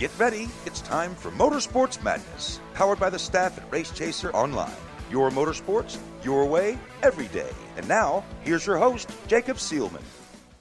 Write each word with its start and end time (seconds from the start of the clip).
Get 0.00 0.18
ready, 0.18 0.48
it's 0.64 0.80
time 0.80 1.14
for 1.14 1.30
Motorsports 1.32 2.02
Madness, 2.02 2.58
powered 2.72 2.98
by 2.98 3.10
the 3.10 3.18
staff 3.18 3.58
at 3.58 3.70
Race 3.70 3.90
Chaser 3.90 4.34
Online. 4.34 4.72
Your 5.10 5.28
motorsports, 5.30 5.98
your 6.24 6.46
way, 6.46 6.78
every 7.02 7.28
day. 7.28 7.50
And 7.76 7.86
now, 7.86 8.24
here's 8.40 8.66
your 8.66 8.78
host, 8.78 9.10
Jacob 9.26 9.58
Seelman. 9.58 10.00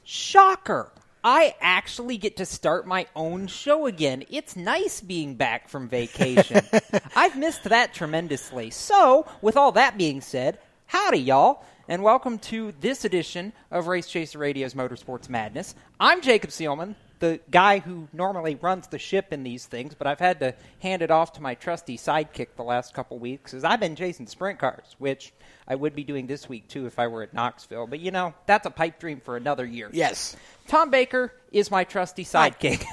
Shocker! 0.03 0.91
I 1.23 1.55
actually 1.61 2.17
get 2.17 2.35
to 2.35 2.45
start 2.45 2.85
my 2.85 3.07
own 3.15 3.47
show 3.47 3.85
again. 3.85 4.25
It's 4.29 4.57
nice 4.57 4.99
being 4.99 5.35
back 5.35 5.69
from 5.69 5.87
vacation. 5.87 6.59
I've 7.15 7.37
missed 7.37 7.63
that 7.63 7.93
tremendously. 7.93 8.71
So, 8.71 9.25
with 9.41 9.55
all 9.55 9.71
that 9.71 9.97
being 9.97 10.19
said, 10.19 10.59
howdy, 10.87 11.19
y'all, 11.19 11.63
and 11.87 12.03
welcome 12.03 12.39
to 12.39 12.73
this 12.81 13.05
edition 13.05 13.53
of 13.71 13.87
Race 13.87 14.07
Chaser 14.07 14.37
Radio's 14.37 14.73
Motorsports 14.73 15.29
Madness. 15.29 15.75
I'm 15.97 16.21
Jacob 16.21 16.49
Seelman, 16.49 16.95
the 17.19 17.39
guy 17.51 17.79
who 17.79 18.07
normally 18.13 18.55
runs 18.55 18.87
the 18.87 18.99
ship 18.99 19.31
in 19.31 19.43
these 19.43 19.65
things, 19.65 19.93
but 19.93 20.07
I've 20.07 20.19
had 20.19 20.39
to 20.39 20.55
hand 20.81 21.01
it 21.01 21.11
off 21.11 21.33
to 21.33 21.41
my 21.41 21.55
trusty 21.55 21.97
sidekick 21.97 22.55
the 22.55 22.63
last 22.63 22.93
couple 22.93 23.19
weeks 23.19 23.53
as 23.53 23.63
I've 23.63 23.79
been 23.79 23.95
chasing 23.95 24.27
sprint 24.27 24.59
cars, 24.59 24.95
which 24.99 25.33
I 25.67 25.75
would 25.75 25.95
be 25.95 26.03
doing 26.03 26.27
this 26.27 26.47
week 26.47 26.67
too 26.67 26.85
if 26.85 26.97
I 26.97 27.07
were 27.07 27.23
at 27.23 27.33
Knoxville. 27.33 27.87
But 27.87 27.99
you 27.99 28.11
know, 28.11 28.33
that's 28.45 28.65
a 28.65 28.71
pipe 28.71 28.99
dream 28.99 29.19
for 29.19 29.37
another 29.37 29.65
year. 29.65 29.89
Yes. 29.91 30.35
Tom 30.67 30.89
Baker 30.89 31.33
is 31.51 31.69
my 31.69 31.83
trusty 31.83 32.23
sidekick. 32.23 32.85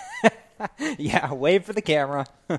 yeah, 0.99 1.33
wave 1.33 1.65
for 1.65 1.73
the 1.73 1.83
camera. 1.83 2.27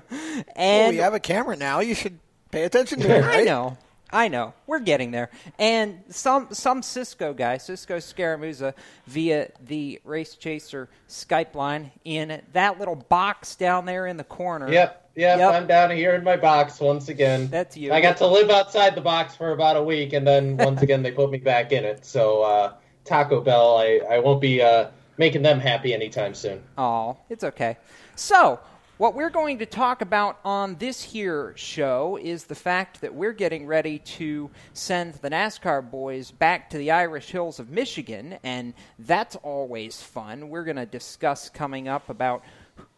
and 0.56 0.94
you 0.94 1.02
have 1.02 1.14
a 1.14 1.20
camera 1.20 1.56
now. 1.56 1.80
You 1.80 1.94
should 1.94 2.18
pay 2.50 2.64
attention 2.64 3.00
to 3.00 3.16
it, 3.16 3.20
right? 3.22 3.40
I 3.40 3.44
know. 3.44 3.78
I 4.10 4.28
know. 4.28 4.54
We're 4.66 4.80
getting 4.80 5.10
there. 5.10 5.30
And 5.58 6.02
some 6.08 6.48
some 6.52 6.82
Cisco 6.82 7.34
guy, 7.34 7.58
Cisco 7.58 7.98
Scaramuzza, 7.98 8.74
via 9.06 9.50
the 9.66 10.00
Race 10.04 10.34
Chaser 10.34 10.88
Skype 11.08 11.54
line 11.54 11.90
in 12.04 12.40
that 12.52 12.78
little 12.78 12.96
box 12.96 13.54
down 13.56 13.84
there 13.84 14.06
in 14.06 14.16
the 14.16 14.24
corner. 14.24 14.70
Yep, 14.70 15.10
yep, 15.14 15.38
Yep. 15.38 15.54
I'm 15.54 15.66
down 15.66 15.90
here 15.90 16.14
in 16.14 16.24
my 16.24 16.36
box 16.36 16.80
once 16.80 17.08
again. 17.08 17.48
That's 17.48 17.76
you. 17.76 17.92
I 17.92 18.00
got 18.00 18.16
to 18.18 18.26
live 18.26 18.50
outside 18.50 18.94
the 18.94 19.00
box 19.02 19.34
for 19.36 19.52
about 19.52 19.76
a 19.76 19.82
week, 19.82 20.12
and 20.14 20.26
then 20.26 20.56
once 20.56 20.80
again 20.82 21.02
they 21.02 21.12
put 21.12 21.30
me 21.30 21.38
back 21.38 21.72
in 21.72 21.84
it. 21.84 22.06
So 22.06 22.42
uh, 22.42 22.72
Taco 23.04 23.40
Bell, 23.42 23.76
I, 23.76 24.00
I 24.10 24.18
won't 24.20 24.40
be 24.40 24.62
uh, 24.62 24.88
making 25.18 25.42
them 25.42 25.60
happy 25.60 25.92
anytime 25.92 26.34
soon. 26.34 26.62
Oh, 26.78 27.16
it's 27.28 27.44
okay. 27.44 27.76
So, 28.16 28.58
what 28.98 29.14
we're 29.14 29.30
going 29.30 29.60
to 29.60 29.66
talk 29.66 30.02
about 30.02 30.40
on 30.44 30.74
this 30.74 31.00
here 31.00 31.52
show 31.56 32.18
is 32.20 32.44
the 32.44 32.54
fact 32.56 33.00
that 33.00 33.14
we're 33.14 33.32
getting 33.32 33.64
ready 33.64 34.00
to 34.00 34.50
send 34.72 35.14
the 35.14 35.30
NASCAR 35.30 35.88
boys 35.88 36.32
back 36.32 36.70
to 36.70 36.78
the 36.78 36.90
Irish 36.90 37.30
Hills 37.30 37.60
of 37.60 37.70
Michigan, 37.70 38.38
and 38.42 38.74
that's 38.98 39.36
always 39.36 40.02
fun. 40.02 40.48
We're 40.48 40.64
going 40.64 40.78
to 40.78 40.86
discuss 40.86 41.48
coming 41.48 41.86
up 41.86 42.10
about 42.10 42.42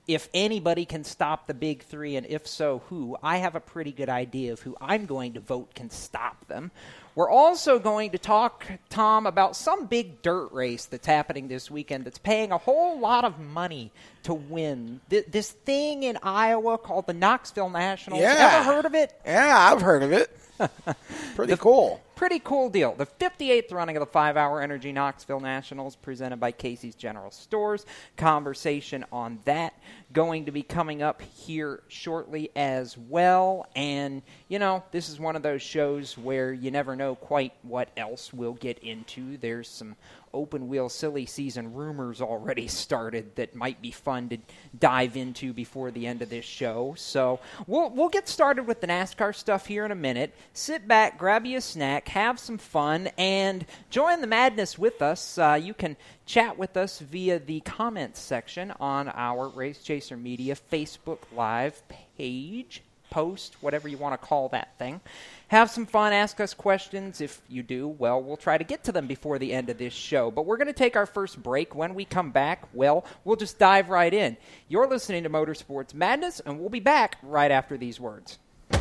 if 0.09 0.31
anybody 0.33 0.87
can 0.87 1.05
stop 1.05 1.47
the 1.47 1.53
big 1.53 1.83
three, 1.83 2.17
and 2.17 2.27
if 2.27 2.47
so, 2.47 2.83
who. 2.89 3.19
I 3.23 3.37
have 3.37 3.55
a 3.55 3.61
pretty 3.61 3.93
good 3.93 4.09
idea 4.09 4.55
of 4.55 4.61
who 4.61 4.77
I'm 4.81 5.05
going 5.05 5.35
to 5.35 5.41
vote 5.41 5.75
can 5.75 5.91
stop 5.91 6.49
them. 6.49 6.71
We're 7.15 7.29
also 7.29 7.79
going 7.79 8.11
to 8.13 8.19
talk, 8.19 8.65
Tom, 8.89 9.27
about 9.27 9.57
some 9.57 9.87
big 9.87 10.23
dirt 10.23 10.53
race 10.53 10.87
that's 10.87 11.07
happening 11.07 11.49
this 11.49 11.71
weekend 11.71 12.05
that's 12.05 12.19
paying 12.19 12.53
a 12.53 12.59
whole 12.59 12.99
lot 13.01 13.25
of 13.25 13.39
money 13.39 13.91
to 14.23 14.35
win. 14.35 15.01
Th- 15.11 15.27
this 15.27 15.51
thing 15.51 16.05
in 16.05 16.19
Iowa 16.23 16.79
called 16.79 17.07
the 17.07 17.13
Knoxville 17.15 17.71
Nationals. 17.71 18.23
Yeah. 18.23 18.61
Ever 18.61 18.65
heard 18.65 18.85
of 18.85 18.95
it? 18.95 19.13
Yeah, 19.25 19.73
I've 19.73 19.83
heard 19.83 20.03
of 20.03 20.13
it. 20.13 20.31
Pretty 21.37 21.57
cool. 21.57 22.01
Pretty 22.15 22.39
cool 22.41 22.69
deal. 22.69 22.95
The 22.95 23.07
58th 23.07 23.73
running 23.73 23.97
of 23.97 24.01
the 24.01 24.07
5 24.07 24.37
Hour 24.37 24.61
Energy 24.61 24.93
Knoxville 24.93 25.41
Nationals, 25.41 25.97
presented 25.97 26.39
by 26.39 26.53
Casey's 26.53 26.95
General 26.95 27.31
Stores. 27.31 27.87
Conversation 28.17 29.05
on 29.11 29.39
that 29.45 29.73
going 30.13 30.45
to 30.45 30.53
be 30.53 30.63
coming 30.63 31.03
up 31.03 31.23
here 31.23 31.83
shortly 31.89 32.51
as 32.57 32.99
well. 32.99 33.67
And, 33.75 34.23
you 34.49 34.59
know, 34.59 34.83
this 34.91 35.09
is 35.09 35.19
one 35.19 35.35
of 35.35 35.43
those 35.43 35.63
shows 35.63 36.19
where 36.19 36.53
you 36.53 36.71
never 36.71 36.95
know 36.95 37.15
quite 37.15 37.55
what 37.63 37.89
else 37.97 38.33
we'll 38.33 38.55
get 38.55 38.81
into. 38.81 39.39
There's 39.39 39.69
some 39.69 39.97
open 40.33 40.69
wheel 40.69 40.89
silly 40.89 41.27
season 41.27 41.75
rumors 41.75 42.21
already 42.21 42.69
started 42.81 43.35
that 43.37 43.55
might 43.55 43.81
be 43.83 43.91
fun 43.91 44.29
to 44.29 44.39
dive 44.79 45.17
into 45.17 45.53
before 45.53 45.91
the 45.91 46.07
end 46.07 46.23
of 46.23 46.31
this 46.31 46.45
show. 46.45 46.95
So 46.97 47.41
we'll 47.67 47.91
we'll 47.91 48.09
get 48.09 48.29
started 48.29 48.67
with 48.67 48.81
the 48.81 48.87
NASCAR 48.87 49.35
stuff 49.35 49.67
here 49.67 49.85
in 49.85 49.91
a 49.91 49.97
minute. 49.97 50.35
Sit 50.53 50.87
back, 50.87 51.19
grab 51.19 51.47
you 51.47 51.59
a 51.59 51.61
snack, 51.61 52.09
have 52.09 52.39
some 52.39 52.59
fun, 52.59 53.09
and 53.19 53.65
join 53.91 54.21
the 54.21 54.27
madness 54.27 54.79
with 54.79 55.03
us. 55.03 55.39
Uh, 55.39 55.59
you 55.61 55.75
can 55.75 55.97
chat 56.27 56.59
with 56.59 56.77
us 56.77 57.01
via 57.01 57.39
the 57.39 57.61
comments 57.61 58.21
section 58.21 58.73
on 58.81 59.09
our 59.09 59.49
Race 59.49 59.83
Chaser 59.83 60.17
Media 60.17 60.57
Facebook 60.71 61.19
Live 61.35 61.83
page 61.89 62.83
post, 63.11 63.57
whatever 63.61 63.89
you 63.89 63.99
want 63.99 64.21
to 64.21 64.27
call 64.27 64.49
that 64.51 64.77
thing. 64.79 65.01
Have 65.49 65.71
some 65.71 65.85
fun, 65.85 66.13
ask 66.13 66.41
us 66.41 66.55
questions. 66.55 67.21
If 67.21 67.43
you 67.49 67.63
do, 67.63 67.89
well, 67.89 68.23
we'll 68.23 68.37
try 68.37 68.57
to 68.57 68.65
get 68.65 68.85
to 68.85 68.93
them 68.93 69.07
before 69.07 69.39
the 69.39 69.53
end 69.53 69.69
of 69.69 69.79
this 69.79 69.93
show. 69.93 70.31
But 70.31 70.47
we're 70.47 70.57
going 70.57 70.69
to 70.69 70.73
take 70.73 70.97
our 70.97 71.07
first 71.07 71.43
break. 71.43 71.75
When 71.75 71.95
we 71.95 72.05
come 72.05 72.31
back, 72.31 72.69
well, 72.73 73.05
we'll 73.25 73.37
just 73.37 73.59
dive 73.59 73.89
right 73.89 74.15
in. 74.15 74.37
You're 74.69 74.87
listening 74.87 75.25
to 75.25 75.31
Motorsports 75.31 75.93
Madness, 75.93 76.41
and 76.41 76.61
we'll 76.61 76.69
be 76.69 76.81
back 76.81 77.19
right 77.23 77.51
after 77.51 77.77
these 77.77 77.99
words. 77.99 78.39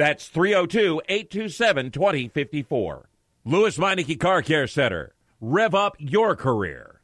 That's 0.00 0.28
302 0.28 1.02
827 1.10 1.90
2054. 1.90 3.08
Lewes 3.44 3.76
Meineke 3.76 4.18
Car 4.18 4.40
Care 4.40 4.66
Center. 4.66 5.12
Rev 5.42 5.74
up 5.74 5.94
your 5.98 6.34
career. 6.34 7.02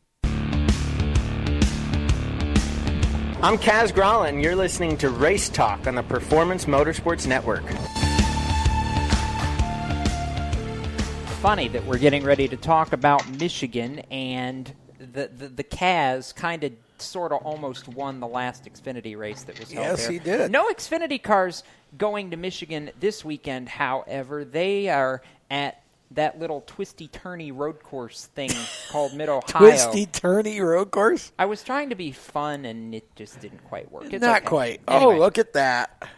I'm 3.43 3.58
Kaz 3.58 3.93
Grala, 3.93 4.31
and 4.31 4.40
you're 4.43 4.56
listening 4.56 4.96
to 4.96 5.10
Race 5.10 5.50
Talk 5.50 5.87
on 5.87 5.94
the 5.96 6.02
Performance 6.04 6.64
Motorsports 6.64 7.26
Network. 7.26 7.64
Funny 11.43 11.69
that 11.69 11.84
we're 11.84 11.98
getting 11.98 12.25
ready 12.25 12.48
to 12.48 12.56
talk 12.56 12.94
about 12.94 13.28
Michigan, 13.38 13.98
and 14.10 14.72
the 14.98 15.28
the, 15.28 15.48
the 15.48 15.64
Kaz 15.64 16.34
kind 16.34 16.64
of 16.64 16.72
sort 16.96 17.31
of 17.32 17.43
almost 17.44 17.88
won 17.88 18.20
the 18.20 18.26
last 18.26 18.64
Xfinity 18.64 19.19
race 19.19 19.43
that 19.43 19.60
was 19.60 19.70
held 19.70 19.84
Yes, 19.87 20.04
there. 20.04 20.12
he 20.12 20.19
did. 20.19 20.50
No 20.50 20.70
Xfinity 20.70 21.22
cars 21.22 21.62
going 21.98 22.31
to 22.31 22.37
Michigan 22.37 22.90
this 23.00 23.25
weekend. 23.25 23.69
However, 23.69 24.44
they 24.44 24.88
are 24.88 25.22
at 25.50 25.82
that 26.12 26.38
little 26.38 26.62
twisty 26.66 27.08
turny 27.08 27.50
road 27.56 27.82
course 27.82 28.26
thing 28.34 28.50
called 28.90 29.14
Mid 29.14 29.28
Ohio. 29.28 29.43
Twisty 29.46 30.06
turny 30.06 30.60
road 30.60 30.90
course. 30.90 31.32
I 31.38 31.46
was 31.46 31.62
trying 31.62 31.90
to 31.90 31.96
be 31.96 32.12
fun, 32.12 32.64
and 32.64 32.94
it 32.94 33.04
just 33.16 33.40
didn't 33.40 33.64
quite 33.64 33.90
work. 33.90 34.12
It's 34.12 34.22
Not 34.22 34.38
okay. 34.38 34.46
quite. 34.46 34.81
Oh, 34.87 34.96
anyway, 34.96 35.14
Oh, 35.16 35.19
look 35.19 35.38
at 35.38 35.52
that. 35.54 36.08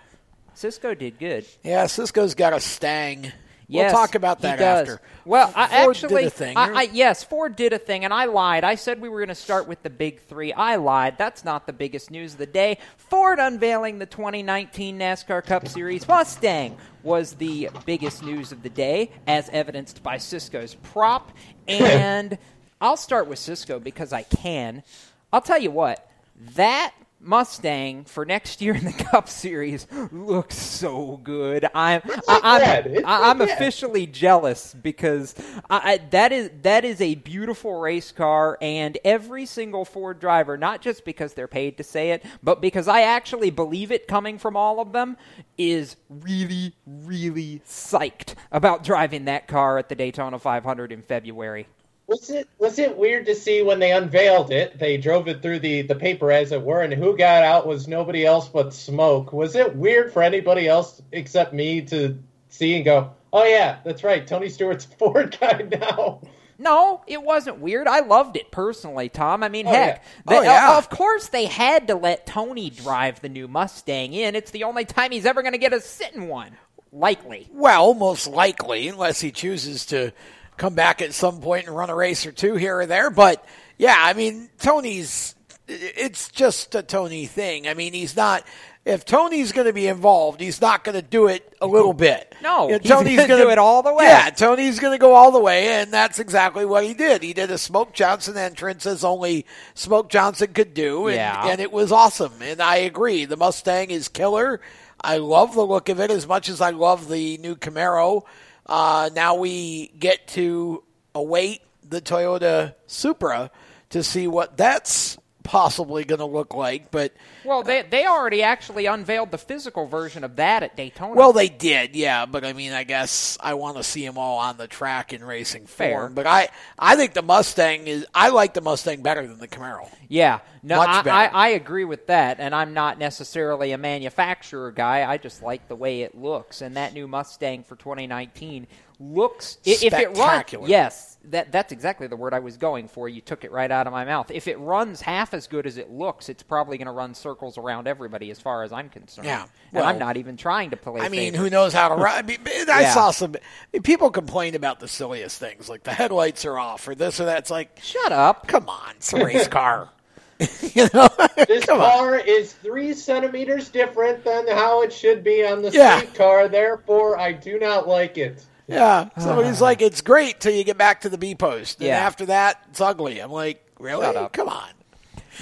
Cisco 0.54 0.94
did 0.94 1.18
good. 1.18 1.46
Yeah, 1.62 1.86
Cisco's 1.86 2.34
got 2.34 2.52
a 2.52 2.60
stang. 2.60 3.32
Yes, 3.70 3.92
we'll 3.92 4.00
talk 4.00 4.14
about 4.14 4.40
that 4.40 4.60
after. 4.60 4.98
Well, 5.26 5.52
I 5.54 5.84
Ford 5.84 5.96
actually, 5.96 6.22
did 6.22 6.26
a 6.28 6.30
thing. 6.30 6.56
I, 6.56 6.72
I, 6.72 6.82
yes, 6.90 7.22
Ford 7.22 7.54
did 7.54 7.74
a 7.74 7.78
thing, 7.78 8.02
and 8.06 8.14
I 8.14 8.24
lied. 8.24 8.64
I 8.64 8.76
said 8.76 8.98
we 8.98 9.10
were 9.10 9.18
going 9.18 9.28
to 9.28 9.34
start 9.34 9.68
with 9.68 9.82
the 9.82 9.90
big 9.90 10.22
three. 10.22 10.54
I 10.54 10.76
lied. 10.76 11.18
That's 11.18 11.44
not 11.44 11.66
the 11.66 11.74
biggest 11.74 12.10
news 12.10 12.32
of 12.32 12.38
the 12.38 12.46
day. 12.46 12.78
Ford 12.96 13.38
unveiling 13.38 13.98
the 13.98 14.06
2019 14.06 14.98
NASCAR 14.98 15.44
Cup 15.44 15.68
Series 15.68 16.08
Mustang 16.08 16.78
was 17.02 17.34
the 17.34 17.68
biggest 17.84 18.22
news 18.22 18.52
of 18.52 18.62
the 18.62 18.70
day, 18.70 19.10
as 19.26 19.50
evidenced 19.50 20.02
by 20.02 20.16
Cisco's 20.16 20.74
prop. 20.74 21.30
And 21.68 22.38
I'll 22.80 22.96
start 22.96 23.26
with 23.26 23.38
Cisco 23.38 23.78
because 23.78 24.14
I 24.14 24.22
can. 24.22 24.82
I'll 25.30 25.42
tell 25.42 25.60
you 25.60 25.70
what, 25.70 26.10
that 26.54 26.94
Mustang 27.20 28.04
for 28.04 28.24
next 28.24 28.60
year 28.60 28.74
in 28.74 28.84
the 28.84 28.92
Cup 29.10 29.28
Series 29.28 29.86
looks 30.12 30.56
so 30.56 31.16
good. 31.18 31.64
I'm 31.74 32.00
I, 32.28 32.40
I'm. 32.42 32.62
I, 32.62 33.00
not 33.00 33.22
I'm 33.22 33.38
bad. 33.38 33.48
officially 33.50 34.06
jealous 34.06 34.72
because 34.74 35.34
I, 35.68 35.94
I, 35.94 35.96
that 36.10 36.32
is 36.32 36.50
that 36.62 36.84
is 36.84 37.00
a 37.00 37.16
beautiful 37.16 37.80
race 37.80 38.12
car, 38.12 38.56
and 38.60 38.96
every 39.04 39.46
single 39.46 39.84
Ford 39.84 40.20
driver, 40.20 40.56
not 40.56 40.80
just 40.80 41.04
because 41.04 41.34
they're 41.34 41.48
paid 41.48 41.76
to 41.78 41.84
say 41.84 42.12
it, 42.12 42.24
but 42.42 42.60
because 42.60 42.86
I 42.86 43.02
actually 43.02 43.50
believe 43.50 43.90
it 43.90 44.06
coming 44.06 44.38
from 44.38 44.56
all 44.56 44.80
of 44.80 44.92
them, 44.92 45.16
is 45.56 45.96
really 46.08 46.74
really 46.86 47.60
psyched 47.66 48.34
about 48.52 48.84
driving 48.84 49.24
that 49.24 49.48
car 49.48 49.78
at 49.78 49.88
the 49.88 49.94
Daytona 49.96 50.38
500 50.38 50.92
in 50.92 51.02
February. 51.02 51.66
Was 52.08 52.30
it 52.30 52.48
was 52.58 52.78
it 52.78 52.96
weird 52.96 53.26
to 53.26 53.34
see 53.34 53.60
when 53.62 53.78
they 53.80 53.92
unveiled 53.92 54.50
it? 54.50 54.78
They 54.78 54.96
drove 54.96 55.28
it 55.28 55.42
through 55.42 55.58
the 55.60 55.82
the 55.82 55.94
paper, 55.94 56.32
as 56.32 56.52
it 56.52 56.62
were, 56.62 56.80
and 56.80 56.92
who 56.94 57.16
got 57.16 57.44
out 57.44 57.66
was 57.66 57.86
nobody 57.86 58.24
else 58.24 58.48
but 58.48 58.72
smoke. 58.72 59.32
Was 59.32 59.54
it 59.54 59.76
weird 59.76 60.10
for 60.12 60.22
anybody 60.22 60.66
else 60.66 61.02
except 61.12 61.52
me 61.52 61.82
to 61.82 62.18
see 62.48 62.76
and 62.76 62.84
go, 62.86 63.10
"Oh 63.30 63.44
yeah, 63.44 63.76
that's 63.84 64.02
right, 64.02 64.26
Tony 64.26 64.48
Stewart's 64.48 64.86
a 64.86 64.88
Ford 64.96 65.36
guy 65.38 65.68
now." 65.70 66.22
No, 66.60 67.02
it 67.06 67.22
wasn't 67.22 67.60
weird. 67.60 67.86
I 67.86 68.00
loved 68.00 68.36
it 68.36 68.50
personally, 68.50 69.08
Tom. 69.10 69.44
I 69.44 69.48
mean, 69.50 69.66
Oh, 69.66 69.70
heck, 69.70 70.02
yeah. 70.02 70.36
Oh, 70.36 70.40
they- 70.40 70.46
yeah. 70.46 70.78
of 70.78 70.88
course 70.90 71.28
they 71.28 71.44
had 71.44 71.86
to 71.88 71.94
let 71.94 72.26
Tony 72.26 72.68
drive 72.70 73.20
the 73.20 73.28
new 73.28 73.46
Mustang 73.46 74.12
in. 74.14 74.34
It's 74.34 74.50
the 74.50 74.64
only 74.64 74.84
time 74.86 75.12
he's 75.12 75.26
ever 75.26 75.42
going 75.42 75.52
to 75.52 75.58
get 75.58 75.72
a 75.74 75.80
sit 75.80 76.14
in 76.14 76.26
one. 76.26 76.56
Likely. 76.90 77.48
Well, 77.52 77.92
most 77.94 78.26
likely, 78.26 78.88
unless 78.88 79.20
he 79.20 79.30
chooses 79.30 79.84
to 79.86 80.12
come 80.58 80.74
back 80.74 81.00
at 81.00 81.14
some 81.14 81.40
point 81.40 81.66
and 81.66 81.74
run 81.76 81.90
a 81.90 81.94
race 81.94 82.26
or 82.26 82.32
two 82.32 82.56
here 82.56 82.78
or 82.80 82.86
there. 82.86 83.10
But 83.10 83.44
yeah, 83.78 83.96
I 83.96 84.12
mean, 84.12 84.50
Tony's 84.58 85.34
it's 85.68 86.28
just 86.30 86.74
a 86.74 86.82
Tony 86.82 87.26
thing. 87.26 87.68
I 87.68 87.74
mean, 87.74 87.92
he's 87.92 88.16
not. 88.16 88.44
If 88.86 89.04
Tony's 89.04 89.52
going 89.52 89.66
to 89.66 89.74
be 89.74 89.86
involved, 89.86 90.40
he's 90.40 90.62
not 90.62 90.82
going 90.82 90.94
to 90.94 91.02
do 91.02 91.26
it 91.26 91.54
a 91.60 91.66
little 91.66 91.92
bit. 91.92 92.34
No, 92.42 92.70
You 92.70 92.78
know, 92.88 93.02
he's 93.02 93.18
gonna 93.26 93.36
do 93.36 93.50
it 93.50 93.58
all 93.58 93.82
the 93.82 93.92
way. 93.92 94.06
Yeah, 94.06 94.30
Tony's 94.30 94.80
going 94.80 94.94
to 94.94 94.98
go 94.98 95.12
all 95.12 95.30
the 95.30 95.40
way, 95.40 95.68
and 95.82 95.92
that's 95.92 96.18
exactly 96.18 96.64
what 96.64 96.84
he 96.84 96.94
did. 96.94 97.22
He 97.22 97.34
did 97.34 97.50
a 97.50 97.58
Smoke 97.58 97.92
Johnson 97.92 98.38
entrance 98.38 98.86
as 98.86 99.04
only 99.04 99.44
Smoke 99.74 100.08
Johnson 100.08 100.54
could 100.54 100.72
do, 100.72 101.08
and, 101.08 101.16
Yeah. 101.16 101.48
and 101.48 101.60
it 101.60 101.70
was 101.70 101.92
awesome. 101.92 102.32
And 102.40 102.62
I 102.62 102.76
agree, 102.76 103.26
the 103.26 103.36
Mustang 103.36 103.90
is 103.90 104.08
killer. 104.08 104.58
I 104.98 105.18
love 105.18 105.54
the 105.54 105.66
look 105.66 105.90
of 105.90 106.00
it 106.00 106.10
as 106.10 106.26
much 106.26 106.48
as 106.48 106.62
I 106.62 106.70
love 106.70 107.10
the 107.10 107.36
new 107.38 107.56
Camaro. 107.56 108.22
Uh, 108.68 109.10
now 109.14 109.36
we 109.36 109.88
get 109.98 110.28
to 110.28 110.82
await 111.14 111.62
the 111.88 112.00
Toyota 112.00 112.74
Supra 112.86 113.50
to 113.90 114.02
see 114.02 114.26
what 114.26 114.56
that's 114.56 115.16
possibly 115.48 116.04
going 116.04 116.18
to 116.18 116.26
look 116.26 116.52
like. 116.54 116.90
But 116.90 117.12
Well, 117.44 117.62
they 117.62 117.80
uh, 117.80 117.84
they 117.88 118.06
already 118.06 118.42
actually 118.42 118.84
unveiled 118.84 119.30
the 119.30 119.38
physical 119.38 119.86
version 119.86 120.22
of 120.22 120.36
that 120.36 120.62
at 120.62 120.76
Daytona. 120.76 121.14
well, 121.14 121.32
they 121.32 121.48
did, 121.48 121.96
yeah. 121.96 122.26
But 122.26 122.44
I 122.44 122.52
mean, 122.52 122.72
I 122.72 122.84
guess 122.84 123.38
I 123.40 123.54
want 123.54 123.78
to 123.78 123.82
see 123.82 124.04
them 124.04 124.18
all 124.18 124.38
on 124.38 124.58
the 124.58 124.66
track 124.68 125.12
in 125.14 125.24
racing 125.24 125.66
Fair. 125.66 126.00
form. 126.00 126.14
But 126.14 126.26
I, 126.26 126.48
I 126.78 126.96
think 126.96 127.14
the 127.14 127.22
Mustang 127.22 127.86
is. 127.86 128.06
I 128.14 128.28
like 128.28 128.52
the 128.52 128.60
Mustang 128.60 129.00
better 129.02 129.26
than 129.26 129.38
the 129.38 129.48
Camaro. 129.48 129.88
yeah, 130.08 130.40
no, 130.62 130.76
Much 130.76 130.88
I, 130.88 131.02
better. 131.02 131.34
I, 131.34 131.46
I 131.46 131.48
agree 131.48 131.84
with 131.84 132.06
that, 132.08 132.38
and 132.40 132.54
I'm 132.54 132.74
not 132.74 132.98
necessarily 132.98 133.72
a 133.72 133.78
manufacturer 133.78 134.70
guy. 134.70 135.10
I 135.10 135.16
just 135.16 135.42
like 135.42 135.66
the 135.68 135.76
way 135.76 136.02
it 136.02 136.14
looks, 136.14 136.60
and 136.60 136.76
that 136.76 136.92
new 136.92 137.08
Mustang 137.08 137.64
for 137.64 137.74
2019 137.76 138.66
looks 139.00 139.58
i- 139.66 139.70
if 139.70 139.92
it 139.92 140.06
runs. 140.08 140.18
Spectacular. 140.18 140.68
Yes, 140.68 141.16
that 141.24 141.52
that's 141.52 141.72
exactly 141.72 142.06
the 142.06 142.16
word 142.16 142.32
I 142.34 142.38
was 142.38 142.56
going 142.56 142.88
for. 142.88 143.08
You 143.08 143.20
took 143.20 143.44
it 143.44 143.52
right 143.52 143.70
out 143.70 143.86
of 143.86 143.92
my 143.92 144.04
mouth. 144.04 144.30
If 144.30 144.48
it 144.48 144.58
runs 144.58 145.00
half 145.00 145.34
as 145.34 145.46
good 145.46 145.66
as 145.66 145.76
it 145.76 145.90
looks, 145.90 146.28
it's 146.28 146.42
probably 146.42 146.78
going 146.78 146.86
to 146.86 146.92
run 146.92 147.14
circles 147.14 147.58
around 147.58 147.86
everybody, 147.86 148.30
as 148.30 148.40
far 148.40 148.62
as 148.62 148.72
I'm 148.72 148.88
concerned. 148.88 149.26
Yeah, 149.26 149.46
and 149.72 149.84
I'm 149.84 149.98
not 149.98 150.16
even 150.16 150.36
trying 150.36 150.70
to 150.70 150.76
play. 150.76 151.00
I 151.00 151.08
mean, 151.08 151.32
favorites. 151.32 151.38
who 151.38 151.50
knows 151.50 151.72
how 151.72 151.88
to 151.88 151.94
run 151.96 152.18
I, 152.18 152.22
mean, 152.22 152.38
I 152.46 152.80
Yeah. 152.82 152.94
saw 152.94 153.10
some 153.10 153.36
people 153.84 154.10
complain 154.10 154.54
about 154.54 154.80
the 154.80 154.88
silliest 154.88 155.38
things, 155.38 155.68
like 155.68 155.82
the 155.82 155.92
headlights 155.92 156.44
are 156.44 156.58
off 156.58 156.86
or 156.88 156.94
this 156.94 157.20
or 157.20 157.26
that. 157.26 157.38
It's 157.38 157.50
like, 157.50 157.78
Shut 157.82 158.10
up. 158.12 158.46
come 158.48 158.68
on, 158.68 158.94
it's 158.96 159.12
a 159.12 159.24
race 159.24 159.48
car. 159.48 159.90
you 160.74 160.88
know, 160.94 161.08
This 161.48 161.64
come 161.66 161.80
on. 161.80 161.90
car 161.90 162.16
is 162.16 162.52
three 162.52 162.94
centimeters 162.94 163.68
different 163.70 164.22
than 164.24 164.46
how 164.46 164.82
it 164.82 164.92
should 164.92 165.24
be 165.24 165.44
on 165.44 165.62
the 165.62 165.70
Yeah. 165.70 165.98
street 165.98 166.14
car. 166.14 166.46
Therefore, 166.48 167.18
I 167.18 167.32
do 167.32 167.58
not 167.58 167.88
like 167.88 168.16
it. 168.18 168.44
Yeah, 168.68 169.08
somebody's 169.18 169.60
like, 169.60 169.80
it's 169.82 170.02
great 170.02 170.38
till 170.40 170.52
you 170.54 170.62
get 170.62 170.78
back 170.78 171.00
to 171.00 171.08
the 171.08 171.18
B 171.18 171.34
post, 171.34 171.78
and 171.80 171.88
Yeah. 171.88 172.06
after 172.06 172.26
that, 172.26 172.62
it's 172.70 172.80
ugly. 172.80 173.18
I'm 173.20 173.32
like, 173.32 173.64
really? 173.80 174.28
Come 174.32 174.48
on. 174.48 174.68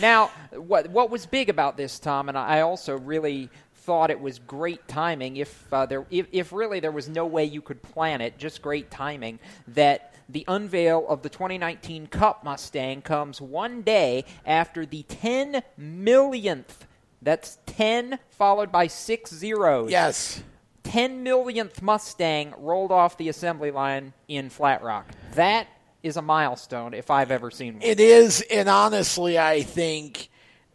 Now, 0.00 0.30
what 0.52 0.88
what 0.90 1.10
was 1.10 1.26
big 1.26 1.48
about 1.48 1.76
this, 1.76 1.98
Tom, 1.98 2.28
and 2.28 2.36
I 2.38 2.60
also 2.60 2.96
really 2.98 3.50
thought 3.74 4.10
it 4.10 4.20
was 4.20 4.38
great 4.38 4.86
timing. 4.88 5.36
If 5.38 5.72
uh, 5.72 5.86
there, 5.86 6.04
if, 6.10 6.26
if 6.32 6.52
really 6.52 6.80
there 6.80 6.90
was 6.92 7.08
no 7.08 7.24
way 7.26 7.44
you 7.44 7.60
could 7.62 7.82
plan 7.82 8.20
it, 8.20 8.36
just 8.38 8.60
great 8.62 8.90
timing. 8.90 9.38
That 9.68 10.12
the 10.28 10.44
unveil 10.48 11.06
of 11.08 11.22
the 11.22 11.28
2019 11.28 12.08
Cup 12.08 12.44
Mustang 12.44 13.00
comes 13.00 13.40
one 13.40 13.82
day 13.82 14.24
after 14.44 14.84
the 14.84 15.04
10 15.04 15.62
millionth. 15.78 16.86
That's 17.22 17.58
10 17.66 18.18
followed 18.30 18.70
by 18.72 18.88
six 18.88 19.32
zeros. 19.32 19.90
Yes. 19.90 20.42
10 20.90 21.22
millionth 21.22 21.82
Mustang 21.82 22.54
rolled 22.58 22.92
off 22.92 23.16
the 23.16 23.28
assembly 23.28 23.70
line 23.70 24.12
in 24.28 24.50
Flat 24.50 24.82
Rock. 24.82 25.06
That 25.34 25.66
is 26.02 26.16
a 26.16 26.22
milestone 26.22 26.94
if 26.94 27.10
I've 27.10 27.30
ever 27.30 27.50
seen 27.50 27.74
one. 27.74 27.82
It 27.82 27.98
is, 28.00 28.42
and 28.50 28.68
honestly, 28.68 29.38
I 29.38 29.62
think 29.62 30.28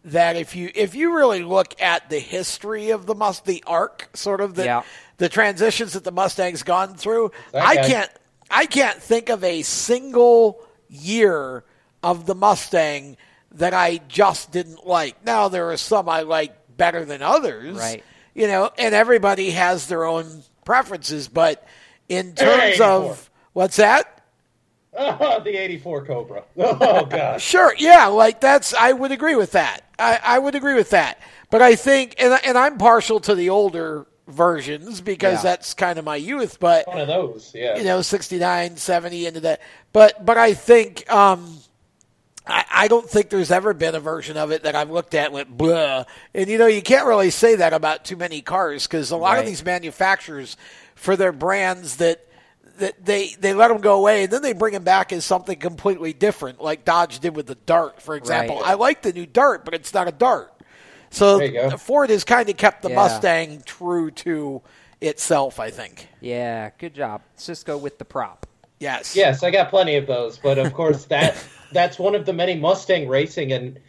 that 0.04 0.36
if 0.36 0.56
you 0.56 0.72
if 0.74 0.96
you 0.96 1.16
really 1.16 1.44
look 1.44 1.80
at 1.82 2.10
the 2.10 2.20
history 2.20 2.90
of 2.90 3.06
the 3.06 3.16
must 3.16 3.46
the 3.46 3.64
arc, 3.68 4.10
sort 4.14 4.42
of 4.42 4.56
the 4.56 4.66
Yeah. 4.66 4.84
the 5.18 5.30
transitions 5.30 5.94
that 5.94 6.04
the 6.04 6.12
Mustang's 6.12 6.64
gone 6.64 6.96
through, 6.96 7.32
That 7.54 7.64
I 7.66 7.76
can't 7.88 8.12
I 8.50 8.66
can't 8.66 9.02
think 9.02 9.30
of 9.30 9.44
a 9.44 9.62
single 9.62 10.66
year 10.90 11.64
of 12.04 12.26
the 12.26 12.36
Mustang 12.36 13.16
that 13.54 13.74
I 13.74 14.02
just 14.08 14.52
didn't 14.52 14.86
like. 14.88 15.24
Now 15.24 15.48
there 15.50 15.70
are 15.72 15.78
some 15.78 16.10
I 16.10 16.22
like 16.22 16.56
better 16.76 17.06
than 17.06 17.22
others, 17.22 17.78
Right. 17.78 18.04
You 18.34 18.48
know, 18.48 18.72
and 18.78 18.96
everybody 18.96 19.52
has 19.52 19.88
their 19.88 20.06
own 20.06 20.44
preferences, 20.66 21.28
but 21.28 21.66
in 22.08 22.34
terms 22.34 22.76
84. 22.76 22.86
of 22.88 23.30
what's 23.54 23.76
that? 23.78 24.22
Oh, 24.94 25.40
the 25.42 25.56
84 25.56 26.06
Cobra. 26.06 26.44
Oh, 26.58 27.06
gosh. 27.10 27.42
Sure, 27.44 27.74
yeah, 27.78 28.08
like 28.08 28.42
that's 28.42 28.74
I 28.74 28.92
would 28.92 29.12
agree 29.12 29.36
with 29.36 29.52
that. 29.54 29.82
I, 29.98 30.20
I 30.24 30.40
would 30.40 30.56
agree 30.56 30.76
with 30.76 30.90
that. 30.92 31.20
But 31.50 31.62
I 31.62 31.76
think, 31.76 32.16
and 32.20 32.40
and 32.46 32.58
I'm 32.58 32.78
partial 32.78 33.20
to 33.22 33.36
the 33.36 33.50
older 33.50 34.06
versions 34.28 35.02
because 35.02 35.40
Yeah. 35.44 35.52
that's 35.52 35.74
kind 35.74 36.00
of 36.00 36.06
my 36.06 36.16
youth. 36.16 36.60
But 36.60 36.88
One 36.88 37.00
of 37.00 37.08
those, 37.08 37.52
yeah. 37.54 37.78
you 37.78 37.84
know, 37.84 38.02
69, 38.02 38.78
70 38.78 39.26
into 39.28 39.40
that. 39.42 39.62
But 39.94 40.26
but 40.26 40.38
I 40.38 40.54
think 40.54 41.10
um, 41.12 41.58
I, 42.84 42.88
don't 42.88 43.10
think 43.10 43.30
there's 43.30 43.52
ever 43.52 43.74
been 43.74 43.96
a 43.96 44.00
version 44.00 44.38
of 44.38 44.52
it 44.52 44.64
that 44.64 44.76
I've 44.76 44.90
looked 44.90 45.14
at 45.16 45.26
and 45.26 45.34
went 45.34 45.58
blah. 45.58 46.06
And 46.34 46.50
you 46.50 46.58
know, 46.58 46.68
you 46.68 46.82
can't 46.82 47.06
really 47.06 47.30
say 47.30 47.56
that 47.56 47.74
about 47.74 48.06
too 48.06 48.16
many 48.18 48.42
cars 48.42 48.88
because 48.88 49.12
a 49.12 49.18
lot 49.18 49.40
of 49.40 49.46
these 49.46 49.64
manufacturers, 49.64 50.58
for 50.96 51.16
their 51.16 51.32
brands 51.32 51.98
that. 51.98 52.26
That 52.78 53.06
they, 53.06 53.36
they 53.40 53.54
let 53.54 53.68
them 53.68 53.82
go 53.82 53.98
away 53.98 54.24
and 54.24 54.34
then 54.34 54.42
they 54.42 54.54
bring 54.54 54.74
them 54.74 54.84
back 54.84 55.14
as 55.14 55.24
something 55.24 55.60
completely 55.60 56.14
different, 56.14 56.62
like 56.62 56.84
Dodge 56.84 57.20
did 57.20 57.36
with 57.36 57.46
the 57.46 57.54
Dart, 57.54 58.02
for 58.02 58.16
example. 58.16 58.56
Right. 58.56 58.70
I 58.70 58.74
like 58.74 59.04
the 59.04 59.14
new 59.14 59.28
Dart, 59.28 59.66
but 59.66 59.76
it's 59.76 59.94
not 59.94 60.08
a 60.08 60.12
Dart. 60.12 60.52
So 61.12 61.38
There 61.38 61.48
you 61.48 61.54
go. 61.70 61.78
Ford 61.78 62.10
has 62.10 62.24
kind 62.24 62.50
of 62.50 62.58
kept 62.58 62.82
the 62.82 62.90
Yeah. 62.90 62.96
Mustang 62.96 63.62
true 63.66 64.10
to 64.12 64.64
itself, 65.00 65.60
I 65.60 65.70
think. 65.70 66.08
Yeah, 66.22 66.72
good 66.80 66.96
job. 66.96 67.22
Cisco 67.36 67.78
with 67.78 68.00
the 68.00 68.06
prop. 68.06 68.48
Yes. 68.82 69.16
Yes, 69.16 69.44
I 69.44 69.52
got 69.52 69.70
plenty 69.70 69.96
of 69.96 70.08
those, 70.08 70.40
but 70.40 70.58
of 70.58 70.74
course 70.74 71.06
that 71.06 71.38
that's 71.72 72.00
one 72.00 72.16
of 72.16 72.26
the 72.26 72.34
many 72.34 72.56
Mustang 72.56 73.08
racing, 73.08 73.54
and 73.54 73.80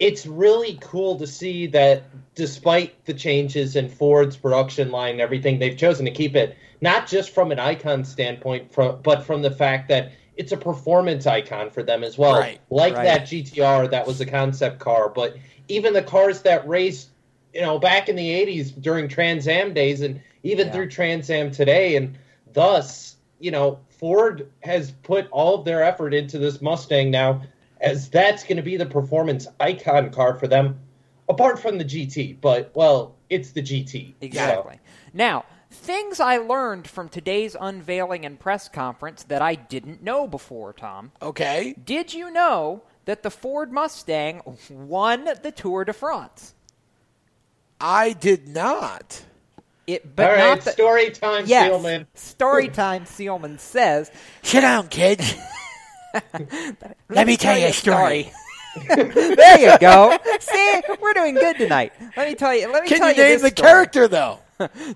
it's 0.00 0.26
really 0.26 0.76
cool 0.80 1.18
to 1.18 1.26
see 1.26 1.68
that 1.68 2.02
despite 2.34 3.04
the 3.04 3.14
changes 3.14 3.76
in 3.76 3.88
Ford's 3.88 4.36
production 4.36 4.90
line 4.90 5.12
and 5.12 5.20
everything, 5.20 5.60
they've 5.60 5.76
chosen 5.76 6.04
to 6.06 6.10
keep 6.10 6.34
it 6.34 6.56
not 6.80 7.06
just 7.06 7.30
from 7.30 7.52
an 7.52 7.60
icon 7.60 8.04
standpoint, 8.04 8.72
from, 8.72 9.00
but 9.02 9.24
from 9.24 9.42
the 9.42 9.50
fact 9.50 9.88
that 9.88 10.12
it's 10.36 10.50
a 10.50 10.56
performance 10.56 11.26
icon 11.26 11.70
for 11.70 11.82
them 11.82 12.02
as 12.02 12.18
well. 12.18 12.40
Right, 12.40 12.60
like 12.70 12.94
right. 12.94 13.04
that 13.04 13.22
GTR 13.22 13.90
that 13.90 14.06
was 14.06 14.20
a 14.20 14.26
concept 14.26 14.80
car, 14.80 15.08
but 15.08 15.36
even 15.68 15.92
the 15.92 16.02
cars 16.02 16.42
that 16.42 16.66
raced, 16.66 17.10
you 17.54 17.60
know, 17.60 17.78
back 17.78 18.08
in 18.08 18.16
the 18.16 18.28
'80s 18.28 18.72
during 18.82 19.06
Trans 19.06 19.46
Am 19.46 19.74
days, 19.74 20.00
and 20.00 20.20
even 20.42 20.66
Yeah. 20.66 20.72
through 20.72 20.88
Trans 20.88 21.30
Am 21.30 21.52
today, 21.52 21.94
and 21.94 22.18
thus, 22.52 23.14
you 23.38 23.52
know, 23.52 23.78
Ford 24.00 24.50
has 24.62 24.90
put 24.90 25.28
all 25.30 25.56
of 25.56 25.66
their 25.66 25.84
effort 25.84 26.14
into 26.14 26.38
this 26.38 26.62
Mustang 26.62 27.10
now, 27.10 27.42
as 27.82 28.08
that's 28.08 28.42
going 28.44 28.56
to 28.56 28.62
be 28.62 28.78
the 28.78 28.86
performance 28.86 29.46
icon 29.60 30.10
car 30.10 30.38
for 30.38 30.48
them, 30.48 30.80
apart 31.28 31.60
from 31.60 31.76
the 31.76 31.84
GT. 31.84 32.40
But 32.40 32.72
well, 32.74 33.14
it's 33.28 33.50
the 33.50 33.60
GT. 33.62 34.12
so- 34.12 34.14
Exactly. 34.22 34.80
Now, 35.12 35.44
things 35.70 36.18
I 36.18 36.38
learned 36.38 36.88
from 36.88 37.10
today's 37.10 37.54
unveiling 37.60 38.24
and 38.24 38.40
press 38.40 38.70
conference 38.70 39.24
that 39.24 39.42
I 39.42 39.54
didn't 39.54 40.02
know 40.02 40.26
before, 40.26 40.72
Tom. 40.72 41.12
Okay. 41.20 41.74
Did 41.84 42.14
you 42.14 42.30
know 42.30 42.82
that 43.04 43.22
the 43.22 43.30
Ford 43.30 43.70
Mustang 43.70 44.40
won 44.70 45.28
the 45.42 45.52
Tour 45.52 45.84
de 45.84 45.92
France? 45.92 46.54
I 47.78 48.12
did 48.14 48.48
not. 48.48 49.24
It, 49.94 50.14
but 50.16 50.26
all 50.30 50.36
right, 50.36 50.48
not 50.50 50.60
the, 50.62 50.70
story 50.72 51.10
time, 51.10 51.44
yes, 51.46 51.70
Seelman. 51.70 52.06
Storytime 52.14 53.02
Seelman 53.02 53.58
says. 53.58 54.10
Sit 54.42 54.60
down, 54.60 54.88
kid. 54.88 55.20
Let 57.08 57.26
me 57.26 57.36
tell 57.36 57.58
you 57.58 57.66
a 57.66 57.72
story. 57.72 58.30
there 58.88 59.58
you 59.60 59.78
go. 59.78 60.16
See, 60.40 60.80
we're 61.00 61.12
doing 61.14 61.34
good 61.34 61.56
tonight. 61.58 61.92
Let 62.16 62.28
me 62.28 62.34
tell 62.34 62.54
you. 62.54 62.70
Let 62.72 62.82
me 62.84 62.88
Can 62.88 62.98
tell 62.98 63.08
you 63.10 63.16
you 63.16 63.22
name 63.22 63.32
this 63.40 63.42
the 63.42 63.48
story. 63.56 63.68
character 63.68 64.08
though? 64.08 64.38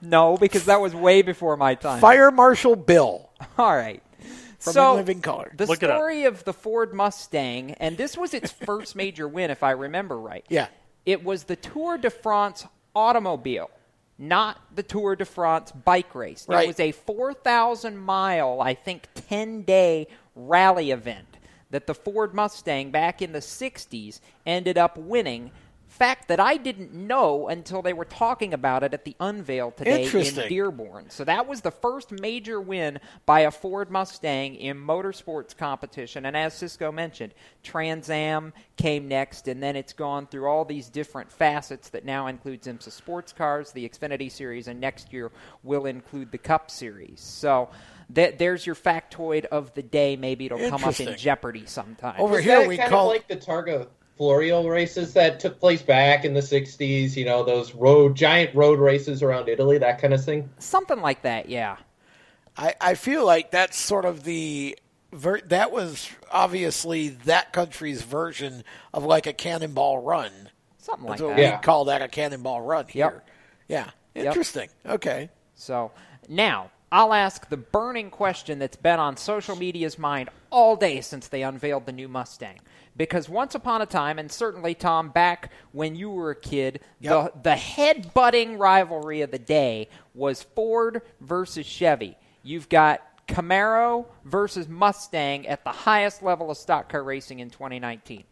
No, 0.02 0.36
because 0.36 0.66
that 0.66 0.80
was 0.80 0.94
way 0.94 1.22
before 1.22 1.56
my 1.56 1.74
time. 1.74 2.00
Fire 2.00 2.30
Marshal 2.30 2.76
Bill 2.76 3.30
All 3.58 3.74
right. 3.74 4.02
from 4.60 4.72
so 4.74 4.90
In 4.92 4.96
Living 4.98 5.20
Color. 5.22 5.52
the 5.56 5.66
Look 5.66 5.82
it 5.82 5.90
up. 5.90 5.96
story 5.96 6.24
of 6.24 6.44
the 6.44 6.52
Ford 6.52 6.92
Mustang, 6.94 7.72
and 7.80 7.96
this 7.96 8.16
was 8.16 8.34
its 8.34 8.50
first 8.52 8.94
major 8.94 9.26
win, 9.26 9.50
if 9.50 9.62
I 9.62 9.70
remember 9.70 10.18
right. 10.18 10.44
Yeah. 10.50 10.66
It 11.06 11.24
was 11.24 11.44
the 11.44 11.56
Tour 11.56 11.96
de 11.98 12.10
France 12.10 12.66
automobile, 12.94 13.70
not 14.18 14.60
the 14.74 14.82
Tour 14.82 15.16
de 15.16 15.24
France 15.24 15.72
bike 15.72 16.14
race. 16.14 16.46
Right. 16.48 16.64
It 16.64 16.68
was 16.68 16.80
a 16.80 16.92
4,000 16.92 17.98
mile, 17.98 18.60
I 18.60 18.74
think, 18.74 19.08
10 19.28 19.62
day 19.62 20.08
rally 20.34 20.90
event 20.90 21.36
that 21.70 21.86
the 21.86 21.94
Ford 21.94 22.34
Mustang 22.34 22.90
back 22.90 23.20
in 23.20 23.32
the 23.32 23.40
60s 23.40 24.20
ended 24.46 24.78
up 24.78 24.96
winning. 24.96 25.50
Fact 25.94 26.26
that 26.26 26.40
I 26.40 26.56
didn't 26.56 26.92
know 26.92 27.46
until 27.46 27.80
they 27.80 27.92
were 27.92 28.04
talking 28.04 28.52
about 28.52 28.82
it 28.82 28.94
at 28.94 29.04
the 29.04 29.14
unveil 29.20 29.70
today 29.70 30.10
in 30.10 30.48
Dearborn. 30.48 31.08
So 31.08 31.22
that 31.22 31.46
was 31.46 31.60
the 31.60 31.70
first 31.70 32.10
major 32.10 32.60
win 32.60 32.98
by 33.26 33.40
a 33.40 33.52
Ford 33.52 33.92
Mustang 33.92 34.56
in 34.56 34.76
motorsports 34.76 35.56
competition. 35.56 36.26
And 36.26 36.36
as 36.36 36.52
Cisco 36.52 36.90
mentioned, 36.90 37.32
Trans 37.62 38.10
Am 38.10 38.52
came 38.76 39.06
next, 39.06 39.46
and 39.46 39.62
then 39.62 39.76
it's 39.76 39.92
gone 39.92 40.26
through 40.26 40.48
all 40.48 40.64
these 40.64 40.88
different 40.88 41.30
facets 41.30 41.90
that 41.90 42.04
now 42.04 42.26
includes 42.26 42.66
IMSA 42.66 42.90
sports 42.90 43.32
cars, 43.32 43.70
the 43.70 43.88
Xfinity 43.88 44.32
Series, 44.32 44.66
and 44.66 44.80
next 44.80 45.12
year 45.12 45.30
will 45.62 45.86
include 45.86 46.32
the 46.32 46.38
Cup 46.38 46.72
Series. 46.72 47.20
So. 47.20 47.68
That, 48.10 48.38
there's 48.38 48.66
your 48.66 48.74
factoid 48.74 49.46
of 49.46 49.72
the 49.72 49.82
day. 49.82 50.16
Maybe 50.16 50.44
it'll 50.44 50.68
come 50.68 50.84
up 50.84 51.00
in 51.00 51.16
Jeopardy 51.16 51.64
sometime. 51.64 52.16
Over 52.18 52.38
Is 52.38 52.44
here 52.44 52.68
we 52.68 52.76
kind 52.76 52.90
call 52.90 53.06
of 53.06 53.14
like 53.14 53.28
the 53.28 53.36
Targa 53.36 53.86
Florio 54.16 54.66
races 54.66 55.12
that 55.14 55.40
took 55.40 55.58
place 55.58 55.82
back 55.82 56.24
in 56.24 56.34
the 56.34 56.40
'60s. 56.40 57.16
You 57.16 57.24
know, 57.24 57.42
those 57.44 57.74
road 57.74 58.14
giant 58.14 58.54
road 58.54 58.78
races 58.78 59.22
around 59.22 59.48
Italy, 59.48 59.78
that 59.78 60.00
kind 60.00 60.14
of 60.14 60.24
thing. 60.24 60.48
Something 60.58 61.00
like 61.00 61.22
that, 61.22 61.48
yeah. 61.48 61.76
I, 62.56 62.74
I 62.80 62.94
feel 62.94 63.26
like 63.26 63.50
that's 63.50 63.76
sort 63.76 64.04
of 64.04 64.22
the 64.24 64.78
ver- 65.12 65.40
that 65.46 65.72
was 65.72 66.08
obviously 66.30 67.08
that 67.08 67.52
country's 67.52 68.02
version 68.02 68.62
of 68.92 69.04
like 69.04 69.26
a 69.26 69.32
cannonball 69.32 69.98
run. 69.98 70.30
Something 70.78 71.06
like 71.08 71.18
That's 71.18 71.22
what 71.28 71.36
that. 71.36 71.42
Yeah. 71.42 71.56
we 71.56 71.62
call 71.62 71.86
that 71.86 72.02
a 72.02 72.08
cannonball 72.08 72.60
run 72.60 72.86
here. 72.86 73.04
Yep. 73.04 73.28
Yeah. 73.68 73.90
Yep. 74.14 74.26
Interesting. 74.26 74.68
Okay. 74.86 75.30
So 75.54 75.92
now 76.28 76.70
I'll 76.92 77.12
ask 77.12 77.48
the 77.48 77.56
burning 77.56 78.10
question 78.10 78.58
that's 78.58 78.76
been 78.76 79.00
on 79.00 79.16
social 79.16 79.56
media's 79.56 79.98
mind 79.98 80.28
all 80.50 80.76
day 80.76 81.00
since 81.00 81.26
they 81.28 81.42
unveiled 81.42 81.86
the 81.86 81.92
new 81.92 82.06
Mustang. 82.06 82.60
Because 82.96 83.28
once 83.28 83.54
upon 83.56 83.82
a 83.82 83.86
time, 83.86 84.18
and 84.20 84.30
certainly 84.30 84.74
Tom, 84.74 85.08
back 85.10 85.50
when 85.72 85.96
you 85.96 86.10
were 86.10 86.30
a 86.30 86.36
kid, 86.36 86.80
Yep. 87.00 87.34
the 87.34 87.40
the 87.50 87.56
head-butting 87.56 88.56
rivalry 88.56 89.22
of 89.22 89.30
the 89.32 89.38
day 89.38 89.88
was 90.14 90.42
Ford 90.42 91.02
versus 91.20 91.66
Chevy. 91.66 92.16
You've 92.44 92.68
got 92.68 93.02
Camaro 93.26 94.06
versus 94.24 94.68
Mustang 94.68 95.46
at 95.48 95.64
the 95.64 95.72
highest 95.72 96.22
level 96.22 96.50
of 96.50 96.56
stock 96.56 96.88
car 96.88 97.02
racing 97.02 97.40
in 97.40 97.50
2019. 97.50 98.24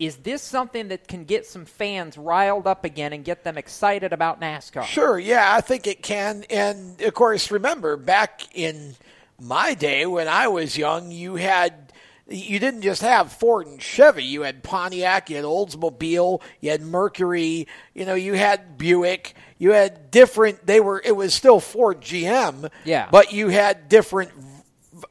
Is 0.00 0.16
this 0.16 0.40
something 0.42 0.88
that 0.88 1.06
can 1.06 1.24
get 1.24 1.44
some 1.46 1.66
fans 1.66 2.16
riled 2.16 2.66
up 2.66 2.84
again 2.86 3.12
and 3.12 3.22
get 3.22 3.44
them 3.44 3.58
excited 3.58 4.14
about 4.14 4.40
NASCAR? 4.40 4.84
Sure, 4.84 5.18
yeah, 5.18 5.54
I 5.54 5.60
think 5.60 5.86
it 5.86 6.02
can. 6.02 6.44
And 6.48 7.00
of 7.02 7.12
course, 7.12 7.50
remember 7.50 7.98
back 7.98 8.42
in 8.56 8.96
my 9.38 9.74
day 9.74 10.06
when 10.06 10.26
I 10.26 10.48
was 10.48 10.76
young, 10.78 11.10
you 11.12 11.36
had 11.36 11.92
you 12.30 12.58
didn't 12.58 12.82
just 12.82 13.02
have 13.02 13.32
Ford 13.32 13.66
and 13.66 13.82
Chevy. 13.82 14.22
You 14.24 14.42
had 14.42 14.62
Pontiac, 14.62 15.30
you 15.30 15.36
had 15.36 15.44
Oldsmobile, 15.44 16.40
you 16.60 16.70
had 16.70 16.80
Mercury, 16.80 17.66
you 17.94 18.04
know, 18.06 18.14
you 18.14 18.34
had 18.34 18.78
Buick. 18.78 19.34
You 19.58 19.72
had 19.72 20.10
different. 20.10 20.66
They 20.66 20.80
were. 20.80 21.02
It 21.04 21.14
was 21.14 21.34
still 21.34 21.60
Ford 21.60 22.00
GM. 22.00 22.70
Yeah. 22.84 23.08
But 23.10 23.32
you 23.32 23.48
had 23.48 23.88
different. 23.90 24.30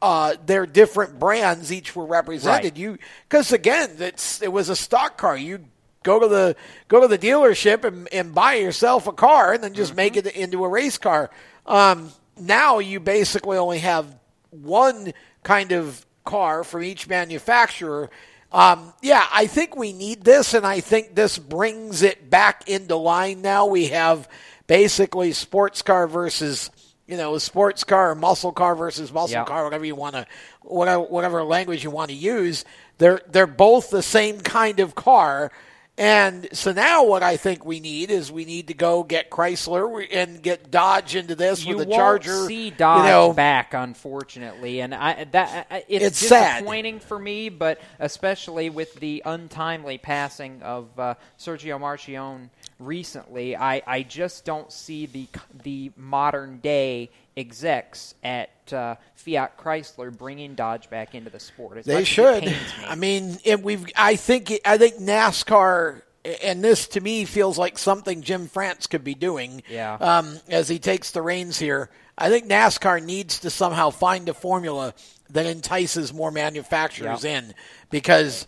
Uh, 0.02 0.36
their 0.46 0.66
different 0.66 1.20
brands 1.20 1.72
each 1.72 1.96
were 1.96 2.06
represented. 2.06 2.74
Right. 2.74 2.78
You 2.78 2.98
because 3.28 3.52
again, 3.52 3.92
it's 4.00 4.42
it 4.42 4.52
was 4.52 4.70
a 4.70 4.76
stock 4.76 5.18
car. 5.18 5.38
You 5.38 5.66
go 6.04 6.20
to 6.20 6.28
the 6.28 6.56
go 6.88 7.00
to 7.02 7.08
the 7.08 7.18
dealership 7.18 7.84
and, 7.84 8.08
and 8.12 8.34
buy 8.34 8.56
yourself 8.56 9.06
a 9.08 9.14
car 9.14 9.54
and 9.54 9.64
then 9.64 9.74
just 9.74 9.96
make 9.96 10.14
Mm-hmm. 10.14 10.28
it 10.28 10.36
into 10.36 10.64
a 10.66 10.70
race 10.70 10.98
car. 10.98 11.30
Um, 11.66 12.12
now 12.40 12.80
you 12.80 13.00
basically 13.00 13.58
only 13.58 13.80
have 13.80 14.18
one 14.52 15.14
kind 15.44 15.72
of 15.74 16.06
car 16.30 16.64
from 16.64 16.84
each 16.84 17.08
manufacturer. 17.08 18.10
Um, 18.52 18.94
yeah, 19.02 19.26
I 19.32 19.48
think 19.48 19.76
we 19.76 19.94
need 19.94 20.24
this, 20.24 20.54
and 20.54 20.66
I 20.66 20.80
think 20.80 21.16
this 21.16 21.38
brings 21.40 22.02
it 22.04 22.30
back 22.30 22.68
into 22.70 22.96
line. 22.96 23.42
Now 23.42 23.66
we 23.66 23.88
have 23.88 24.28
basically 24.68 25.34
sports 25.34 25.82
car 25.82 26.08
versus 26.08 26.70
you 27.08 27.18
know 27.18 27.38
sports 27.40 27.84
car 27.84 28.12
or 28.12 28.16
muscle 28.16 28.52
car 28.52 28.76
versus 28.76 29.12
muscle 29.12 29.34
Yeah. 29.34 29.46
car, 29.46 29.64
whatever 29.64 29.86
you 29.86 29.96
want 29.96 30.16
to, 30.16 30.26
whatever 30.62 31.02
whatever 31.04 31.44
language 31.44 31.84
you 31.84 31.90
want 31.92 32.10
to 32.10 32.16
use. 32.16 32.66
They're 33.00 33.22
they're 33.28 33.48
both 33.48 33.90
the 33.90 34.04
same 34.04 34.40
kind 34.42 34.80
of 34.80 34.94
car, 34.96 35.52
And 36.00 36.48
so 36.54 36.72
now 36.72 37.04
what 37.04 37.24
I 37.24 37.36
think 37.36 37.66
we 37.66 37.82
need 37.82 38.10
is 38.10 38.32
we 38.32 38.46
need 38.46 38.68
to 38.70 38.74
go 38.74 39.04
get 39.04 39.30
Chrysler 39.30 40.08
and 40.10 40.42
get 40.42 40.72
Dodge 40.72 41.14
into 41.16 41.36
this 41.36 41.66
you 41.66 41.76
with 41.76 41.88
a 41.88 41.90
won't 41.90 42.00
Charger. 42.24 42.46
see 42.48 42.70
Dodge 42.70 43.00
you 43.04 43.10
know, 43.12 43.34
back, 43.34 43.74
unfortunately, 43.74 44.80
and 44.80 44.96
I 44.96 45.26
that 45.26 45.68
I- 45.70 45.84
it's, 45.90 46.06
It's 46.06 46.18
sad. 46.20 46.60
disappointing 46.60 47.02
for 47.02 47.20
me, 47.20 47.50
but 47.50 47.82
especially 48.00 48.70
with 48.70 48.94
the 48.96 49.22
untimely 49.26 49.98
passing 49.98 50.62
of 50.62 50.88
uh, 50.98 51.16
Sergio 51.38 51.78
Marchionne 51.80 52.50
recently, 52.80 53.56
I, 53.56 53.82
I 53.86 54.04
just 54.04 54.46
don't 54.46 54.72
see 54.72 55.06
the 55.06 55.28
the 55.64 55.92
modern 55.96 56.60
day 56.60 57.12
execs 57.38 58.16
at 58.24 58.50
uh, 58.74 58.96
Fiat 59.16 59.58
Chrysler 59.58 60.16
bringing 60.18 60.56
Dodge 60.56 60.90
back 60.90 61.14
into 61.16 61.30
the 61.30 61.40
sport. 61.40 61.78
As 61.78 61.86
They 61.86 61.96
much 61.96 62.18
as 62.20 62.38
it 62.38 62.44
should. 62.44 62.46
me. 62.46 62.56
I 62.88 62.96
mean, 62.96 63.38
we've. 63.62 63.86
I 63.96 64.16
think. 64.16 64.52
I 64.66 64.78
think 64.78 64.96
NASCAR, 64.96 66.02
and 66.44 66.64
this 66.64 66.88
to 66.90 67.02
me 67.02 67.26
feels 67.26 67.58
like 67.58 67.78
something 67.78 68.22
Jim 68.22 68.48
France 68.48 68.88
could 68.88 69.04
be 69.04 69.16
doing. 69.16 69.64
Yeah. 69.70 69.94
Um, 69.96 70.40
as 70.50 70.70
he 70.70 70.80
takes 70.80 71.12
the 71.12 71.22
reins 71.22 71.60
here, 71.60 71.90
I 72.18 72.30
think 72.30 72.48
NASCAR 72.48 73.04
needs 73.04 73.40
to 73.40 73.50
somehow 73.50 73.90
find 73.90 74.28
a 74.30 74.34
formula 74.34 74.94
that 75.32 75.46
entices 75.46 76.12
more 76.14 76.32
manufacturers 76.32 77.24
in, 77.24 77.54
because 77.92 78.48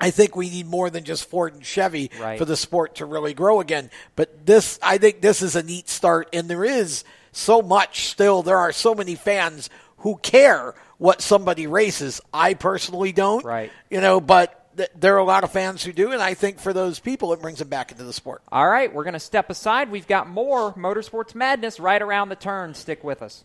I 0.00 0.10
think 0.10 0.34
we 0.34 0.48
need 0.50 0.66
more 0.66 0.88
than 0.90 1.04
just 1.04 1.28
Ford 1.28 1.52
and 1.54 1.64
Chevy 1.64 2.10
Right. 2.18 2.38
for 2.38 2.44
the 2.44 2.56
sport 2.56 2.96
to 2.96 3.04
really 3.06 3.34
grow 3.34 3.60
again. 3.60 3.90
But 4.16 4.46
this, 4.46 4.78
I 4.82 4.98
think, 4.98 5.20
this 5.20 5.42
is 5.42 5.56
a 5.56 5.62
neat 5.62 5.88
start, 5.88 6.28
and 6.32 6.48
there 6.48 6.64
is 6.64 7.04
so 7.32 7.62
much 7.62 8.08
still. 8.08 8.42
There 8.42 8.58
are 8.58 8.72
so 8.72 8.94
many 8.94 9.14
fans 9.14 9.68
who 9.98 10.16
care 10.16 10.74
what 10.98 11.20
somebody 11.22 11.66
races. 11.66 12.20
I 12.32 12.54
personally 12.54 13.12
don't, 13.12 13.44
Right. 13.44 13.70
You 13.90 14.00
know, 14.00 14.20
but 14.20 14.74
th- 14.76 14.90
there 14.98 15.14
are 15.14 15.18
a 15.18 15.24
lot 15.24 15.44
of 15.44 15.50
fans 15.52 15.82
who 15.84 15.92
do, 15.92 16.12
and 16.12 16.20
I 16.22 16.34
think 16.34 16.58
for 16.58 16.72
those 16.72 16.98
people, 16.98 17.32
it 17.32 17.40
brings 17.40 17.58
them 17.58 17.68
back 17.68 17.90
into 17.92 18.04
the 18.04 18.12
sport. 18.12 18.42
All 18.50 18.68
right, 18.68 18.92
we're 18.92 19.04
going 19.04 19.14
to 19.14 19.20
step 19.20 19.48
aside. 19.50 19.90
We've 19.90 20.06
got 20.08 20.28
more 20.28 20.72
Motorsports 20.74 21.34
Madness 21.34 21.78
right 21.80 22.00
around 22.00 22.28
the 22.30 22.36
turn. 22.36 22.74
Stick 22.74 23.04
with 23.04 23.22
us. 23.22 23.44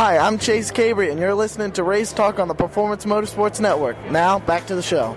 Hi, 0.00 0.16
I'm 0.16 0.38
Chase 0.38 0.70
Cabre, 0.70 1.10
and 1.10 1.20
you're 1.20 1.34
listening 1.34 1.72
to 1.72 1.82
Race 1.82 2.10
Talk 2.10 2.38
on 2.38 2.48
the 2.48 2.54
Performance 2.54 3.04
Motorsports 3.04 3.60
Network. 3.60 3.98
Now, 4.10 4.38
back 4.38 4.66
to 4.68 4.74
the 4.74 4.80
show. 4.80 5.14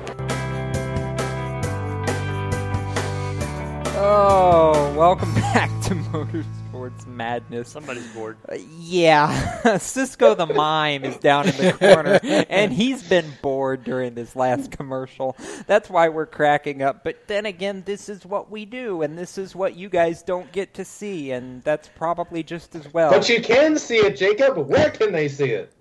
Oh, 3.95 4.93
welcome 4.97 5.33
back 5.35 5.69
to 5.83 5.95
Motorsports 5.95 6.62
Sports 6.83 7.07
Madness. 7.07 7.69
Somebody's 7.69 8.07
bored. 8.13 8.35
Uh, 8.49 8.57
yeah, 8.77 9.77
Cisco 9.77 10.35
the 10.35 10.45
mime 10.45 11.05
is 11.05 11.15
down 11.15 11.47
in 11.47 11.55
the 11.55 11.71
corner, 11.71 12.19
and 12.49 12.73
he's 12.73 13.01
been 13.01 13.31
bored 13.41 13.85
during 13.85 14.15
this 14.15 14.35
last 14.35 14.71
commercial. 14.71 15.37
That's 15.65 15.89
why 15.89 16.09
we're 16.09 16.25
cracking 16.25 16.81
up. 16.81 17.05
But 17.05 17.25
then 17.27 17.45
again, 17.45 17.83
this 17.85 18.09
is 18.09 18.25
what 18.25 18.51
we 18.51 18.65
do, 18.65 19.01
and 19.01 19.17
this 19.17 19.37
is 19.37 19.55
what 19.55 19.77
you 19.77 19.87
guys 19.87 20.23
don't 20.23 20.51
get 20.51 20.73
to 20.73 20.83
see, 20.83 21.31
and 21.31 21.63
that's 21.63 21.87
probably 21.95 22.43
just 22.43 22.75
as 22.75 22.93
well. 22.93 23.11
But 23.11 23.29
you 23.29 23.41
can 23.41 23.77
see 23.77 23.99
it, 23.99 24.17
Jacob. 24.17 24.57
Where 24.57 24.89
can 24.89 25.13
they 25.13 25.29
see 25.29 25.51
it? 25.51 25.73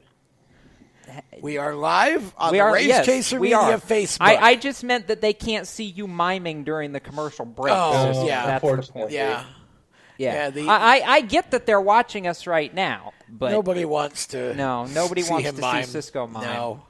We 1.40 1.58
are 1.58 1.74
live 1.74 2.32
on 2.38 2.52
we 2.52 2.58
the 2.58 2.62
are, 2.62 2.74
Race 2.74 2.86
yes, 2.86 3.04
Chaser 3.04 3.40
we 3.40 3.48
Media 3.48 3.58
are. 3.58 3.78
Facebook. 3.78 4.18
I, 4.20 4.36
I 4.36 4.54
just 4.54 4.84
meant 4.84 5.08
that 5.08 5.20
they 5.20 5.32
can't 5.32 5.66
see 5.66 5.84
you 5.84 6.06
miming 6.06 6.62
during 6.62 6.92
the 6.92 7.00
commercial 7.00 7.44
break. 7.44 7.74
Oh, 7.76 8.12
Cisco. 8.12 8.26
yeah. 8.28 8.46
that's 8.46 8.86
the 8.86 8.92
point. 8.92 9.10
yeah. 9.10 9.44
Yeah, 10.18 10.34
Yeah, 10.34 10.50
the- 10.50 10.68
I, 10.68 10.98
I 10.98 11.02
I 11.16 11.20
get 11.22 11.50
that 11.52 11.66
they're 11.66 11.80
watching 11.80 12.26
us 12.26 12.46
right 12.46 12.72
now, 12.72 13.12
but 13.28 13.50
nobody 13.52 13.84
wants 13.84 14.26
to. 14.28 14.54
no, 14.54 14.86
nobody 14.86 15.22
see 15.22 15.30
wants 15.32 15.50
to 15.52 15.60
mime. 15.60 15.84
see 15.84 15.90
Cisco 15.90 16.26
mime. 16.26 16.44
No. 16.44 16.82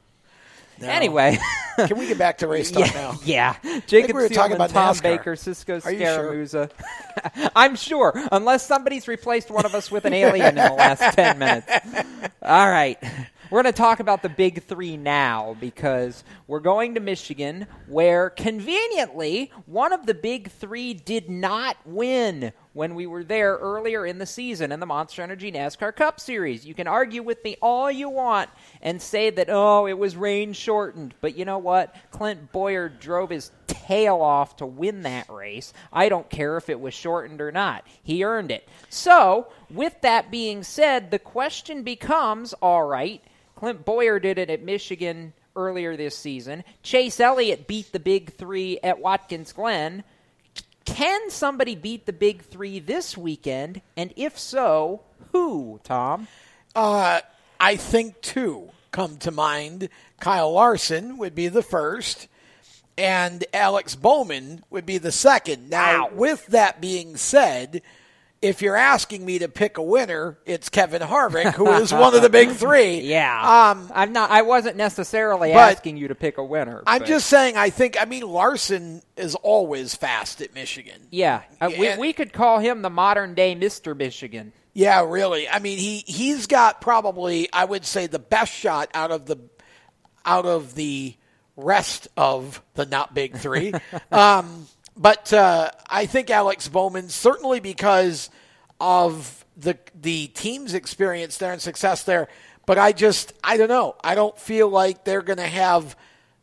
No. 0.81 0.89
Anyway, 0.89 1.39
Can 1.77 1.97
we 1.97 2.09
get 2.09 2.19
back 2.19 2.39
to 2.39 2.49
race 2.49 2.71
talk 2.73 2.87
yeah, 2.95 3.01
now? 3.01 3.15
yeah. 3.25 3.81
Jacob 3.87 4.17
we 4.17 4.23
were 4.23 4.29
talking 4.29 4.53
Seelman, 4.53 4.57
about 4.57 4.71
Tom 4.71 4.95
NASCAR. 4.97 5.03
Baker, 5.03 5.37
Cisco 5.37 5.75
you 5.91 6.47
sure? 6.47 6.69
I'm 7.57 7.77
sure, 7.77 8.13
unless 8.33 8.67
somebody's 8.67 9.07
replaced 9.07 9.51
one 9.51 9.65
of 9.65 9.75
us 9.77 9.91
with 9.93 10.07
an 10.07 10.13
alien 10.15 10.49
in 10.49 10.55
the 10.57 10.73
last 10.73 11.15
ten 11.15 11.39
minutes. 11.39 11.69
All 12.43 12.69
right. 12.69 12.99
We're 13.51 13.63
going 13.63 13.73
to 13.75 13.79
talk 13.79 14.01
about 14.01 14.23
the 14.23 14.31
big 14.31 14.63
three 14.63 14.97
now 14.97 15.57
because 15.61 16.25
we're 16.47 16.61
going 16.61 16.95
to 16.95 17.01
Michigan, 17.01 17.67
where 17.87 18.31
conveniently 18.31 19.53
one 19.67 19.93
of 19.93 20.07
the 20.07 20.15
big 20.15 20.51
three 20.51 20.95
did 20.95 21.29
not 21.29 21.77
win 21.85 22.53
when 22.73 22.95
we 22.95 23.07
were 23.07 23.25
there 23.25 23.57
earlier 23.57 24.07
in 24.07 24.19
the 24.19 24.27
season 24.27 24.73
in 24.73 24.81
the 24.81 24.87
Monster 24.87 25.23
Energy 25.23 25.53
NASCAR 25.53 25.95
Cup 25.95 26.19
Series. 26.19 26.67
You 26.67 26.75
can 26.75 26.87
argue 26.87 27.23
with 27.23 27.43
me 27.45 27.57
all 27.61 27.91
you 27.91 28.09
want 28.09 28.51
and 28.81 29.01
say 29.01 29.31
that, 29.31 29.49
oh, 29.51 29.87
it 29.87 29.99
was 29.99 30.17
rain 30.17 30.53
shortened. 30.53 31.15
But 31.21 31.37
you 31.37 31.45
know 31.45 31.59
what? 31.59 31.95
Clint 32.11 32.53
Bowyer 32.53 32.89
drove 32.89 33.31
his 33.31 33.51
tail 33.67 34.21
off 34.21 34.57
to 34.57 34.67
win 34.67 35.03
that 35.03 35.29
race. 35.29 35.73
I 35.93 36.09
don't 36.09 36.31
care 36.31 36.57
if 36.57 36.69
it 36.71 36.81
was 36.81 36.95
shortened 36.95 37.41
or 37.41 37.53
not. 37.53 37.85
He 38.03 38.25
earned 38.25 38.51
it. 38.51 38.69
So, 38.89 39.49
with 39.71 40.01
that 40.03 40.31
being 40.31 40.63
said, 40.63 41.11
the 41.11 41.19
question 41.19 41.83
becomes 41.83 42.53
all 42.55 42.85
right, 42.85 43.23
Clint 43.55 43.85
Bowyer 43.85 44.19
did 44.19 44.39
it 44.39 44.51
at 44.51 44.63
Michigan 44.63 45.33
earlier 45.55 45.97
this 45.97 46.17
season. 46.17 46.65
Chase 46.83 47.21
Elliott 47.21 47.67
beat 47.67 47.93
the 47.93 48.01
big 48.01 48.33
three 48.33 48.79
at 48.83 48.99
Watkins 48.99 49.53
Glen. 49.53 50.05
Can 50.85 51.31
somebody 51.31 51.75
beat 51.75 52.07
the 52.07 52.13
big 52.13 52.43
three 52.43 52.79
this 52.79 53.17
weekend? 53.17 53.83
And 53.97 54.13
if 54.17 54.39
so, 54.39 55.03
who, 55.33 55.81
Tom? 55.85 56.29
Uh, 56.75 57.21
I 57.61 57.77
think 57.77 58.21
two 58.21 58.71
come 58.91 59.17
to 59.19 59.31
mind. 59.31 59.89
Kyle 60.21 60.53
Larson 60.53 61.19
would 61.19 61.35
be 61.35 61.49
the 61.49 61.63
first, 61.63 62.29
and 62.97 63.45
Alex 63.53 63.95
Bowman 63.97 64.63
would 64.71 64.87
be 64.87 64.99
the 64.99 65.13
second. 65.13 65.71
Now, 65.71 66.11
with 66.11 66.47
that 66.49 66.81
being 66.81 67.17
said, 67.17 67.83
if 68.43 68.61
you're 68.61 68.77
asking 68.77 69.25
me 69.25 69.39
to 69.39 69.49
pick 69.49 69.79
a 69.79 69.83
winner, 69.83 70.37
it's 70.45 70.69
Kevin 70.69 71.01
Harvick, 71.01 71.55
who 71.55 71.71
is 71.71 71.93
one 71.93 72.15
of 72.15 72.23
the 72.23 72.29
big 72.29 72.51
three. 72.51 73.01
Yeah. 73.13 73.71
Um, 73.71 73.91
I'm 73.95 74.13
not 74.13 74.31
I 74.31 74.43
wasn't 74.43 74.77
necessarily 74.77 75.53
asking 75.53 75.97
you 75.97 76.09
to 76.09 76.15
pick 76.15 76.39
a 76.39 76.45
winner. 76.45 76.83
I'm 76.87 77.01
but- 77.01 77.09
just 77.09 77.29
saying. 77.29 77.57
I 77.57 77.71
think. 77.71 78.01
I 78.01 78.05
mean, 78.05 78.23
Larson 78.23 79.03
is 79.17 79.35
always 79.37 79.95
fast 79.95 80.41
at 80.41 80.55
Michigan. 80.55 81.07
Yeah. 81.11 81.43
Uh, 81.61 81.71
we, 81.79 81.97
we 81.97 82.13
could 82.13 82.33
call 82.33 82.59
him 82.59 82.83
the 82.83 82.91
modern 82.91 83.35
day 83.35 83.55
Mr. 83.55 83.97
Michigan. 83.97 84.53
Yeah, 84.73 85.05
really. 85.07 85.49
I 85.49 85.59
mean, 85.59 85.79
he 85.79 85.99
he's 86.07 86.47
got 86.47 86.81
probably 86.81 87.53
I 87.53 87.65
would 87.65 87.85
say 87.85 88.07
the 88.07 88.19
best 88.19 88.53
shot 88.53 88.91
out 88.95 89.11
of 89.11 89.27
the 89.27 89.39
out 90.25 90.47
of 90.47 90.75
the 90.75 91.15
rest 91.57 92.09
of 92.17 92.63
the 92.75 92.87
not 92.87 93.15
big 93.15 93.37
three. 93.37 93.73
um, 94.13 94.67
but 94.97 95.33
uh, 95.33 95.71
I 95.89 96.07
think 96.07 96.31
Alex 96.31 96.69
Bowman 96.69 97.09
certainly 97.09 97.61
because 97.61 98.31
of 98.81 99.45
the 99.57 99.79
the 100.01 100.29
team's 100.29 100.75
experience 100.75 101.39
there 101.39 101.53
and 101.53 101.63
success 101.63 102.05
there. 102.05 102.29
But 102.67 102.79
I 102.79 102.93
just 102.93 103.33
I 103.43 103.57
don't 103.57 103.69
know. 103.69 103.97
I 104.03 104.15
don't 104.15 104.39
feel 104.39 104.69
like 104.69 105.05
they're 105.05 105.23
going 105.23 105.39
to 105.39 105.47
have 105.47 105.97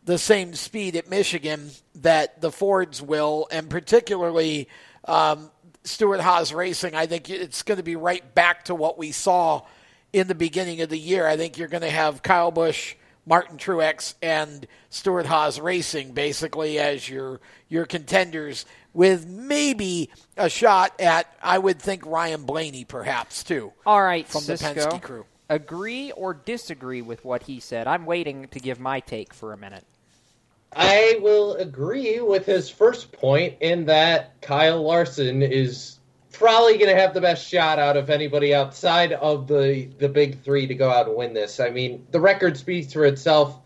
the 0.03 0.17
same 0.17 0.55
speed 0.55 0.95
at 0.95 1.09
Michigan 1.09 1.69
that 1.95 2.41
the 2.41 2.51
Fords 2.51 3.01
will, 3.01 3.47
and 3.51 3.69
particularly 3.69 4.67
um, 5.05 5.51
Stewart 5.83 6.19
Haas 6.19 6.51
Racing. 6.51 6.95
I 6.95 7.05
think 7.05 7.29
it's 7.29 7.63
going 7.63 7.77
to 7.77 7.83
be 7.83 7.95
right 7.95 8.33
back 8.33 8.65
to 8.65 8.75
what 8.75 8.97
we 8.97 9.11
saw 9.11 9.61
in 10.11 10.27
the 10.27 10.35
beginning 10.35 10.81
of 10.81 10.89
the 10.89 10.97
year. 10.97 11.27
I 11.27 11.37
think 11.37 11.57
you're 11.57 11.67
going 11.67 11.83
to 11.83 11.89
have 11.89 12.23
Kyle 12.23 12.51
Busch, 12.51 12.95
Martin 13.29 13.57
Truex, 13.57 14.15
and 14.23 14.65
Stewart 14.89 15.27
Haas 15.27 15.59
Racing 15.59 16.13
basically 16.13 16.79
as 16.79 17.07
your 17.07 17.39
your 17.69 17.85
contenders, 17.85 18.65
with 18.91 19.27
maybe 19.27 20.09
a 20.35 20.49
shot 20.49 20.99
at 20.99 21.31
I 21.41 21.59
would 21.59 21.79
think 21.79 22.05
Ryan 22.07 22.43
Blaney 22.43 22.85
perhaps 22.85 23.43
too. 23.43 23.71
All 23.85 24.01
right, 24.01 24.27
from 24.27 24.41
Cisco, 24.41 24.73
the 24.73 24.81
Penske 24.81 25.01
crew. 25.03 25.25
Agree 25.47 26.11
or 26.11 26.33
disagree 26.33 27.03
with 27.03 27.23
what 27.23 27.43
he 27.43 27.59
said? 27.59 27.85
I'm 27.85 28.07
waiting 28.07 28.47
to 28.47 28.59
give 28.59 28.79
my 28.79 28.99
take 28.99 29.33
for 29.33 29.53
a 29.53 29.57
minute. 29.57 29.85
I 30.75 31.19
will 31.21 31.53
agree 31.55 32.19
with 32.19 32.47
his 32.47 32.69
first 32.69 33.11
point 33.11 33.57
in 33.59 33.85
that 33.85 34.41
Kyle 34.41 34.81
Larson 34.83 35.43
is 35.43 35.98
probably 36.31 36.77
going 36.77 36.93
to 36.93 36.99
have 36.99 37.13
the 37.13 37.21
best 37.21 37.47
shot 37.47 37.79
out 37.79 37.97
of 37.97 38.09
anybody 38.09 38.53
outside 38.53 39.13
of 39.13 39.47
the 39.47 39.89
the 39.97 40.09
big 40.09 40.41
three 40.41 40.67
to 40.67 40.75
go 40.75 40.89
out 40.89 41.07
and 41.07 41.15
win 41.15 41.33
this. 41.33 41.59
I 41.59 41.69
mean, 41.69 42.05
the 42.11 42.19
record 42.19 42.57
speaks 42.57 42.93
for 42.93 43.05
itself. 43.05 43.59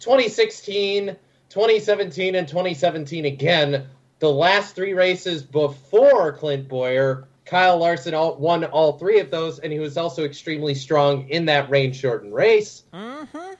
2016, 0.00 1.16
2017, 1.48 2.34
and 2.34 2.48
2017 2.48 3.24
again. 3.24 3.86
The 4.18 4.30
last 4.30 4.74
three 4.74 4.94
races 4.94 5.42
before 5.42 6.32
Clint 6.32 6.68
Bowyer, 6.68 7.28
Kyle 7.44 7.78
Larson 7.78 8.14
all, 8.14 8.36
won 8.36 8.64
all 8.64 8.98
three 8.98 9.20
of 9.20 9.30
those, 9.30 9.58
and 9.58 9.72
he 9.72 9.78
was 9.78 9.96
also 9.96 10.24
extremely 10.24 10.74
strong 10.74 11.28
in 11.28 11.46
that 11.46 11.70
rain 11.70 11.92
shortened 11.92 12.34
race. 12.34 12.84
Mm-hmm. 12.92 13.51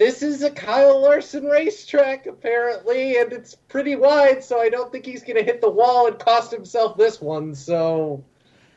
This 0.00 0.22
is 0.22 0.42
a 0.42 0.50
Kyle 0.50 1.02
Larson 1.02 1.44
racetrack, 1.44 2.24
apparently, 2.24 3.18
and 3.18 3.34
it's 3.34 3.54
pretty 3.54 3.96
wide, 3.96 4.42
so 4.42 4.58
I 4.58 4.70
don't 4.70 4.90
think 4.90 5.04
he's 5.04 5.22
going 5.22 5.36
to 5.36 5.42
hit 5.42 5.60
the 5.60 5.68
wall 5.68 6.06
and 6.06 6.18
cost 6.18 6.50
himself 6.50 6.96
this 6.96 7.20
one. 7.20 7.54
So 7.54 8.24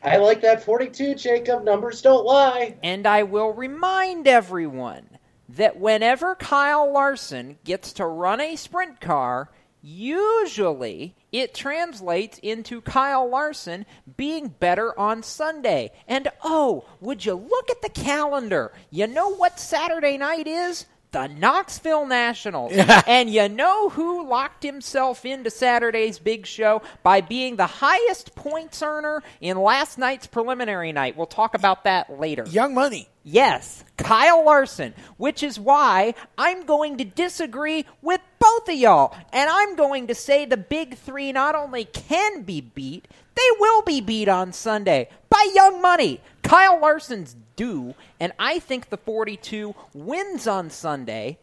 I 0.04 0.18
like 0.18 0.42
that 0.42 0.66
42, 0.66 1.16
Jacob. 1.16 1.64
Numbers 1.64 2.02
don't 2.02 2.26
lie. 2.26 2.76
And 2.84 3.08
I 3.08 3.24
will 3.24 3.54
remind 3.54 4.28
everyone 4.28 5.18
that 5.48 5.80
whenever 5.80 6.36
Kyle 6.36 6.92
Larson 6.92 7.58
gets 7.64 7.94
to 7.94 8.06
run 8.06 8.42
a 8.42 8.58
sprint 8.58 9.00
car, 9.00 9.50
usually 9.82 11.16
it 11.32 11.54
translates 11.54 12.38
into 12.40 12.82
Kyle 12.82 13.30
Larson 13.30 13.86
being 14.18 14.50
better 14.50 15.00
on 15.00 15.24
Sunday. 15.24 15.94
And 16.06 16.28
oh, 16.44 16.84
would 17.00 17.26
you 17.26 17.36
look 17.36 17.72
at 17.72 17.82
the 17.82 17.88
calendar? 17.88 18.74
You 18.90 19.08
know 19.08 19.34
what 19.34 19.58
Saturday 19.58 20.18
night 20.18 20.48
is? 20.48 20.86
The 21.14 21.28
Knoxville 21.28 22.08
Nationals. 22.08 22.74
and 23.08 23.30
you 23.30 23.48
know 23.48 23.90
who 23.90 24.28
locked 24.28 24.64
himself 24.64 25.26
into 25.26 25.52
Saturday's 25.52 26.18
big 26.18 26.48
show 26.48 26.82
by 27.04 27.22
being 27.22 27.56
the 27.56 27.68
highest 27.68 28.34
points 28.36 28.82
earner 28.82 29.22
in 29.40 29.58
last 29.58 30.00
night's 30.00 30.26
preliminary 30.26 30.92
night? 30.92 31.16
We'll 31.16 31.28
talk 31.28 31.54
about 31.54 31.84
that 31.84 32.20
later. 32.20 32.46
Young 32.50 32.74
Money. 32.74 33.08
Yes, 33.24 33.86
Kyle 33.96 34.44
Larson, 34.44 34.94
which 35.18 35.44
is 35.44 35.60
why 35.60 36.16
I'm 36.38 36.66
going 36.66 36.98
to 36.98 37.06
disagree 37.06 37.86
with 38.02 38.20
both 38.40 38.68
of 38.68 38.76
y'all. 38.76 39.16
And 39.32 39.50
I'm 39.50 39.76
going 39.76 40.08
to 40.08 40.16
say 40.16 40.46
the 40.46 40.58
big 40.58 40.98
three 40.98 41.32
not 41.32 41.56
only 41.56 41.86
can 41.86 42.42
be 42.42 42.60
beat, 42.60 43.08
they 43.36 43.50
will 43.60 43.84
be 43.84 44.02
beat 44.02 44.28
on 44.28 44.52
Sunday 44.52 45.10
by 45.30 45.52
Young 45.54 45.82
Money. 45.82 46.22
Kyle 46.42 46.80
Larson's 46.82 47.36
due, 47.56 47.96
and 48.20 48.34
I 48.40 48.60
think 48.60 48.90
the 48.90 48.98
42 48.98 49.76
wins 49.94 50.48
on 50.48 50.70
Sunday 50.70 51.38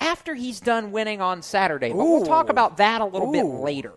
after 0.00 0.34
he's 0.34 0.60
done 0.60 0.92
winning 0.92 1.20
on 1.20 1.42
Saturday. 1.42 1.90
But 1.90 1.98
we'll 1.98 2.26
talk 2.26 2.48
about 2.48 2.78
that 2.78 3.00
a 3.00 3.04
little 3.04 3.32
bit 3.32 3.44
later. 3.44 3.92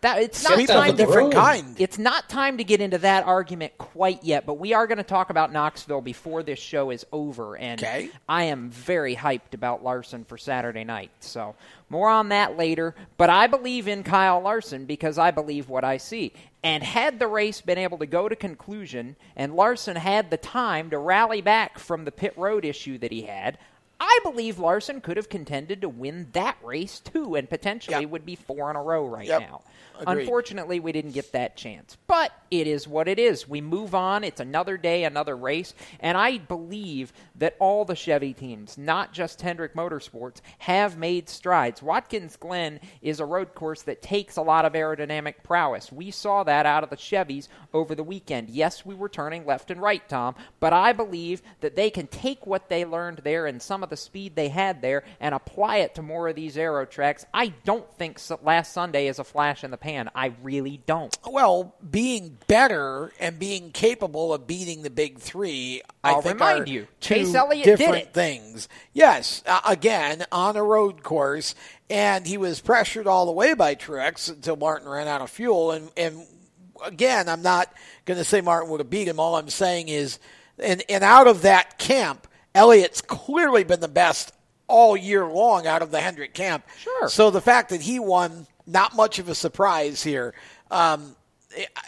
That 0.00 0.20
it's 0.20 0.42
not 0.42 0.54
Sweet 0.54 0.68
time 0.68 0.90
to 0.90 0.96
different 0.96 1.32
kind. 1.32 1.76
It's 1.80 1.96
not 1.96 2.28
time 2.28 2.58
to 2.58 2.64
get 2.64 2.80
into 2.80 2.98
that 2.98 3.24
argument 3.24 3.78
quite 3.78 4.24
yet, 4.24 4.44
but 4.44 4.54
we 4.54 4.72
are 4.72 4.88
going 4.88 4.98
to 4.98 5.04
talk 5.04 5.30
about 5.30 5.52
Knoxville 5.52 6.00
before 6.00 6.42
this 6.42 6.58
show 6.58 6.90
is 6.90 7.06
over, 7.12 7.56
and 7.56 7.80
Okay. 7.80 8.10
I 8.28 8.44
am 8.44 8.70
very 8.70 9.14
hyped 9.14 9.54
about 9.54 9.84
Larson 9.84 10.24
for 10.24 10.36
Saturday 10.36 10.82
night. 10.82 11.12
So 11.20 11.54
more 11.88 12.08
on 12.08 12.30
that 12.30 12.56
later. 12.56 12.96
But 13.16 13.30
I 13.30 13.46
believe 13.46 13.86
in 13.86 14.02
Kyle 14.02 14.40
Larson 14.40 14.86
because 14.86 15.18
I 15.18 15.30
believe 15.30 15.68
what 15.68 15.84
I 15.84 15.98
see. 15.98 16.32
And 16.64 16.82
had 16.84 17.18
the 17.18 17.26
race 17.26 17.60
been 17.60 17.78
able 17.78 17.98
to 17.98 18.06
go 18.06 18.28
to 18.28 18.36
conclusion, 18.36 19.16
and 19.34 19.56
Larson 19.56 19.96
had 19.96 20.30
the 20.30 20.36
time 20.36 20.90
to 20.90 20.98
rally 20.98 21.40
back 21.40 21.78
from 21.78 22.04
the 22.04 22.12
pit 22.12 22.34
road 22.36 22.64
issue 22.64 22.98
that 22.98 23.10
he 23.10 23.22
had. 23.22 23.58
I 24.04 24.18
believe 24.24 24.58
Larson 24.58 25.00
could 25.00 25.16
have 25.16 25.28
contended 25.28 25.80
to 25.82 25.88
win 25.88 26.26
that 26.32 26.56
race 26.60 26.98
too, 26.98 27.36
and 27.36 27.48
potentially 27.48 28.04
would 28.04 28.26
be 28.26 28.34
four 28.34 28.68
in 28.68 28.74
a 28.76 28.82
row 28.82 29.06
right 29.06 29.28
Yep. 29.28 29.40
now. 29.40 29.62
Agreed. 30.00 30.22
Unfortunately, 30.22 30.80
we 30.80 30.90
didn't 30.90 31.12
get 31.12 31.30
that 31.32 31.54
chance. 31.56 31.96
But 32.08 32.32
it 32.50 32.66
is 32.66 32.88
what 32.88 33.06
it 33.06 33.18
is. 33.20 33.46
We 33.48 33.60
move 33.60 33.94
on. 33.94 34.24
It's 34.24 34.40
another 34.40 34.76
day, 34.76 35.04
another 35.04 35.36
race. 35.36 35.74
And 36.00 36.18
I 36.18 36.38
believe 36.38 37.12
that 37.36 37.54
all 37.60 37.84
the 37.84 37.94
Chevy 37.94 38.32
teams, 38.32 38.76
not 38.76 39.12
just 39.12 39.40
Hendrick 39.42 39.74
Motorsports, 39.74 40.40
have 40.58 40.96
made 40.96 41.28
strides. 41.28 41.82
Watkins 41.82 42.34
Glen 42.36 42.80
is 43.02 43.20
a 43.20 43.24
road 43.26 43.54
course 43.54 43.82
that 43.82 44.02
takes 44.02 44.36
a 44.36 44.42
lot 44.42 44.64
of 44.64 44.72
aerodynamic 44.72 45.34
prowess. 45.44 45.92
We 45.92 46.10
saw 46.10 46.42
that 46.44 46.66
out 46.66 46.82
of 46.82 46.90
the 46.90 46.96
Chevys 46.96 47.46
over 47.72 47.94
the 47.94 48.02
weekend. 48.02 48.50
Yes, 48.50 48.84
we 48.84 48.94
were 48.96 49.10
turning 49.10 49.46
left 49.46 49.70
and 49.70 49.80
right, 49.80 50.08
Tom, 50.08 50.34
but 50.58 50.72
I 50.72 50.92
believe 50.92 51.42
that 51.60 51.76
they 51.76 51.90
can 51.90 52.08
take 52.08 52.44
what 52.46 52.68
they 52.68 52.84
learned 52.84 53.18
there 53.18 53.46
and 53.46 53.62
some 53.62 53.84
of 53.84 53.90
the 53.92 53.96
speed 53.98 54.34
they 54.34 54.48
had 54.48 54.80
there 54.80 55.04
and 55.20 55.34
apply 55.34 55.76
it 55.76 55.94
to 55.96 56.02
more 56.02 56.26
of 56.28 56.34
these 56.34 56.56
aero 56.56 56.86
tracks. 56.86 57.26
I 57.34 57.48
don't 57.64 57.86
think 57.98 58.18
last 58.42 58.72
Sunday 58.72 59.06
is 59.06 59.18
a 59.18 59.24
flash 59.24 59.62
in 59.62 59.70
the 59.70 59.76
pan. 59.76 60.08
I 60.14 60.32
really 60.42 60.80
don't. 60.86 61.14
Well, 61.30 61.74
being 61.88 62.38
better 62.46 63.12
and 63.20 63.38
being 63.38 63.70
capable 63.70 64.32
of 64.32 64.46
beating 64.46 64.80
the 64.82 64.88
big 64.88 65.18
three, 65.18 65.82
I 66.02 66.12
I'll 66.12 66.22
think 66.22 66.40
remind 66.40 66.70
you, 66.70 66.88
Chase 67.00 67.34
Elliott 67.34 67.64
did 67.78 67.80
it. 67.80 68.14
things. 68.14 68.66
Yes, 68.94 69.42
uh, 69.46 69.60
again 69.66 70.24
on 70.32 70.56
a 70.56 70.64
road 70.64 71.02
course, 71.02 71.54
and 71.90 72.26
he 72.26 72.38
was 72.38 72.60
pressured 72.60 73.06
all 73.06 73.26
the 73.26 73.32
way 73.32 73.52
by 73.52 73.74
Truex 73.74 74.30
until 74.30 74.56
Martin 74.56 74.88
ran 74.88 75.06
out 75.06 75.20
of 75.20 75.28
fuel. 75.28 75.72
And 75.72 75.90
and 75.98 76.26
again, 76.82 77.28
I'm 77.28 77.42
not 77.42 77.70
going 78.06 78.18
to 78.18 78.24
say 78.24 78.40
Martin 78.40 78.70
would 78.70 78.80
have 78.80 78.88
beat 78.88 79.06
him. 79.08 79.20
All 79.20 79.36
I'm 79.36 79.50
saying 79.50 79.88
is, 79.88 80.18
and 80.58 80.82
and 80.88 81.04
out 81.04 81.26
of 81.26 81.42
that 81.42 81.78
camp, 81.78 82.26
Elliott's 82.54 83.00
clearly 83.00 83.64
been 83.64 83.80
the 83.80 83.88
best 83.88 84.32
all 84.66 84.96
year 84.96 85.26
long 85.26 85.66
out 85.66 85.82
of 85.82 85.90
the 85.90 86.00
Hendrick 86.00 86.34
camp. 86.34 86.64
Sure. 86.78 87.08
So 87.08 87.30
the 87.30 87.40
fact 87.40 87.70
that 87.70 87.82
he 87.82 87.98
won, 87.98 88.46
not 88.66 88.94
much 88.94 89.18
of 89.18 89.28
a 89.28 89.34
surprise 89.34 90.02
here. 90.02 90.34
Um, 90.70 91.16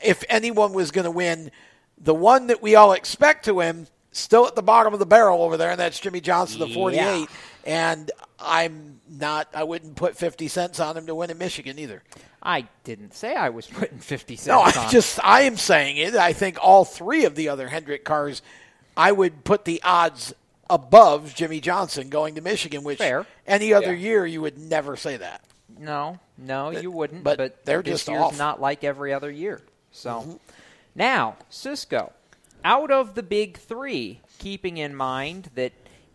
if 0.03 0.25
anyone 0.29 0.73
was 0.73 0.91
going 0.91 1.07
to 1.07 1.11
win, 1.11 1.51
the 1.99 2.15
one 2.15 2.49
that 2.49 2.63
we 2.63 2.75
all 2.75 2.93
expect 2.93 3.47
to 3.47 3.55
win, 3.55 3.87
still 4.13 4.47
at 4.47 4.55
the 4.55 4.63
bottom 4.63 4.93
of 4.93 4.99
the 4.99 5.07
barrel 5.07 5.43
over 5.43 5.57
there, 5.57 5.71
and 5.71 5.81
that's 5.81 5.99
Jimmie 5.99 6.21
Johnson, 6.21 6.61
the 6.61 6.69
48. 6.69 6.97
Yeah. 6.97 7.27
And 7.67 8.11
I'm 8.39 9.01
not, 9.09 9.49
I 9.55 9.65
wouldn't 9.65 9.97
put 9.97 10.17
50 10.17 10.49
cents 10.49 10.81
on 10.81 10.97
him 10.97 11.07
to 11.07 11.15
win 11.15 11.31
in 11.31 11.39
Michigan 11.39 11.79
either. 11.79 12.03
I 12.43 12.69
didn't 12.85 13.15
say 13.15 13.35
I 13.35 13.49
was 13.49 13.67
putting 13.67 13.99
50 13.99 14.37
cents 14.37 14.47
No, 14.47 14.61
I 14.61 14.89
just, 14.91 15.19
I 15.25 15.43
am 15.43 15.57
saying 15.57 15.97
it. 15.97 16.15
I 16.15 16.35
think 16.35 16.59
all 16.61 16.85
three 16.85 17.25
of 17.25 17.35
the 17.35 17.49
other 17.49 17.69
Hendrick 17.69 18.05
cars, 18.05 18.43
I 18.97 19.13
would 19.13 19.45
put 19.45 19.65
the 19.65 19.81
odds 19.83 20.35
above 20.71 21.35
Jimmie 21.35 21.61
Johnson 21.61 22.09
going 22.09 22.35
to 22.37 22.41
Michigan, 22.41 22.83
which 22.85 22.99
Fair. 22.99 23.27
any 23.47 23.73
other 23.73 23.95
Yeah. 23.95 24.09
year 24.09 24.27
you 24.27 24.41
would 24.41 24.59
never 24.59 24.97
say 24.97 25.17
that. 25.17 25.43
No, 25.79 26.19
no, 26.39 26.71
you 26.71 26.91
wouldn't. 26.91 27.25
but 27.25 27.39
But, 27.39 27.65
they're 27.65 27.83
this 27.83 28.01
just 28.01 28.09
year's 28.09 28.21
off. 28.21 28.31
Mm-hmm. 28.33 28.39
not 28.39 28.61
like 28.61 28.85
every 28.85 29.13
other 29.13 29.31
year. 29.31 29.61
So 29.93 30.41
now 30.95 31.37
Cisco, 31.51 32.13
out 32.65 32.91
of 32.91 33.15
the 33.15 33.23
big 33.23 33.59
three, 33.59 34.21
keeping 34.39 34.77
in 34.77 34.95
mind 34.95 35.51
that 35.55 35.73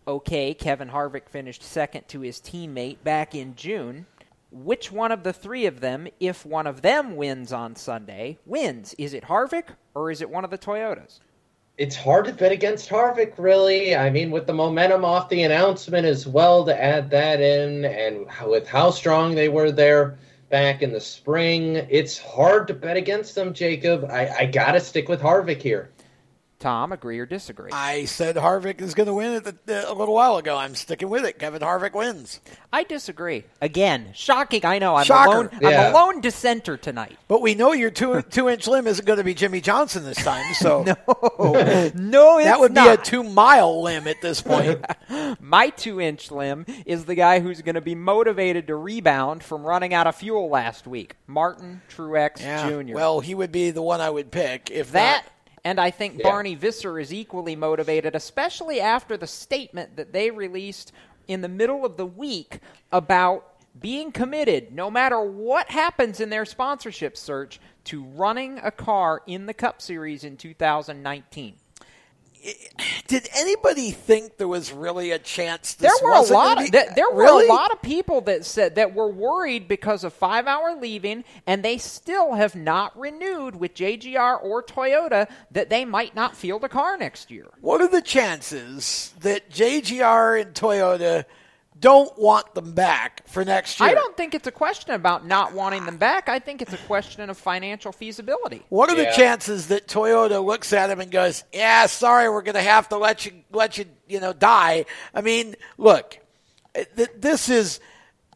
okay, 0.08 0.54
Kevin 0.54 0.88
Harvick 0.90 1.28
finished 1.28 1.62
second 1.62 2.08
to 2.08 2.20
his 2.20 2.38
teammate 2.40 2.98
back 3.04 3.34
in 3.34 3.54
June. 3.54 4.06
Which 4.52 4.90
one 4.90 5.12
of 5.12 5.22
the 5.22 5.32
three 5.32 5.66
of 5.66 5.78
them, 5.80 6.08
if 6.18 6.44
one 6.44 6.66
of 6.66 6.82
them 6.82 7.14
wins 7.14 7.52
on 7.52 7.76
Sunday, 7.76 8.38
wins? 8.44 8.94
Is 8.98 9.14
it 9.14 9.24
Harvick 9.24 9.66
or 9.94 10.10
is 10.10 10.20
it 10.20 10.28
one 10.28 10.42
of 10.42 10.50
the 10.50 10.58
Toyotas? 10.58 11.20
It's 11.80 11.96
hard 11.96 12.26
to 12.26 12.34
bet 12.34 12.52
against 12.52 12.90
Harvick, 12.90 13.38
really. 13.38 13.96
I 13.96 14.10
mean, 14.10 14.30
with 14.30 14.46
the 14.46 14.52
momentum 14.52 15.02
off 15.02 15.30
the 15.30 15.44
announcement 15.44 16.04
as 16.04 16.26
well 16.26 16.62
to 16.66 16.78
add 16.78 17.08
that 17.08 17.40
in, 17.40 17.86
and 17.86 18.26
with 18.46 18.68
how 18.68 18.90
strong 18.90 19.34
they 19.34 19.48
were 19.48 19.72
there 19.72 20.18
back 20.50 20.82
in 20.82 20.92
the 20.92 21.00
spring, 21.00 21.76
it's 21.88 22.18
hard 22.18 22.68
to 22.68 22.74
bet 22.74 22.98
against 22.98 23.34
them, 23.34 23.54
Jacob. 23.54 24.04
I, 24.10 24.28
I 24.40 24.44
got 24.44 24.72
to 24.72 24.80
stick 24.80 25.08
with 25.08 25.22
Harvick 25.22 25.62
here. 25.62 25.88
Tom, 26.60 26.92
agree 26.92 27.18
or 27.18 27.26
disagree? 27.26 27.70
I 27.72 28.04
said 28.04 28.36
Harvick 28.36 28.80
is 28.80 28.94
going 28.94 29.06
to 29.08 29.14
win 29.14 29.32
it 29.32 29.46
a- 29.68 29.90
a 29.90 29.94
little 29.94 30.14
while 30.14 30.36
ago. 30.36 30.56
I'm 30.56 30.74
sticking 30.76 31.08
with 31.10 31.24
it. 31.24 31.38
Kevin 31.38 31.60
Harvick 31.62 31.94
wins. 31.94 32.38
I 32.72 32.84
disagree. 32.84 33.44
Again, 33.60 34.10
shocking. 34.14 34.64
I 34.64 34.78
know. 34.78 34.94
I'm 34.94 35.04
Shocker. 35.06 35.30
a 35.30 35.34
lone, 35.40 35.50
Yeah. 35.60 35.86
I'm 35.88 35.90
a 35.92 35.94
lone 35.96 36.20
dissenter 36.20 36.76
tonight. 36.76 37.18
But 37.26 37.40
we 37.42 37.54
know 37.54 37.72
your 37.72 37.90
two 37.90 38.22
two 38.22 38.48
inch 38.48 38.68
limb 38.68 38.86
isn't 38.86 39.04
going 39.04 39.16
to 39.18 39.24
be 39.24 39.34
Jimmie 39.34 39.60
Johnson 39.60 40.04
this 40.04 40.22
time. 40.22 40.44
So 40.54 40.82
no, 40.84 40.94
no, 41.94 42.38
it's 42.38 42.46
that 42.46 42.60
would 42.60 42.74
not. 42.74 42.84
be 42.84 42.90
a 42.90 42.96
two 43.04 43.22
mile 43.22 43.82
limb 43.82 44.06
at 44.06 44.20
this 44.20 44.40
point. 44.42 44.84
My 45.40 45.70
two 45.70 46.00
inch 46.00 46.30
limb 46.30 46.66
is 46.86 47.06
the 47.06 47.14
guy 47.14 47.40
who's 47.40 47.62
going 47.62 47.74
to 47.76 47.80
be 47.80 47.94
motivated 47.94 48.66
to 48.66 48.76
rebound 48.76 49.42
from 49.42 49.62
running 49.64 49.94
out 49.94 50.06
of 50.06 50.14
fuel 50.16 50.48
last 50.50 50.86
week. 50.86 51.16
Martin 51.26 51.80
Truex 51.90 52.40
Yeah. 52.40 52.68
Jr. 52.68 52.94
Well, 52.94 53.20
he 53.20 53.34
would 53.34 53.50
be 53.52 53.70
the 53.70 53.82
one 53.82 54.00
I 54.00 54.10
would 54.10 54.30
pick 54.30 54.70
if 54.70 54.92
that. 54.92 55.24
not- 55.24 55.32
And 55.64 55.78
I 55.78 55.90
think 55.90 56.18
Yeah. 56.18 56.24
Barney 56.24 56.54
Visser 56.54 56.98
is 56.98 57.12
equally 57.12 57.54
motivated, 57.56 58.14
especially 58.14 58.80
after 58.80 59.16
the 59.16 59.26
statement 59.26 59.96
that 59.96 60.12
they 60.12 60.30
released 60.30 60.92
in 61.28 61.42
the 61.42 61.48
middle 61.48 61.84
of 61.84 61.96
the 61.96 62.06
week 62.06 62.60
about 62.90 63.46
being 63.78 64.10
committed, 64.10 64.72
no 64.72 64.90
matter 64.90 65.20
what 65.20 65.70
happens 65.70 66.18
in 66.18 66.30
their 66.30 66.44
sponsorship 66.44 67.16
search, 67.16 67.60
to 67.84 68.02
running 68.02 68.58
a 68.58 68.70
car 68.70 69.22
in 69.26 69.46
the 69.46 69.54
Cup 69.54 69.80
Series 69.80 70.24
in 70.24 70.36
2019. 70.36 71.56
Did 73.06 73.28
anybody 73.34 73.90
think 73.90 74.36
there 74.36 74.48
was 74.48 74.72
really 74.72 75.10
a 75.10 75.18
chance? 75.18 75.74
There 75.74 75.90
were 76.02 76.12
a 76.12 76.22
lot. 76.22 76.58
Of, 76.58 76.64
be- 76.64 76.70
th- 76.70 76.94
there 76.94 77.10
were 77.10 77.24
a 77.24 77.46
lot 77.46 77.72
of 77.72 77.82
people 77.82 78.20
that 78.22 78.44
said 78.44 78.76
that 78.76 78.94
were 78.94 79.08
worried 79.10 79.68
because 79.68 80.04
of 80.04 80.12
five 80.12 80.46
hour 80.46 80.76
leaving, 80.80 81.24
and 81.46 81.62
they 81.62 81.76
still 81.76 82.34
have 82.34 82.54
not 82.54 82.98
renewed 82.98 83.56
with 83.56 83.74
JGR 83.74 84.42
or 84.42 84.62
Toyota 84.62 85.28
that 85.50 85.70
they 85.70 85.84
might 85.84 86.14
not 86.14 86.36
field 86.36 86.64
a 86.64 86.68
car 86.68 86.96
next 86.96 87.30
year. 87.30 87.48
What 87.60 87.80
are 87.80 87.88
the 87.88 88.02
chances 88.02 89.12
that 89.20 89.50
JGR 89.50 90.40
and 90.40 90.54
Toyota 90.54 91.24
don't 91.80 92.16
want 92.18 92.54
them 92.54 92.72
back 92.72 93.26
for 93.26 93.44
next 93.44 93.80
year? 93.80 93.88
I 93.88 93.94
don't 93.94 94.16
think 94.16 94.34
it's 94.34 94.46
a 94.46 94.52
question 94.52 94.92
about 94.92 95.26
not 95.26 95.54
wanting 95.54 95.86
them 95.86 95.96
back. 95.96 96.28
I 96.28 96.38
think 96.38 96.60
it's 96.60 96.74
a 96.74 96.78
question 96.78 97.28
of 97.30 97.38
financial 97.38 97.90
feasibility. 97.90 98.62
What 98.68 98.90
are 98.90 98.96
the 98.96 99.10
chances 99.16 99.68
that 99.68 99.88
Toyota 99.88 100.44
looks 100.44 100.72
at 100.72 100.90
him 100.90 101.00
and 101.00 101.10
goes, 101.10 101.42
"Yeah, 101.52 101.86
sorry, 101.86 102.28
we're 102.28 102.42
going 102.42 102.54
to 102.54 102.62
have 102.62 102.88
to 102.90 102.98
let 102.98 103.24
you 103.24 103.32
let 103.50 103.78
you 103.78 103.86
you 104.08 104.20
know 104.20 104.32
die"? 104.32 104.84
I 105.14 105.22
mean, 105.22 105.56
look, 105.78 106.18
th- 106.74 107.10
this 107.16 107.48
is 107.48 107.80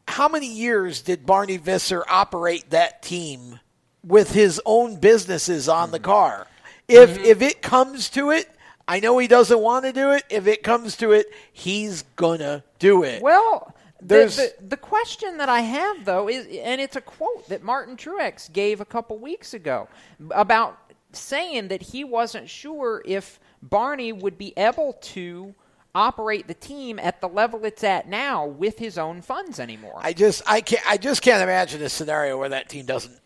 how 0.08 0.28
many 0.28 0.50
years 0.52 1.02
did 1.02 1.26
Barney 1.26 1.58
Visser 1.58 2.04
operate 2.08 2.70
that 2.70 3.02
team 3.02 3.60
with 4.02 4.32
his 4.32 4.60
own 4.64 4.96
businesses 4.96 5.68
on 5.68 5.90
the 5.90 5.98
mm-hmm. 5.98 6.06
car? 6.06 6.46
If 6.88 7.10
mm-hmm. 7.10 7.24
if 7.24 7.42
it 7.42 7.62
comes 7.62 8.08
to 8.10 8.30
it, 8.30 8.48
I 8.86 9.00
know 9.00 9.16
he 9.18 9.28
doesn't 9.28 9.58
want 9.58 9.84
to 9.84 9.92
do 9.92 10.10
it. 10.12 10.24
If 10.28 10.46
it 10.46 10.62
comes 10.62 10.96
to 10.98 11.12
it, 11.12 11.26
he's 11.52 12.02
gonna 12.16 12.62
do 12.78 13.02
it. 13.02 13.22
Well, 13.22 13.74
the, 14.00 14.06
There's- 14.06 14.36
the, 14.36 14.54
the 14.68 14.76
question 14.76 15.38
that 15.38 15.48
I 15.48 15.60
have, 15.60 16.04
though, 16.04 16.28
is, 16.28 16.46
and 16.62 16.80
it's 16.80 16.96
a 16.96 17.00
quote 17.00 17.48
that 17.48 17.62
Martin 17.62 17.96
Truex 17.96 18.52
gave 18.52 18.80
a 18.80 18.84
couple 18.84 19.18
weeks 19.18 19.54
ago 19.54 19.88
about 20.32 20.76
saying 21.12 21.68
that 21.68 21.80
he 21.80 22.04
wasn't 22.04 22.50
sure 22.50 23.02
if 23.06 23.40
Barney 23.62 24.12
would 24.12 24.36
be 24.36 24.52
able 24.58 24.94
to 25.00 25.54
operate 25.94 26.48
the 26.48 26.54
team 26.54 26.98
at 26.98 27.20
the 27.20 27.28
level 27.28 27.64
it's 27.64 27.84
at 27.84 28.08
now 28.08 28.44
with 28.44 28.78
his 28.78 28.98
own 28.98 29.22
funds 29.22 29.60
anymore. 29.60 30.00
I 30.02 30.12
just 30.12 30.42
I 30.44 30.60
can't 30.60 30.82
I 30.86 30.96
just 30.96 31.22
can't 31.22 31.40
imagine 31.42 31.80
a 31.82 31.88
scenario 31.88 32.36
where 32.36 32.48
that 32.48 32.68
team 32.68 32.84
doesn't 32.84 33.16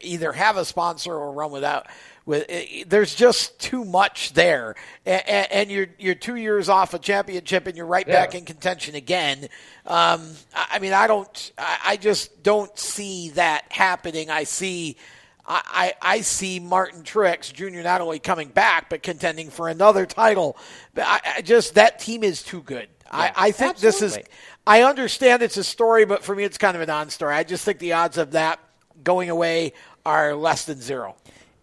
either 0.00 0.32
have 0.32 0.56
a 0.56 0.64
sponsor 0.64 1.14
or 1.14 1.32
run 1.32 1.50
without. 1.52 1.86
With 2.24 2.46
it, 2.48 2.88
there's 2.88 3.14
just 3.14 3.58
too 3.58 3.84
much 3.84 4.32
there, 4.34 4.76
and, 5.04 5.22
and 5.50 5.70
you're 5.70 5.88
you're 5.98 6.14
two 6.14 6.36
years 6.36 6.68
off 6.68 6.94
a 6.94 6.98
championship, 7.00 7.66
and 7.66 7.76
you're 7.76 7.86
right 7.86 8.06
Yeah. 8.06 8.14
back 8.14 8.34
in 8.36 8.44
contention 8.44 8.94
again. 8.94 9.48
Um, 9.86 10.30
I 10.54 10.78
mean, 10.78 10.92
I 10.92 11.08
don't, 11.08 11.52
I 11.58 11.96
just 11.96 12.42
don't 12.44 12.76
see 12.78 13.30
that 13.30 13.64
happening. 13.70 14.30
I 14.30 14.44
see. 14.44 14.96
I, 15.44 15.94
I 16.00 16.20
see 16.20 16.60
Martin 16.60 17.02
Truex 17.02 17.52
Jr. 17.52 17.82
not 17.82 18.00
only 18.00 18.20
coming 18.20 18.48
back 18.48 18.88
but 18.88 19.02
contending 19.02 19.50
for 19.50 19.68
another 19.68 20.06
title. 20.06 20.56
But 20.94 21.04
I, 21.06 21.20
I 21.38 21.42
just 21.42 21.74
that 21.74 21.98
team 21.98 22.22
is 22.22 22.44
too 22.44 22.62
good. 22.62 22.88
I, 23.10 23.32
I 23.34 23.50
think 23.50 23.78
this 23.78 24.00
is. 24.02 24.18
I 24.64 24.82
understand 24.84 25.42
it's 25.42 25.56
a 25.56 25.64
story, 25.64 26.04
but 26.04 26.22
for 26.22 26.36
me, 26.36 26.44
it's 26.44 26.56
kind 26.58 26.76
of 26.76 26.82
a 26.82 26.86
non-story. 26.86 27.34
I 27.34 27.42
just 27.42 27.64
think 27.64 27.80
the 27.80 27.94
odds 27.94 28.16
of 28.16 28.30
that 28.32 28.60
going 29.02 29.28
away 29.30 29.72
are 30.06 30.34
less 30.36 30.64
than 30.64 30.80
zero. 30.80 31.16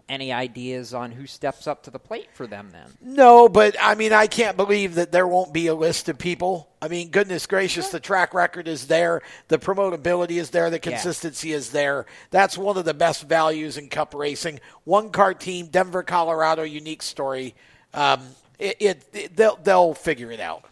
Any 0.10 0.34
ideas 0.34 0.93
on 0.95 1.12
who 1.12 1.28
steps 1.28 1.67
up 1.67 1.84
to 1.84 1.91
the 1.91 2.00
plate 2.00 2.30
for 2.34 2.48
them 2.48 2.69
then? 2.72 2.88
No, 3.00 3.48
but 3.48 3.76
I 3.80 3.93
mean, 3.93 4.12
I 4.12 4.26
can't 4.26 4.58
believe 4.58 4.95
that 4.95 5.12
there 5.12 5.28
won't 5.28 5.54
be 5.54 5.67
a 5.67 5.76
list 5.76 6.10
of 6.10 6.17
people. 6.17 6.67
I 6.82 6.88
mean, 6.88 7.10
goodness 7.12 7.45
gracious, 7.45 7.89
the 7.89 8.00
track 8.00 8.34
record 8.34 8.67
is 8.67 8.88
there, 8.88 9.22
the 9.50 9.60
promotability 9.60 10.39
is 10.39 10.50
there, 10.50 10.69
the 10.72 10.80
consistency 10.80 11.54
is 11.54 11.69
there. 11.69 12.08
That's 12.32 12.58
one 12.58 12.76
of 12.78 12.86
the 12.86 12.93
best 12.95 13.24
values 13.30 13.78
in 13.78 13.88
Cup 13.89 14.15
racing. 14.15 14.60
One 14.84 15.12
car 15.12 15.36
team, 15.36 15.67
Denver, 15.67 16.02
Colorado, 16.02 16.63
unique 16.63 17.04
story. 17.04 17.54
Um, 17.93 18.22
it, 18.58 18.78
it, 18.80 19.06
it- 19.13 19.36
they'll 19.36 19.58
they'll 19.58 19.93
figure 19.93 20.32
it 20.32 20.39
out. 20.39 20.65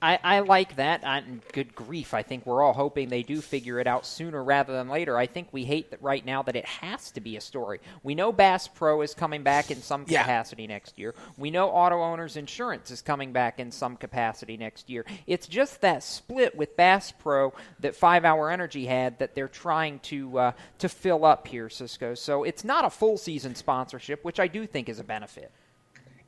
I, 0.00 0.18
I 0.22 0.40
like 0.40 0.76
that. 0.76 1.04
I, 1.04 1.22
good 1.52 1.74
grief. 1.74 2.14
I 2.14 2.22
think 2.22 2.46
we're 2.46 2.62
all 2.62 2.72
hoping 2.72 3.08
they 3.08 3.24
do 3.24 3.40
figure 3.40 3.80
it 3.80 3.86
out 3.88 4.06
sooner 4.06 4.42
rather 4.44 4.72
than 4.72 4.88
later. 4.88 5.16
I 5.16 5.26
think 5.26 5.48
we 5.50 5.64
hate 5.64 5.90
that 5.90 6.00
right 6.00 6.24
now 6.24 6.42
that 6.44 6.54
it 6.54 6.64
has 6.66 7.10
to 7.12 7.20
be 7.20 7.36
a 7.36 7.40
story. 7.40 7.80
We 8.04 8.14
know 8.14 8.30
Bass 8.30 8.68
Pro 8.68 9.02
is 9.02 9.12
coming 9.14 9.42
back 9.42 9.70
in 9.72 9.82
some 9.82 10.04
Yeah. 10.06 10.22
capacity 10.22 10.66
next 10.68 10.98
year. 10.98 11.14
We 11.36 11.50
know 11.50 11.70
Auto 11.70 12.00
Owners 12.00 12.36
Insurance 12.36 12.90
is 12.92 13.02
coming 13.02 13.32
back 13.32 13.58
in 13.58 13.72
some 13.72 13.96
capacity 13.96 14.56
next 14.56 14.88
year. 14.88 15.04
It's 15.26 15.48
just 15.48 15.80
that 15.80 16.02
split 16.04 16.56
with 16.56 16.76
Bass 16.76 17.10
Pro 17.12 17.52
that 17.80 17.96
Five 17.96 18.24
Hour 18.24 18.50
Energy 18.50 18.86
had 18.86 19.18
that 19.18 19.34
they're 19.34 19.48
trying 19.48 19.98
to 20.00 20.38
uh, 20.38 20.52
to 20.78 20.88
fill 20.88 21.24
up 21.24 21.48
here, 21.48 21.68
Cisco. 21.68 22.14
So 22.14 22.44
it's 22.44 22.62
not 22.62 22.84
a 22.84 22.90
full 22.90 23.18
season 23.18 23.56
sponsorship, 23.56 24.24
which 24.24 24.38
I 24.38 24.46
do 24.46 24.64
think 24.66 24.88
is 24.88 25.00
a 25.00 25.04
benefit. 25.04 25.50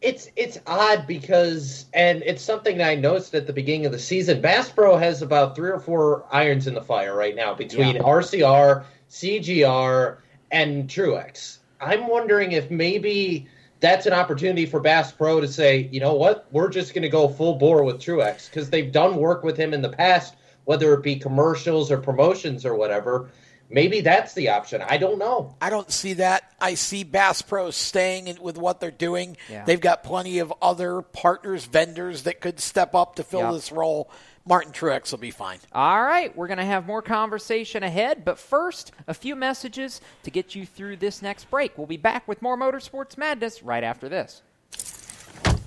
It's 0.00 0.30
it's 0.34 0.58
odd 0.66 1.06
because, 1.06 1.84
and 1.92 2.22
it's 2.24 2.42
something 2.42 2.78
that 2.78 2.88
I 2.88 2.94
noticed 2.94 3.34
at 3.34 3.46
the 3.46 3.52
beginning 3.52 3.84
of 3.86 3.92
the 3.92 3.98
season. 3.98 4.40
Bass 4.40 4.70
Pro 4.70 4.96
has 4.96 5.20
about 5.20 5.54
three 5.54 5.70
or 5.70 5.78
four 5.78 6.24
irons 6.30 6.66
in 6.66 6.74
the 6.74 6.82
fire 6.82 7.14
right 7.14 7.36
now 7.36 7.52
between 7.54 7.96
Yeah. 7.96 8.02
RCR, 8.02 8.84
CGR, 9.10 10.16
and 10.50 10.88
Truex. 10.88 11.58
I'm 11.80 12.08
wondering 12.08 12.52
if 12.52 12.70
maybe 12.70 13.46
that's 13.80 14.06
an 14.06 14.12
opportunity 14.12 14.66
for 14.66 14.80
Bass 14.80 15.12
Pro 15.12 15.40
to 15.40 15.48
say, 15.48 15.88
you 15.90 16.00
know 16.00 16.14
what, 16.14 16.46
we're 16.50 16.68
just 16.68 16.94
going 16.94 17.02
to 17.02 17.08
go 17.08 17.28
full 17.28 17.54
bore 17.56 17.82
with 17.82 17.98
Truex 17.98 18.48
because 18.48 18.70
they've 18.70 18.92
done 18.92 19.16
work 19.16 19.42
with 19.42 19.56
him 19.56 19.72
in 19.74 19.82
the 19.82 19.88
past, 19.88 20.36
whether 20.64 20.92
it 20.94 21.02
be 21.02 21.16
commercials 21.16 21.90
or 21.90 21.98
promotions 21.98 22.64
or 22.66 22.74
whatever. 22.74 23.30
Maybe 23.70 24.00
that's 24.00 24.34
the 24.34 24.48
option. 24.50 24.82
I 24.82 24.96
don't 24.98 25.18
know. 25.18 25.54
I 25.60 25.70
don't 25.70 25.90
see 25.90 26.14
that. 26.14 26.52
I 26.60 26.74
see 26.74 27.04
Bass 27.04 27.40
Pro 27.40 27.70
staying 27.70 28.36
with 28.40 28.58
what 28.58 28.80
they're 28.80 28.90
doing. 28.90 29.36
Yeah. 29.48 29.64
They've 29.64 29.80
got 29.80 30.02
plenty 30.02 30.40
of 30.40 30.52
other 30.60 31.02
partners, 31.02 31.64
vendors 31.66 32.24
that 32.24 32.40
could 32.40 32.58
step 32.58 32.94
up 32.94 33.16
to 33.16 33.22
fill 33.22 33.40
Yeah. 33.40 33.52
this 33.52 33.70
role. 33.70 34.10
Martin 34.44 34.72
Truex 34.72 35.12
will 35.12 35.18
be 35.18 35.30
fine. 35.30 35.58
All 35.72 36.02
right, 36.02 36.34
we're 36.36 36.48
going 36.48 36.58
to 36.58 36.64
have 36.64 36.86
more 36.86 37.02
conversation 37.02 37.82
ahead, 37.82 38.24
but 38.24 38.38
first, 38.38 38.90
a 39.06 39.14
few 39.14 39.36
messages 39.36 40.00
to 40.24 40.30
get 40.30 40.54
you 40.54 40.66
through 40.66 40.96
this 40.96 41.22
next 41.22 41.48
break. 41.50 41.76
We'll 41.78 41.86
be 41.86 41.96
back 41.98 42.26
with 42.26 42.42
more 42.42 42.56
Motorsports 42.58 43.16
Madness 43.16 43.62
right 43.62 43.84
after 43.84 44.08
this. 44.08 44.42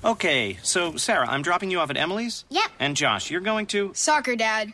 Okay, 0.03 0.57
so 0.63 0.97
Sarah, 0.97 1.29
I'm 1.29 1.43
dropping 1.43 1.71
you 1.71 1.79
off 1.79 1.89
at 1.89 1.95
Emily's? 1.97 2.43
Yep. 2.49 2.71
And 2.79 2.97
Josh, 2.97 3.31
you're 3.31 3.39
going 3.41 3.67
to? 3.67 3.91
Soccer, 3.93 4.35
Dad. 4.35 4.73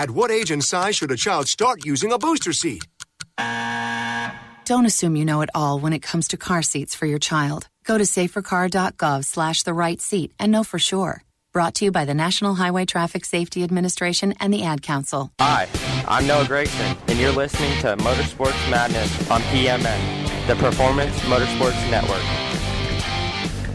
At 0.00 0.12
what 0.12 0.30
age 0.30 0.50
and 0.50 0.64
size 0.64 0.96
should 0.96 1.10
a 1.10 1.14
child 1.14 1.46
start 1.46 1.84
using 1.84 2.10
a 2.10 2.16
booster 2.16 2.54
seat? 2.54 2.86
Don't 4.64 4.86
assume 4.86 5.14
you 5.14 5.26
know 5.26 5.42
it 5.42 5.50
all 5.54 5.78
when 5.78 5.92
it 5.92 6.00
comes 6.00 6.28
to 6.28 6.38
car 6.38 6.62
seats 6.62 6.94
for 6.94 7.04
your 7.04 7.18
child. 7.18 7.68
Go 7.84 7.98
to 7.98 8.04
safercar.gov 8.04 9.26
slash 9.26 9.62
the 9.62 9.74
right 9.74 10.00
seat 10.00 10.32
and 10.38 10.50
know 10.50 10.64
for 10.64 10.78
sure. 10.78 11.22
Brought 11.52 11.74
to 11.74 11.84
you 11.84 11.92
by 11.92 12.06
the 12.06 12.14
National 12.14 12.54
Highway 12.54 12.86
Traffic 12.86 13.26
Safety 13.26 13.62
Administration 13.62 14.32
and 14.40 14.54
the 14.54 14.62
Ad 14.62 14.80
Council. 14.80 15.32
Hi, 15.38 15.68
I'm 16.08 16.26
Noah 16.26 16.44
Gragson, 16.44 16.96
and 17.08 17.18
you're 17.18 17.30
listening 17.32 17.78
to 17.80 17.94
Motorsports 17.98 18.70
Madness 18.70 19.30
on 19.30 19.42
PMN, 19.52 20.46
the 20.46 20.56
Performance 20.56 21.14
Motorsports 21.24 21.90
Network. 21.90 22.24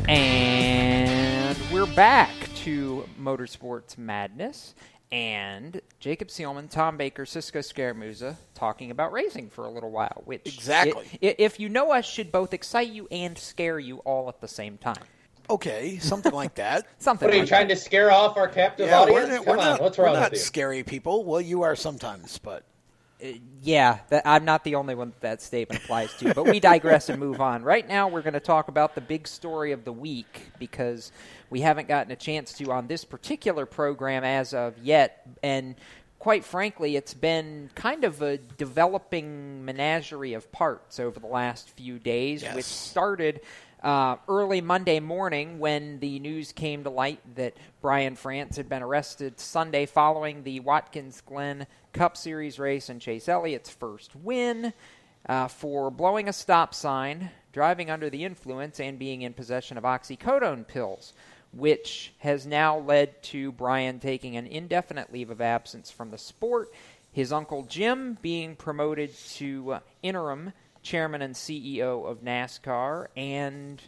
And 0.10 1.56
we're 1.72 1.94
back 1.94 2.32
to 2.64 3.08
Motorsports 3.22 3.96
Madness. 3.96 4.74
And 5.16 5.80
Jacob 6.02 6.28
Seelman, 6.28 6.70
Tom 6.70 6.98
Baker, 6.98 7.26
Cisco 7.26 7.60
Scaramuzza 7.60 8.36
talking 8.54 8.92
about 8.92 9.14
racing 9.14 9.50
for 9.50 9.64
a 9.64 9.70
little 9.70 9.90
while. 9.90 10.22
Which 10.26 10.42
Exactly. 10.46 11.06
i- 11.24 11.28
i- 11.28 11.36
if 11.38 11.58
you 11.58 11.70
know 11.70 11.94
us, 11.94 12.06
should 12.06 12.34
both 12.34 12.54
excite 12.54 12.90
you 12.90 13.08
and 13.10 13.38
scare 13.38 13.80
you 13.80 14.00
all 14.00 14.28
at 14.28 14.42
the 14.42 14.48
same 14.50 14.78
time. 14.78 15.02
Okay, 15.50 16.00
something 16.00 16.34
like 16.34 16.56
that. 16.56 16.86
Something. 16.98 17.28
What 17.28 17.34
are 17.34 17.38
you 17.38 17.44
like 17.44 17.50
trying 17.50 17.68
to 17.70 17.76
scare 17.78 18.12
off 18.12 18.36
our 18.36 18.50
captive 18.50 18.88
Yeah, 18.88 19.00
audience? 19.00 19.30
we're, 19.30 19.36
Come 19.38 19.46
we're 19.46 19.52
on, 19.54 19.58
not, 19.58 19.82
what's 19.82 19.98
we're 19.98 20.06
wrong 20.06 20.16
not 20.16 20.32
with 20.32 20.40
you? 20.40 20.46
scary 20.46 20.84
people. 20.84 21.24
Well, 21.24 21.40
you 21.40 21.62
are 21.62 21.76
sometimes, 21.78 22.38
but 22.40 22.64
uh, 23.24 23.28
Yeah, 23.62 24.00
that, 24.10 24.24
I'm 24.26 24.44
not 24.44 24.64
the 24.66 24.76
only 24.76 24.96
one 24.96 25.12
that, 25.12 25.22
that 25.22 25.42
statement 25.42 25.82
applies 25.84 26.14
to. 26.16 26.34
But 26.34 26.46
we 26.46 26.60
digress 26.60 27.08
and 27.10 27.20
move 27.20 27.40
on. 27.40 27.64
Right 27.64 27.88
now, 27.88 28.08
we're 28.10 28.24
going 28.24 28.34
to 28.34 28.40
talk 28.42 28.68
about 28.68 28.96
the 28.96 29.02
big 29.02 29.28
story 29.28 29.72
of 29.72 29.86
the 29.86 29.94
week 29.94 30.42
because 30.60 31.12
we 31.50 31.62
haven't 31.62 31.88
gotten 31.88 32.12
a 32.12 32.16
chance 32.16 32.54
to 32.54 32.72
on 32.72 32.88
this 32.88 33.06
particular 33.06 33.66
program 33.66 34.24
as 34.24 34.54
of 34.54 34.78
yet. 34.80 35.28
And 35.44 35.76
quite 36.20 36.44
frankly, 36.46 36.96
it's 36.96 37.14
been 37.14 37.70
kind 37.76 38.04
of 38.04 38.22
a 38.22 38.38
developing 38.38 39.64
menagerie 39.66 40.34
of 40.34 40.52
parts 40.52 41.00
over 41.00 41.20
the 41.20 41.28
last 41.28 41.70
few 41.70 42.00
days, 42.00 42.42
Yes. 42.44 42.56
which 42.56 42.66
started. 42.66 43.42
Uh, 43.84 44.16
early 44.28 44.62
Monday 44.62 45.00
morning, 45.00 45.60
when 45.60 46.00
the 46.00 46.18
news 46.18 46.52
came 46.52 46.84
to 46.84 46.90
light 46.90 47.20
that 47.36 47.56
Brian 47.82 48.16
France 48.16 48.58
had 48.58 48.68
been 48.68 48.82
arrested 48.82 49.40
Sunday 49.40 49.86
following 49.86 50.42
the 50.42 50.60
Watkins 50.62 51.22
Glen 51.22 51.68
Cup 51.94 52.18
Series 52.18 52.58
race 52.58 52.90
and 52.90 53.00
Chase 53.00 53.30
Elliott's 53.30 53.70
first 53.70 54.16
win 54.16 54.74
uh, 55.30 55.48
for 55.48 55.92
blowing 55.92 56.28
a 56.28 56.34
stop 56.34 56.74
sign, 56.74 57.30
driving 57.54 57.92
under 57.92 58.10
the 58.10 58.24
influence, 58.24 58.80
and 58.80 58.98
being 58.98 59.22
in 59.22 59.34
possession 59.34 59.78
of 59.78 59.84
oxycodone 59.84 60.66
pills, 60.66 61.14
which 61.56 62.14
has 62.20 62.46
now 62.46 62.78
led 62.80 63.24
to 63.24 63.52
Brian 63.54 64.00
taking 64.00 64.36
an 64.36 64.46
indefinite 64.46 65.12
leave 65.12 65.30
of 65.30 65.42
absence 65.42 65.90
from 65.90 66.12
the 66.12 66.18
sport. 66.18 66.72
his 67.12 67.32
uncle 67.32 67.64
Jim 67.64 68.18
being 68.22 68.58
promoted 68.58 69.16
to 69.30 69.72
uh, 69.72 69.80
interim 70.04 70.52
chairman 70.84 71.22
and 71.22 71.34
CEO 71.34 72.06
of 72.06 72.22
NASCAR, 72.22 73.08
and 73.16 73.82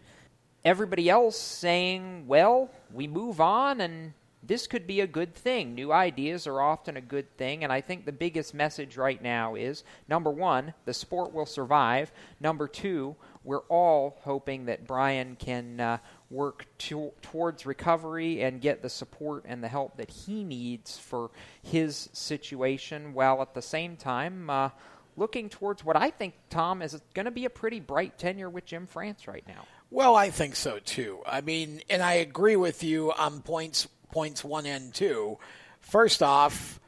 everybody 0.63 1.09
else 1.09 1.37
saying, 1.37 2.25
well, 2.25 2.71
we 2.91 3.05
move 3.05 3.39
on 3.41 3.81
and 3.81 4.13
this 4.47 4.65
could 4.65 4.87
be 4.87 5.01
a 5.01 5.07
good 5.07 5.35
thing. 5.35 5.75
New 5.75 5.91
ideas 5.91 6.47
are 6.47 6.61
often 6.61 6.95
a 6.95 7.01
good 7.01 7.35
thing, 7.37 7.63
and 7.63 7.73
I 7.73 7.81
think 7.81 8.05
the 8.05 8.11
biggest 8.11 8.53
message 8.53 8.95
right 8.95 9.21
now 9.21 9.55
is 9.55 9.83
number 10.07 10.29
one, 10.29 10.73
the 10.85 10.93
sport 10.93 11.33
will 11.33 11.45
survive. 11.45 12.11
Number 12.39 12.67
two, 12.67 13.15
we're 13.43 13.65
all 13.67 14.17
hoping 14.21 14.65
that 14.65 14.87
Brian 14.87 15.35
can 15.35 15.79
uh, 15.79 15.97
work 16.29 16.65
to, 16.77 17.11
towards 17.21 17.65
recovery 17.65 18.41
and 18.41 18.61
get 18.61 18.81
the 18.81 18.89
support 18.89 19.45
and 19.47 19.63
the 19.63 19.67
help 19.67 19.97
that 19.97 20.09
he 20.09 20.43
needs 20.43 20.97
for 20.97 21.31
his 21.61 22.09
situation, 22.13 23.13
while 23.13 23.41
at 23.41 23.53
the 23.53 23.61
same 23.61 23.95
time 23.95 24.49
uh, 24.49 24.69
looking 25.15 25.49
towards 25.49 25.83
what 25.83 25.95
I 25.95 26.09
think, 26.09 26.33
Tom, 26.49 26.81
is 26.81 26.99
going 27.13 27.25
to 27.25 27.31
be 27.31 27.45
a 27.45 27.49
pretty 27.49 27.79
bright 27.79 28.17
tenure 28.17 28.49
with 28.49 28.65
Jim 28.65 28.87
France 28.87 29.27
right 29.27 29.43
now. 29.47 29.65
Well, 29.89 30.15
I 30.15 30.29
think 30.31 30.55
so 30.55 30.79
too. 30.79 31.19
I 31.25 31.41
mean, 31.41 31.81
and 31.89 32.01
I 32.01 32.15
agree 32.15 32.57
with 32.57 32.83
you 32.83 33.13
on 33.13 33.41
points 33.41 33.87
points 34.11 34.43
one 34.43 34.65
and 34.65 34.93
two. 34.93 35.37
First 35.79 36.21
off, 36.21 36.79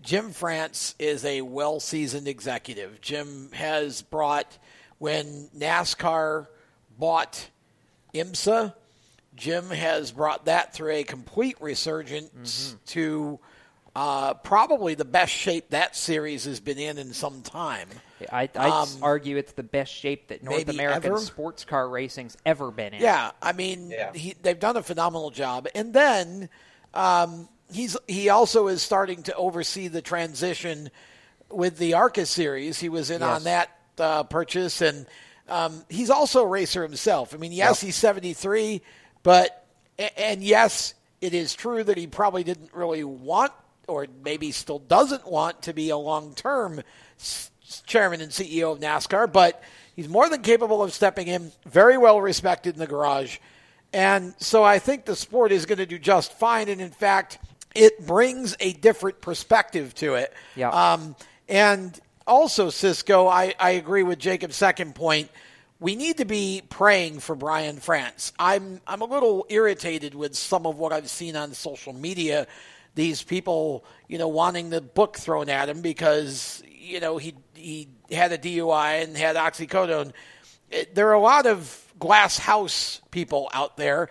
Jim 0.00 0.32
France 0.32 0.96
is 0.98 1.24
a 1.24 1.42
well 1.42 1.78
seasoned 1.78 2.26
executive. 2.26 3.00
Jim 3.00 3.50
has 3.52 4.02
brought, 4.02 4.58
when 4.98 5.48
NASCAR 5.56 6.48
bought 6.98 7.48
IMSA, 8.14 8.74
Jim 9.34 9.70
has 9.70 10.12
brought 10.12 10.44
that 10.46 10.74
through 10.74 10.92
a 10.92 11.04
complete 11.04 11.56
resurgence 11.60 12.68
mm-hmm. 12.68 12.84
to 12.86 13.40
uh, 13.94 14.34
probably 14.34 14.94
the 14.94 15.04
best 15.04 15.32
shape 15.32 15.70
that 15.70 15.96
series 15.96 16.44
has 16.44 16.60
been 16.60 16.78
in 16.78 16.98
in 16.98 17.12
some 17.12 17.42
time. 17.42 17.88
I, 18.30 18.42
would 18.42 18.56
um, 18.56 18.88
argue 19.02 19.36
it's 19.36 19.52
the 19.52 19.62
best 19.62 19.92
shape 19.92 20.28
that 20.28 20.42
North 20.42 20.68
American 20.68 21.12
ever. 21.12 21.18
sports 21.18 21.64
car 21.64 21.88
racing's 21.88 22.36
ever 22.46 22.70
been 22.70 22.94
in. 22.94 23.02
Yeah, 23.02 23.32
I 23.42 23.52
mean, 23.52 23.90
yeah. 23.90 24.12
He, 24.12 24.34
they've 24.40 24.58
done 24.58 24.76
a 24.76 24.82
phenomenal 24.82 25.30
job. 25.30 25.66
And 25.74 25.92
then 25.92 26.48
um, 26.94 27.48
he's 27.72 27.96
he 28.06 28.28
also 28.28 28.68
is 28.68 28.82
starting 28.82 29.22
to 29.24 29.34
oversee 29.34 29.88
the 29.88 30.02
transition 30.02 30.90
with 31.50 31.78
the 31.78 31.94
ARCA 31.94 32.26
series. 32.26 32.78
He 32.78 32.88
was 32.88 33.10
in 33.10 33.20
yes. 33.20 33.30
on 33.30 33.44
that 33.44 33.70
uh, 33.98 34.22
purchase, 34.24 34.80
and 34.80 35.06
um, 35.48 35.84
he's 35.88 36.10
also 36.10 36.42
a 36.42 36.46
racer 36.46 36.82
himself. 36.82 37.34
I 37.34 37.36
mean, 37.36 37.52
yes, 37.52 37.82
yep. 37.82 37.86
he's 37.88 37.96
73, 37.96 38.82
but 39.22 39.66
and 40.16 40.42
yes, 40.42 40.94
it 41.20 41.34
is 41.34 41.54
true 41.54 41.84
that 41.84 41.96
he 41.96 42.06
probably 42.06 42.44
didn't 42.44 42.72
really 42.74 43.04
want 43.04 43.52
or 43.88 44.06
maybe 44.24 44.52
still 44.52 44.78
doesn't 44.78 45.26
want 45.26 45.62
to 45.62 45.72
be 45.72 45.90
a 45.90 45.96
long 45.96 46.34
term 46.34 46.82
chairman 47.86 48.20
and 48.20 48.30
CEO 48.30 48.72
of 48.72 48.80
NASCAR, 48.80 49.32
but 49.32 49.62
he's 49.94 50.08
more 50.08 50.28
than 50.28 50.42
capable 50.42 50.82
of 50.82 50.92
stepping 50.92 51.28
in, 51.28 51.52
very 51.66 51.98
well 51.98 52.20
respected 52.20 52.74
in 52.74 52.80
the 52.80 52.86
garage. 52.86 53.38
And 53.92 54.34
so 54.38 54.64
I 54.64 54.78
think 54.78 55.04
the 55.04 55.16
sport 55.16 55.52
is 55.52 55.66
going 55.66 55.78
to 55.78 55.86
do 55.86 55.98
just 55.98 56.32
fine. 56.38 56.68
And 56.68 56.80
in 56.80 56.90
fact, 56.90 57.38
it 57.74 58.06
brings 58.06 58.56
a 58.60 58.72
different 58.72 59.20
perspective 59.20 59.94
to 59.96 60.14
it. 60.14 60.32
Yeah. 60.56 60.70
Um, 60.70 61.16
and 61.48 61.98
also, 62.26 62.70
Cisco, 62.70 63.26
I, 63.26 63.54
I 63.58 63.70
agree 63.70 64.02
with 64.02 64.18
Jacob's 64.18 64.56
second 64.56 64.94
point. 64.94 65.30
We 65.80 65.96
need 65.96 66.18
to 66.18 66.24
be 66.24 66.62
praying 66.68 67.20
for 67.20 67.34
Brian 67.34 67.78
France. 67.78 68.32
I'm 68.38 68.80
I'm 68.86 69.00
a 69.00 69.04
little 69.04 69.46
irritated 69.48 70.14
with 70.14 70.36
some 70.36 70.64
of 70.64 70.78
what 70.78 70.92
I've 70.92 71.10
seen 71.10 71.34
on 71.34 71.54
social 71.54 71.92
media 71.92 72.46
these 72.94 73.22
people, 73.22 73.84
you 74.06 74.18
know, 74.18 74.28
wanting 74.28 74.70
the 74.70 74.80
book 74.80 75.16
thrown 75.16 75.48
at 75.48 75.68
him 75.68 75.80
because 75.80 76.62
you 76.68 77.00
know 77.00 77.16
he 77.16 77.34
he 77.54 77.88
had 78.10 78.32
a 78.32 78.38
DUI 78.38 79.02
and 79.02 79.16
had 79.16 79.36
oxycodone. 79.36 80.12
It, 80.70 80.94
there 80.94 81.08
are 81.08 81.14
a 81.14 81.20
lot 81.20 81.46
of 81.46 81.92
glass 81.98 82.38
house 82.38 83.00
people 83.10 83.50
out 83.52 83.76
there. 83.76 84.08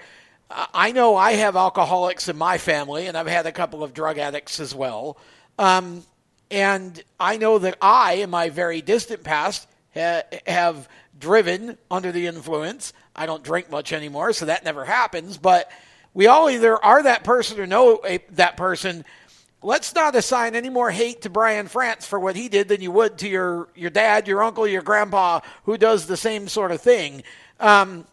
I 0.50 0.92
know 0.92 1.16
I 1.16 1.34
have 1.34 1.56
alcoholics 1.56 2.28
in 2.28 2.38
my 2.38 2.58
family, 2.58 3.08
and 3.08 3.18
I've 3.18 3.28
had 3.28 3.46
a 3.46 3.54
couple 3.54 3.84
of 3.84 3.94
drug 3.94 4.18
addicts 4.18 4.60
as 4.60 4.76
well. 4.76 5.18
Um, 5.58 6.04
and 6.52 7.02
I 7.20 7.38
know 7.38 7.58
that 7.60 7.78
I, 7.82 8.14
in 8.16 8.30
my 8.30 8.50
very 8.50 8.82
distant 8.82 9.24
past, 9.24 9.68
ha- 9.96 10.24
have 10.46 10.88
driven 11.18 11.78
under 11.90 12.12
the 12.12 12.28
influence. 12.28 12.94
I 13.16 13.26
don't 13.26 13.44
drink 13.44 13.72
much 13.72 13.94
anymore, 13.94 14.34
so 14.34 14.46
that 14.46 14.66
never 14.66 14.84
happens. 14.84 15.38
But 15.38 15.72
we 16.14 16.28
all 16.28 16.50
either 16.50 16.84
are 16.84 17.04
that 17.04 17.24
person 17.24 17.60
or 17.60 17.66
know 17.66 18.02
a, 18.06 18.20
that 18.32 18.58
person. 18.58 19.06
Let's 19.64 19.94
not 19.96 20.16
assign 20.16 20.56
any 20.56 20.70
more 20.70 20.92
hate 20.92 21.22
to 21.22 21.30
Brian 21.30 21.68
France 21.68 22.06
for 22.06 22.20
what 22.20 22.36
he 22.36 22.50
did 22.50 22.68
than 22.68 22.82
you 22.82 22.92
would 22.92 23.20
to 23.20 23.30
your, 23.30 23.70
your 23.76 23.92
dad, 23.92 24.28
your 24.28 24.44
uncle, 24.44 24.68
your 24.68 24.82
grandpa, 24.82 25.42
who 25.66 25.78
does 25.78 26.08
the 26.08 26.18
same 26.18 26.48
sort 26.48 26.72
of 26.72 26.82
thing. 26.82 27.24
Um, 27.60 28.06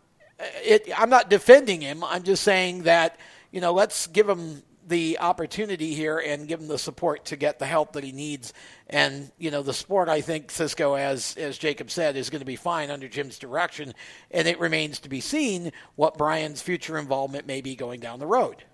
it, 0.62 0.88
I'm 0.96 1.10
not 1.10 1.30
defending 1.30 1.80
him. 1.80 2.04
I'm 2.04 2.22
just 2.22 2.44
saying 2.44 2.82
that, 2.82 3.18
you 3.50 3.60
know, 3.60 3.72
let's 3.72 4.06
give 4.08 4.28
him 4.28 4.62
the 4.88 5.18
opportunity 5.18 5.94
here 5.94 6.18
and 6.18 6.48
give 6.48 6.60
him 6.60 6.68
the 6.68 6.78
support 6.78 7.26
to 7.26 7.36
get 7.36 7.58
the 7.58 7.66
help 7.66 7.92
that 7.92 8.04
he 8.04 8.12
needs. 8.12 8.52
And 8.88 9.30
you 9.38 9.50
know, 9.50 9.62
the 9.62 9.74
sport 9.74 10.08
I 10.08 10.20
think 10.20 10.50
Cisco, 10.50 10.94
as 10.94 11.36
as 11.36 11.58
Jacob 11.58 11.90
said, 11.90 12.16
is 12.16 12.30
going 12.30 12.40
to 12.40 12.46
be 12.46 12.56
fine 12.56 12.90
under 12.90 13.08
Jim's 13.08 13.38
direction, 13.38 13.94
and 14.30 14.48
it 14.48 14.58
remains 14.58 14.98
to 15.00 15.08
be 15.08 15.20
seen 15.20 15.72
what 15.96 16.18
Brian's 16.18 16.62
future 16.62 16.98
involvement 16.98 17.46
may 17.46 17.60
be 17.60 17.76
going 17.76 18.00
down 18.00 18.18
the 18.18 18.26
road. 18.26 18.64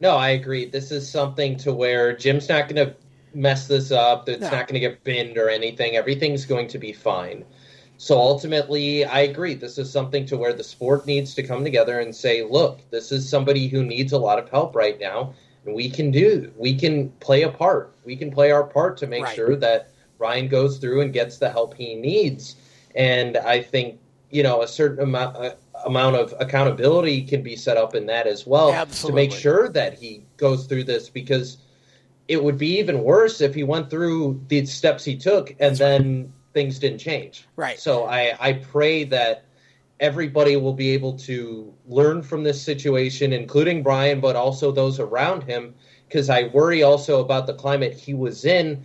No, 0.00 0.16
I 0.16 0.30
agree. 0.30 0.66
This 0.66 0.90
is 0.90 1.08
something 1.08 1.56
to 1.58 1.72
where 1.72 2.14
Jim's 2.14 2.48
not 2.48 2.68
going 2.68 2.86
to 2.86 2.94
mess 3.34 3.66
this 3.66 3.90
up. 3.90 4.28
It's 4.28 4.40
no. 4.40 4.50
not 4.50 4.66
going 4.66 4.74
to 4.74 4.80
get 4.80 5.04
binned 5.04 5.38
or 5.38 5.48
anything. 5.48 5.96
Everything's 5.96 6.44
going 6.44 6.68
to 6.68 6.78
be 6.78 6.92
fine. 6.92 7.44
So 7.98 8.18
ultimately, 8.18 9.04
I 9.04 9.20
agree. 9.20 9.54
This 9.54 9.78
is 9.78 9.90
something 9.90 10.26
to 10.26 10.36
where 10.36 10.52
the 10.52 10.64
sport 10.64 11.06
needs 11.06 11.34
to 11.34 11.42
come 11.42 11.64
together 11.64 12.00
and 12.00 12.14
say, 12.14 12.42
look, 12.42 12.80
this 12.90 13.10
is 13.10 13.28
somebody 13.28 13.68
who 13.68 13.84
needs 13.84 14.12
a 14.12 14.18
lot 14.18 14.38
of 14.38 14.48
help 14.50 14.74
right 14.74 15.00
now, 15.00 15.34
and 15.64 15.74
we 15.74 15.88
can 15.88 16.10
do, 16.10 16.52
we 16.56 16.74
can 16.74 17.08
play 17.20 17.42
a 17.42 17.50
part. 17.50 17.94
We 18.04 18.16
can 18.16 18.30
play 18.30 18.50
our 18.50 18.64
part 18.64 18.96
to 18.98 19.06
make 19.06 19.24
right. 19.24 19.34
sure 19.34 19.56
that 19.56 19.90
Brian 20.18 20.48
goes 20.48 20.78
through 20.78 21.00
and 21.00 21.12
gets 21.12 21.38
the 21.38 21.50
help 21.50 21.74
he 21.74 21.94
needs. 21.94 22.56
And 22.94 23.36
I 23.36 23.62
think 23.62 23.98
you 24.30 24.42
know 24.42 24.62
a 24.62 24.68
certain 24.68 25.02
amount 25.02 25.36
uh, 25.36 25.50
amount 25.84 26.16
of 26.16 26.34
accountability 26.40 27.22
can 27.22 27.42
be 27.42 27.56
set 27.56 27.76
up 27.76 27.94
in 27.94 28.06
that 28.06 28.26
as 28.26 28.46
well 28.46 28.72
Absolutely. 28.72 29.28
to 29.28 29.28
make 29.28 29.38
sure 29.38 29.68
that 29.68 29.94
he 29.94 30.24
goes 30.36 30.66
through 30.66 30.84
this 30.84 31.08
because 31.08 31.58
it 32.28 32.42
would 32.42 32.58
be 32.58 32.78
even 32.78 33.02
worse 33.02 33.40
if 33.40 33.54
he 33.54 33.62
went 33.62 33.88
through 33.88 34.42
the 34.48 34.66
steps 34.66 35.04
he 35.04 35.16
took 35.16 35.50
and 35.50 35.58
That's 35.58 35.78
then 35.78 36.32
things 36.56 36.78
didn't 36.78 37.00
change. 37.00 37.46
Right. 37.56 37.78
So 37.78 38.06
I, 38.06 38.34
I 38.40 38.54
pray 38.54 39.04
that 39.04 39.44
everybody 40.00 40.56
will 40.56 40.72
be 40.72 40.88
able 40.88 41.12
to 41.18 41.70
learn 41.86 42.22
from 42.22 42.44
this 42.44 42.60
situation, 42.62 43.34
including 43.34 43.82
Brian, 43.82 44.20
but 44.20 44.36
also 44.36 44.72
those 44.72 44.98
around 44.98 45.42
him, 45.42 45.74
because 46.08 46.30
I 46.30 46.44
worry 46.44 46.82
also 46.82 47.20
about 47.20 47.46
the 47.46 47.52
climate 47.52 47.92
he 47.92 48.14
was 48.14 48.46
in. 48.46 48.82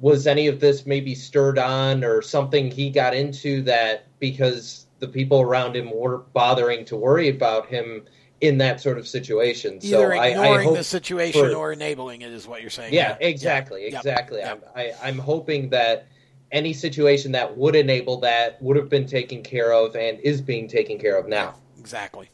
Was 0.00 0.26
any 0.26 0.46
of 0.46 0.60
this 0.60 0.86
maybe 0.86 1.14
stirred 1.14 1.58
on 1.58 2.04
or 2.04 2.22
something 2.22 2.70
he 2.70 2.88
got 2.88 3.12
into 3.12 3.60
that 3.64 4.06
because 4.18 4.86
the 4.98 5.08
people 5.08 5.42
around 5.42 5.76
him 5.76 5.90
were 5.94 6.20
bothering 6.32 6.86
to 6.86 6.96
worry 6.96 7.28
about 7.28 7.66
him 7.66 8.06
in 8.40 8.56
that 8.58 8.80
sort 8.80 8.96
of 8.96 9.06
situation? 9.06 9.78
Either 9.82 10.14
so 10.14 10.22
ignoring 10.22 10.68
I, 10.68 10.70
I 10.70 10.74
the 10.74 10.84
situation 10.84 11.50
for, 11.50 11.54
or 11.54 11.72
enabling 11.74 12.22
it 12.22 12.32
is 12.32 12.48
what 12.48 12.62
you're 12.62 12.70
saying. 12.70 12.94
Yeah, 12.94 13.18
yeah. 13.20 13.28
exactly, 13.28 13.90
yeah. 13.90 13.98
exactly. 13.98 14.38
Yep. 14.38 14.72
I'm, 14.74 14.80
I, 14.80 14.94
I'm 15.02 15.18
hoping 15.18 15.68
that 15.68 16.06
any 16.52 16.72
situation 16.72 17.32
that 17.32 17.56
would 17.56 17.76
enable 17.76 18.18
that 18.20 18.60
would 18.62 18.76
have 18.76 18.88
been 18.88 19.06
taken 19.06 19.42
care 19.42 19.72
of 19.72 19.94
and 19.94 20.18
is 20.20 20.40
being 20.40 20.68
taken 20.68 20.98
care 20.98 21.16
of 21.16 21.28
now. 21.28 21.54
Exactly. 21.78 22.28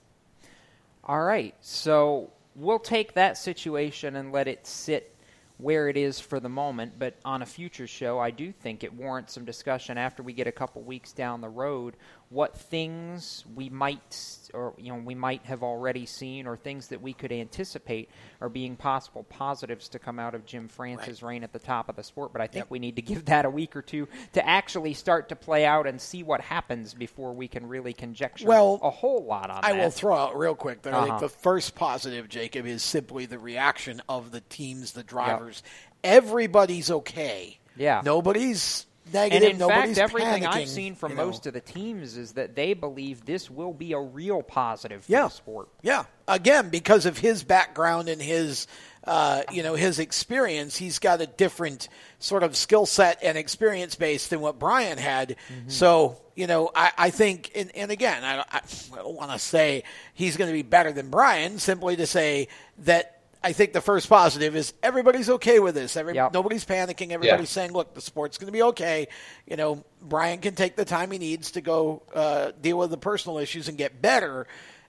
All 1.05 1.23
right. 1.23 1.55
So 1.61 2.31
we'll 2.55 2.79
take 2.79 3.15
that 3.15 3.37
situation 3.39 4.17
and 4.17 4.33
let 4.33 4.49
it 4.49 4.67
sit 4.67 5.13
where 5.59 5.89
it 5.89 5.97
is 5.97 6.21
for 6.21 6.39
the 6.39 6.49
moment, 6.49 6.93
but 6.99 7.15
on 7.25 7.41
a 7.41 7.47
future 7.47 7.87
show, 7.87 8.19
I 8.19 8.31
do 8.31 8.53
think 8.53 8.85
it 8.85 8.93
warrants 8.93 9.33
some 9.33 9.45
discussion 9.45 9.97
after 9.97 10.23
we 10.23 10.33
get 10.33 10.47
a 10.47 10.53
couple 10.53 10.83
weeks 10.83 11.13
down 11.13 11.41
the 11.41 11.49
road 11.49 11.97
what 12.29 12.57
things 12.57 13.45
we 13.55 13.69
might 13.69 14.19
or 14.53 14.75
you 14.79 14.93
know 14.93 14.99
we 14.99 15.15
might 15.15 15.45
have 15.45 15.63
already 15.63 16.07
seen 16.07 16.47
or 16.47 16.57
things 16.57 16.89
that 16.89 17.01
we 17.01 17.13
could 17.13 17.31
anticipate 17.31 18.11
are 18.41 18.49
being 18.49 18.75
possible 18.75 19.23
positives 19.25 19.89
to 19.91 19.99
come 20.01 20.19
out 20.19 20.35
of 20.35 20.45
Jim 20.45 20.67
France's 20.67 21.23
right. 21.23 21.31
reign 21.31 21.45
at 21.45 21.53
the 21.53 21.61
top 21.61 21.89
of 21.89 21.95
the 21.95 22.03
sport 22.03 22.33
but 22.33 22.43
I 22.43 22.49
think 22.49 22.65
yep. 22.65 22.71
we 22.71 22.81
need 22.81 22.97
to 22.97 23.03
give 23.03 23.27
that 23.27 23.45
a 23.45 23.51
week 23.51 23.77
or 23.77 23.83
two 23.83 24.09
to 24.33 24.47
actually 24.47 24.95
start 24.95 25.29
to 25.29 25.37
play 25.37 25.65
out 25.65 25.87
and 25.87 26.01
see 26.01 26.25
what 26.25 26.41
happens 26.41 26.95
before 26.95 27.33
we 27.33 27.47
can 27.47 27.69
really 27.69 27.93
conjecture 27.93 28.47
well, 28.47 28.81
a 28.83 28.91
whole 28.91 29.25
lot 29.25 29.51
on 29.51 29.61
I 29.65 29.73
that. 29.73 29.79
will 29.81 29.91
throw 29.91 30.17
out 30.17 30.37
real 30.37 30.57
quick 30.57 30.83
that 30.83 30.95
uh-huh. 30.95 31.03
I 31.03 31.05
think 31.05 31.17
Uh-huh. 31.17 31.27
the 31.27 31.29
first 31.29 31.77
positive 31.77 32.29
Jacob 32.29 32.67
is 32.67 32.83
simply 32.83 33.27
the 33.27 33.39
reaction 33.39 34.03
of 34.09 34.33
the 34.33 34.41
teams 34.41 34.93
the 34.93 35.05
drivers 35.05 35.63
yep. 36.03 36.25
everybody's 36.25 36.91
okay 36.91 37.59
yeah 37.77 38.03
nobody's 38.05 38.87
negative. 39.13 39.43
And 39.43 39.53
in 39.53 39.59
Nobody's 39.59 39.97
fact, 39.97 40.11
everything 40.11 40.43
panicking, 40.43 40.47
I've 40.55 40.69
seen 40.69 40.95
from 40.95 41.13
you 41.13 41.17
know. 41.19 41.27
most 41.27 41.47
of 41.47 41.55
the 41.55 41.61
teams 41.61 42.17
is 42.17 42.33
that 42.33 42.55
they 42.55 42.75
believe 42.75 43.25
this 43.25 43.51
will 43.51 43.73
be 43.73 43.93
a 43.93 44.01
real 44.01 44.43
positive 44.43 45.05
for 45.05 45.13
Yeah. 45.13 45.23
the 45.25 45.29
sport. 45.29 45.69
Yeah, 45.83 46.05
again, 46.27 46.71
because 46.71 47.07
of 47.07 47.19
his 47.19 47.43
background 47.45 48.09
and 48.09 48.21
his, 48.21 48.67
uh, 49.05 49.43
you 49.53 49.63
know, 49.63 49.75
his 49.75 49.99
experience, 49.99 50.77
he's 50.77 50.99
got 50.99 51.21
a 51.21 51.27
different 51.27 51.89
sort 52.19 52.43
of 52.43 52.57
skill 52.57 52.87
set 52.87 53.19
and 53.23 53.39
experience 53.39 53.95
base 53.95 54.29
than 54.29 54.41
what 54.41 54.59
Brian 54.59 54.99
had. 54.99 55.37
So, 55.69 56.19
you 56.35 56.47
know, 56.47 56.71
I, 56.75 56.91
I 56.99 57.11
think, 57.11 57.53
and, 57.55 57.71
and 57.77 57.91
again, 57.91 58.25
I, 58.25 58.45
I 58.51 58.61
don't 58.97 59.15
want 59.15 59.31
to 59.33 59.39
say 59.39 59.85
he's 60.15 60.37
going 60.37 60.49
to 60.49 60.55
be 60.55 60.63
better 60.63 60.93
than 60.93 61.11
Brian, 61.11 61.59
simply 61.59 61.97
to 61.97 62.07
say 62.07 62.49
that. 62.79 63.13
I 63.47 63.53
think 63.53 63.73
the 63.73 63.81
first 63.81 64.09
positive 64.09 64.57
is 64.57 64.75
everybody's 64.83 65.31
okay 65.31 65.61
with 65.61 65.75
this. 65.75 65.97
Every, 65.97 66.15
Nobody's 66.33 66.65
panicking. 66.65 67.11
Everybody's 67.13 67.49
saying, 67.51 67.73
"Look, 67.73 67.95
the 67.95 68.01
sport's 68.01 68.39
going 68.39 68.49
to 68.49 68.53
be 68.53 68.63
okay." 68.65 69.09
You 69.47 69.57
know, 69.57 69.85
Brian 70.03 70.41
can 70.41 70.55
take 70.55 70.75
the 70.77 70.85
time 70.85 71.11
he 71.13 71.19
needs 71.19 71.53
to 71.53 71.61
go 71.61 72.03
uh, 72.15 72.51
deal 72.61 72.79
with 72.79 72.91
the 72.91 72.97
personal 72.99 73.39
issues 73.39 73.69
and 73.69 73.79
get 73.79 74.03
better 74.03 74.47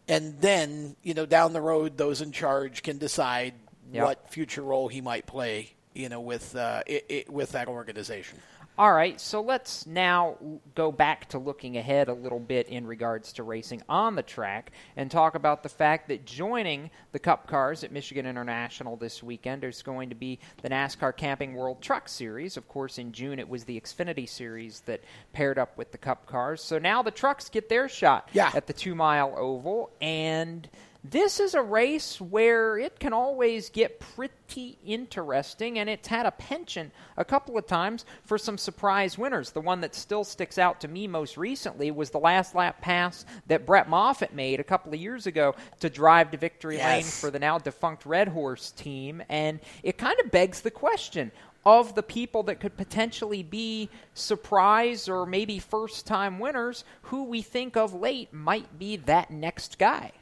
and 0.07 0.39
then 0.41 0.95
you 1.03 1.13
know 1.13 1.25
down 1.25 1.53
the 1.53 1.61
road 1.61 1.97
those 1.97 2.21
in 2.21 2.31
charge 2.31 2.81
can 2.83 2.97
decide 2.97 3.53
Yep. 3.91 4.03
what 4.03 4.29
future 4.29 4.61
role 4.61 4.89
he 4.89 4.99
might 4.99 5.25
play 5.25 5.71
you 5.93 6.09
know 6.09 6.19
with 6.19 6.55
uh, 6.57 6.81
i 6.89 7.01
i 7.09 7.25
with 7.29 7.51
that 7.53 7.67
organization 7.69 8.37
All 8.79 8.93
right, 8.93 9.19
so 9.19 9.41
let's 9.41 9.87
now 9.87 10.37
go 10.75 10.91
back 10.91 11.29
to 11.29 11.39
looking 11.39 11.77
ahead 11.77 12.09
a 12.09 12.13
little 12.13 12.39
bit 12.39 12.67
in 12.67 12.85
regards 12.85 13.33
to 13.33 13.43
racing 13.43 13.81
on 13.89 14.13
the 14.13 14.21
track 14.21 14.71
and 14.95 15.09
talk 15.09 15.33
about 15.33 15.63
the 15.63 15.69
fact 15.69 16.09
that 16.09 16.27
joining 16.27 16.91
the 17.11 17.17
Cup 17.17 17.47
cars 17.47 17.83
at 17.83 17.91
Michigan 17.91 18.27
International 18.27 18.95
this 18.95 19.23
weekend 19.23 19.63
is 19.63 19.81
going 19.81 20.09
to 20.09 20.15
be 20.15 20.37
the 20.61 20.69
NASCAR 20.69 21.17
Camping 21.17 21.55
World 21.55 21.81
Truck 21.81 22.07
Series. 22.07 22.55
Of 22.55 22.67
course, 22.67 22.99
in 22.99 23.13
June 23.13 23.39
it 23.39 23.49
was 23.49 23.63
the 23.63 23.81
Xfinity 23.81 24.29
Series 24.29 24.81
that 24.81 25.01
paired 25.33 25.57
up 25.57 25.75
with 25.75 25.91
the 25.91 25.97
Cup 25.97 26.27
cars. 26.27 26.61
So 26.61 26.77
now 26.77 27.01
the 27.01 27.09
trucks 27.09 27.49
get 27.49 27.69
their 27.69 27.89
shot 27.89 28.29
at 28.53 28.67
the 28.67 28.73
two 28.73 28.93
mile 28.93 29.33
oval, 29.35 29.89
and 30.01 30.69
this 31.09 31.39
is 31.39 31.53
a 31.53 31.61
race 31.61 32.19
where 32.19 32.77
it 32.77 32.99
can 32.99 33.13
always 33.13 33.69
get 33.69 33.99
pretty 33.99 34.77
interesting, 34.85 35.79
and 35.79 35.89
it's 35.89 36.07
had 36.07 36.25
a 36.25 36.31
penchant 36.31 36.91
a 37.17 37.25
couple 37.25 37.57
of 37.57 37.67
times 37.67 38.05
for 38.23 38.37
some 38.37 38.57
surprise 38.57 39.17
winners. 39.17 39.51
The 39.51 39.61
one 39.61 39.81
that 39.81 39.95
still 39.95 40.23
sticks 40.23 40.57
out 40.57 40.81
to 40.81 40.87
me 40.87 41.07
most 41.07 41.37
recently 41.37 41.91
was 41.91 42.09
the 42.09 42.19
last 42.19 42.55
lap 42.55 42.81
pass 42.81 43.25
that 43.47 43.65
Brett 43.65 43.89
Moffitt 43.89 44.33
made 44.33 44.59
a 44.59 44.63
couple 44.63 44.93
of 44.93 44.99
years 44.99 45.27
ago 45.27 45.55
to 45.79 45.89
drive 45.89 46.31
to 46.31 46.37
victory 46.37 46.77
lane 46.77 47.03
for 47.03 47.31
the 47.31 47.39
now 47.39 47.57
defunct 47.57 48.05
Red 48.05 48.27
Horse 48.27 48.71
team, 48.71 49.21
and 49.29 49.59
it 49.83 49.97
kind 49.97 50.19
of 50.23 50.31
begs 50.31 50.61
the 50.61 50.71
question. 50.71 51.31
Of 51.65 51.95
the 51.95 52.03
people 52.03 52.43
that 52.43 52.61
could 52.61 52.77
potentially 52.77 53.43
be 53.43 53.89
surprise 54.13 55.09
or 55.09 55.25
maybe 55.25 55.59
first 55.59 56.07
time 56.07 56.39
winners, 56.39 56.85
who 57.01 57.25
we 57.25 57.41
think 57.41 57.75
of 57.75 57.93
late 57.93 58.31
might 58.31 58.79
be 58.79 58.95
that 58.95 59.31
next 59.31 59.77
guy. 59.77 60.13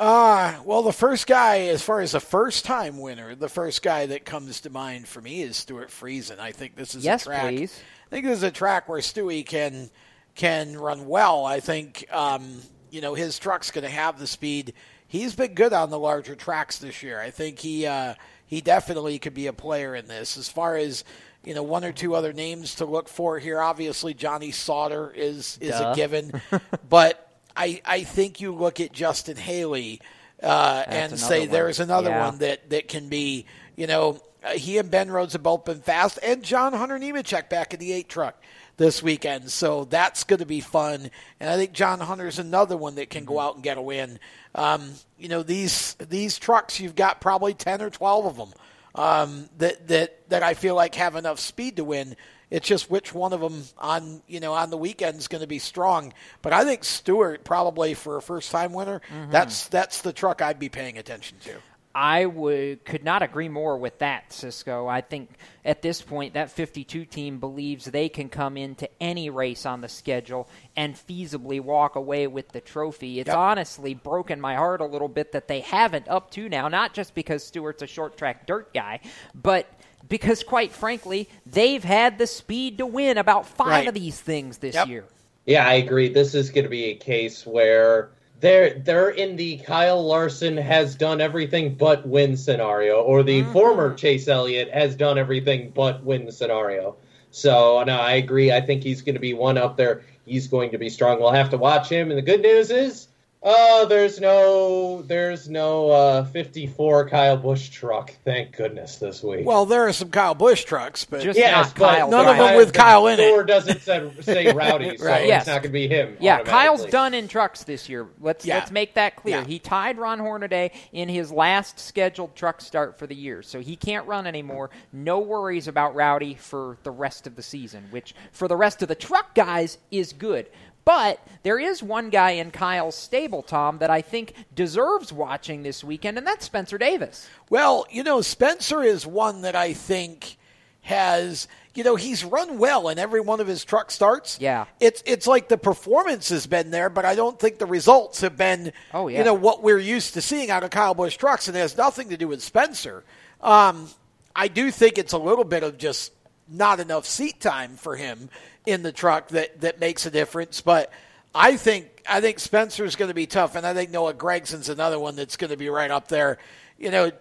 Uh 0.00 0.58
well 0.64 0.82
the 0.82 0.94
first 0.94 1.26
guy 1.26 1.58
as 1.66 1.82
far 1.82 2.00
as 2.00 2.14
a 2.14 2.20
first 2.20 2.64
time 2.64 2.98
winner 2.98 3.34
the 3.34 3.50
first 3.50 3.82
guy 3.82 4.06
that 4.06 4.24
comes 4.24 4.62
to 4.62 4.70
mind 4.70 5.06
for 5.06 5.20
me 5.20 5.42
is 5.42 5.58
Stewart 5.58 5.90
Friesen. 5.90 6.38
I 6.38 6.52
think 6.52 6.74
this 6.74 6.94
is 6.94 7.04
Yes, 7.04 7.22
a 7.24 7.26
track 7.26 7.42
please. 7.54 7.78
I 8.06 8.10
think 8.10 8.24
this 8.24 8.38
is 8.38 8.42
a 8.42 8.50
track 8.50 8.88
where 8.88 9.00
Stewie 9.00 9.44
can 9.46 9.90
can 10.34 10.76
run 10.76 11.06
well. 11.06 11.44
I 11.44 11.60
think 11.60 12.06
um, 12.10 12.62
you 12.90 13.02
know 13.02 13.12
his 13.14 13.38
truck's 13.38 13.70
going 13.70 13.84
to 13.84 13.90
have 13.90 14.18
the 14.18 14.26
speed. 14.26 14.72
He's 15.06 15.34
been 15.34 15.52
good 15.52 15.74
on 15.74 15.90
the 15.90 15.98
larger 15.98 16.34
tracks 16.34 16.78
this 16.78 17.02
year. 17.02 17.20
I 17.20 17.30
think 17.30 17.58
he 17.58 17.86
uh, 17.86 18.14
he 18.46 18.62
definitely 18.62 19.18
could 19.18 19.34
be 19.34 19.48
a 19.48 19.52
player 19.52 19.94
in 19.94 20.06
this. 20.06 20.38
As 20.38 20.48
far 20.48 20.76
as 20.76 21.04
you 21.44 21.52
know 21.54 21.62
one 21.62 21.84
or 21.84 21.92
two 21.92 22.14
other 22.14 22.32
names 22.32 22.76
to 22.76 22.86
look 22.86 23.08
for 23.08 23.38
here 23.38 23.60
obviously 23.60 24.14
Johnny 24.14 24.50
Sauter 24.50 25.10
is 25.14 25.58
is 25.60 25.72
Duh. 25.72 25.92
a 25.92 25.94
given. 25.94 26.40
But 26.88 27.29
I 27.56 27.80
I 27.84 28.04
think 28.04 28.40
you 28.40 28.52
look 28.54 28.80
at 28.80 28.92
Justin 28.92 29.36
Haley 29.36 30.00
uh, 30.42 30.84
and 30.86 31.18
say 31.18 31.40
one. 31.40 31.50
there's 31.50 31.80
another 31.80 32.10
Yeah. 32.10 32.26
one 32.26 32.38
that 32.38 32.70
that 32.70 32.88
can 32.88 33.08
be 33.08 33.46
you 33.76 33.86
know 33.86 34.20
uh, 34.42 34.50
he 34.52 34.78
and 34.78 34.90
Ben 34.90 35.10
Rhodes 35.10 35.34
have 35.34 35.42
both 35.42 35.64
been 35.64 35.80
fast 35.80 36.18
and 36.22 36.42
John 36.42 36.72
Hunter 36.72 36.98
Nemechek 36.98 37.48
back 37.50 37.74
in 37.74 37.80
the 37.80 37.92
eight 37.92 38.08
truck 38.08 38.42
this 38.78 39.02
weekend 39.02 39.50
so 39.50 39.84
that's 39.84 40.24
going 40.24 40.38
to 40.40 40.46
be 40.46 40.60
fun 40.60 41.10
and 41.38 41.50
I 41.50 41.56
think 41.56 41.72
John 41.72 42.00
Hunter's 42.00 42.38
another 42.38 42.76
one 42.76 42.94
that 42.94 43.10
can 43.10 43.24
go 43.26 43.38
out 43.38 43.54
and 43.56 43.62
get 43.62 43.76
a 43.76 43.82
win 43.82 44.18
um, 44.54 44.92
you 45.18 45.28
know 45.28 45.42
these 45.42 45.94
these 45.96 46.38
trucks 46.38 46.80
you've 46.80 46.94
got 46.94 47.20
probably 47.20 47.52
10 47.52 47.82
or 47.82 47.90
12 47.90 48.24
of 48.26 48.36
them 48.36 48.52
um, 48.94 49.48
that 49.58 49.86
that 49.88 50.28
that 50.30 50.42
I 50.42 50.54
feel 50.54 50.74
like 50.74 50.94
have 50.94 51.14
enough 51.16 51.38
speed 51.38 51.76
to 51.76 51.84
win. 51.84 52.16
It's 52.50 52.66
just 52.66 52.90
which 52.90 53.14
one 53.14 53.32
of 53.32 53.40
them 53.40 53.62
on 53.78 54.22
you 54.26 54.40
know 54.40 54.52
on 54.54 54.70
the 54.70 54.76
weekend 54.76 55.18
is 55.18 55.28
going 55.28 55.42
to 55.42 55.46
be 55.46 55.58
strong. 55.58 56.12
But 56.42 56.52
I 56.52 56.64
think 56.64 56.84
Stewart 56.84 57.44
probably 57.44 57.94
for 57.94 58.16
a 58.16 58.22
first 58.22 58.50
time 58.50 58.72
winner. 58.72 59.00
Mhm. 59.10 59.30
That's 59.30 59.68
that's 59.68 60.02
the 60.02 60.12
truck 60.12 60.42
I'd 60.42 60.58
be 60.58 60.68
paying 60.68 60.98
attention 60.98 61.38
to. 61.44 61.54
I 61.92 62.26
would 62.26 62.84
could 62.84 63.02
not 63.02 63.22
agree 63.22 63.48
more 63.48 63.76
with 63.76 63.98
that, 63.98 64.32
Cisco. 64.32 64.86
I 64.86 65.00
think 65.00 65.28
at 65.64 65.82
this 65.82 66.00
point 66.00 66.34
that 66.34 66.50
52 66.52 67.04
team 67.04 67.40
believes 67.40 67.84
they 67.84 68.08
can 68.08 68.28
come 68.28 68.56
into 68.56 68.88
any 69.02 69.28
race 69.28 69.66
on 69.66 69.80
the 69.80 69.88
schedule 69.88 70.48
and 70.76 70.94
feasibly 70.94 71.60
walk 71.60 71.96
away 71.96 72.28
with 72.28 72.50
the 72.50 72.60
trophy. 72.60 73.18
It's 73.18 73.28
honestly 73.28 73.94
broken 73.94 74.40
my 74.40 74.54
heart 74.54 74.80
a 74.80 74.86
little 74.86 75.08
bit 75.08 75.32
that 75.32 75.48
they 75.48 75.60
haven't 75.60 76.06
up 76.06 76.30
to 76.32 76.48
now, 76.48 76.68
not 76.68 76.94
just 76.94 77.12
because 77.12 77.44
Stewart's 77.44 77.82
a 77.82 77.88
short 77.88 78.16
track 78.16 78.46
dirt 78.46 78.72
guy, 78.72 79.00
but 79.34 79.66
because 80.08 80.42
quite 80.42 80.72
frankly, 80.72 81.28
they've 81.46 81.84
had 81.84 82.18
the 82.18 82.26
speed 82.26 82.78
to 82.78 82.86
win 82.86 83.18
about 83.18 83.46
5 83.46 83.66
Right. 83.66 83.88
of 83.88 83.94
these 83.94 84.20
things 84.20 84.58
this 84.58 84.76
year. 84.86 85.04
Yeah, 85.46 85.66
I 85.66 85.74
agree. 85.74 86.08
This 86.08 86.34
is 86.34 86.50
going 86.50 86.64
to 86.64 86.70
be 86.70 86.86
a 86.86 86.94
case 86.94 87.46
where 87.46 88.10
they're 88.40 88.78
they're 88.78 89.10
in 89.10 89.36
the 89.36 89.58
Kyle 89.58 90.02
Larson 90.06 90.56
has 90.56 90.94
done 90.94 91.20
everything 91.20 91.74
but 91.74 92.06
win 92.06 92.36
scenario, 92.36 93.00
or 93.02 93.22
the 93.22 93.42
mm-hmm. 93.42 93.52
former 93.52 93.94
Chase 93.94 94.28
Elliott 94.28 94.70
has 94.70 94.96
done 94.96 95.18
everything 95.18 95.72
but 95.74 96.02
win 96.02 96.30
scenario. 96.30 96.96
So 97.30 97.82
no, 97.84 97.96
I 97.98 98.12
agree. 98.12 98.52
I 98.52 98.60
think 98.60 98.82
he's 98.82 99.02
going 99.02 99.14
to 99.14 99.20
be 99.20 99.34
one 99.34 99.58
up 99.58 99.76
there. 99.76 100.02
He's 100.24 100.46
going 100.46 100.70
to 100.70 100.78
be 100.78 100.88
strong. 100.88 101.20
We'll 101.20 101.32
have 101.32 101.50
to 101.50 101.58
watch 101.58 101.88
him. 101.88 102.10
And 102.10 102.18
the 102.18 102.22
good 102.22 102.42
news 102.42 102.70
is, 102.70 103.08
uh, 103.42 103.86
there's 103.86 104.20
no 104.20 105.00
there's 105.02 105.48
no 105.48 105.90
uh, 105.90 106.24
54 106.26 107.08
Kyle 107.08 107.36
Busch 107.38 107.70
truck. 107.70 108.12
Thank 108.22 108.54
goodness 108.54 108.96
this 108.96 109.22
week. 109.22 109.46
Well, 109.46 109.64
there 109.64 109.88
are 109.88 109.92
some 109.94 110.10
Kyle 110.10 110.34
Busch 110.34 110.64
trucks, 110.64 111.06
but 111.06 111.22
just 111.22 111.38
yes, 111.38 111.72
but 111.72 112.10
none 112.10 112.28
of 112.28 112.36
them 112.36 112.56
with 112.56 112.68
the 112.72 112.78
Kyle 112.78 113.06
in 113.06 113.18
it. 113.18 113.28
door 113.28 113.42
doesn't 113.44 113.80
say, 113.80 114.10
say 114.20 114.52
Rowdy, 114.54 114.98
so 114.98 115.06
Right. 115.06 115.26
Yes. 115.26 115.42
it's 115.42 115.46
not 115.48 115.62
going 115.62 115.62
to 115.62 115.68
be 115.70 115.88
him. 115.88 116.18
Yeah, 116.20 116.42
Kyle's 116.42 116.84
done 116.86 117.14
in 117.14 117.28
trucks 117.28 117.64
this 117.64 117.88
year. 117.88 118.08
Let's 118.20 118.44
Yeah. 118.44 118.56
let's 118.56 118.70
make 118.70 118.94
that 118.94 119.16
clear. 119.16 119.38
Yeah. 119.38 119.44
He 119.46 119.58
tied 119.58 119.96
Ron 119.96 120.18
Hornaday 120.18 120.72
in 120.92 121.08
his 121.08 121.32
last 121.32 121.80
scheduled 121.80 122.34
truck 122.36 122.60
start 122.60 122.98
for 122.98 123.06
the 123.06 123.16
year, 123.16 123.42
so 123.42 123.60
he 123.60 123.74
can't 123.74 124.06
run 124.06 124.26
anymore. 124.26 124.68
No 124.92 125.18
worries 125.18 125.66
about 125.66 125.94
Rowdy 125.94 126.34
for 126.34 126.76
the 126.82 126.90
rest 126.90 127.26
of 127.26 127.36
the 127.36 127.42
season, 127.42 127.86
which 127.90 128.14
for 128.32 128.48
the 128.48 128.56
rest 128.56 128.82
of 128.82 128.88
the 128.88 128.94
truck 128.94 129.34
guys 129.34 129.78
is 129.90 130.12
good. 130.12 130.46
But 130.84 131.20
there 131.42 131.58
is 131.58 131.82
one 131.82 132.10
guy 132.10 132.32
in 132.32 132.50
Kyle's 132.50 132.96
stable, 132.96 133.42
Tom, 133.42 133.78
that 133.78 133.90
I 133.90 134.00
think 134.02 134.34
deserves 134.54 135.12
watching 135.12 135.62
this 135.62 135.84
weekend, 135.84 136.18
and 136.18 136.26
that's 136.26 136.44
Spencer 136.46 136.78
Davis. 136.78 137.28
Well, 137.48 137.86
you 137.90 138.02
know, 138.02 138.20
Spencer 138.22 138.82
is 138.82 139.06
one 139.06 139.42
that 139.42 139.54
I 139.54 139.72
think 139.74 140.36
has, 140.82 141.46
you 141.74 141.84
know, 141.84 141.96
he's 141.96 142.24
run 142.24 142.58
well 142.58 142.88
in 142.88 142.98
every 142.98 143.20
one 143.20 143.40
of 143.40 143.46
his 143.46 143.64
truck 143.64 143.90
starts. 143.90 144.38
Yeah. 144.40 144.64
It's 144.80 145.02
it's 145.06 145.26
like 145.26 145.48
the 145.48 145.58
performance 145.58 146.30
has 146.30 146.46
been 146.46 146.70
there, 146.70 146.88
but 146.88 147.04
I 147.04 147.14
don't 147.14 147.38
think 147.38 147.58
the 147.58 147.66
results 147.66 148.22
have 148.22 148.36
been, 148.36 148.72
Oh, 148.94 149.08
yeah. 149.08 149.18
you 149.18 149.24
know, 149.24 149.34
what 149.34 149.62
we're 149.62 149.78
used 149.78 150.14
to 150.14 150.22
seeing 150.22 150.50
out 150.50 150.64
of 150.64 150.70
Kyle 150.70 150.94
Busch 150.94 151.16
trucks, 151.16 151.46
and 151.48 151.56
it 151.56 151.60
has 151.60 151.76
nothing 151.76 152.08
to 152.08 152.16
do 152.16 152.26
with 152.26 152.42
Spencer. 152.42 153.04
Um, 153.42 153.88
I 154.34 154.48
do 154.48 154.70
think 154.70 154.96
it's 154.96 155.12
a 155.12 155.18
little 155.18 155.44
bit 155.44 155.62
of 155.62 155.76
just 155.76 156.12
not 156.48 156.80
enough 156.80 157.04
seat 157.06 157.40
time 157.40 157.76
for 157.76 157.94
him 157.96 158.28
in 158.66 158.82
the 158.82 158.92
truck 158.92 159.28
that, 159.28 159.60
that 159.60 159.80
makes 159.80 160.06
a 160.06 160.10
difference, 160.10 160.60
but 160.60 160.92
I 161.34 161.56
think 161.56 162.02
I 162.08 162.20
think 162.20 162.38
Spencer's 162.38 162.96
going 162.96 163.08
to 163.08 163.14
be 163.14 163.26
tough, 163.26 163.54
and 163.54 163.66
I 163.66 163.74
think 163.74 163.90
Noah 163.90 164.14
Gragson's 164.14 164.68
another 164.68 164.98
one 164.98 165.16
that's 165.16 165.36
going 165.36 165.50
to 165.50 165.56
be 165.56 165.68
right 165.68 165.90
up 165.90 166.08
there. 166.08 166.38
You 166.78 166.90
know, 166.90 167.12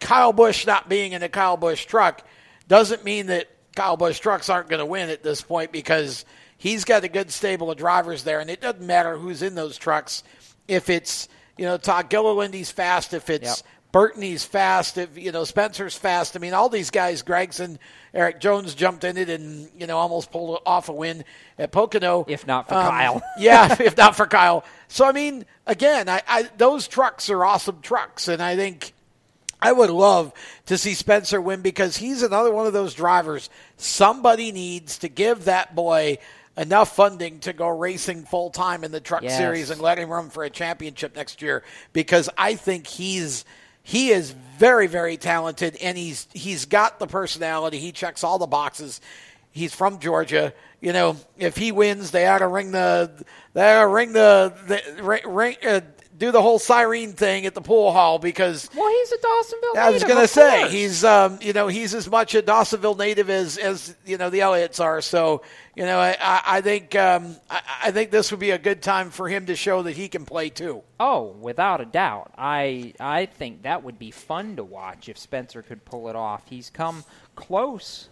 Kyle 0.00 0.32
Busch 0.32 0.66
not 0.66 0.88
being 0.88 1.12
in 1.12 1.22
a 1.22 1.28
Kyle 1.28 1.56
Busch 1.56 1.86
truck 1.86 2.26
doesn't 2.66 3.04
mean 3.04 3.26
that 3.26 3.48
Kyle 3.74 3.96
Busch 3.96 4.18
trucks 4.18 4.50
aren't 4.50 4.68
going 4.68 4.80
to 4.80 4.86
win 4.86 5.08
at 5.08 5.22
this 5.22 5.40
point 5.40 5.72
because 5.72 6.24
he's 6.58 6.84
got 6.84 7.04
a 7.04 7.08
good 7.08 7.30
stable 7.30 7.70
of 7.70 7.78
drivers 7.78 8.24
there, 8.24 8.40
and 8.40 8.50
it 8.50 8.60
doesn't 8.60 8.86
matter 8.86 9.16
who's 9.16 9.42
in 9.42 9.54
those 9.54 9.78
trucks. 9.78 10.22
If 10.66 10.90
it's 10.90 11.28
you 11.56 11.64
know 11.64 11.78
Todd 11.78 12.10
Gilliland, 12.10 12.52
he's 12.52 12.70
fast. 12.70 13.14
If 13.14 13.30
it's 13.30 13.62
Yep. 13.62 13.66
Burton, 13.90 14.20
he's 14.22 14.44
fast. 14.44 14.98
If 14.98 15.16
you 15.16 15.32
know 15.32 15.44
Spencer's 15.44 15.96
fast. 15.96 16.36
I 16.36 16.40
mean, 16.40 16.52
all 16.52 16.68
these 16.68 16.90
guys, 16.90 17.22
Gragson, 17.22 17.78
Erik 18.12 18.38
Jones 18.40 18.74
jumped 18.74 19.02
in 19.04 19.16
it 19.16 19.30
and 19.30 19.68
you 19.78 19.86
know 19.86 19.96
almost 19.96 20.30
pulled 20.30 20.60
off 20.66 20.88
a 20.88 20.92
win 20.92 21.24
at 21.58 21.72
Pocono. 21.72 22.24
If 22.28 22.46
not 22.46 22.68
for 22.68 22.74
Um, 22.74 22.82
Kyle. 22.90 23.22
yeah, 23.38 23.74
if 23.80 23.96
not 23.96 24.14
for 24.14 24.26
Kyle. 24.26 24.64
So 24.88 25.06
I 25.06 25.12
mean, 25.12 25.46
again, 25.66 26.08
I, 26.08 26.22
I 26.28 26.42
those 26.58 26.86
trucks 26.86 27.30
are 27.30 27.44
awesome 27.44 27.80
trucks, 27.80 28.28
and 28.28 28.42
I 28.42 28.56
think 28.56 28.92
I 29.60 29.72
would 29.72 29.90
love 29.90 30.32
to 30.66 30.76
see 30.76 30.92
Spencer 30.94 31.40
win 31.40 31.62
because 31.62 31.96
he's 31.96 32.22
another 32.22 32.52
one 32.52 32.66
of 32.66 32.74
those 32.74 32.92
drivers. 32.94 33.48
Somebody 33.78 34.52
needs 34.52 34.98
to 34.98 35.08
give 35.08 35.46
that 35.46 35.74
boy 35.74 36.18
enough 36.58 36.94
funding 36.94 37.38
to 37.40 37.52
go 37.54 37.68
racing 37.68 38.24
full 38.24 38.50
time 38.50 38.84
in 38.84 38.92
the 38.92 39.00
truck 39.00 39.22
Yes. 39.22 39.38
series 39.38 39.70
and 39.70 39.80
let 39.80 39.96
him 39.98 40.10
run 40.10 40.28
for 40.28 40.44
a 40.44 40.50
championship 40.50 41.16
next 41.16 41.40
year 41.40 41.62
because 41.92 42.28
I 42.36 42.54
think 42.56 42.86
he's 42.86 43.44
he 43.88 44.10
is 44.10 44.32
very 44.58 44.86
very 44.86 45.16
talented 45.16 45.74
and 45.76 45.96
he's 45.96 46.28
he's 46.34 46.66
got 46.66 46.98
the 46.98 47.06
personality. 47.06 47.78
He 47.78 47.90
checks 47.90 48.22
all 48.22 48.38
the 48.38 48.46
boxes. 48.46 49.00
He's 49.50 49.74
from 49.74 49.98
Georgia. 49.98 50.52
You 50.82 50.92
know, 50.92 51.16
if 51.38 51.56
he 51.56 51.72
wins, 51.72 52.10
they 52.10 52.26
ought 52.26 52.38
to 52.38 52.48
ring 52.48 52.70
the 52.70 53.10
they 53.54 53.62
ought 53.62 53.80
to 53.80 53.88
ring 53.88 54.12
the, 54.12 54.52
the 54.66 55.22
ring, 55.26 55.56
uh, 55.66 55.80
do 56.18 56.32
the 56.32 56.42
whole 56.42 56.58
siren 56.58 57.12
thing 57.12 57.46
at 57.46 57.54
the 57.54 57.60
pool 57.60 57.92
hall 57.92 58.18
because 58.18 58.68
well, 58.76 58.88
he's 58.88 59.12
a 59.12 59.18
Dawsonville. 59.18 59.76
I 59.76 59.90
was 59.90 60.04
going 60.04 60.20
to 60.20 60.28
say 60.28 60.60
course. 60.60 60.72
he's 60.72 61.04
um, 61.04 61.38
you 61.40 61.52
know 61.52 61.68
he's 61.68 61.94
as 61.94 62.10
much 62.10 62.34
a 62.34 62.42
Dawsonville 62.42 62.98
native 62.98 63.30
as 63.30 63.56
as 63.56 63.94
you 64.04 64.18
know 64.18 64.28
the 64.28 64.40
Elliotts 64.40 64.82
are. 64.82 65.00
So 65.00 65.42
you 65.76 65.84
know 65.84 65.98
I, 65.98 66.16
I, 66.20 66.42
I 66.46 66.60
think 66.60 66.96
um, 66.96 67.36
I, 67.48 67.60
I 67.84 67.90
think 67.92 68.10
this 68.10 68.30
would 68.30 68.40
be 68.40 68.50
a 68.50 68.58
good 68.58 68.82
time 68.82 69.10
for 69.10 69.28
him 69.28 69.46
to 69.46 69.56
show 69.56 69.82
that 69.82 69.96
he 69.96 70.08
can 70.08 70.24
play 70.24 70.50
too. 70.50 70.82
Oh, 70.98 71.36
without 71.40 71.80
a 71.80 71.86
doubt. 71.86 72.32
I 72.36 72.94
I 72.98 73.26
think 73.26 73.62
that 73.62 73.84
would 73.84 73.98
be 73.98 74.10
fun 74.10 74.56
to 74.56 74.64
watch 74.64 75.08
if 75.08 75.16
Spencer 75.16 75.62
could 75.62 75.84
pull 75.84 76.08
it 76.08 76.16
off. 76.16 76.42
He's 76.48 76.68
come 76.68 77.04
close 77.36 78.08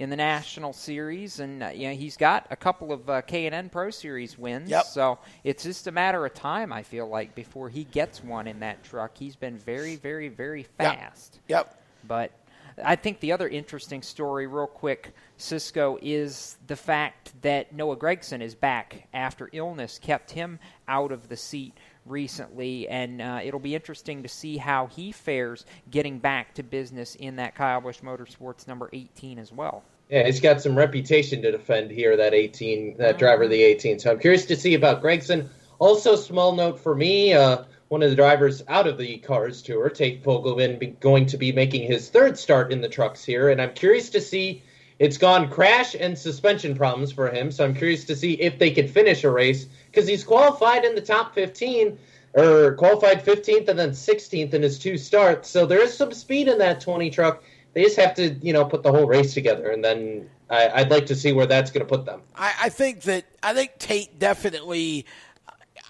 in 0.00 0.08
the 0.08 0.16
national 0.16 0.72
series, 0.72 1.40
and 1.40 1.62
uh, 1.62 1.68
you 1.68 1.86
know 1.88 1.94
he's 1.94 2.16
got 2.16 2.46
a 2.50 2.56
couple 2.56 2.90
of 2.90 3.08
uh, 3.10 3.20
K 3.20 3.44
and 3.44 3.54
N 3.54 3.68
Pro 3.68 3.90
Series 3.90 4.38
wins. 4.38 4.70
Yep. 4.70 4.84
So 4.86 5.18
it's 5.44 5.62
just 5.62 5.86
a 5.86 5.92
matter 5.92 6.24
of 6.24 6.32
time. 6.32 6.72
I 6.72 6.82
feel 6.82 7.06
like 7.06 7.34
before 7.34 7.68
he 7.68 7.84
gets 7.84 8.24
one 8.24 8.46
in 8.46 8.60
that 8.60 8.82
truck. 8.82 9.16
He's 9.16 9.36
been 9.36 9.58
very, 9.58 9.96
very, 9.96 10.28
very 10.28 10.60
Yep. 10.62 10.98
fast. 10.98 11.38
Yep. 11.48 11.82
But 12.08 12.32
I 12.82 12.96
think 12.96 13.20
the 13.20 13.32
other 13.32 13.46
interesting 13.46 14.00
story, 14.00 14.46
real 14.46 14.66
quick, 14.66 15.12
Cisco, 15.40 15.98
is 16.02 16.56
the 16.66 16.76
fact 16.76 17.32
that 17.42 17.72
Noah 17.72 17.96
Gragson 17.96 18.42
is 18.42 18.54
back 18.54 19.08
after 19.12 19.48
illness 19.52 19.98
kept 19.98 20.30
him 20.30 20.58
out 20.86 21.12
of 21.12 21.28
the 21.28 21.36
seat 21.36 21.74
recently, 22.06 22.88
and 22.88 23.20
uh, 23.20 23.40
it'll 23.42 23.60
be 23.60 23.74
interesting 23.74 24.22
to 24.22 24.28
see 24.28 24.56
how 24.56 24.86
he 24.86 25.12
fares 25.12 25.64
getting 25.90 26.18
back 26.18 26.54
to 26.54 26.62
business 26.62 27.14
in 27.14 27.36
that 27.36 27.54
Kyle 27.54 27.80
Busch 27.80 28.00
Motorsports 28.00 28.66
number 28.68 28.90
18 28.92 29.38
as 29.38 29.52
well. 29.52 29.82
Yeah, 30.08 30.24
he's 30.24 30.40
got 30.40 30.60
some 30.60 30.76
reputation 30.76 31.40
to 31.42 31.52
defend 31.52 31.90
here, 31.90 32.16
that 32.16 32.34
18, 32.34 32.96
that 32.98 33.18
driver 33.18 33.44
of 33.44 33.50
the 33.50 33.62
18. 33.62 34.00
So 34.00 34.10
I'm 34.10 34.18
curious 34.18 34.46
to 34.46 34.56
see 34.56 34.74
about 34.74 35.02
Gragson. 35.02 35.48
Also, 35.78 36.16
small 36.16 36.54
note 36.54 36.80
for 36.80 36.94
me, 36.94 37.32
uh, 37.32 37.64
one 37.88 38.02
of 38.02 38.10
the 38.10 38.16
drivers 38.16 38.62
out 38.68 38.86
of 38.86 38.98
the 38.98 39.18
Cars 39.18 39.62
Tour, 39.62 39.88
Tate 39.88 40.22
Fogleman, 40.22 40.78
be 40.78 40.88
going 40.88 41.26
to 41.26 41.36
be 41.36 41.52
making 41.52 41.90
his 41.90 42.08
third 42.08 42.38
start 42.38 42.72
in 42.72 42.80
the 42.80 42.88
trucks 42.88 43.24
here, 43.24 43.48
and 43.48 43.62
I'm 43.62 43.72
curious 43.72 44.10
to 44.10 44.20
see. 44.20 44.62
It's 45.00 45.16
gone 45.16 45.48
crash 45.48 45.96
and 45.98 46.16
suspension 46.16 46.76
problems 46.76 47.10
for 47.10 47.30
him, 47.30 47.50
so 47.50 47.64
I'm 47.64 47.74
curious 47.74 48.04
to 48.04 48.14
see 48.14 48.34
if 48.34 48.58
they 48.58 48.70
can 48.70 48.86
finish 48.86 49.24
a 49.24 49.30
race 49.30 49.64
because 49.90 50.06
he's 50.06 50.22
qualified 50.22 50.84
in 50.84 50.94
the 50.94 51.00
top 51.00 51.34
15 51.34 51.98
or 52.34 52.74
qualified 52.74 53.24
15th 53.24 53.68
and 53.68 53.78
then 53.78 53.90
16th 53.92 54.52
in 54.52 54.62
his 54.62 54.78
two 54.78 54.98
starts. 54.98 55.48
So 55.48 55.64
there 55.64 55.82
is 55.82 55.96
some 55.96 56.12
speed 56.12 56.48
in 56.48 56.58
that 56.58 56.82
20 56.82 57.08
truck. 57.08 57.42
They 57.72 57.82
just 57.82 57.96
have 57.96 58.14
to, 58.16 58.34
you 58.42 58.52
know, 58.52 58.66
put 58.66 58.82
the 58.82 58.92
whole 58.92 59.06
race 59.06 59.32
together, 59.32 59.70
and 59.70 59.82
then 59.82 60.28
I, 60.50 60.68
I'd 60.68 60.90
like 60.90 61.06
to 61.06 61.14
see 61.14 61.32
where 61.32 61.46
that's 61.46 61.70
going 61.70 61.86
to 61.86 61.88
put 61.88 62.04
them. 62.04 62.20
I, 62.36 62.52
I 62.64 62.68
think 62.68 63.02
that 63.02 63.24
I 63.42 63.54
think 63.54 63.78
Tate 63.78 64.18
definitely. 64.18 65.06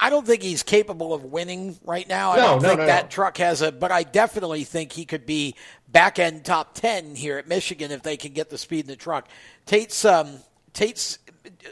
I 0.03 0.09
don't 0.09 0.26
think 0.26 0.42
he's 0.42 0.62
capable 0.62 1.12
of 1.12 1.24
winning 1.24 1.78
right 1.84 2.09
now. 2.09 2.32
I 2.32 2.36
No, 2.36 2.42
don't 2.42 2.62
no, 2.62 2.68
think 2.68 2.80
no, 2.80 2.86
that 2.86 3.11
truck 3.11 3.36
has 3.36 3.61
a, 3.61 3.70
but 3.70 3.92
I 3.92 4.03
definitely 4.03 4.64
think 4.64 4.92
he 4.92 5.05
could 5.05 5.26
be 5.26 5.55
back 5.88 6.18
end 6.18 6.44
top 6.44 6.74
ten 6.74 7.14
here 7.14 7.36
at 7.36 7.46
Michigan 7.46 7.90
if 7.90 8.03
they 8.03 8.16
can 8.16 8.32
get 8.32 8.48
the 8.48 8.57
speed 8.59 8.80
in 8.80 8.86
the 8.86 8.96
truck. 8.96 9.28
Tate's 9.66 10.05
um, 10.07 10.38
Tate's 10.72 11.18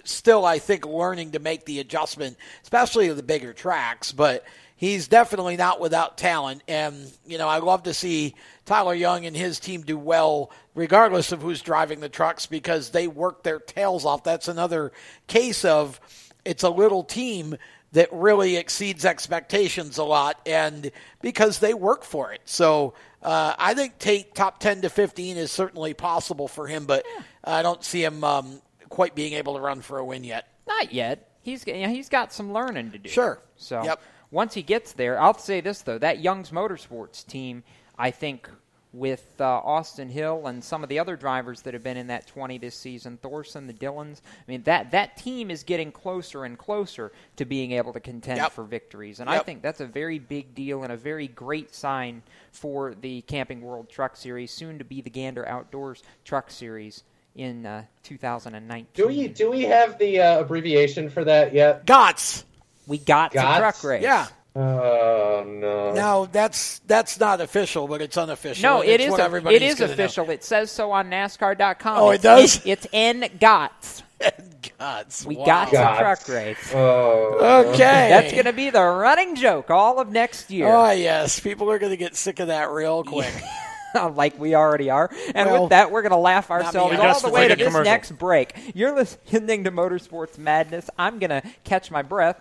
still, 0.05 0.45
I 0.45 0.59
think, 0.59 0.85
learning 0.85 1.33
to 1.33 1.39
make 1.39 1.65
the 1.65 1.81
adjustment, 1.81 2.37
especially 2.63 3.09
the 3.13 3.23
bigger 3.23 3.53
tracks, 3.53 4.13
but. 4.13 4.45
He's 4.81 5.09
definitely 5.09 5.57
not 5.57 5.81
without 5.81 6.17
talent, 6.17 6.63
and 6.69 7.11
you 7.27 7.37
know 7.37 7.49
I 7.49 7.59
love 7.59 7.83
to 7.83 7.93
see 7.93 8.37
Tyler 8.65 8.95
Young 8.95 9.27
and 9.27 9.37
his 9.37 9.59
team 9.59 9.83
do 9.83 9.99
well, 9.99 10.53
regardless 10.77 11.33
of 11.33 11.43
who's 11.43 11.61
driving 11.63 11.99
the 11.99 12.09
trucks, 12.09 12.47
because 12.47 12.91
they 12.91 13.09
work 13.09 13.43
their 13.43 13.59
tails 13.59 14.05
off. 14.05 14.23
That's 14.23 14.47
another 14.47 14.93
case 15.27 15.65
of 15.65 15.99
it's 16.45 16.63
a 16.63 16.71
little 16.71 17.03
team 17.03 17.57
that 17.93 18.09
really 18.13 18.57
exceeds 18.57 19.05
expectations 19.05 19.99
a 19.99 20.05
lot, 20.05 20.41
and 20.47 20.91
because 21.23 21.59
they 21.59 21.75
work 21.75 22.05
for 22.05 22.33
it. 22.33 22.41
So 22.45 22.95
uh, 23.23 23.55
I 23.59 23.75
think 23.75 23.99
Tate 23.99 24.35
top 24.35 24.61
ten 24.61 24.83
to 24.83 24.91
fifteen 24.91 25.37
is 25.37 25.51
certainly 25.51 25.95
possible 25.95 26.49
for 26.49 26.67
him, 26.67 26.85
but 26.85 27.05
I 27.45 27.63
don't 27.63 27.83
see 27.83 28.05
him 28.05 28.23
um, 28.25 28.61
quite 28.89 29.15
being 29.15 29.33
able 29.35 29.55
to 29.55 29.61
run 29.61 29.81
for 29.81 29.99
a 29.99 30.05
win 30.05 30.25
yet. 30.25 30.49
Not 30.67 30.93
yet. 30.93 31.31
He's 31.41 31.67
you 31.67 31.81
know, 31.81 31.89
he's 31.89 32.09
got 32.11 32.33
some 32.33 32.53
learning 32.53 32.91
to 32.93 32.99
do. 32.99 33.09
Sure. 33.09 33.41
So 33.57 33.83
Yep. 33.83 34.01
once 34.31 34.53
he 34.55 34.63
gets 34.63 34.93
there, 34.93 35.19
I'll 35.21 35.39
say 35.39 35.61
this 35.63 35.81
though: 35.83 35.99
that 35.99 36.19
Young's 36.21 36.51
Motorsports 36.51 37.27
team, 37.27 37.65
I 37.99 38.11
think, 38.11 38.51
with 38.93 39.35
uh, 39.41 39.45
Austin 39.45 40.09
Hill 40.09 40.47
and 40.47 40.65
some 40.65 40.83
of 40.83 40.89
the 40.89 40.99
other 40.99 41.17
drivers 41.17 41.61
that 41.63 41.75
have 41.75 41.83
been 41.83 41.97
in 41.99 42.07
that 42.07 42.27
20 42.27 42.59
this 42.59 42.75
season, 42.75 43.19
Thorson, 43.21 43.67
the 43.67 43.73
Dillons. 43.73 44.23
I 44.27 44.51
mean, 44.51 44.63
that 44.63 44.93
that 44.93 45.17
team 45.17 45.51
is 45.51 45.63
getting 45.63 45.93
closer 45.93 46.45
and 46.45 46.57
closer 46.59 47.13
to 47.37 47.45
being 47.45 47.73
able 47.73 47.93
to 47.93 48.01
contend 48.01 48.39
Yep. 48.39 48.53
for 48.53 48.65
victories, 48.65 49.21
and 49.21 49.29
I 49.29 49.41
think 49.41 49.63
that's 49.63 49.81
a 49.81 49.87
very 49.87 50.19
big 50.19 50.55
deal 50.55 50.83
and 50.85 50.93
a 50.93 50.97
very 50.97 51.29
great 51.29 51.75
sign 51.75 52.23
for 52.51 52.95
the 52.95 53.21
Camping 53.23 53.61
World 53.61 53.89
Truck 53.91 54.17
Series, 54.17 54.51
soon 54.51 54.79
to 54.79 54.85
be 54.85 55.01
the 55.03 55.11
Gander 55.11 55.47
Outdoors 55.47 56.03
Truck 56.25 56.51
Series 56.51 57.05
in 57.37 57.67
uh, 57.67 57.85
2019. 58.03 58.87
Do 58.95 59.07
we 59.07 59.29
do 59.29 59.51
we 59.51 59.63
have 59.63 59.99
the 59.99 60.21
uh, 60.21 60.41
abbreviation 60.41 61.11
for 61.11 61.25
that 61.25 61.53
yet? 61.53 61.87
GOTS. 61.87 62.45
We 62.87 62.97
got 62.99 63.33
the 63.33 63.41
truck 63.41 63.85
race. 63.85 64.03
Yeah. 64.03 64.27
Oh 64.61 65.45
no. 65.47 65.93
No, 65.95 66.27
that's 66.31 66.81
that's 66.81 67.21
not 67.21 67.41
official, 67.41 67.87
but 67.87 68.01
it's 68.03 68.17
unofficial. 68.17 68.63
No, 68.63 68.81
it 68.83 69.01
it's 69.01 69.05
is. 69.05 69.11
What 69.13 69.21
a, 69.21 69.49
it 69.55 69.63
is 69.63 69.75
gonna 69.77 69.89
know. 69.89 69.95
official. 69.95 70.31
It 70.31 70.43
says 70.43 70.71
so 70.71 70.91
on 70.91 71.09
NASCAR.com. 71.11 71.99
Oh, 71.99 72.11
it 72.11 72.15
It's 72.17 72.23
does? 72.23 72.57
N- 72.59 72.63
it's 72.73 72.87
N 72.93 73.29
GOTS. 73.41 74.03
GOTS. 74.79 75.27
We 75.27 75.37
Wow. 75.37 75.45
got 75.47 75.71
the 75.71 75.77
GOTS. 75.77 75.99
truck 76.01 76.29
race. 76.29 76.73
Oh. 76.75 77.67
Okay. 77.73 77.77
That's 78.11 78.33
going 78.33 78.47
to 78.47 78.53
be 78.53 78.71
the 78.71 78.83
running 78.83 79.37
joke 79.37 79.71
all 79.71 80.01
of 80.01 80.11
next 80.11 80.51
year. 80.51 80.67
Oh 80.69 80.91
yes, 80.91 81.39
people 81.41 81.71
are 81.71 81.79
going 81.79 81.91
to 81.93 81.97
get 81.97 82.17
sick 82.17 82.41
of 82.41 82.49
that 82.49 82.71
real 82.71 83.05
quick. 83.05 83.33
like 84.15 84.39
we 84.39 84.55
already 84.55 84.91
are. 84.91 85.09
And 85.35 85.49
Well, 85.51 85.63
with 85.63 85.71
that, 85.71 85.91
we're 85.93 86.03
going 86.03 86.11
to 86.13 86.17
laugh 86.19 86.51
ourselves 86.51 86.91
We 86.91 86.97
all 86.99 87.21
the 87.21 87.31
way 87.31 87.45
to 87.45 87.49
like 87.51 87.59
this 87.59 87.69
commercial. 87.69 87.85
next 87.85 88.11
break. 88.19 88.73
You're 88.75 88.95
listening 88.95 89.65
to 89.65 89.71
Motorsports 89.73 90.37
Madness. 90.37 90.91
I'm 90.99 91.19
going 91.19 91.31
to 91.31 91.43
catch 91.65 91.91
my 91.91 92.03
breath, 92.03 92.41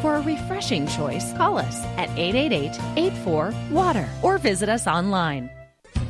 For 0.00 0.14
a 0.14 0.22
refreshing 0.22 0.86
choice, 0.86 1.34
call 1.34 1.58
us 1.58 1.84
at 1.98 2.08
888 2.18 2.80
84 2.96 3.54
Water 3.70 4.08
or 4.22 4.38
visit 4.38 4.70
us 4.70 4.86
online. 4.86 5.50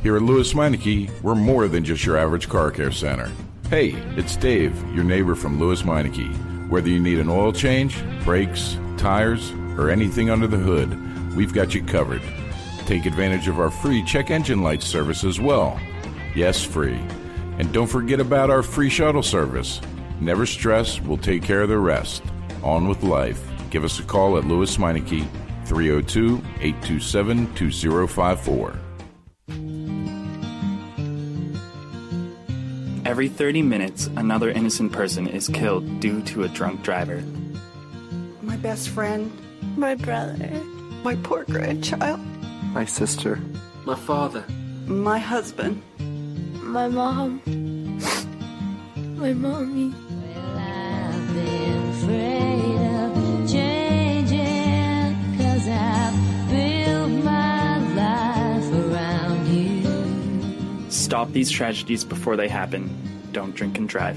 Here 0.04 0.14
at 0.14 0.22
Lewes 0.22 0.52
Meineke, 0.52 1.10
we're 1.22 1.34
more 1.34 1.66
than 1.66 1.84
just 1.84 2.04
your 2.06 2.16
average 2.16 2.48
car 2.48 2.70
care 2.70 2.92
center. 2.92 3.32
Hey, 3.68 3.90
it's 4.16 4.36
Dave, 4.36 4.76
your 4.94 5.02
neighbor 5.02 5.34
from 5.34 5.58
Lewes 5.58 5.82
Meineke. 5.82 6.68
Whether 6.68 6.88
you 6.88 7.00
need 7.00 7.18
an 7.18 7.28
oil 7.28 7.52
change, 7.52 8.00
brakes, 8.22 8.78
tires, 8.96 9.50
or 9.76 9.90
anything 9.90 10.30
under 10.30 10.46
the 10.46 10.56
hood, 10.56 11.34
we've 11.34 11.52
got 11.52 11.74
you 11.74 11.82
covered. 11.82 12.22
Take 12.86 13.06
advantage 13.06 13.48
of 13.48 13.58
our 13.58 13.70
free 13.70 14.04
check 14.04 14.30
engine 14.30 14.62
light 14.62 14.82
service 14.82 15.24
as 15.24 15.40
well. 15.40 15.80
Yes, 16.36 16.62
free. 16.62 17.00
And 17.58 17.72
don't 17.72 17.88
forget 17.88 18.20
about 18.20 18.50
our 18.50 18.62
free 18.62 18.88
shuttle 18.88 19.24
service. 19.24 19.80
Never 20.20 20.46
stress, 20.46 21.00
we'll 21.00 21.18
take 21.18 21.42
care 21.42 21.62
of 21.62 21.68
the 21.68 21.78
rest. 21.78 22.22
On 22.62 22.86
with 22.86 23.02
life. 23.02 23.49
Give 23.70 23.84
us 23.84 24.00
a 24.00 24.02
call 24.02 24.36
at 24.36 24.44
Lewes 24.44 24.76
Meineke, 24.78 25.24
302 25.66 26.42
827 26.60 27.54
2054. 27.54 28.76
Every 33.04 33.28
30 33.28 33.62
minutes, 33.62 34.08
another 34.16 34.50
innocent 34.50 34.90
person 34.92 35.28
is 35.28 35.48
killed 35.48 36.00
due 36.00 36.20
to 36.22 36.42
a 36.42 36.48
drunk 36.48 36.82
driver. 36.82 37.22
My 38.42 38.56
best 38.56 38.88
friend. 38.88 39.30
My 39.76 39.94
brother. 39.94 40.50
My 41.04 41.14
poor 41.16 41.44
grandchild. 41.44 42.20
My 42.72 42.84
sister. 42.84 43.40
My 43.84 43.94
father. 43.94 44.44
My 44.86 45.18
husband. 45.18 45.82
My 46.62 46.88
mom. 46.88 47.40
my 49.16 49.32
mommy. 49.32 49.94
Stop 61.10 61.32
these 61.32 61.50
tragedies 61.50 62.04
before 62.04 62.36
they 62.36 62.46
happen. 62.46 62.88
Don't 63.32 63.52
drink 63.52 63.78
and 63.78 63.88
drive. 63.88 64.16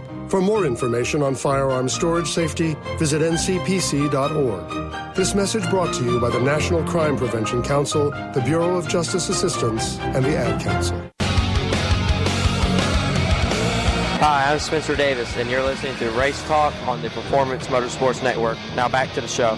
For 0.31 0.39
more 0.39 0.65
information 0.65 1.21
on 1.23 1.35
firearm 1.35 1.89
storage 1.89 2.29
safety, 2.29 2.77
visit 2.97 3.21
ncpc.org. 3.21 5.13
This 5.13 5.35
message 5.35 5.69
brought 5.69 5.93
to 5.95 6.05
you 6.05 6.21
by 6.21 6.29
the 6.29 6.39
National 6.39 6.81
Crime 6.85 7.17
Prevention 7.17 7.61
Council, 7.61 8.11
the 8.11 8.41
Bureau 8.45 8.77
of 8.77 8.87
Justice 8.87 9.27
Assistance, 9.27 9.99
and 9.99 10.23
the 10.23 10.37
Ad 10.37 10.61
Council. 10.61 10.97
Hi, 14.21 14.53
I'm 14.53 14.59
Spencer 14.59 14.95
Davis, 14.95 15.35
and 15.35 15.49
you're 15.49 15.63
listening 15.63 15.97
to 15.97 16.09
Race 16.11 16.41
Talk 16.43 16.73
on 16.87 17.01
the 17.01 17.09
Performance 17.09 17.67
Motorsports 17.67 18.23
Network. 18.23 18.57
Now 18.73 18.87
back 18.87 19.11
to 19.15 19.19
the 19.19 19.27
show. 19.27 19.57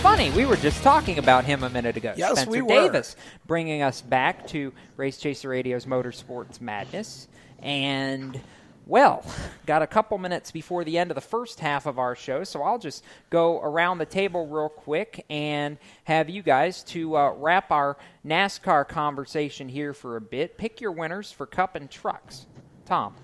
Funny, 0.00 0.30
we 0.30 0.46
were 0.46 0.56
just 0.56 0.82
talking 0.82 1.18
about 1.18 1.44
him 1.44 1.62
a 1.62 1.68
minute 1.68 1.98
ago. 1.98 2.14
Yes, 2.16 2.30
Spencer 2.32 2.50
we 2.50 2.62
were. 2.62 2.68
Davis, 2.68 3.14
bringing 3.46 3.82
us 3.82 4.00
back 4.00 4.46
to 4.46 4.72
Race 4.96 5.18
Chaser 5.18 5.50
Radio's 5.50 5.84
Motorsports 5.84 6.62
Madness. 6.62 7.28
And, 7.60 8.40
well, 8.86 9.24
got 9.66 9.82
a 9.82 9.86
couple 9.86 10.16
minutes 10.18 10.50
before 10.50 10.84
the 10.84 10.98
end 10.98 11.10
of 11.10 11.14
the 11.14 11.20
first 11.20 11.60
half 11.60 11.86
of 11.86 11.98
our 11.98 12.14
show, 12.14 12.44
so 12.44 12.62
I'll 12.62 12.78
just 12.78 13.04
go 13.30 13.60
around 13.60 13.98
the 13.98 14.06
table 14.06 14.46
real 14.46 14.68
quick 14.68 15.24
and 15.28 15.76
have 16.04 16.30
you 16.30 16.42
guys 16.42 16.82
to 16.84 17.16
uh, 17.16 17.32
wrap 17.32 17.70
our 17.70 17.96
NASCAR 18.24 18.86
conversation 18.88 19.68
here 19.68 19.92
for 19.92 20.16
a 20.16 20.20
bit. 20.20 20.56
Pick 20.56 20.80
your 20.80 20.92
winners 20.92 21.32
for 21.32 21.46
Cup 21.46 21.74
and 21.74 21.90
Trucks. 21.90 22.46
Tom. 22.86 23.14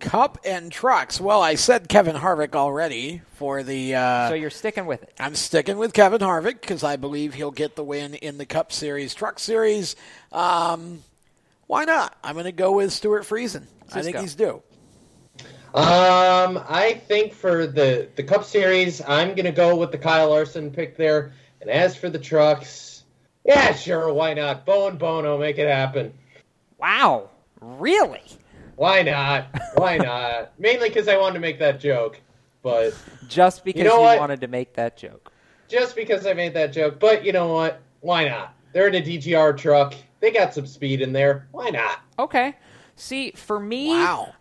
Cup 0.00 0.38
and 0.46 0.72
trucks. 0.72 1.20
Well, 1.20 1.42
I 1.42 1.56
said 1.56 1.88
Kevin 1.88 2.16
Harvick 2.16 2.54
already 2.54 3.20
for 3.34 3.62
the. 3.62 3.94
Uh, 3.94 4.28
so 4.28 4.34
you're 4.34 4.48
sticking 4.48 4.86
with 4.86 5.02
it. 5.02 5.12
I'm 5.20 5.34
sticking 5.34 5.76
with 5.76 5.92
Kevin 5.92 6.20
Harvick 6.20 6.62
because 6.62 6.82
I 6.82 6.96
believe 6.96 7.34
he'll 7.34 7.50
get 7.50 7.76
the 7.76 7.84
win 7.84 8.14
in 8.14 8.38
the 8.38 8.46
Cup 8.46 8.72
Series, 8.72 9.14
Truck 9.14 9.38
Series. 9.38 9.96
Um, 10.32 11.02
why 11.70 11.84
not? 11.84 12.16
I'm 12.24 12.34
going 12.34 12.46
to 12.46 12.52
go 12.52 12.72
with 12.72 12.92
Stewart 12.92 13.22
Friesen. 13.22 13.64
I 13.92 14.02
think 14.02 14.16
he's 14.16 14.34
due. 14.34 14.60
Um, 15.72 16.60
I 16.68 17.00
think 17.06 17.32
for 17.32 17.68
the 17.68 18.08
the 18.16 18.24
Cup 18.24 18.42
Series, 18.44 19.00
I'm 19.06 19.36
gonna 19.36 19.52
go 19.52 19.76
with 19.76 19.92
the 19.92 19.98
Kyle 19.98 20.30
Larson 20.30 20.72
pick 20.72 20.96
there. 20.96 21.32
And 21.60 21.70
as 21.70 21.94
for 21.94 22.10
the 22.10 22.18
trucks, 22.18 23.04
yeah, 23.44 23.72
sure, 23.74 24.12
why 24.12 24.34
not? 24.34 24.66
Bo 24.66 24.88
and 24.88 24.98
Bono, 24.98 25.38
make 25.38 25.58
it 25.58 25.68
happen. 25.68 26.12
Wow, 26.78 27.30
really? 27.60 28.22
Why 28.74 29.02
not? 29.02 29.46
Why 29.76 29.96
not? 29.98 30.58
Mainly 30.58 30.88
because 30.88 31.06
I 31.06 31.16
wanted 31.16 31.34
to 31.34 31.40
make 31.40 31.60
that 31.60 31.78
joke, 31.78 32.20
but 32.62 32.92
Just 33.28 33.64
because 33.64 33.82
You 33.82 33.88
know 33.88 34.12
you 34.12 34.18
wanted 34.18 34.40
to 34.40 34.48
make 34.48 34.72
that 34.74 34.96
joke. 34.96 35.30
just 35.68 35.94
because 35.94 36.26
I 36.26 36.32
made 36.32 36.54
that 36.54 36.72
joke. 36.72 36.98
But 36.98 37.24
you 37.24 37.32
know 37.32 37.46
what? 37.52 37.80
Why 38.00 38.26
not? 38.28 38.54
They're 38.72 38.88
in 38.88 38.96
a 38.96 39.02
DGR 39.02 39.56
truck. 39.56 39.94
They 40.20 40.30
got 40.30 40.54
some 40.54 40.66
speed 40.66 41.00
in 41.00 41.12
there. 41.12 41.48
Why 41.50 41.70
not? 41.70 42.00
Okay. 42.18 42.56
See, 42.96 43.30
for 43.30 43.58
me, 43.58 43.90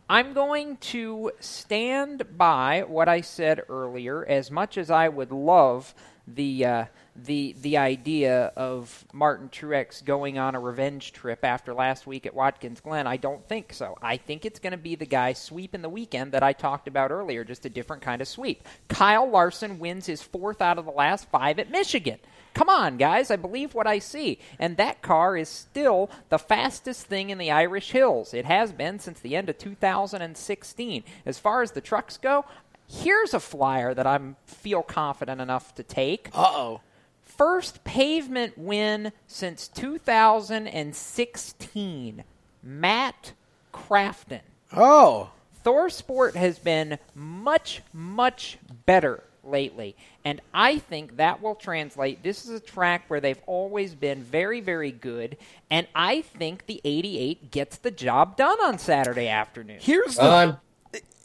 I'm 0.10 0.34
going 0.34 0.78
to 0.78 1.32
stand 1.40 2.38
by 2.38 2.84
what 2.86 3.08
I 3.08 3.22
said 3.22 3.62
earlier. 3.70 4.26
As 4.26 4.52
much 4.52 4.78
as 4.78 4.92
I 4.92 5.08
would 5.08 5.32
love 5.32 5.96
the 6.28 6.66
uh, 6.66 6.86
the 7.16 7.56
the 7.62 7.78
idea 7.78 8.52
of 8.56 9.06
Martin 9.14 9.50
Truex 9.50 10.04
going 10.04 10.38
on 10.38 10.56
a 10.56 10.60
revenge 10.60 11.14
trip 11.14 11.44
after 11.44 11.74
last 11.74 12.06
week 12.06 12.26
at 12.26 12.34
Watkins 12.36 12.82
Glen, 12.82 13.08
I 13.08 13.18
don't 13.18 13.48
think 13.48 13.74
so. 13.74 13.98
I 14.02 14.18
think 14.18 14.46
it's 14.46 14.60
going 14.60 14.72
to 14.72 14.78
be 14.78 14.96
the 14.96 15.06
guy 15.06 15.34
sweeping 15.34 15.82
the 15.82 15.90
weekend 15.90 16.34
that 16.34 16.44
I 16.44 16.54
talked 16.54 16.88
about 16.88 17.12
earlier, 17.12 17.44
just 17.44 17.66
a 17.66 17.70
different 17.70 18.02
kind 18.02 18.22
of 18.22 18.28
sweep. 18.28 18.68
Kyle 18.90 19.30
Larson 19.30 19.80
wins 19.80 20.06
his 20.06 20.22
fourth 20.22 20.62
out 20.62 20.78
of 20.78 20.86
the 20.86 20.92
last 20.92 21.30
five 21.30 21.60
at 21.60 21.72
Michigan. 21.72 22.20
Come 22.54 22.70
on, 22.70 22.98
guys, 22.98 23.32
I 23.32 23.36
believe 23.36 23.74
what 23.74 23.88
I 23.88 24.00
see. 24.00 24.40
And 24.58 24.78
that 24.78 25.02
car 25.02 25.36
is 25.38 25.50
still 25.50 26.10
the 26.30 26.40
fastest 26.40 27.06
thing 27.06 27.30
in 27.30 27.38
the 27.38 27.52
Irish 27.52 27.92
Hills. 27.92 28.34
It 28.34 28.46
has 28.46 28.72
been 28.72 29.00
since 29.00 29.20
the 29.20 29.36
end 29.36 29.50
of 29.50 29.58
2016. 29.58 31.04
As 31.26 31.40
far 31.40 31.62
as 31.62 31.72
the 31.72 31.82
trucks 31.82 32.16
go, 32.18 32.46
here's 32.88 33.34
a 33.34 33.40
flyer 33.40 33.94
that 33.94 34.08
I 34.08 34.20
feel 34.46 34.84
confident 34.84 35.42
enough 35.42 35.76
to 35.76 35.84
take. 35.84 36.30
Uh 36.34 36.52
oh. 36.54 36.82
First 37.22 37.84
pavement 37.84 38.58
win 38.58 39.12
since 39.28 39.68
2016. 39.70 42.24
Matt 42.62 43.34
Crafton. 43.74 44.42
Oh. 44.74 45.32
ThorSport 45.66 46.36
has 46.36 46.60
been 46.60 47.00
much, 47.14 47.82
much 47.94 48.58
better 48.86 49.24
lately. 49.50 49.96
And 50.24 50.42
I 50.54 50.78
think 50.78 51.18
that 51.18 51.42
will 51.42 51.56
translate. 51.56 52.24
This 52.24 52.46
is 52.46 52.52
a 52.52 52.60
track 52.60 53.06
where 53.08 53.20
they've 53.20 53.42
always 53.48 53.96
been 53.96 54.22
very, 54.24 54.62
very 54.62 54.92
good. 54.92 55.38
And 55.70 55.88
I 55.96 56.22
think 56.22 56.66
the 56.66 56.82
88 56.84 57.52
gets 57.52 57.78
the 57.78 57.92
job 57.92 58.38
done 58.38 58.58
on 58.64 58.78
Saturday 58.80 59.28
afternoon. 59.28 59.80
Here's 59.82 60.20
Uh, 60.20 60.30
I'm 60.30 60.58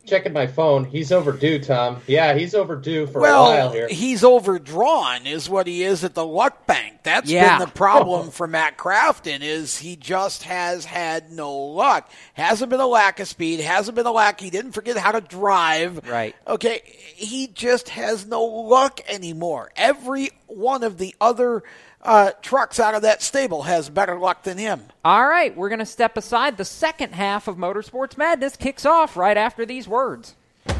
checking 0.06 0.32
my 0.32 0.46
phone. 0.46 0.84
He's 0.84 1.10
overdue, 1.12 1.58
Tom. 1.58 2.00
Yeah, 2.06 2.34
he's 2.34 2.54
overdue 2.54 3.06
for 3.06 3.20
well, 3.20 3.46
a 3.46 3.54
while 3.54 3.72
here. 3.72 3.88
he's 3.88 4.22
overdrawn, 4.24 5.26
is 5.26 5.48
what 5.48 5.66
he 5.66 5.82
is 5.82 6.04
at 6.04 6.14
the 6.14 6.24
Luck 6.24 6.66
Bank. 6.66 6.98
That's 7.02 7.30
Yeah. 7.30 7.58
been 7.58 7.68
the 7.68 7.72
problem 7.74 8.30
for 8.30 8.46
Matt 8.46 8.76
Crafton. 8.78 9.40
Is 9.42 9.78
he 9.78 9.96
just 9.96 10.44
has 10.44 10.84
had 10.84 11.30
no 11.32 11.52
luck? 11.52 12.10
Hasn't 12.34 12.70
been 12.70 12.80
a 12.80 12.86
lack 12.86 13.20
of 13.20 13.28
speed. 13.28 13.60
Hasn't 13.60 13.94
been 13.94 14.06
a 14.06 14.12
lack. 14.12 14.40
He 14.40 14.50
didn't 14.50 14.72
forget 14.72 14.96
how 14.96 15.12
to 15.12 15.20
drive. 15.20 16.06
Right. 16.08 16.34
Okay. 16.46 16.82
He 17.14 17.46
just 17.48 17.88
has 17.90 18.26
no 18.26 18.42
luck 18.44 19.00
anymore. 19.08 19.70
Every 19.76 20.30
one 20.46 20.82
of 20.84 20.98
the 20.98 21.14
other 21.20 21.62
uh, 22.04 22.32
trucks 22.42 22.78
out 22.78 22.94
of 22.94 23.02
that 23.02 23.22
stable 23.22 23.62
has 23.62 23.88
better 23.88 24.18
luck 24.18 24.42
than 24.42 24.58
him. 24.58 24.82
All 25.04 25.26
right, 25.26 25.56
we're 25.56 25.68
going 25.68 25.78
to 25.78 25.86
step 25.86 26.16
aside. 26.16 26.56
The 26.56 26.64
second 26.64 27.14
half 27.14 27.48
of 27.48 27.56
Motorsports 27.56 28.16
Madness 28.16 28.56
kicks 28.56 28.84
off 28.86 29.16
right 29.16 29.36
after 29.36 29.64
these 29.64 29.88
words. 29.88 30.34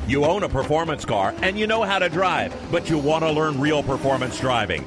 You 0.07 0.25
own 0.25 0.43
a 0.43 0.49
performance 0.49 1.05
car 1.05 1.35
and 1.41 1.59
you 1.59 1.66
know 1.66 1.83
how 1.83 1.99
to 1.99 2.09
drive, 2.09 2.55
but 2.70 2.91
you 2.91 2.99
want 2.99 3.25
to 3.25 3.31
learn 3.31 3.59
real 3.59 3.83
performance 3.83 4.39
driving. 4.39 4.87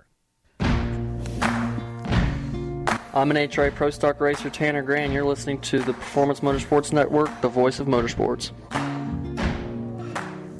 I'm 3.13 3.29
NHRA 3.29 3.75
Pro 3.75 3.89
Stock 3.89 4.21
Racer 4.21 4.49
Tanner 4.49 4.81
Gray, 4.81 5.03
and 5.03 5.13
you're 5.13 5.25
listening 5.25 5.59
to 5.61 5.79
the 5.79 5.93
Performance 5.93 6.39
Motorsports 6.39 6.93
Network, 6.93 7.29
the 7.41 7.49
voice 7.49 7.79
of 7.81 7.87
motorsports. 7.87 8.51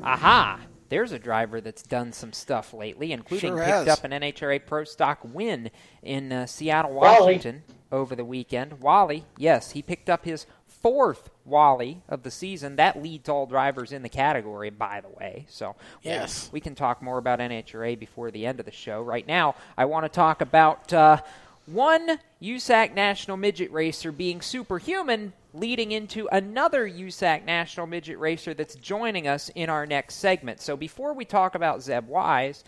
Aha! 0.04 0.60
There's 0.90 1.14
a 1.14 1.20
driver 1.20 1.62
that's 1.62 1.84
done 1.84 2.12
some 2.12 2.34
stuff 2.34 2.74
lately, 2.74 3.14
including 3.14 3.52
Sure 3.52 3.60
picked 3.64 3.70
has. 3.70 3.88
up 3.88 4.04
an 4.04 4.12
NHRA 4.12 4.66
Pro 4.66 4.84
Stock 4.84 5.20
win 5.24 5.72
in 6.04 6.34
uh, 6.34 6.46
Seattle, 6.46 6.92
Wally. 6.94 7.36
Washington 7.38 7.64
over 7.90 8.16
the 8.18 8.26
weekend. 8.26 8.82
Wally, 8.82 9.26
yes, 9.38 9.72
he 9.72 9.82
picked 9.82 10.10
up 10.10 10.26
his 10.26 10.46
fourth 10.68 11.30
Wally 11.46 12.02
of 12.10 12.24
the 12.24 12.32
season. 12.32 12.76
That 12.76 13.02
leads 13.02 13.30
all 13.30 13.46
drivers 13.46 13.94
in 13.94 14.02
the 14.02 14.10
category, 14.10 14.70
by 14.72 15.00
the 15.00 15.08
way. 15.10 15.46
So 15.48 15.68
we'll- 16.04 16.14
Yes. 16.16 16.50
we 16.52 16.60
can 16.60 16.76
talk 16.76 17.02
more 17.02 17.18
about 17.18 17.40
NHRA 17.40 17.96
before 17.98 18.30
the 18.30 18.46
end 18.46 18.60
of 18.60 18.66
the 18.66 18.72
show. 18.74 19.02
Right 19.02 19.26
now, 19.26 19.56
I 19.78 19.86
want 19.86 20.04
to 20.04 20.10
talk 20.10 20.42
about 20.42 20.92
uh, 20.92 21.18
one 21.66 22.20
USAC 22.42 22.94
National 22.94 23.38
Midget 23.38 23.72
Racer 23.72 24.12
being 24.12 24.42
superhuman, 24.42 25.34
leading 25.54 25.92
into 25.92 26.28
another 26.32 26.90
USAC 26.90 27.46
National 27.46 27.88
Midget 27.88 28.20
Racer 28.20 28.54
that's 28.54 28.76
joining 28.76 29.28
us 29.28 29.50
in 29.50 29.70
our 29.70 29.86
next 29.86 30.16
segment. 30.16 30.62
So 30.62 30.76
before 30.76 31.14
we 31.14 31.26
talk 31.26 31.56
about 31.56 31.84
Zeb 31.84 32.08
Wise, 32.08 32.64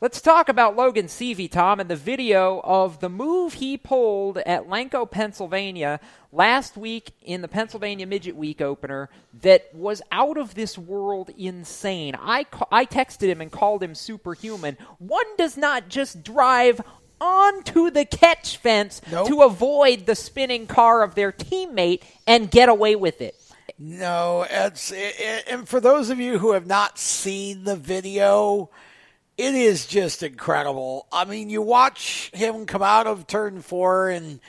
let's 0.00 0.20
talk 0.20 0.48
about 0.48 0.76
Logan 0.76 1.06
Seavey, 1.06 1.50
Tom, 1.50 1.80
and 1.80 1.90
the 1.90 1.96
video 1.96 2.60
of 2.62 3.00
the 3.00 3.08
move 3.08 3.54
he 3.54 3.76
pulled 3.76 4.38
at 4.38 4.68
Lanco, 4.68 5.10
Pennsylvania 5.10 5.98
last 6.30 6.76
week 6.76 7.12
in 7.22 7.42
the 7.42 7.48
Pennsylvania 7.48 8.06
Midget 8.06 8.36
Week 8.36 8.60
opener 8.60 9.08
that 9.42 9.74
was 9.74 10.02
out 10.12 10.36
of 10.36 10.54
this 10.54 10.78
world 10.78 11.30
insane. 11.36 12.14
I, 12.14 12.44
ca- 12.44 12.68
I 12.70 12.84
texted 12.84 13.28
him 13.28 13.40
and 13.40 13.50
called 13.50 13.82
him 13.82 13.94
superhuman. 13.94 14.76
One 14.98 15.36
does 15.36 15.56
not 15.56 15.88
just 15.88 16.22
drive 16.22 16.80
onto 17.20 17.90
the 17.90 18.04
catch 18.04 18.56
fence 18.56 19.00
to 19.10 19.42
avoid 19.42 20.06
the 20.06 20.14
spinning 20.14 20.66
car 20.66 21.02
of 21.02 21.14
their 21.14 21.32
teammate 21.32 22.02
and 22.26 22.50
get 22.50 22.68
away 22.68 22.96
with 22.96 23.20
it. 23.20 23.34
No, 23.78 24.46
it's 24.48 24.90
it, 24.90 25.44
and 25.48 25.68
for 25.68 25.80
those 25.80 26.08
of 26.08 26.18
you 26.18 26.38
who 26.38 26.52
have 26.52 26.66
not 26.66 26.98
seen 26.98 27.64
the 27.64 27.76
video, 27.76 28.70
it 29.36 29.54
is 29.54 29.86
just 29.86 30.22
incredible. 30.22 31.06
I 31.12 31.26
mean, 31.26 31.50
you 31.50 31.60
watch 31.60 32.30
him 32.32 32.64
come 32.64 32.82
out 32.82 33.06
of 33.06 33.26
turn 33.26 33.60
four 33.60 34.08
and 34.08 34.40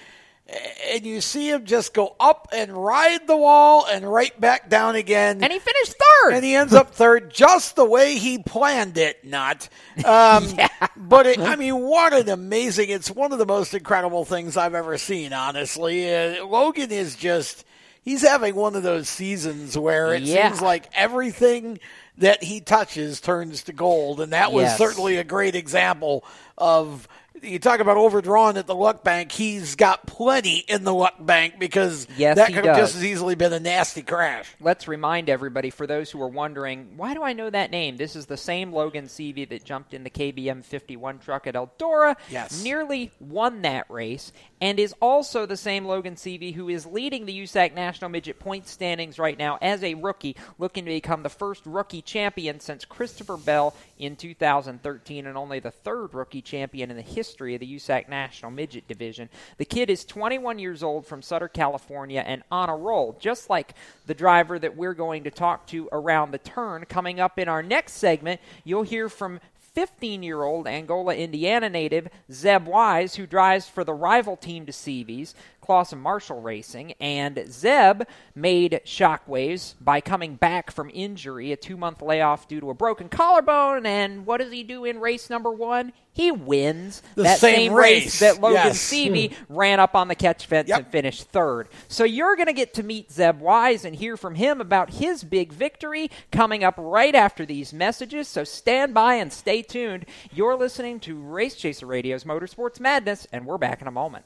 and 0.93 1.05
you 1.05 1.19
see 1.21 1.49
him 1.51 1.65
just 1.65 1.93
go 1.93 2.15
up 2.19 2.47
and 2.53 2.71
ride 2.71 3.27
the 3.27 3.35
wall 3.35 3.85
and 3.85 4.09
right 4.09 4.39
back 4.39 4.69
down 4.69 4.95
again. 4.95 5.43
And 5.43 5.51
he 5.51 5.59
finished 5.59 5.95
third. 6.23 6.33
And 6.35 6.43
he 6.45 6.55
ends 6.55 6.73
up 6.73 6.93
third 6.93 7.33
just 7.33 7.75
the 7.75 7.83
way 7.85 8.15
he 8.17 8.37
planned 8.39 8.97
it, 8.97 9.23
not. 9.25 9.67
Um, 10.05 10.47
But 10.95 11.25
it, 11.27 11.39
I 11.39 11.55
mean, 11.55 11.77
what 11.79 12.13
an 12.13 12.27
amazing, 12.29 12.89
it's 12.89 13.09
one 13.11 13.31
of 13.31 13.39
the 13.39 13.45
most 13.45 13.73
incredible 13.73 14.25
things 14.25 14.57
I've 14.57 14.73
ever 14.75 14.97
seen, 14.97 15.31
honestly. 15.33 16.13
Uh, 16.13 16.45
Logan 16.45 16.91
is 16.91 17.15
just, 17.15 17.65
he's 18.03 18.21
having 18.23 18.55
one 18.55 18.75
of 18.75 18.83
those 18.83 19.07
seasons 19.07 19.77
where 19.77 20.13
it 20.13 20.23
Yeah. 20.23 20.49
seems 20.49 20.61
like 20.61 20.89
everything 20.93 21.79
that 22.17 22.43
he 22.43 22.59
touches 22.61 23.21
turns 23.21 23.63
to 23.63 23.73
gold. 23.73 24.19
And 24.21 24.33
that 24.33 24.51
was 24.51 24.63
Yes. 24.63 24.77
certainly 24.77 25.17
a 25.17 25.23
great 25.23 25.55
example 25.55 26.23
of 26.57 27.07
you 27.41 27.59
talk 27.59 27.79
about 27.79 27.97
overdrawing 27.97 28.57
at 28.57 28.67
the 28.67 28.75
luck 28.75 29.03
bank. 29.03 29.31
He's 29.31 29.75
got 29.75 30.05
plenty 30.07 30.57
in 30.67 30.83
the 30.83 30.93
luck 30.93 31.15
bank 31.19 31.59
because 31.59 32.07
Yes, 32.17 32.37
that 32.37 32.53
could 32.53 32.65
have 32.65 32.77
just 32.77 32.95
as 32.95 33.05
easily 33.05 33.35
been 33.35 33.53
a 33.53 33.59
nasty 33.59 34.01
crash. 34.01 34.53
Let's 34.59 34.87
remind 34.87 35.29
everybody, 35.29 35.69
for 35.69 35.87
those 35.87 36.11
who 36.11 36.21
are 36.21 36.27
wondering, 36.27 36.97
why 36.97 37.13
do 37.13 37.23
I 37.23 37.33
know 37.33 37.49
that 37.49 37.71
name? 37.71 37.97
This 37.97 38.15
is 38.15 38.25
the 38.25 38.37
same 38.37 38.71
Logan 38.73 39.05
Seavey 39.05 39.47
that 39.49 39.63
jumped 39.63 39.93
in 39.93 40.03
the 40.03 40.09
KBM 40.09 40.63
51 40.63 41.19
truck 41.19 41.47
at 41.47 41.55
Eldora. 41.55 42.15
Yes. 42.29 42.63
Nearly 42.63 43.11
won 43.19 43.61
that 43.63 43.89
race, 43.89 44.31
and 44.61 44.79
is 44.79 44.93
also 45.01 45.45
the 45.45 45.57
same 45.57 45.85
Logan 45.85 46.15
Seavey 46.15 46.53
who 46.53 46.69
is 46.69 46.85
leading 46.85 47.25
the 47.25 47.43
USAC 47.43 47.73
National 47.73 48.09
Midget 48.09 48.39
Point 48.39 48.67
standings 48.67 49.19
right 49.19 49.37
now 49.37 49.57
as 49.61 49.83
a 49.83 49.93
rookie, 49.93 50.35
looking 50.57 50.85
to 50.85 50.91
become 50.91 51.23
the 51.23 51.29
first 51.29 51.65
rookie 51.65 52.01
champion 52.01 52.59
since 52.59 52.85
Christopher 52.85 53.37
Bell 53.37 53.75
in 53.99 54.15
2013, 54.15 55.25
and 55.25 55.37
only 55.37 55.59
the 55.59 55.71
third 55.71 56.13
rookie 56.13 56.41
champion 56.41 56.89
in 56.89 56.97
the 56.97 57.03
history 57.03 57.53
of 57.53 57.59
the 57.59 57.75
USAC 57.75 58.09
National 58.09 58.51
Midget 58.51 58.87
Division. 58.87 59.29
The 59.57 59.65
kid 59.65 59.89
is 59.89 60.05
21 60.05 60.59
years 60.59 60.83
old 60.83 61.05
from 61.05 61.21
Sutter, 61.21 61.47
California, 61.47 62.23
and 62.25 62.43
on 62.51 62.69
a 62.69 62.75
roll, 62.75 63.17
just 63.19 63.49
like 63.49 63.73
the 64.05 64.13
driver 64.13 64.57
that 64.59 64.75
we're 64.75 64.93
going 64.93 65.23
to 65.25 65.31
talk 65.31 65.67
to 65.67 65.89
around 65.91 66.31
the 66.31 66.37
turn. 66.37 66.85
Coming 66.85 67.19
up 67.19 67.37
in 67.39 67.47
our 67.47 67.63
next 67.63 67.93
segment, 67.93 68.41
you'll 68.63 68.83
hear 68.83 69.09
from 69.09 69.39
15 69.77 70.23
year 70.23 70.41
old 70.41 70.67
Angola, 70.67 71.13
Indiana 71.15 71.69
native 71.69 72.07
Zeb 72.31 72.65
Wise, 72.65 73.13
who 73.13 73.27
drives 73.27 73.67
for 73.67 73.83
the 73.83 73.93
rival 73.93 74.35
team 74.35 74.65
to 74.65 74.71
Seavey's, 74.71 75.35
Clauson 75.67 75.99
Marshall 75.99 76.41
Racing. 76.41 76.93
And 76.99 77.43
Zeb 77.49 78.03
made 78.35 78.81
shockwaves 78.85 79.75
by 79.81 80.01
coming 80.01 80.35
back 80.35 80.71
from 80.71 80.89
injury, 80.93 81.51
a 81.51 81.57
two 81.57 81.77
month 81.77 82.01
layoff 82.01 82.47
due 82.47 82.59
to 82.61 82.69
a 82.69 82.73
broken 82.73 83.09
collarbone. 83.09 83.85
And 83.85 84.25
what 84.25 84.37
does 84.37 84.51
he 84.51 84.63
do 84.63 84.85
in 84.85 84.99
race 84.99 85.29
number 85.29 85.51
one? 85.51 85.93
He 86.13 86.31
wins 86.31 87.03
The 87.13 87.23
that 87.23 87.37
same 87.39 87.73
race, 87.73 88.05
race. 88.05 88.19
that 88.21 88.41
Logan 88.41 88.55
Yes. 88.65 88.79
Seavey 88.91 89.33
ran 89.49 89.79
up 89.79 89.93
on 89.93 90.07
the 90.07 90.15
catch 90.15 90.47
fence 90.47 90.67
and 90.71 90.87
finished 90.87 91.25
third. 91.29 91.67
So 91.89 92.05
you're 92.05 92.35
going 92.35 92.47
to 92.47 92.53
get 92.53 92.73
to 92.75 92.83
meet 92.83 93.11
Zeb 93.11 93.39
Wise 93.39 93.85
and 93.85 93.95
hear 93.95 94.17
from 94.17 94.33
him 94.33 94.59
about 94.59 94.89
his 94.89 95.23
big 95.23 95.53
victory 95.53 96.09
coming 96.31 96.63
up 96.63 96.73
right 96.79 97.13
after 97.13 97.45
these 97.45 97.71
messages. 97.71 98.27
So 98.27 98.43
stand 98.43 98.95
by 98.95 99.15
and 99.15 99.31
stay 99.31 99.61
tuned. 99.61 100.07
You're 100.33 100.55
listening 100.55 100.99
to 101.01 101.19
Race 101.19 101.55
Chaser 101.55 101.85
Radio's 101.85 102.23
Motorsports 102.23 102.79
Madness, 102.79 103.27
and 103.31 103.45
we're 103.45 103.59
back 103.59 103.83
in 103.83 103.87
a 103.87 103.91
moment. 103.91 104.25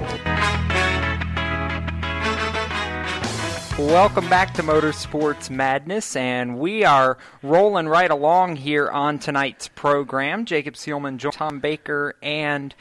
Welcome 3.87 4.29
back 4.29 4.53
to 4.53 4.61
Motorsports 4.61 5.49
Madness, 5.49 6.15
and 6.15 6.59
we 6.59 6.85
are 6.85 7.17
rolling 7.41 7.87
right 7.87 8.11
along 8.11 8.57
here 8.57 8.87
on 8.87 9.17
tonight's 9.17 9.69
program. 9.69 10.45
Jacob 10.45 10.75
Seelman, 10.75 11.17
Tom 11.31 11.59
Baker, 11.59 12.15
and 12.21 12.75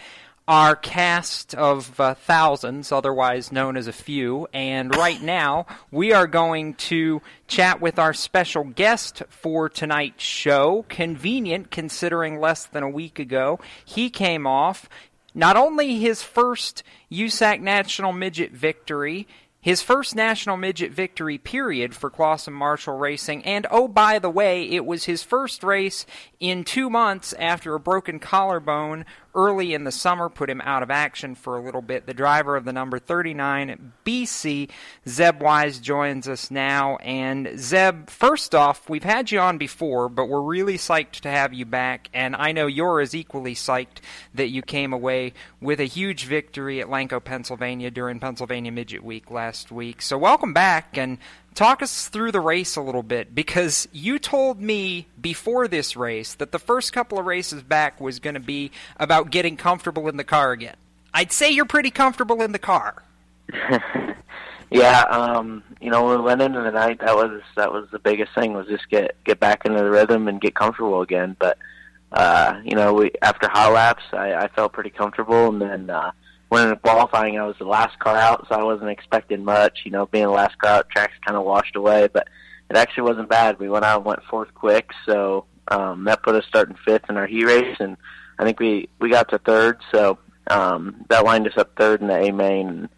our 0.47 0.77
cast 0.77 1.55
of 1.55 1.99
uh, 1.99 2.13
thousands, 2.15 2.93
otherwise 2.93 3.51
known 3.51 3.79
as 3.79 3.87
a 3.87 3.95
few. 3.95 4.47
And 4.53 4.95
right 4.95 5.21
now, 5.23 5.67
we 5.91 6.13
are 6.13 6.27
going 6.27 6.75
to 6.75 7.23
chat 7.49 7.81
with 7.81 7.99
our 7.99 8.13
special 8.13 8.65
guest 8.65 9.23
for 9.31 9.71
tonight's 9.71 10.23
show. 10.23 10.85
Convenient, 10.91 11.71
considering 11.71 12.39
less 12.39 12.67
than 12.67 12.83
a 12.83 12.91
week 12.91 13.19
ago, 13.19 13.59
he 13.87 14.11
came 14.11 14.47
off 14.47 14.87
not 15.35 15.57
only 15.57 15.99
his 15.99 16.23
first 16.23 16.83
USAC 17.11 17.61
National 17.61 18.13
Midget 18.13 18.53
victory, 18.53 19.27
his 19.61 19.83
first 19.83 20.17
national 20.17 20.57
midget 20.57 20.93
victory 20.93 21.37
period 21.37 21.95
for 21.95 22.11
Clauson 22.11 22.55
Marshall 22.55 22.97
Racing, 22.97 23.45
and 23.45 23.67
oh, 23.71 23.89
by 23.89 24.19
the 24.19 24.31
way, 24.31 24.63
it 24.63 24.87
was 24.87 25.05
his 25.05 25.23
first 25.23 25.63
race 25.63 26.07
in 26.39 26.65
two 26.65 26.89
months 26.89 27.35
after 27.35 27.75
a 27.75 27.81
broken 27.81 28.19
collarbone 28.19 29.05
early 29.35 29.75
in 29.75 29.85
the 29.85 29.93
summer 29.93 30.29
put 30.29 30.51
him 30.51 30.61
out 30.63 30.83
of 30.83 30.91
action 30.91 31.35
for 31.35 31.57
a 31.57 31.63
little 31.63 31.83
bit. 31.83 32.07
The 32.07 32.15
driver 32.15 32.57
of 32.57 32.65
the 32.65 32.73
number 32.73 32.99
39 32.99 33.93
BC, 34.05 34.71
Zeb 35.09 35.43
Wise, 35.43 35.79
joins 35.79 36.29
us 36.29 36.51
now. 36.51 36.97
And 36.97 37.59
Zeb, 37.59 38.09
first 38.09 38.55
off, 38.55 38.89
we've 38.89 39.05
had 39.05 39.31
you 39.31 39.41
on 39.41 39.59
before, 39.59 40.09
but 40.09 40.27
we're 40.27 40.41
really 40.41 40.77
psyched 40.77 41.21
to 41.21 41.31
have 41.31 41.53
you 41.53 41.65
back. 41.65 42.09
And 42.13 42.35
I 42.35 42.53
know 42.53 42.67
you're 42.67 43.01
as 43.01 43.15
equally 43.15 43.55
psyched 43.55 44.01
that 44.35 44.49
you 44.49 44.63
came 44.63 44.93
away 44.93 45.33
with 45.61 45.81
a 45.81 45.85
huge 45.85 46.25
victory 46.25 46.81
at 46.81 46.89
Lanco, 46.89 47.23
Pennsylvania 47.23 47.91
during 47.91 48.21
Pennsylvania 48.21 48.73
Midget 48.73 49.05
Week 49.05 49.31
last 49.31 49.71
week. 49.71 50.03
So 50.03 50.19
welcome 50.19 50.53
back 50.53 50.97
and 50.97 51.19
talk 51.61 51.83
us 51.83 52.09
through 52.09 52.33
the 52.33 52.41
race 52.41 52.75
a 52.75 52.81
little 52.81 53.03
bit 53.03 53.35
because 53.35 53.87
you 53.93 54.19
told 54.19 54.59
me 54.63 55.07
before 55.21 55.69
this 55.69 55.95
race 55.95 56.33
that 56.33 56.53
the 56.53 56.59
first 56.59 56.91
couple 56.91 57.19
of 57.19 57.27
races 57.27 57.63
back 57.63 58.01
was 58.01 58.19
going 58.19 58.33
to 58.33 58.41
be 58.41 58.71
about 58.97 59.31
getting 59.31 59.59
comfortable 59.59 60.09
in 60.09 60.17
the 60.17 60.25
car 60.25 60.53
again. 60.53 60.77
I'd 61.13 61.33
say 61.33 61.51
you're 61.51 61.67
pretty 61.67 61.91
comfortable 61.91 62.41
in 62.41 62.53
the 62.53 62.59
car. 62.59 63.03
yeah, 64.71 65.03
um, 65.11 65.63
you 65.83 65.91
know, 65.91 66.09
we 66.09 66.17
went 66.23 66.41
into 66.41 66.63
the 66.63 66.71
night, 66.71 66.99
that 67.01 67.15
was 67.15 67.43
that 67.57 67.71
was 67.71 67.87
the 67.91 67.99
biggest 67.99 68.35
thing 68.35 68.55
was 68.55 68.67
just 68.67 68.89
get 68.89 69.23
get 69.25 69.39
back 69.39 69.67
into 69.67 69.81
the 69.83 69.91
rhythm 69.91 70.29
and 70.29 70.41
get 70.41 70.55
comfortable 70.55 71.03
again. 71.03 71.37
But 71.39 71.59
uh, 72.11 72.59
you 72.65 72.75
know, 72.75 72.95
we 72.95 73.11
after 73.21 73.51
hot 73.51 73.75
laps, 73.75 74.05
I, 74.15 74.33
I 74.33 74.49
felt 74.49 74.73
pretty 74.73 74.91
comfortable, 74.91 75.49
and 75.51 75.61
then 75.61 75.91
uh, 75.91 76.13
when 76.51 76.69
in 76.69 76.77
qualifying, 76.77 77.39
I 77.39 77.47
was 77.47 77.57
the 77.59 77.65
last 77.65 77.99
car 78.01 78.17
out, 78.17 78.47
so 78.49 78.57
I 78.57 78.65
wasn't 78.65 78.91
expecting 78.91 79.45
much. 79.45 79.81
You 79.85 79.93
know, 79.93 80.07
being 80.07 80.25
the 80.25 80.31
last 80.31 80.59
car 80.59 80.79
out, 80.79 80.91
tracks 80.91 81.15
kind 81.25 81.39
of 81.39 81.45
washed 81.45 81.77
away, 81.77 82.09
but 82.13 82.29
it 82.69 82.77
actually 82.77 83.05
wasn't 83.05 83.29
bad. 83.29 83.59
We 83.59 83.71
went 83.71 83.85
out 83.85 83.99
and 83.99 84.05
went 84.05 84.25
fourth 84.29 84.53
quick, 84.53 84.91
so 85.07 85.47
um, 85.69 86.05
that 86.05 86.23
put 86.23 86.35
us 86.35 86.45
starting 86.49 86.77
fifth 86.85 87.09
in 87.09 87.17
our 87.17 87.27
heat 87.27 87.45
race, 87.45 87.77
and 87.79 87.97
I 88.39 88.45
think 88.45 88.59
we 88.59 88.89
we 88.99 89.11
got 89.11 89.29
to 89.31 89.39
third, 89.39 89.79
so 89.93 90.19
um, 90.49 91.05
that 91.09 91.25
lined 91.25 91.47
us 91.47 91.57
up 91.57 91.77
third 91.77 92.01
in 92.01 92.09
the 92.09 92.17
A 92.17 92.33
main. 92.33 92.69
And 92.69 92.89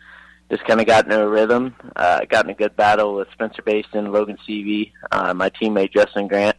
just 0.50 0.64
kind 0.66 0.82
of 0.82 0.86
got 0.86 1.06
into 1.06 1.18
a 1.18 1.26
rhythm. 1.26 1.74
Uh, 1.96 2.20
got 2.28 2.44
in 2.44 2.50
a 2.50 2.54
good 2.54 2.76
battle 2.76 3.14
with 3.14 3.26
Spencer 3.32 3.62
Bayston, 3.62 4.12
Logan 4.12 4.36
Seavey, 4.46 4.92
uh, 5.10 5.32
my 5.32 5.48
teammate 5.48 5.94
Justin 5.94 6.28
Grant. 6.28 6.56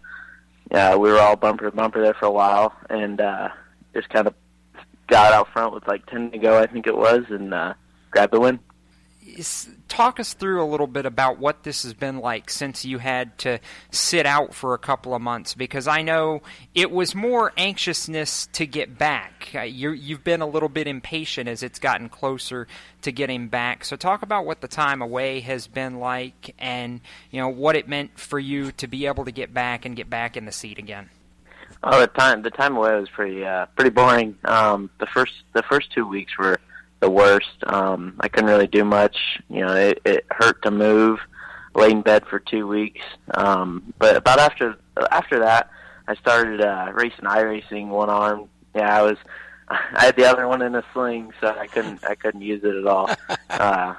Uh, 0.71 0.97
we 0.99 1.11
were 1.11 1.19
all 1.19 1.35
bumper 1.35 1.69
to 1.69 1.75
bumper 1.75 2.01
there 2.01 2.15
for 2.15 2.25
a 2.25 2.31
while, 2.31 2.73
and 2.89 3.21
uh, 3.21 3.49
just 3.93 4.09
kind 4.09 4.25
of 4.25 4.33
got 5.07 5.33
out 5.33 5.47
front 5.49 5.73
with 5.73 5.87
like 5.87 6.05
ten 6.05 6.31
to 6.31 6.37
go, 6.37 6.57
I 6.57 6.67
think 6.67 6.87
it 6.87 6.95
was, 6.95 7.25
and 7.29 7.53
uh, 7.53 7.73
grabbed 8.11 8.33
the 8.33 8.39
win 8.39 8.59
talk 9.87 10.19
us 10.19 10.33
through 10.33 10.63
a 10.63 10.65
little 10.65 10.87
bit 10.87 11.05
about 11.05 11.39
what 11.39 11.63
this 11.63 11.83
has 11.83 11.93
been 11.93 12.17
like 12.17 12.49
since 12.49 12.83
you 12.83 12.97
had 12.97 13.37
to 13.37 13.59
sit 13.91 14.25
out 14.25 14.53
for 14.53 14.73
a 14.73 14.77
couple 14.77 15.13
of 15.13 15.21
months 15.21 15.53
because 15.53 15.87
I 15.87 16.01
know 16.01 16.41
it 16.73 16.91
was 16.91 17.15
more 17.15 17.53
anxiousness 17.57 18.47
to 18.53 18.65
get 18.65 18.97
back. 18.97 19.51
Uh, 19.53 19.61
you 19.61 20.15
have 20.15 20.23
been 20.23 20.41
a 20.41 20.47
little 20.47 20.69
bit 20.69 20.87
impatient 20.87 21.47
as 21.47 21.63
it's 21.63 21.79
gotten 21.79 22.09
closer 22.09 22.67
to 23.01 23.11
getting 23.11 23.47
back. 23.47 23.85
So 23.85 23.95
talk 23.95 24.23
about 24.23 24.45
what 24.45 24.61
the 24.61 24.67
time 24.67 25.01
away 25.01 25.39
has 25.41 25.67
been 25.67 25.99
like 25.99 26.55
and 26.59 27.01
you 27.31 27.39
know 27.39 27.49
what 27.49 27.75
it 27.75 27.87
meant 27.87 28.19
for 28.19 28.39
you 28.39 28.71
to 28.73 28.87
be 28.87 29.05
able 29.05 29.25
to 29.25 29.31
get 29.31 29.53
back 29.53 29.85
and 29.85 29.95
get 29.95 30.09
back 30.09 30.35
in 30.37 30.45
the 30.45 30.51
seat 30.51 30.77
again. 30.79 31.09
Oh, 31.85 31.99
the 31.99 32.07
time 32.07 32.41
the 32.43 32.49
time 32.49 32.77
away 32.77 32.95
was 32.97 33.09
pretty 33.09 33.45
uh, 33.45 33.65
pretty 33.75 33.89
boring. 33.89 34.37
Um, 34.45 34.89
the 34.99 35.05
first 35.07 35.33
the 35.53 35.63
first 35.63 35.91
two 35.91 36.07
weeks 36.07 36.37
were 36.37 36.59
the 37.01 37.09
worst. 37.09 37.63
Um, 37.67 38.15
I 38.21 38.29
couldn't 38.29 38.49
really 38.49 38.67
do 38.67 38.85
much. 38.85 39.17
You 39.49 39.65
know, 39.65 39.75
it, 39.75 40.01
it 40.05 40.25
hurt 40.31 40.61
to 40.63 40.71
move. 40.71 41.19
Lay 41.75 41.91
in 41.91 42.01
bed 42.01 42.25
for 42.27 42.39
two 42.39 42.67
weeks. 42.67 43.01
Um, 43.33 43.93
but 43.99 44.15
about 44.15 44.39
after 44.39 44.77
after 45.11 45.39
that, 45.39 45.69
I 46.07 46.15
started 46.15 46.61
uh, 46.61 46.91
racing 46.93 47.25
iRacing 47.25 47.89
one 47.89 48.09
arm. 48.09 48.47
Yeah, 48.73 48.97
I 48.97 49.01
was. 49.01 49.17
I 49.67 50.05
had 50.05 50.15
the 50.15 50.25
other 50.25 50.47
one 50.47 50.61
in 50.61 50.75
a 50.75 50.83
sling, 50.93 51.33
so 51.41 51.47
I 51.47 51.67
couldn't. 51.67 52.05
I 52.05 52.15
couldn't 52.15 52.41
use 52.41 52.63
it 52.63 52.75
at 52.75 52.87
all. 52.87 53.09
Uh, 53.49 53.93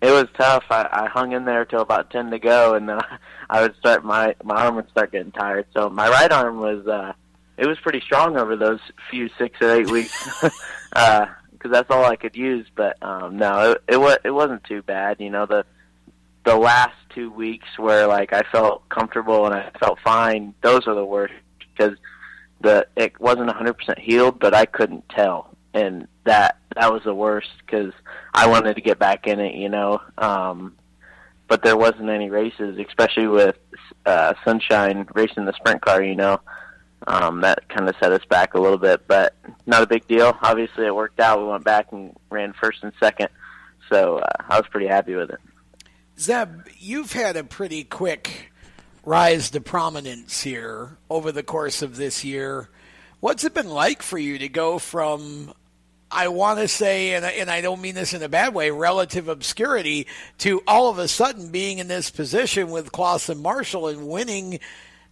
it 0.00 0.10
was 0.10 0.26
tough. 0.36 0.64
I, 0.70 0.88
I 0.90 1.08
hung 1.08 1.32
in 1.32 1.44
there 1.44 1.66
till 1.66 1.80
about 1.80 2.10
ten 2.10 2.30
to 2.30 2.38
go, 2.38 2.74
and 2.74 2.88
then 2.88 2.98
I, 2.98 3.18
I 3.50 3.60
would 3.62 3.76
start 3.76 4.04
my 4.04 4.34
my 4.42 4.54
arm 4.64 4.76
would 4.76 4.88
start 4.90 5.12
getting 5.12 5.32
tired. 5.32 5.66
So 5.74 5.90
my 5.90 6.08
right 6.08 6.32
arm 6.32 6.58
was 6.58 6.86
uh, 6.86 7.12
it 7.56 7.66
was 7.66 7.78
pretty 7.80 8.00
strong 8.00 8.36
over 8.36 8.56
those 8.56 8.80
few 9.10 9.28
six 9.38 9.60
or 9.60 9.74
eight 9.74 9.90
weeks. 9.90 10.44
uh, 10.92 11.26
because 11.64 11.72
that's 11.72 11.90
all 11.90 12.04
I 12.04 12.16
could 12.16 12.36
use. 12.36 12.66
But 12.74 13.02
um, 13.02 13.38
no, 13.38 13.72
it, 13.72 13.82
it 13.88 13.96
was 13.96 14.18
it 14.22 14.30
wasn't 14.30 14.64
too 14.64 14.82
bad. 14.82 15.16
You 15.18 15.30
know, 15.30 15.46
the 15.46 15.64
the 16.44 16.56
last 16.56 16.94
two 17.14 17.30
weeks 17.30 17.66
where 17.78 18.06
like 18.06 18.34
I 18.34 18.42
felt 18.52 18.86
comfortable 18.90 19.46
and 19.46 19.54
I 19.54 19.70
felt 19.80 19.98
fine, 20.04 20.54
those 20.62 20.86
are 20.86 20.94
the 20.94 21.04
worst 21.04 21.32
because 21.58 21.96
the 22.60 22.86
it 22.96 23.18
wasn't 23.18 23.48
100% 23.48 23.98
healed, 23.98 24.38
but 24.38 24.54
I 24.54 24.66
couldn't 24.66 25.08
tell, 25.08 25.56
and 25.72 26.06
that 26.24 26.58
that 26.76 26.92
was 26.92 27.02
the 27.04 27.14
worst 27.14 27.48
because 27.64 27.94
I 28.34 28.46
wanted 28.46 28.74
to 28.74 28.82
get 28.82 28.98
back 28.98 29.26
in 29.26 29.40
it. 29.40 29.54
You 29.54 29.70
know. 29.70 30.02
Um, 30.18 30.76
but 31.46 31.62
there 31.62 31.76
wasn't 31.76 32.08
any 32.08 32.30
races, 32.30 32.78
especially 32.78 33.26
with 33.26 33.56
uh, 34.06 34.32
Sunshine 34.44 35.06
racing 35.14 35.44
the 35.44 35.52
sprint 35.52 35.82
car. 35.82 36.02
You 36.02 36.14
know, 36.14 36.40
um, 37.06 37.40
that 37.42 37.68
kind 37.68 37.88
of 37.88 37.94
set 38.00 38.12
us 38.12 38.24
back 38.28 38.54
a 38.54 38.60
little 38.60 38.78
bit, 38.78 39.06
but 39.06 39.34
not 39.66 39.82
a 39.82 39.86
big 39.86 40.06
deal. 40.06 40.36
Obviously, 40.42 40.86
it 40.86 40.94
worked 40.94 41.20
out. 41.20 41.40
We 41.40 41.46
went 41.46 41.64
back 41.64 41.92
and 41.92 42.16
ran 42.30 42.52
first 42.52 42.82
and 42.82 42.92
second, 43.00 43.28
so 43.90 44.18
uh, 44.18 44.26
I 44.48 44.58
was 44.58 44.68
pretty 44.70 44.86
happy 44.86 45.14
with 45.14 45.30
it. 45.30 45.40
Zeb, 46.18 46.68
you've 46.78 47.12
had 47.12 47.36
a 47.36 47.44
pretty 47.44 47.84
quick 47.84 48.52
rise 49.04 49.50
to 49.50 49.60
prominence 49.60 50.42
here 50.42 50.96
over 51.10 51.32
the 51.32 51.42
course 51.42 51.82
of 51.82 51.96
this 51.96 52.24
year. 52.24 52.68
What's 53.20 53.44
it 53.44 53.54
been 53.54 53.68
like 53.68 54.02
for 54.02 54.18
you 54.18 54.38
to 54.38 54.48
go 54.48 54.78
from, 54.78 55.52
I 56.10 56.28
want 56.28 56.60
to 56.60 56.68
say, 56.68 57.14
and 57.14 57.24
I, 57.24 57.30
and 57.32 57.50
I 57.50 57.60
don't 57.60 57.80
mean 57.80 57.94
this 57.94 58.14
in 58.14 58.22
a 58.22 58.28
bad 58.28 58.54
way, 58.54 58.70
relative 58.70 59.28
obscurity 59.28 60.06
to 60.38 60.62
all 60.66 60.88
of 60.88 60.98
a 60.98 61.08
sudden 61.08 61.50
being 61.50 61.78
in 61.78 61.88
this 61.88 62.10
position 62.10 62.70
with 62.70 62.92
Clauson 62.92 63.40
Marshall 63.40 63.88
and 63.88 64.08
winning 64.08 64.60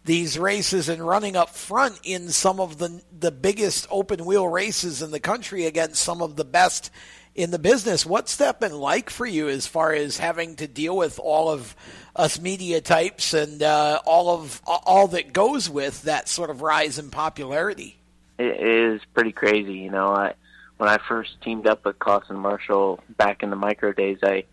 these 0.04 0.38
races 0.38 0.88
and 0.88 1.06
running 1.06 1.36
up 1.36 1.50
front 1.50 2.00
in 2.02 2.28
some 2.30 2.60
of 2.60 2.78
the 2.78 3.02
the 3.16 3.30
biggest 3.30 3.86
open 3.90 4.24
wheel 4.24 4.48
races 4.48 5.02
in 5.02 5.10
the 5.10 5.20
country 5.20 5.66
against 5.66 6.02
some 6.02 6.20
of 6.20 6.36
the 6.36 6.44
best 6.44 6.90
in 7.34 7.50
the 7.50 7.58
business. 7.58 8.04
What's 8.04 8.36
that 8.36 8.60
been 8.60 8.74
like 8.74 9.10
for 9.10 9.24
you 9.24 9.48
as 9.48 9.66
far 9.66 9.92
as 9.92 10.18
having 10.18 10.56
to 10.56 10.66
deal 10.66 10.96
with 10.96 11.18
all 11.18 11.48
of 11.48 11.74
us 12.14 12.40
media 12.40 12.80
types 12.80 13.32
and 13.32 13.62
uh, 13.62 14.00
all 14.04 14.34
of 14.34 14.60
all 14.66 15.08
that 15.08 15.32
goes 15.32 15.70
with 15.70 16.02
that 16.02 16.28
sort 16.28 16.50
of 16.50 16.62
rise 16.62 16.98
in 16.98 17.10
popularity? 17.10 17.96
It 18.38 18.60
is 18.60 19.00
pretty 19.14 19.32
crazy, 19.32 19.74
you 19.74 19.90
know. 19.90 20.08
I 20.08 20.34
when 20.78 20.88
I 20.88 20.98
first 21.08 21.40
teamed 21.42 21.66
up 21.66 21.84
with 21.84 21.98
Clauson 21.98 22.36
Marshall 22.36 23.00
back 23.16 23.42
in 23.42 23.50
the 23.50 23.56
micro 23.56 23.92
days, 23.92 24.18
I 24.22 24.44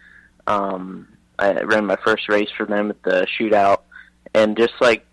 um, 0.48 1.08
I 1.38 1.64
ran 1.64 1.86
my 1.86 1.98
first 2.04 2.30
race 2.30 2.50
for 2.56 2.66
them 2.66 2.92
at 2.92 3.02
the 3.04 3.28
shootout, 3.38 3.82
and 4.34 4.56
just 4.56 4.74
like 4.80 5.06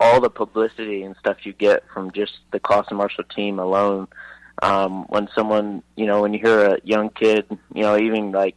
all 0.00 0.20
the 0.20 0.30
publicity 0.30 1.02
and 1.02 1.14
stuff 1.16 1.44
you 1.44 1.52
get 1.52 1.84
from 1.92 2.10
just 2.10 2.38
the 2.50 2.58
Clauson 2.58 2.96
Marshall 2.96 3.24
team 3.24 3.58
alone. 3.58 4.08
Um, 4.62 5.04
when 5.04 5.28
someone, 5.34 5.82
you 5.96 6.06
know, 6.06 6.22
when 6.22 6.34
you 6.34 6.40
hear 6.40 6.74
a 6.74 6.78
young 6.82 7.10
kid, 7.10 7.46
you 7.74 7.82
know, 7.82 7.96
even 7.98 8.32
like 8.32 8.56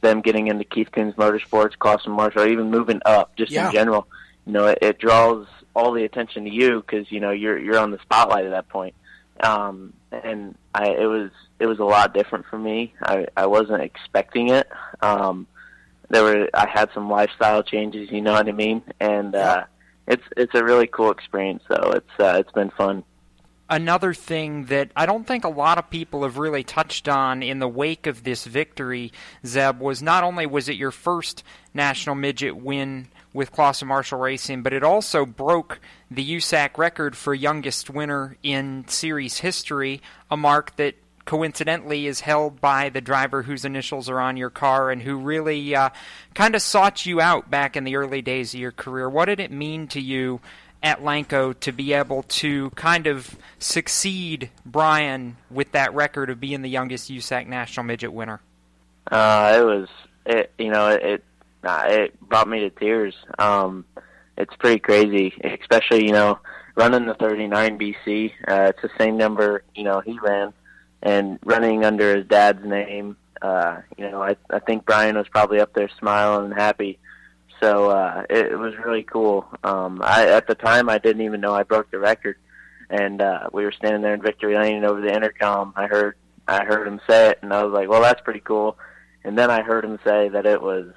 them 0.00 0.20
getting 0.20 0.48
into 0.48 0.64
Keith 0.64 0.90
Kunz 0.92 1.14
Motorsports, 1.14 1.76
Clauson 1.78 2.08
Marshall, 2.08 2.46
even 2.46 2.70
moving 2.70 3.00
up, 3.04 3.34
just 3.36 3.50
yeah. 3.50 3.66
in 3.66 3.72
general, 3.72 4.06
you 4.46 4.52
know, 4.52 4.66
it, 4.66 4.78
it 4.82 4.98
draws 4.98 5.46
all 5.74 5.92
the 5.92 6.04
attention 6.04 6.44
to 6.44 6.50
you 6.50 6.80
because 6.80 7.10
you 7.10 7.18
know 7.18 7.30
you're 7.30 7.58
you're 7.58 7.78
on 7.78 7.90
the 7.90 7.98
spotlight 7.98 8.44
at 8.44 8.50
that 8.50 8.68
point. 8.68 8.94
Um, 9.40 9.92
and 10.12 10.56
I, 10.74 10.90
it 10.90 11.06
was 11.06 11.30
it 11.58 11.66
was 11.66 11.78
a 11.78 11.84
lot 11.84 12.14
different 12.14 12.46
for 12.46 12.58
me. 12.58 12.94
I, 13.02 13.26
I 13.36 13.46
wasn't 13.46 13.82
expecting 13.82 14.50
it. 14.50 14.68
Um, 15.00 15.46
there 16.10 16.22
were 16.22 16.48
I 16.54 16.68
had 16.68 16.90
some 16.94 17.10
lifestyle 17.10 17.62
changes, 17.62 18.10
you 18.10 18.20
know 18.20 18.32
what 18.32 18.48
I 18.48 18.52
mean, 18.52 18.82
and 19.00 19.34
uh, 19.34 19.64
it's 20.06 20.22
it's 20.36 20.54
a 20.54 20.64
really 20.64 20.86
cool 20.86 21.10
experience 21.10 21.62
though. 21.68 21.92
It's 21.94 22.10
uh, 22.18 22.36
it's 22.38 22.52
been 22.52 22.70
fun. 22.70 23.04
Another 23.70 24.12
thing 24.12 24.66
that 24.66 24.90
I 24.94 25.06
don't 25.06 25.26
think 25.26 25.44
a 25.44 25.48
lot 25.48 25.78
of 25.78 25.88
people 25.88 26.22
have 26.22 26.36
really 26.36 26.62
touched 26.62 27.08
on 27.08 27.42
in 27.42 27.60
the 27.60 27.68
wake 27.68 28.06
of 28.06 28.22
this 28.22 28.44
victory, 28.44 29.10
Zeb, 29.44 29.80
was 29.80 30.02
not 30.02 30.22
only 30.22 30.44
was 30.44 30.68
it 30.68 30.76
your 30.76 30.90
first 30.90 31.42
national 31.72 32.14
midget 32.14 32.56
win 32.56 33.08
with 33.32 33.52
Clauson 33.52 33.88
Marshall 33.88 34.18
Racing, 34.20 34.62
but 34.62 34.74
it 34.74 34.84
also 34.84 35.24
broke 35.24 35.80
the 36.10 36.36
USAC 36.36 36.76
record 36.76 37.16
for 37.16 37.34
youngest 37.34 37.88
winner 37.88 38.36
in 38.42 38.86
series 38.86 39.38
history, 39.38 40.02
a 40.30 40.36
mark 40.36 40.76
that 40.76 40.94
coincidentally 41.24 42.06
is 42.06 42.20
held 42.20 42.60
by 42.60 42.88
the 42.88 43.00
driver 43.00 43.42
whose 43.42 43.64
initials 43.64 44.08
are 44.08 44.20
on 44.20 44.36
your 44.36 44.50
car 44.50 44.90
and 44.90 45.02
who 45.02 45.16
really 45.16 45.74
uh, 45.74 45.90
kind 46.34 46.54
of 46.54 46.62
sought 46.62 47.06
you 47.06 47.20
out 47.20 47.50
back 47.50 47.76
in 47.76 47.84
the 47.84 47.96
early 47.96 48.22
days 48.22 48.54
of 48.54 48.60
your 48.60 48.72
career. 48.72 49.08
What 49.08 49.26
did 49.26 49.40
it 49.40 49.50
mean 49.50 49.86
to 49.88 50.00
you 50.00 50.40
at 50.82 51.00
Lanco 51.00 51.58
to 51.60 51.72
be 51.72 51.94
able 51.94 52.24
to 52.24 52.70
kind 52.70 53.06
of 53.06 53.36
succeed 53.58 54.50
Brian 54.66 55.36
with 55.50 55.72
that 55.72 55.94
record 55.94 56.28
of 56.28 56.40
being 56.40 56.62
the 56.62 56.68
youngest 56.68 57.10
USAC 57.10 57.46
national 57.46 57.84
midget 57.84 58.12
winner? 58.12 58.40
Uh, 59.10 59.54
it 59.56 59.64
was, 59.64 59.88
it, 60.26 60.52
you 60.58 60.70
know, 60.70 60.88
it 60.88 61.24
it 61.66 62.20
brought 62.20 62.48
me 62.48 62.60
to 62.60 62.70
tears. 62.70 63.14
Um, 63.38 63.84
it's 64.36 64.54
pretty 64.56 64.80
crazy, 64.80 65.34
especially 65.42 66.06
you 66.06 66.12
know 66.12 66.38
running 66.76 67.06
the 67.06 67.14
39 67.14 67.78
BC. 67.78 68.32
Uh, 68.46 68.62
it's 68.68 68.82
the 68.82 68.90
same 68.98 69.16
number 69.16 69.62
you 69.74 69.84
know 69.84 70.00
he 70.00 70.18
ran 70.18 70.52
and 71.04 71.38
running 71.44 71.84
under 71.84 72.16
his 72.16 72.26
dad's 72.26 72.64
name. 72.64 73.16
Uh, 73.40 73.82
you 73.96 74.10
know, 74.10 74.22
I 74.22 74.36
I 74.50 74.58
think 74.58 74.86
Brian 74.86 75.16
was 75.16 75.28
probably 75.28 75.60
up 75.60 75.74
there 75.74 75.90
smiling 75.98 76.46
and 76.46 76.54
happy. 76.54 76.98
So 77.60 77.90
uh, 77.90 78.24
it, 78.28 78.52
it 78.52 78.58
was 78.58 78.74
really 78.78 79.04
cool. 79.04 79.46
Um, 79.62 80.00
I 80.02 80.26
at 80.26 80.46
the 80.46 80.54
time 80.54 80.88
I 80.88 80.98
didn't 80.98 81.22
even 81.22 81.40
know 81.40 81.54
I 81.54 81.62
broke 81.62 81.90
the 81.90 81.98
record, 81.98 82.36
and 82.90 83.20
uh, 83.20 83.50
we 83.52 83.64
were 83.64 83.72
standing 83.72 84.02
there 84.02 84.14
in 84.14 84.22
victory 84.22 84.56
lane 84.56 84.76
and 84.76 84.86
over 84.86 85.00
the 85.00 85.14
intercom. 85.14 85.74
I 85.76 85.86
heard 85.86 86.16
I 86.48 86.64
heard 86.64 86.88
him 86.88 87.00
say 87.08 87.30
it, 87.30 87.38
and 87.42 87.52
I 87.52 87.62
was 87.62 87.72
like, 87.72 87.88
well, 87.88 88.02
that's 88.02 88.22
pretty 88.22 88.40
cool. 88.40 88.76
And 89.24 89.38
then 89.38 89.50
I 89.50 89.62
heard 89.62 89.84
him 89.84 89.98
say 90.04 90.28
that 90.30 90.46
it 90.46 90.60
was 90.60 90.92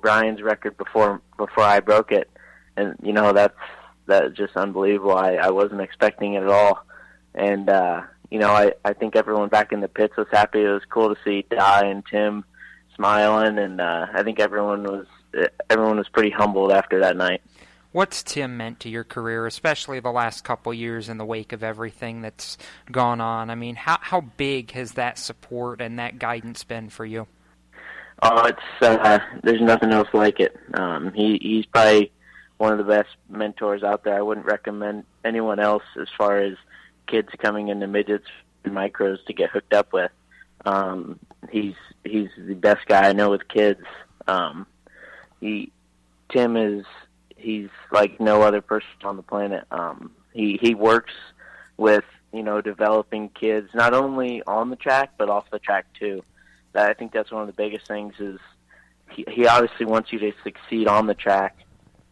Brian's 0.00 0.42
record 0.42 0.76
before 0.76 1.22
before 1.36 1.64
I 1.64 1.80
broke 1.80 2.12
it, 2.12 2.28
and 2.76 2.96
you 3.02 3.12
know 3.12 3.32
that's 3.32 3.58
that's 4.06 4.36
just 4.36 4.56
unbelievable. 4.56 5.16
I 5.16 5.34
I 5.34 5.50
wasn't 5.50 5.80
expecting 5.80 6.34
it 6.34 6.42
at 6.42 6.48
all, 6.48 6.84
and 7.34 7.68
uh, 7.68 8.02
you 8.32 8.38
know, 8.38 8.48
I 8.48 8.72
I 8.82 8.94
think 8.94 9.14
everyone 9.14 9.50
back 9.50 9.72
in 9.72 9.80
the 9.80 9.88
pits 9.88 10.16
was 10.16 10.26
happy. 10.32 10.62
It 10.62 10.68
was 10.68 10.82
cool 10.88 11.14
to 11.14 11.20
see 11.22 11.44
Di 11.50 11.84
and 11.84 12.02
Tim 12.06 12.46
smiling, 12.96 13.58
and 13.58 13.78
uh, 13.78 14.06
I 14.10 14.22
think 14.22 14.40
everyone 14.40 14.84
was 14.84 15.06
everyone 15.68 15.98
was 15.98 16.08
pretty 16.08 16.30
humbled 16.30 16.72
after 16.72 17.00
that 17.00 17.14
night. 17.14 17.42
What's 17.92 18.22
Tim 18.22 18.56
meant 18.56 18.80
to 18.80 18.88
your 18.88 19.04
career, 19.04 19.46
especially 19.46 20.00
the 20.00 20.10
last 20.10 20.44
couple 20.44 20.72
years 20.72 21.10
in 21.10 21.18
the 21.18 21.26
wake 21.26 21.52
of 21.52 21.62
everything 21.62 22.22
that's 22.22 22.56
gone 22.90 23.20
on? 23.20 23.50
I 23.50 23.54
mean, 23.54 23.74
how 23.74 23.98
how 24.00 24.22
big 24.22 24.70
has 24.70 24.92
that 24.92 25.18
support 25.18 25.82
and 25.82 25.98
that 25.98 26.18
guidance 26.18 26.64
been 26.64 26.88
for 26.88 27.04
you? 27.04 27.26
Oh, 28.22 28.46
it's 28.46 28.62
uh, 28.80 29.18
there's 29.42 29.60
nothing 29.60 29.92
else 29.92 30.08
like 30.14 30.40
it. 30.40 30.56
Um, 30.72 31.12
he 31.12 31.38
he's 31.42 31.66
probably 31.66 32.10
one 32.56 32.72
of 32.72 32.78
the 32.78 32.84
best 32.84 33.10
mentors 33.28 33.82
out 33.82 34.04
there. 34.04 34.16
I 34.16 34.22
wouldn't 34.22 34.46
recommend 34.46 35.04
anyone 35.22 35.58
else 35.58 35.84
as 36.00 36.08
far 36.16 36.38
as 36.38 36.56
kids 37.06 37.28
coming 37.38 37.68
into 37.68 37.86
midgets 37.86 38.26
and 38.64 38.74
micros 38.74 39.24
to 39.26 39.32
get 39.32 39.50
hooked 39.50 39.72
up 39.72 39.92
with. 39.92 40.10
Um, 40.64 41.18
he's 41.50 41.74
he's 42.04 42.28
the 42.38 42.54
best 42.54 42.86
guy 42.86 43.08
I 43.08 43.12
know 43.12 43.30
with 43.30 43.48
kids. 43.48 43.82
Um, 44.26 44.66
he 45.40 45.72
Tim 46.28 46.56
is 46.56 46.84
he's 47.36 47.68
like 47.90 48.20
no 48.20 48.42
other 48.42 48.60
person 48.60 48.88
on 49.04 49.16
the 49.16 49.22
planet. 49.22 49.64
Um, 49.70 50.12
he 50.32 50.58
he 50.60 50.74
works 50.74 51.12
with 51.76 52.04
you 52.32 52.42
know 52.42 52.60
developing 52.60 53.28
kids 53.28 53.68
not 53.74 53.92
only 53.94 54.42
on 54.46 54.70
the 54.70 54.76
track 54.76 55.12
but 55.18 55.28
off 55.28 55.50
the 55.50 55.58
track 55.58 55.86
too. 55.98 56.22
That 56.72 56.88
I 56.88 56.94
think 56.94 57.12
that's 57.12 57.30
one 57.30 57.42
of 57.42 57.48
the 57.48 57.52
biggest 57.52 57.86
things 57.86 58.14
is 58.18 58.38
he, 59.10 59.26
he 59.28 59.46
obviously 59.46 59.84
wants 59.84 60.12
you 60.12 60.18
to 60.20 60.32
succeed 60.42 60.88
on 60.88 61.06
the 61.06 61.14
track 61.14 61.58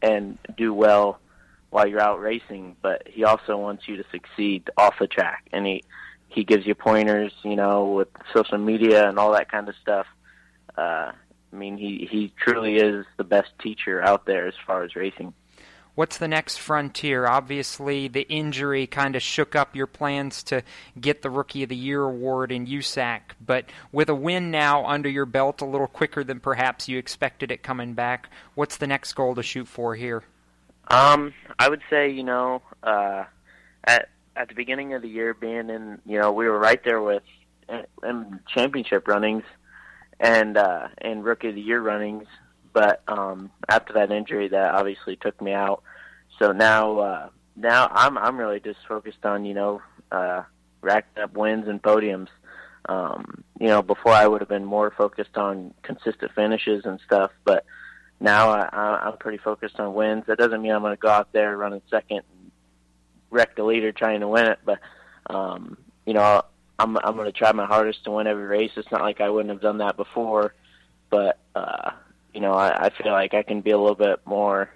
and 0.03 0.39
do 0.57 0.75
well 0.75 1.19
while 1.71 1.87
you're 1.87 2.01
out 2.01 2.21
racing, 2.21 2.77
but 2.83 3.03
he 3.07 3.25
also 3.25 3.57
wants 3.57 3.89
you 3.89 3.97
to 3.97 4.05
succeed 4.11 4.69
off 4.77 4.95
the 4.99 5.07
track, 5.07 5.47
and 5.53 5.67
he 5.67 5.85
he 6.29 6.45
gives 6.45 6.65
you 6.65 6.75
pointers, 6.75 7.33
you 7.43 7.57
know, 7.57 7.87
with 7.87 8.09
social 8.33 8.59
media 8.59 9.09
and 9.09 9.19
all 9.19 9.33
that 9.33 9.51
kind 9.51 9.69
of 9.69 9.75
stuff. 9.83 10.07
Uh, 10.79 11.11
I 11.53 11.57
mean, 11.57 11.77
he 11.77 12.09
he 12.11 12.33
truly 12.37 12.77
is 12.77 13.05
the 13.17 13.25
best 13.25 13.51
teacher 13.61 14.03
out 14.03 14.27
there 14.27 14.47
as 14.47 14.55
far 14.67 14.83
as 14.85 14.95
racing. 14.95 15.35
What's 15.97 16.19
the 16.19 16.29
next 16.29 16.59
frontier? 16.59 17.27
Obviously, 17.27 18.07
the 18.07 18.27
injury 18.29 18.87
kind 18.87 19.17
of 19.17 19.23
shook 19.23 19.57
up 19.57 19.75
your 19.75 19.89
plans 19.89 20.43
to 20.45 20.63
get 20.99 21.23
the 21.23 21.31
Rookie 21.31 21.65
of 21.65 21.69
the 21.69 21.77
Year 21.77 22.05
award 22.05 22.53
in 22.53 22.67
USAC, 22.67 23.21
but 23.45 23.67
with 23.91 24.09
a 24.09 24.15
win 24.15 24.51
now 24.53 24.87
under 24.87 25.09
your 25.09 25.27
belt, 25.27 25.61
a 25.61 25.67
little 25.67 25.89
quicker 25.89 26.23
than 26.23 26.39
perhaps 26.39 26.89
you 26.89 26.97
expected 26.97 27.51
it 27.51 27.65
coming 27.65 27.95
back, 27.95 28.31
what's 28.55 28.77
the 28.77 28.87
next 28.87 29.13
goal 29.15 29.35
to 29.35 29.43
shoot 29.43 29.67
for 29.67 29.97
here? 29.97 30.23
Um, 30.91 31.33
I 31.59 31.69
would 31.69 31.83
say, 31.89 32.11
you 32.11 32.25
know, 32.25 32.63
uh, 32.83 33.25
at 33.85 34.09
at 34.37 34.49
the 34.49 34.55
beginning 34.55 34.95
of 34.95 35.03
the 35.03 35.09
year, 35.09 35.35
being 35.35 35.71
in, 35.71 36.01
you 36.05 36.19
know, 36.19 36.33
we 36.33 36.49
were 36.49 36.59
right 36.59 36.83
there 36.85 37.01
with 37.01 37.23
in 38.03 38.41
championship 38.49 39.07
runnings 39.07 39.45
and 40.19 40.57
uh, 40.57 40.89
and 40.99 41.25
rookie 41.25 41.49
of 41.49 41.55
the 41.55 41.61
year 41.61 41.81
runnings. 41.81 42.27
But 42.73 43.03
um, 43.09 43.51
after 43.69 43.93
that 43.95 44.11
injury, 44.11 44.49
that 44.49 44.75
obviously 44.75 45.17
took 45.17 45.41
me 45.41 45.53
out. 45.53 45.83
So 46.39 46.53
now, 46.53 46.99
uh, 46.99 47.29
now 47.57 47.89
I'm 47.91 48.19
I'm 48.19 48.37
really 48.37 48.61
just 48.61 48.81
focused 48.89 49.25
on 49.25 49.45
you 49.45 49.55
know 49.55 49.83
uh, 50.11 50.43
racking 50.81 51.23
up 51.23 51.35
wins 51.35 51.69
and 51.69 51.81
podiums. 51.81 52.29
Um, 52.89 53.45
you 53.61 53.69
know, 53.69 53.83
before 53.83 54.13
I 54.13 54.27
would 54.27 54.41
have 54.41 54.49
been 54.49 54.65
more 54.65 54.91
focused 54.91 55.37
on 55.37 55.75
consistent 55.83 56.33
finishes 56.35 56.85
and 56.85 56.99
stuff, 57.05 57.31
but 57.45 57.65
now 58.21 58.51
I, 58.51 59.07
I'm 59.07 59.17
pretty 59.17 59.39
focused 59.39 59.81
on 59.81 59.95
wins. 59.95 60.25
That 60.27 60.39
doesn't 60.39 60.61
mean 60.61 60.73
I'm 60.73 60.83
going 60.83 60.95
to 60.95 61.01
go 61.01 61.09
out 61.09 61.33
there 61.33 61.57
running 61.57 61.83
second 61.91 62.19
and 62.19 62.51
wreck 63.31 63.57
the 63.57 63.65
leader 63.65 63.93
trying 63.93 64.21
to 64.21 64.29
win 64.29 64.47
it, 64.47 64.59
but 64.65 64.79
um, 65.27 65.79
you 66.05 66.15
know, 66.15 66.43
I'm 66.79 66.97
I'm 66.99 67.17
going 67.17 67.31
to 67.31 67.39
try 67.39 67.53
my 67.53 67.67
hardest 67.67 68.05
to 68.05 68.11
win 68.11 68.27
every 68.27 68.45
race. 68.45 68.73
It's 68.77 68.91
not 68.91 69.03
like 69.03 69.21
I 69.21 69.31
wouldn't 69.31 69.53
have 69.53 69.63
done 69.63 69.79
that 69.79 69.97
before, 69.97 70.55
but 71.09 71.39
uh, 71.55 71.91
you 72.35 72.41
know, 72.41 72.53
I, 72.53 72.87
I 72.87 72.91
feel 72.91 73.13
like 73.13 73.35
I 73.35 73.43
can 73.43 73.61
be 73.61 73.71
a 73.71 73.79
little 73.79 73.95
bit 73.95 74.21
more, 74.25 74.71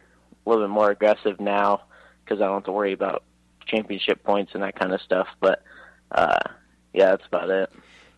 a 0.46 0.48
little 0.48 0.64
bit 0.64 0.72
more 0.72 0.90
aggressive 0.90 1.40
now 1.40 1.82
because 2.24 2.40
I 2.40 2.46
don't 2.46 2.54
have 2.54 2.64
to 2.64 2.72
worry 2.72 2.92
about 2.92 3.24
championship 3.66 4.22
points 4.22 4.52
and 4.54 4.62
that 4.62 4.78
kind 4.78 4.92
of 4.92 5.00
stuff. 5.00 5.28
But 5.40 5.62
uh, 6.10 6.40
yeah, 6.92 7.10
that's 7.10 7.26
about 7.26 7.50
it. 7.50 7.72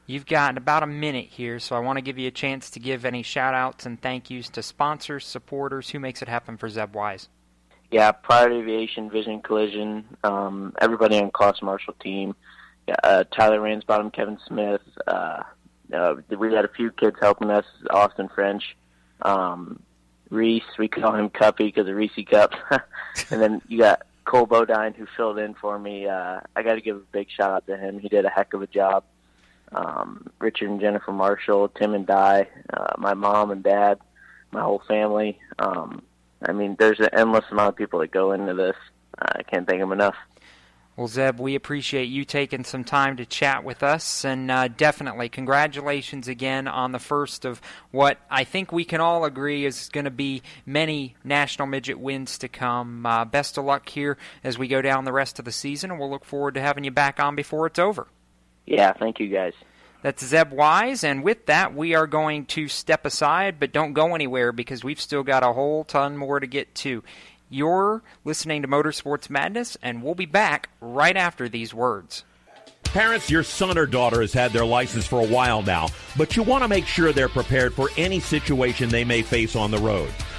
You've 0.06 0.26
got 0.26 0.56
about 0.56 0.82
a 0.82 0.86
minute 0.86 1.26
here, 1.26 1.58
so 1.58 1.74
I 1.74 1.80
want 1.80 1.96
to 1.96 2.02
give 2.02 2.18
you 2.18 2.28
a 2.28 2.32
chance 2.32 2.70
to 2.70 2.80
give 2.80 3.04
any 3.04 3.22
shout 3.22 3.54
outs 3.54 3.86
and 3.86 4.00
thank 4.00 4.30
yous 4.30 4.48
to 4.50 4.62
sponsors, 4.62 5.26
supporters, 5.26 5.90
who 5.90 5.98
makes 5.98 6.22
it 6.22 6.28
happen 6.28 6.56
for 6.56 6.68
Zeb 6.68 6.94
Wise. 6.94 7.28
Yeah, 7.90 8.12
Pride 8.12 8.52
Aviation, 8.52 9.10
Vision 9.10 9.40
Collision, 9.42 10.04
um, 10.24 10.74
everybody 10.80 11.18
on 11.18 11.30
Klaus 11.30 11.60
Marshall 11.62 11.94
team 12.00 12.34
uh, 13.02 13.24
Tyler 13.24 13.60
Ransbottom, 13.60 14.10
Kevin 14.10 14.38
Smith. 14.46 14.82
Uh, 15.06 15.42
uh, 15.92 16.14
we 16.38 16.52
had 16.52 16.64
a 16.64 16.68
few 16.68 16.90
kids 16.90 17.16
helping 17.20 17.50
us. 17.50 17.64
Austin 17.90 18.28
French, 18.28 18.76
um, 19.22 19.80
Reese. 20.30 20.64
We 20.78 20.88
call 20.88 21.14
him 21.14 21.30
Cuppy 21.30 21.66
because 21.66 21.88
of 21.88 21.94
Reese 21.94 22.26
Cup. 22.28 22.52
and 23.30 23.40
then 23.40 23.62
you 23.68 23.78
got 23.78 24.02
Cole 24.24 24.46
Bodine 24.46 24.94
who 24.94 25.06
filled 25.16 25.38
in 25.38 25.54
for 25.54 25.78
me. 25.78 26.06
Uh, 26.06 26.40
I 26.54 26.62
got 26.62 26.74
to 26.74 26.80
give 26.80 26.96
a 26.96 27.12
big 27.12 27.28
shout 27.30 27.50
out 27.50 27.66
to 27.66 27.76
him. 27.76 27.98
He 27.98 28.08
did 28.08 28.24
a 28.24 28.30
heck 28.30 28.52
of 28.54 28.62
a 28.62 28.66
job. 28.66 29.04
Um, 29.72 30.30
Richard 30.38 30.70
and 30.70 30.80
Jennifer 30.80 31.12
Marshall, 31.12 31.68
Tim 31.68 31.94
and 31.94 32.06
Di, 32.06 32.46
uh, 32.72 32.94
my 32.98 33.14
mom 33.14 33.50
and 33.50 33.62
dad, 33.62 33.98
my 34.52 34.62
whole 34.62 34.82
family. 34.86 35.38
Um, 35.58 36.02
I 36.46 36.52
mean, 36.52 36.76
there's 36.78 37.00
an 37.00 37.10
endless 37.12 37.44
amount 37.50 37.70
of 37.70 37.76
people 37.76 38.00
that 38.00 38.10
go 38.10 38.32
into 38.32 38.54
this. 38.54 38.76
I 39.18 39.42
can't 39.42 39.66
thank 39.66 39.80
them 39.80 39.92
enough. 39.92 40.16
Well, 40.96 41.08
Zeb, 41.08 41.38
we 41.38 41.54
appreciate 41.54 42.06
you 42.06 42.24
taking 42.24 42.64
some 42.64 42.82
time 42.82 43.18
to 43.18 43.26
chat 43.26 43.64
with 43.64 43.82
us, 43.82 44.24
and 44.24 44.50
uh, 44.50 44.68
definitely 44.68 45.28
congratulations 45.28 46.26
again 46.26 46.66
on 46.66 46.92
the 46.92 46.98
first 46.98 47.44
of 47.44 47.60
what 47.90 48.18
I 48.30 48.44
think 48.44 48.72
we 48.72 48.86
can 48.86 48.98
all 49.02 49.26
agree 49.26 49.66
is 49.66 49.90
going 49.90 50.06
to 50.06 50.10
be 50.10 50.42
many 50.64 51.14
national 51.22 51.68
midget 51.68 52.00
wins 52.00 52.38
to 52.38 52.48
come. 52.48 53.04
Uh, 53.04 53.26
best 53.26 53.58
of 53.58 53.66
luck 53.66 53.90
here 53.90 54.16
as 54.42 54.56
we 54.56 54.68
go 54.68 54.80
down 54.80 55.04
the 55.04 55.12
rest 55.12 55.38
of 55.38 55.44
the 55.44 55.52
season, 55.52 55.90
and 55.90 56.00
we'll 56.00 56.08
look 56.08 56.24
forward 56.24 56.54
to 56.54 56.62
having 56.62 56.82
you 56.82 56.90
back 56.90 57.20
on 57.20 57.36
before 57.36 57.66
it's 57.66 57.78
over. 57.78 58.06
Yeah, 58.66 58.92
thank 58.92 59.20
you 59.20 59.28
guys. 59.28 59.54
That's 60.02 60.24
Zeb 60.24 60.52
Wise, 60.52 61.02
and 61.02 61.24
with 61.24 61.46
that, 61.46 61.74
we 61.74 61.94
are 61.94 62.06
going 62.06 62.46
to 62.46 62.68
step 62.68 63.06
aside, 63.06 63.58
but 63.58 63.72
don't 63.72 63.92
go 63.92 64.14
anywhere 64.14 64.52
because 64.52 64.84
we've 64.84 65.00
still 65.00 65.22
got 65.22 65.42
a 65.42 65.52
whole 65.52 65.84
ton 65.84 66.16
more 66.16 66.38
to 66.38 66.46
get 66.46 66.74
to. 66.76 67.02
You're 67.48 68.02
listening 68.24 68.62
to 68.62 68.68
Motorsports 68.68 69.30
Madness, 69.30 69.76
and 69.82 70.02
we'll 70.02 70.14
be 70.14 70.26
back 70.26 70.68
right 70.80 71.16
after 71.16 71.48
these 71.48 71.72
words. 71.72 72.24
Parents, 72.84 73.30
your 73.30 73.42
son 73.42 73.76
or 73.76 73.86
daughter 73.86 74.20
has 74.20 74.32
had 74.32 74.52
their 74.52 74.64
license 74.64 75.06
for 75.06 75.20
a 75.20 75.26
while 75.26 75.62
now, 75.62 75.88
but 76.16 76.36
you 76.36 76.42
want 76.42 76.62
to 76.62 76.68
make 76.68 76.86
sure 76.86 77.12
they're 77.12 77.28
prepared 77.28 77.74
for 77.74 77.90
any 77.96 78.20
situation 78.20 78.88
they 78.88 79.04
may 79.04 79.22
face 79.22 79.56
on 79.56 79.70
the 79.70 79.78
road. 79.78 80.10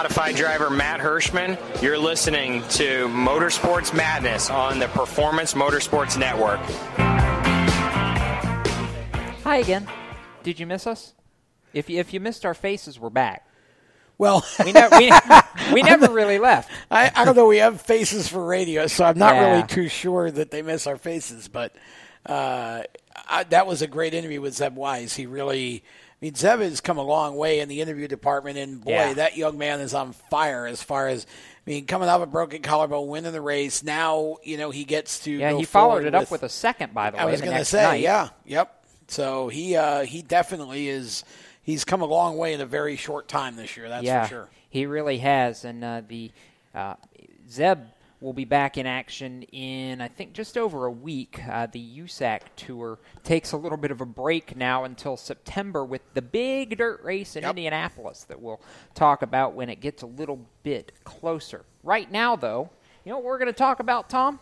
Modified 0.00 0.34
driver 0.34 0.70
Matt 0.70 0.98
Hirschman. 0.98 1.58
You're 1.82 1.98
listening 1.98 2.62
to 2.70 3.06
Motorsports 3.08 3.94
Madness 3.94 4.48
on 4.48 4.78
the 4.78 4.88
Performance 4.88 5.52
Motorsports 5.52 6.16
Network. 6.18 6.58
Hi 9.44 9.58
again. 9.58 9.86
Did 10.42 10.58
you 10.58 10.66
miss 10.66 10.86
us? 10.86 11.12
If 11.74 11.90
you, 11.90 11.98
if 12.00 12.14
you 12.14 12.20
missed 12.20 12.46
our 12.46 12.54
faces, 12.54 12.98
we're 12.98 13.10
back. 13.10 13.46
Well, 14.16 14.42
we, 14.64 14.72
ne- 14.72 14.88
we, 14.90 15.12
we 15.74 15.82
never 15.82 16.10
really 16.10 16.38
left. 16.38 16.70
I, 16.90 17.12
I 17.14 17.26
don't 17.26 17.36
know. 17.36 17.46
We 17.46 17.58
have 17.58 17.82
faces 17.82 18.26
for 18.26 18.42
radio, 18.42 18.86
so 18.86 19.04
I'm 19.04 19.18
not 19.18 19.34
Yeah. 19.34 19.50
really 19.50 19.66
too 19.66 19.88
sure 19.88 20.30
that 20.30 20.50
they 20.50 20.62
miss 20.62 20.86
our 20.86 20.96
faces. 20.96 21.46
But 21.48 21.76
uh, 22.24 22.84
I, 23.28 23.44
that 23.50 23.66
was 23.66 23.82
a 23.82 23.86
great 23.86 24.14
interview 24.14 24.40
with 24.40 24.54
Zeb 24.54 24.76
Wise. 24.76 25.14
He 25.14 25.26
really, 25.26 25.84
I 25.84 25.84
mean, 26.20 26.34
Zeb 26.34 26.60
has 26.60 26.80
come 26.80 26.98
a 26.98 27.02
long 27.02 27.36
way 27.36 27.60
in 27.60 27.68
the 27.68 27.80
interview 27.80 28.06
department, 28.08 28.58
and 28.58 28.84
boy, 28.84 28.90
Yeah. 28.90 29.14
that 29.14 29.36
young 29.36 29.56
man 29.56 29.80
is 29.80 29.94
on 29.94 30.12
fire 30.12 30.66
as 30.66 30.82
far 30.82 31.08
as. 31.08 31.26
I 31.66 31.70
mean, 31.70 31.86
coming 31.86 32.08
off 32.08 32.20
a 32.22 32.26
broken 32.26 32.62
collarbone, 32.62 33.06
winning 33.08 33.32
the 33.32 33.40
race. 33.40 33.82
Now, 33.82 34.38
you 34.42 34.56
know, 34.56 34.70
he 34.70 34.84
gets 34.84 35.20
to. 35.20 35.30
Yeah, 35.30 35.52
he 35.56 35.64
followed 35.64 36.04
it 36.04 36.14
up 36.14 36.30
with 36.30 36.42
a 36.42 36.48
second, 36.48 36.94
by 36.94 37.10
the 37.10 37.18
way. 37.18 37.22
I 37.22 37.26
was 37.26 37.40
going 37.40 37.56
to 37.56 37.64
say, 37.64 37.82
night. 37.82 38.00
yeah, 38.00 38.30
yep. 38.44 38.84
So 39.08 39.48
he 39.48 39.76
uh, 39.76 40.02
he 40.02 40.22
definitely 40.22 40.88
is. 40.88 41.24
He's 41.62 41.84
come 41.84 42.00
a 42.00 42.06
long 42.06 42.36
way 42.38 42.54
in 42.54 42.60
a 42.60 42.66
very 42.66 42.96
short 42.96 43.28
time 43.28 43.56
this 43.56 43.76
year. 43.76 43.88
That's 43.88 44.04
yeah, 44.04 44.22
for 44.24 44.28
sure. 44.28 44.48
He 44.70 44.86
really 44.86 45.18
has, 45.18 45.64
and 45.64 45.84
uh, 45.84 46.02
the 46.06 46.32
uh, 46.74 46.94
Zeb 47.48 47.80
will 48.20 48.32
be 48.32 48.44
back 48.44 48.76
in 48.76 48.86
action 48.86 49.42
in 49.44 50.00
I 50.00 50.08
think 50.08 50.32
just 50.32 50.58
over 50.58 50.86
a 50.86 50.90
week. 50.90 51.40
Uh, 51.48 51.66
the 51.66 51.98
USAC 52.00 52.42
tour 52.56 52.98
takes 53.24 53.52
a 53.52 53.56
little 53.56 53.78
bit 53.78 53.90
of 53.90 54.00
a 54.00 54.06
break 54.06 54.56
now 54.56 54.84
until 54.84 55.16
September 55.16 55.84
with 55.84 56.02
the 56.14 56.22
big 56.22 56.76
dirt 56.78 57.02
race 57.02 57.36
in 57.36 57.44
Indianapolis 57.44 58.24
that 58.24 58.40
we'll 58.40 58.60
talk 58.94 59.22
about 59.22 59.54
when 59.54 59.68
it 59.70 59.80
gets 59.80 60.02
a 60.02 60.06
little 60.06 60.40
bit 60.62 60.92
closer. 61.04 61.64
Right 61.82 62.10
now, 62.10 62.36
though, 62.36 62.70
you 63.04 63.10
know 63.10 63.16
what 63.16 63.24
we're 63.24 63.38
going 63.38 63.46
to 63.46 63.52
talk 63.52 63.80
about, 63.80 64.10
Tom? 64.10 64.38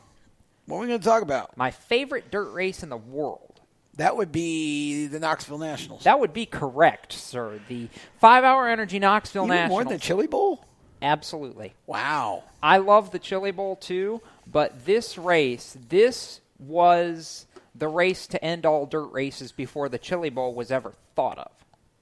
What 0.66 0.78
are 0.78 0.80
we 0.80 0.86
going 0.88 1.00
to 1.00 1.04
talk 1.06 1.22
about? 1.22 1.56
My 1.56 1.70
favorite 1.70 2.30
dirt 2.30 2.50
race 2.52 2.82
in 2.82 2.88
the 2.88 2.96
world. 2.96 3.60
That 3.96 4.16
would 4.16 4.30
be 4.30 5.06
the 5.06 5.18
Knoxville 5.18 5.58
Nationals. 5.58 6.04
That 6.04 6.20
would 6.20 6.32
be 6.32 6.46
correct, 6.46 7.12
sir. 7.12 7.58
The 7.68 7.88
five-hour 8.20 8.68
Energy 8.68 9.00
Knoxville 9.00 9.44
Even 9.44 9.56
Nationals. 9.56 9.70
more 9.70 9.84
than 9.84 9.92
the 9.94 9.98
Chili 9.98 10.26
Bowl? 10.28 10.64
Absolutely. 11.00 11.74
Wow. 11.86 12.44
I 12.62 12.78
love 12.78 13.10
the 13.10 13.18
Chili 13.18 13.50
Bowl 13.50 13.76
too, 13.76 14.20
but 14.46 14.84
this 14.84 15.16
race, 15.18 15.76
this 15.88 16.40
was 16.58 17.46
the 17.74 17.88
race 17.88 18.26
to 18.28 18.44
end 18.44 18.66
all 18.66 18.86
dirt 18.86 19.12
races 19.12 19.52
before 19.52 19.88
the 19.88 19.98
Chili 19.98 20.30
Bowl 20.30 20.54
was 20.54 20.70
ever 20.70 20.94
thought 21.14 21.38
of. 21.38 21.50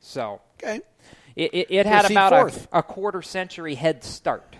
So, 0.00 0.40
okay, 0.58 0.80
it, 1.34 1.52
it, 1.52 1.66
it 1.70 1.86
had 1.86 2.10
about 2.10 2.32
a, 2.32 2.78
a 2.78 2.82
quarter 2.82 3.22
century 3.22 3.74
head 3.74 4.04
start 4.04 4.56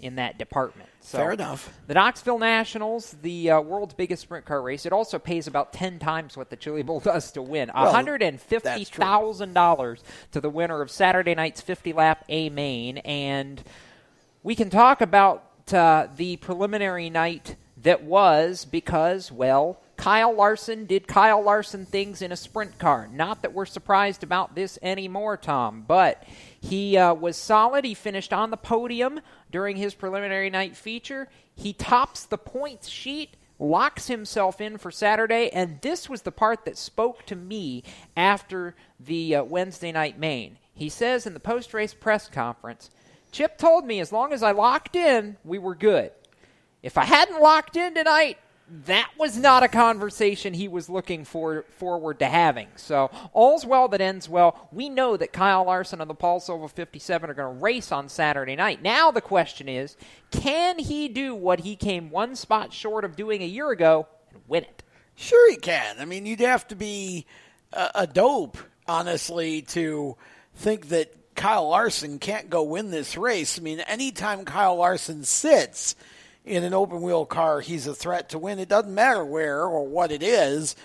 in 0.00 0.16
that 0.16 0.38
department. 0.38 0.85
So 1.06 1.18
Fair 1.18 1.30
enough. 1.30 1.72
The 1.86 1.94
Knoxville 1.94 2.40
Nationals, 2.40 3.14
the 3.22 3.52
uh, 3.52 3.60
world's 3.60 3.94
biggest 3.94 4.22
sprint 4.22 4.44
car 4.44 4.60
race, 4.60 4.84
it 4.86 4.92
also 4.92 5.20
pays 5.20 5.46
about 5.46 5.72
ten 5.72 6.00
times 6.00 6.36
what 6.36 6.50
the 6.50 6.56
Chili 6.56 6.82
Bowl 6.82 6.98
does 7.12 7.30
to 7.32 7.42
win. 7.42 7.70
Well, 7.72 7.92
hundred 7.92 8.22
and 8.22 8.40
fifty 8.40 8.82
thousand 8.82 9.52
dollars 9.54 10.02
to 10.32 10.40
the 10.40 10.50
winner 10.50 10.82
of 10.82 10.90
Saturday 10.90 11.36
night's 11.36 11.60
fifty 11.60 11.92
lap 11.92 12.24
A 12.28 12.48
main, 12.50 12.98
and 12.98 13.62
we 14.42 14.56
can 14.56 14.68
talk 14.68 15.00
about 15.00 15.44
uh, 15.72 16.08
the 16.16 16.38
preliminary 16.38 17.08
night 17.08 17.54
that 17.84 18.02
was 18.02 18.64
because, 18.64 19.30
well, 19.30 19.80
Kyle 19.96 20.34
Larson 20.34 20.86
did 20.86 21.06
Kyle 21.06 21.40
Larson 21.40 21.86
things 21.86 22.20
in 22.20 22.32
a 22.32 22.36
sprint 22.36 22.80
car. 22.80 23.08
Not 23.12 23.42
that 23.42 23.52
we're 23.54 23.64
surprised 23.66 24.24
about 24.24 24.56
this 24.56 24.76
anymore, 24.82 25.36
Tom, 25.36 25.84
but 25.86 26.24
he 26.60 26.96
uh, 26.96 27.14
was 27.14 27.36
solid. 27.36 27.84
He 27.84 27.94
finished 27.94 28.32
on 28.32 28.50
the 28.50 28.56
podium 28.56 29.20
during 29.50 29.76
his 29.76 29.94
preliminary 29.94 30.50
night 30.50 30.76
feature. 30.76 31.28
He 31.54 31.72
tops 31.72 32.24
the 32.24 32.38
points 32.38 32.88
sheet 32.88 33.36
locks 33.58 34.08
himself 34.08 34.60
in 34.60 34.78
for 34.78 34.90
Saturday, 34.90 35.50
and 35.50 35.80
this 35.80 36.08
was 36.08 36.22
the 36.22 36.32
part 36.32 36.64
that 36.64 36.76
spoke 36.76 37.24
to 37.26 37.36
me 37.36 37.82
after 38.16 38.74
the 39.00 39.36
uh, 39.36 39.44
Wednesday 39.44 39.92
night 39.92 40.18
main. 40.18 40.58
He 40.74 40.88
says 40.88 41.26
in 41.26 41.34
the 41.34 41.40
post 41.40 41.72
race 41.72 41.94
press 41.94 42.28
conference, 42.28 42.90
Chip 43.32 43.58
told 43.58 43.86
me 43.86 44.00
as 44.00 44.12
long 44.12 44.32
as 44.32 44.42
I 44.42 44.52
locked 44.52 44.96
in, 44.96 45.36
we 45.44 45.58
were 45.58 45.74
good. 45.74 46.10
If 46.82 46.98
I 46.98 47.04
hadn't 47.04 47.40
locked 47.40 47.76
in 47.76 47.94
tonight, 47.94 48.38
that 48.86 49.10
was 49.16 49.36
not 49.36 49.62
a 49.62 49.68
conversation 49.68 50.52
he 50.52 50.66
was 50.66 50.88
looking 50.88 51.24
for 51.24 51.64
forward 51.76 52.18
to 52.18 52.26
having. 52.26 52.66
So 52.76 53.10
all's 53.32 53.64
well 53.64 53.88
that 53.88 54.00
ends 54.00 54.28
well. 54.28 54.68
We 54.72 54.88
know 54.88 55.16
that 55.16 55.32
Kyle 55.32 55.64
Larson 55.64 56.00
and 56.00 56.10
the 56.10 56.14
Paul 56.14 56.40
Silva 56.40 56.68
57 56.68 57.30
are 57.30 57.34
going 57.34 57.56
to 57.56 57.62
race 57.62 57.92
on 57.92 58.08
Saturday 58.08 58.56
night. 58.56 58.82
Now 58.82 59.10
the 59.10 59.20
question 59.20 59.68
is, 59.68 59.96
can 60.32 60.78
he 60.78 61.08
do 61.08 61.34
what 61.34 61.60
he 61.60 61.76
came 61.76 62.10
one 62.10 62.34
spot 62.34 62.72
short 62.72 63.04
of 63.04 63.14
doing 63.14 63.42
a 63.42 63.46
year 63.46 63.70
ago 63.70 64.08
and 64.32 64.42
win 64.48 64.64
it? 64.64 64.82
Sure, 65.14 65.50
he 65.50 65.56
can. 65.56 65.96
I 66.00 66.04
mean, 66.04 66.26
you'd 66.26 66.40
have 66.40 66.66
to 66.68 66.74
be 66.74 67.24
a, 67.72 67.90
a 67.94 68.06
dope, 68.06 68.58
honestly, 68.88 69.62
to 69.62 70.16
think 70.54 70.88
that 70.88 71.12
Kyle 71.36 71.68
Larson 71.68 72.18
can't 72.18 72.50
go 72.50 72.62
win 72.64 72.90
this 72.90 73.16
race. 73.16 73.58
I 73.58 73.62
mean, 73.62 73.80
anytime 73.80 74.44
Kyle 74.44 74.76
Larson 74.76 75.22
sits 75.22 75.94
in 76.46 76.64
an 76.64 76.72
open 76.72 77.02
wheel 77.02 77.26
car, 77.26 77.60
he's 77.60 77.86
a 77.86 77.94
threat 77.94 78.30
to 78.30 78.38
win. 78.38 78.58
It 78.58 78.68
doesn't 78.68 78.94
matter 78.94 79.24
where 79.24 79.62
or 79.64 79.86
what 79.86 80.10
it 80.12 80.22
is. 80.22 80.76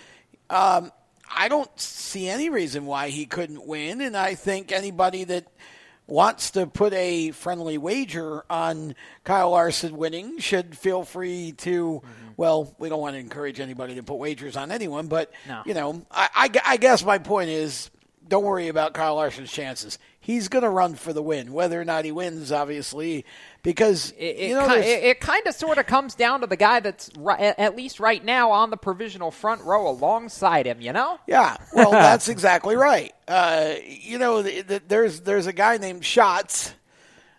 Um, 0.50 0.92
I 1.34 1.48
don't 1.48 1.70
see 1.80 2.28
any 2.28 2.50
reason 2.50 2.84
why 2.84 3.08
he 3.08 3.24
couldn't 3.24 3.66
win, 3.66 4.00
and 4.02 4.16
I 4.16 4.34
think 4.34 4.70
anybody 4.72 5.24
that 5.24 5.46
wants 6.06 6.50
to 6.50 6.66
put 6.66 6.92
a 6.92 7.30
friendly 7.30 7.78
wager 7.78 8.44
on 8.50 8.94
Kyle 9.24 9.50
Larson 9.52 9.96
winning 9.96 10.38
should 10.40 10.76
feel 10.76 11.04
free 11.04 11.52
to. 11.58 12.02
Well, 12.36 12.74
we 12.78 12.88
don't 12.88 13.00
want 13.00 13.14
to 13.14 13.20
encourage 13.20 13.60
anybody 13.60 13.94
to 13.94 14.02
put 14.02 14.16
wagers 14.16 14.56
on 14.56 14.72
anyone, 14.72 15.06
but 15.06 15.30
No. 15.46 15.62
you 15.64 15.74
know, 15.74 16.04
I, 16.10 16.28
I, 16.34 16.50
I 16.66 16.76
guess 16.76 17.04
my 17.04 17.18
point 17.18 17.50
is 17.50 17.88
don't 18.26 18.42
worry 18.44 18.68
about 18.68 18.94
Kyle 18.94 19.14
Larson's 19.14 19.52
chances. 19.52 19.98
He's 20.24 20.46
going 20.46 20.62
to 20.62 20.70
run 20.70 20.94
for 20.94 21.12
the 21.12 21.20
win, 21.20 21.52
whether 21.52 21.80
or 21.80 21.84
not 21.84 22.04
he 22.04 22.12
wins, 22.12 22.52
obviously, 22.52 23.24
because 23.64 24.12
It, 24.12 24.24
it, 24.24 24.48
you 24.50 24.54
know 24.54 24.68
ki- 24.68 24.74
it, 24.76 25.04
it 25.04 25.20
kind 25.20 25.44
of 25.48 25.54
sort 25.56 25.78
of 25.78 25.86
comes 25.86 26.14
down 26.14 26.42
to 26.42 26.46
the 26.46 26.54
guy 26.56 26.78
that's 26.78 27.10
ri- 27.18 27.34
at 27.34 27.74
least 27.74 27.98
right 27.98 28.24
now 28.24 28.52
on 28.52 28.70
the 28.70 28.76
provisional 28.76 29.32
front 29.32 29.62
row 29.62 29.88
alongside 29.88 30.64
him. 30.64 30.80
You 30.80 30.92
know? 30.92 31.18
Yeah, 31.26 31.56
well, 31.74 31.90
that's 32.06 32.28
exactly 32.28 32.76
right. 32.76 33.12
Uh, 33.26 33.74
you 33.84 34.18
know, 34.18 34.44
th 34.44 34.64
th 34.68 34.82
there's 34.86 35.22
there's 35.22 35.48
a 35.48 35.52
guy 35.52 35.78
named 35.78 36.04
Schatz 36.04 36.72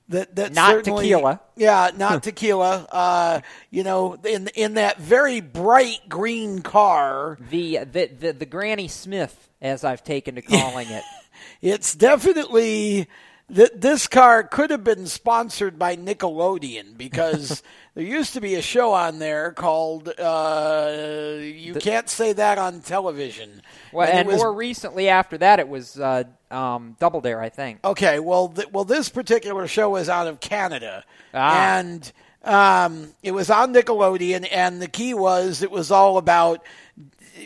that 0.09 0.35
that 0.35 0.53
Not 0.53 0.83
tequila. 0.83 1.39
Yeah, 1.55 1.91
not 1.95 2.21
tequila. 2.27 2.85
Uh, 2.91 3.39
you 3.69 3.83
know, 3.83 4.15
in 4.25 4.49
in 4.55 4.73
that 4.73 4.97
very 4.97 5.39
bright 5.39 6.09
green 6.09 6.61
car. 6.61 7.37
The, 7.49 7.79
the 7.89 8.07
the 8.07 8.33
the 8.33 8.45
Granny 8.45 8.89
Smith, 8.89 9.49
as 9.61 9.85
I've 9.85 10.03
taken 10.03 10.35
to 10.35 10.41
calling 10.41 10.89
it. 10.89 11.03
It's 11.61 11.95
definitely 11.95 13.07
that 13.49 13.81
this 13.81 14.07
car 14.07 14.43
could 14.43 14.69
have 14.71 14.83
been 14.83 15.05
sponsored 15.05 15.77
by 15.77 15.95
Nickelodeon 15.97 16.97
because 16.97 17.61
there 17.93 18.03
used 18.03 18.33
to 18.33 18.41
be 18.41 18.55
a 18.55 18.61
show 18.61 18.93
on 18.93 19.19
there 19.19 19.51
called 19.51 20.07
uh, 20.19 21.37
"You 21.39 21.73
Can't 21.75 22.09
Say 22.09 22.33
That 22.33 22.57
on 22.57 22.81
Television." 22.81 23.61
Well, 23.91 24.07
it 24.07 24.13
and 24.13 24.27
was- 24.27 24.37
more 24.37 24.53
recently 24.53 25.09
after 25.09 25.37
that, 25.39 25.59
it 25.59 25.67
was 25.67 25.99
uh, 25.99 26.23
um, 26.51 26.95
Double 26.99 27.21
Dare, 27.21 27.41
I 27.41 27.49
think. 27.49 27.79
Okay, 27.83 28.19
well, 28.19 28.47
th- 28.49 28.71
well, 28.71 28.85
this 28.85 29.09
particular 29.09 29.67
show 29.67 29.89
was 29.91 30.09
out 30.09 30.27
of 30.27 30.39
Canada, 30.39 31.03
Ah. 31.33 31.77
and 31.77 32.11
um, 32.43 33.13
it 33.23 33.31
was 33.31 33.49
on 33.49 33.73
Nickelodeon, 33.73 34.47
and 34.51 34.81
the 34.81 34.87
key 34.87 35.13
was 35.13 35.61
it 35.61 35.69
was 35.71 35.91
all 35.91 36.17
about 36.17 36.65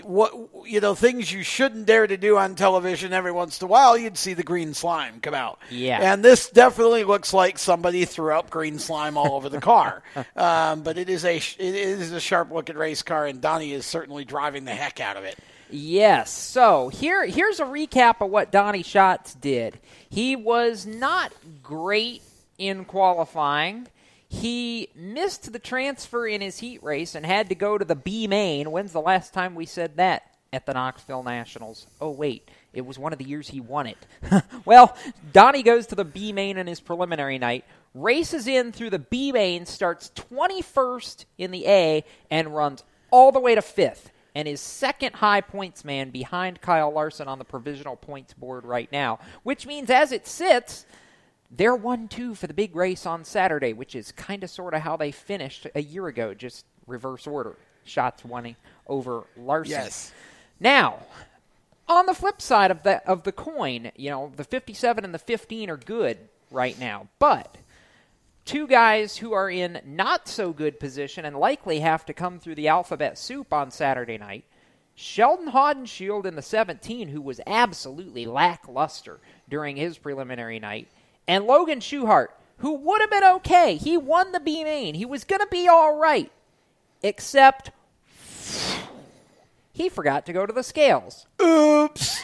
what 0.04 0.34
you 0.66 0.80
know 0.80 0.96
things 0.96 1.32
you 1.32 1.44
shouldn't 1.44 1.86
dare 1.86 2.08
to 2.08 2.18
do 2.18 2.38
on 2.38 2.56
television. 2.56 3.14
Every 3.14 3.32
once 3.32 3.62
in 3.62 3.66
a 3.66 3.70
while, 3.70 3.98
you'd 3.98 4.18
see 4.18 4.34
the 4.34 4.44
green 4.44 4.74
slime 4.74 5.20
come 5.22 5.34
out. 5.34 5.60
Yeah. 5.70 6.14
and 6.14 6.24
this 6.24 6.50
definitely 6.50 7.04
looks 7.04 7.34
like 7.34 7.58
somebody 7.58 8.06
threw 8.06 8.34
up 8.34 8.50
green 8.50 8.80
slime 8.80 9.18
all 9.18 9.34
over 9.36 9.50
the 9.50 9.62
car. 9.62 10.04
um, 10.36 10.82
but 10.82 10.98
it 10.98 11.10
is 11.10 11.26
a 11.26 11.38
it 11.38 11.60
is 11.60 12.12
a 12.12 12.20
sharp 12.20 12.52
looking 12.52 12.76
race 12.76 13.02
car, 13.02 13.26
and 13.26 13.42
Donny 13.42 13.74
is 13.74 13.86
certainly 13.86 14.26
driving 14.26 14.66
the 14.66 14.74
heck 14.74 15.00
out 15.00 15.18
of 15.18 15.24
it. 15.24 15.38
Yes. 15.70 16.32
So 16.32 16.90
here, 16.90 17.26
here's 17.26 17.60
a 17.60 17.66
recap 17.66 18.22
of 18.22 18.30
what 18.30 18.52
Donny 18.52 18.84
Schatz 18.84 19.34
did. 19.34 19.80
He 20.10 20.36
was 20.36 20.86
not 20.86 21.34
great 21.62 22.22
in 22.58 22.86
qualifying. 22.86 23.88
He 24.30 24.90
missed 24.96 25.52
the 25.52 25.60
transfer 25.60 26.28
in 26.28 26.42
his 26.42 26.60
heat 26.60 26.84
race 26.84 27.16
and 27.16 27.26
had 27.26 27.50
to 27.50 27.56
go 27.56 27.78
to 27.78 27.86
the 27.86 27.96
B 27.96 28.28
main. 28.28 28.72
When's 28.72 28.92
the 28.92 29.02
last 29.02 29.34
time 29.34 29.56
we 29.56 29.66
said 29.66 29.98
that 29.98 30.24
at 30.52 30.66
the 30.66 30.74
Knoxville 30.74 31.24
Nationals? 31.24 31.88
Oh 32.02 32.12
wait, 32.12 32.50
it 32.74 32.86
was 32.86 33.00
one 33.00 33.14
of 33.14 33.20
the 33.20 33.26
years 33.26 33.48
he 33.50 33.62
won 33.62 33.88
it. 33.88 34.06
well, 34.66 34.98
Donny 35.32 35.64
goes 35.64 35.88
to 35.88 35.96
the 35.96 36.06
B 36.06 36.34
main 36.34 36.58
in 36.58 36.68
his 36.68 36.80
preliminary 36.82 37.38
night, 37.38 37.64
races 37.94 38.48
in 38.48 38.72
through 38.72 38.90
the 38.90 39.00
B 39.00 39.32
main, 39.32 39.66
starts 39.66 40.12
21st 40.16 41.26
in 41.38 41.52
the 41.52 41.66
A, 41.68 42.04
and 42.30 42.56
runs 42.56 42.84
all 43.12 43.32
the 43.32 43.40
way 43.40 43.56
to 43.56 43.62
fifth 43.62 44.12
and 44.38 44.48
is 44.48 44.62
second 44.62 45.16
high 45.16 45.42
points 45.42 45.84
man 45.84 46.12
behind 46.12 46.62
Kyle 46.62 46.92
Larson 46.92 47.28
on 47.28 47.40
the 47.40 47.44
provisional 47.44 47.96
points 47.96 48.36
board 48.36 48.66
right 48.66 48.88
now, 48.92 49.18
which 49.42 49.66
means 49.66 49.90
as 49.90 50.12
it 50.12 50.28
sits, 50.28 50.86
they're 51.52 51.76
1 51.76 52.08
2 52.08 52.36
for 52.36 52.48
the 52.48 52.54
big 52.54 52.76
race 52.76 53.06
on 53.06 53.24
Saturday, 53.24 53.74
which 53.74 53.96
is 53.96 54.12
kind 54.12 54.44
of 54.44 54.50
sort 54.50 54.74
of 54.74 54.82
how 54.82 54.98
they 54.98 55.12
finished 55.12 55.68
a 55.76 55.82
year 55.82 56.08
ago, 56.08 56.34
just 56.34 56.66
reverse 56.86 57.28
order. 57.28 57.56
Schatz 57.86 58.24
winning 58.26 58.56
over 58.86 59.24
Larson. 59.38 59.72
Yes. 59.72 60.12
Now, 60.60 61.00
on 61.88 62.06
the 62.06 62.14
flip 62.14 62.42
side 62.42 62.72
of 62.72 62.84
the 62.84 63.06
of 63.08 63.24
the 63.24 63.32
coin, 63.32 63.92
you 63.96 64.10
know, 64.10 64.32
the 64.36 64.44
57 64.44 65.06
and 65.06 65.14
the 65.14 65.20
15 65.20 65.70
are 65.70 65.78
good 65.78 66.18
right 66.52 66.78
now, 66.80 67.08
but 67.20 67.58
two 68.46 68.68
guys 68.68 69.18
who 69.18 69.34
are 69.34 69.50
in 69.50 69.82
not 69.86 70.28
so 70.28 70.52
good 70.52 70.80
position 70.80 71.26
and 71.26 71.38
likely 71.38 71.80
have 71.80 72.06
to 72.06 72.14
come 72.14 72.40
through 72.40 72.56
the 72.56 72.68
alphabet 72.68 73.18
soup 73.18 73.54
on 73.54 73.72
Saturday 73.72 74.18
night. 74.18 74.46
Sheldon 74.96 75.52
Haudenschild 75.52 76.26
in 76.26 76.36
the 76.36 76.42
17, 76.42 77.10
who 77.10 77.22
was 77.22 77.40
absolutely 77.46 78.26
lackluster 78.26 79.20
during 79.48 79.76
his 79.76 80.00
preliminary 80.00 80.60
night, 80.60 80.88
and 81.28 81.46
Logan 81.46 81.80
Schuchart, 81.80 82.28
who 82.58 82.74
would 82.74 83.02
have 83.02 83.12
been 83.12 83.24
okay. 83.24 83.76
He 83.76 83.98
won 83.98 84.32
the 84.32 84.40
B 84.40 84.64
main. 84.64 84.96
He 84.96 85.06
was 85.06 85.24
going 85.24 85.42
to 85.42 85.48
be 85.48 85.68
all 85.68 85.98
right, 85.98 86.32
except 87.04 87.72
he 89.74 89.90
forgot 89.90 90.26
to 90.26 90.34
go 90.34 90.46
to 90.46 90.54
the 90.54 90.64
scales. 90.64 91.28
Oops. 91.42 92.24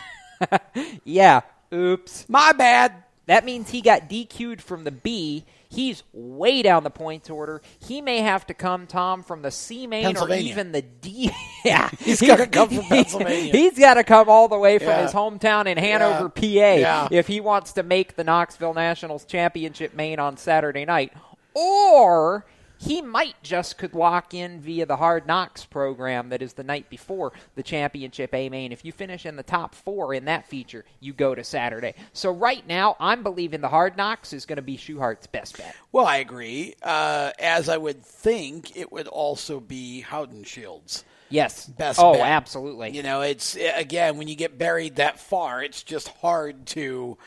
yeah, 1.03 1.41
oops. 1.73 2.27
My 2.27 2.51
bad. 2.51 3.03
That 3.25 3.45
means 3.45 3.69
he 3.69 3.81
got 3.81 4.09
DQ'd 4.09 4.61
from 4.61 4.83
the 4.83 4.91
B. 4.91 5.45
He's 5.73 6.03
way 6.13 6.61
down 6.61 6.83
the 6.83 6.89
points 6.91 7.29
order. 7.29 7.61
He 7.85 8.01
may 8.01 8.19
have 8.19 8.45
to 8.47 8.53
come, 8.53 8.85
Tom, 8.85 9.23
from 9.23 9.41
the 9.41 9.51
C 9.51 9.87
main 9.87 10.15
or 10.17 10.31
even 10.31 10.71
the 10.71 10.81
D. 10.83 11.31
yeah, 11.65 11.89
He's 11.99 12.21
gotta 12.21 12.45
come 12.47 12.69
from 12.69 12.83
Pennsylvania. 12.89 13.51
He's 13.51 13.77
got 13.77 13.95
to 13.95 14.03
come 14.03 14.29
all 14.29 14.47
the 14.47 14.57
way 14.59 14.77
from 14.77 14.89
Yeah. 14.89 15.01
his 15.03 15.11
hometown 15.13 15.65
in 15.65 15.77
Hanover, 15.77 16.29
PA, 16.29 16.41
Yeah. 16.43 17.07
if 17.11 17.27
he 17.27 17.41
wants 17.41 17.73
to 17.73 17.83
make 17.83 18.15
the 18.15 18.23
Knoxville 18.23 18.73
Nationals 18.73 19.25
championship 19.25 19.93
main 19.95 20.19
on 20.19 20.37
Saturday 20.37 20.85
night. 20.85 21.11
Or 21.55 22.45
he 22.83 23.01
might 23.01 23.35
just 23.41 23.77
could 23.77 23.93
lock 23.93 24.33
in 24.33 24.59
via 24.59 24.85
the 24.85 24.97
Hard 24.97 25.25
Knocks 25.25 25.63
program 25.63 26.29
that 26.29 26.41
is 26.41 26.53
the 26.53 26.63
night 26.63 26.89
before 26.89 27.31
the 27.55 27.63
championship 27.63 28.33
A 28.33 28.49
main. 28.49 28.71
If 28.73 28.83
you 28.83 28.91
finish 28.91 29.25
in 29.25 29.37
the 29.37 29.43
top 29.43 29.73
four 29.73 30.13
in 30.13 30.25
that 30.25 30.47
feature, 30.47 30.83
you 30.99 31.13
go 31.13 31.33
to 31.33 31.43
Saturday. 31.43 31.93
So 32.11 32.31
right 32.31 32.67
now, 32.67 32.97
I'm 32.99 33.23
believing 33.23 33.61
the 33.61 33.69
Hard 33.69 33.95
Knocks 33.95 34.33
is 34.33 34.45
going 34.45 34.57
to 34.57 34.61
be 34.61 34.77
Schuchart's 34.77 35.27
best 35.27 35.57
bet. 35.57 35.75
Well, 35.93 36.05
I 36.05 36.17
agree. 36.17 36.75
Uh, 36.81 37.31
as 37.39 37.69
I 37.69 37.77
would 37.77 38.03
think, 38.03 38.75
it 38.75 38.91
would 38.91 39.07
also 39.07 39.61
be 39.61 40.03
Haudenschild's. 40.07 41.05
Yes. 41.29 41.65
Best 41.65 41.99
oh, 42.01 42.13
bet. 42.13 42.21
absolutely. 42.21 42.91
You 42.91 43.03
know, 43.03 43.21
it's 43.21 43.57
again 43.75 44.17
when 44.17 44.27
you 44.27 44.35
get 44.35 44.57
buried 44.57 44.97
that 44.97 45.19
far, 45.19 45.63
it's 45.63 45.83
just 45.83 46.09
hard 46.09 46.65
to. 46.67 47.17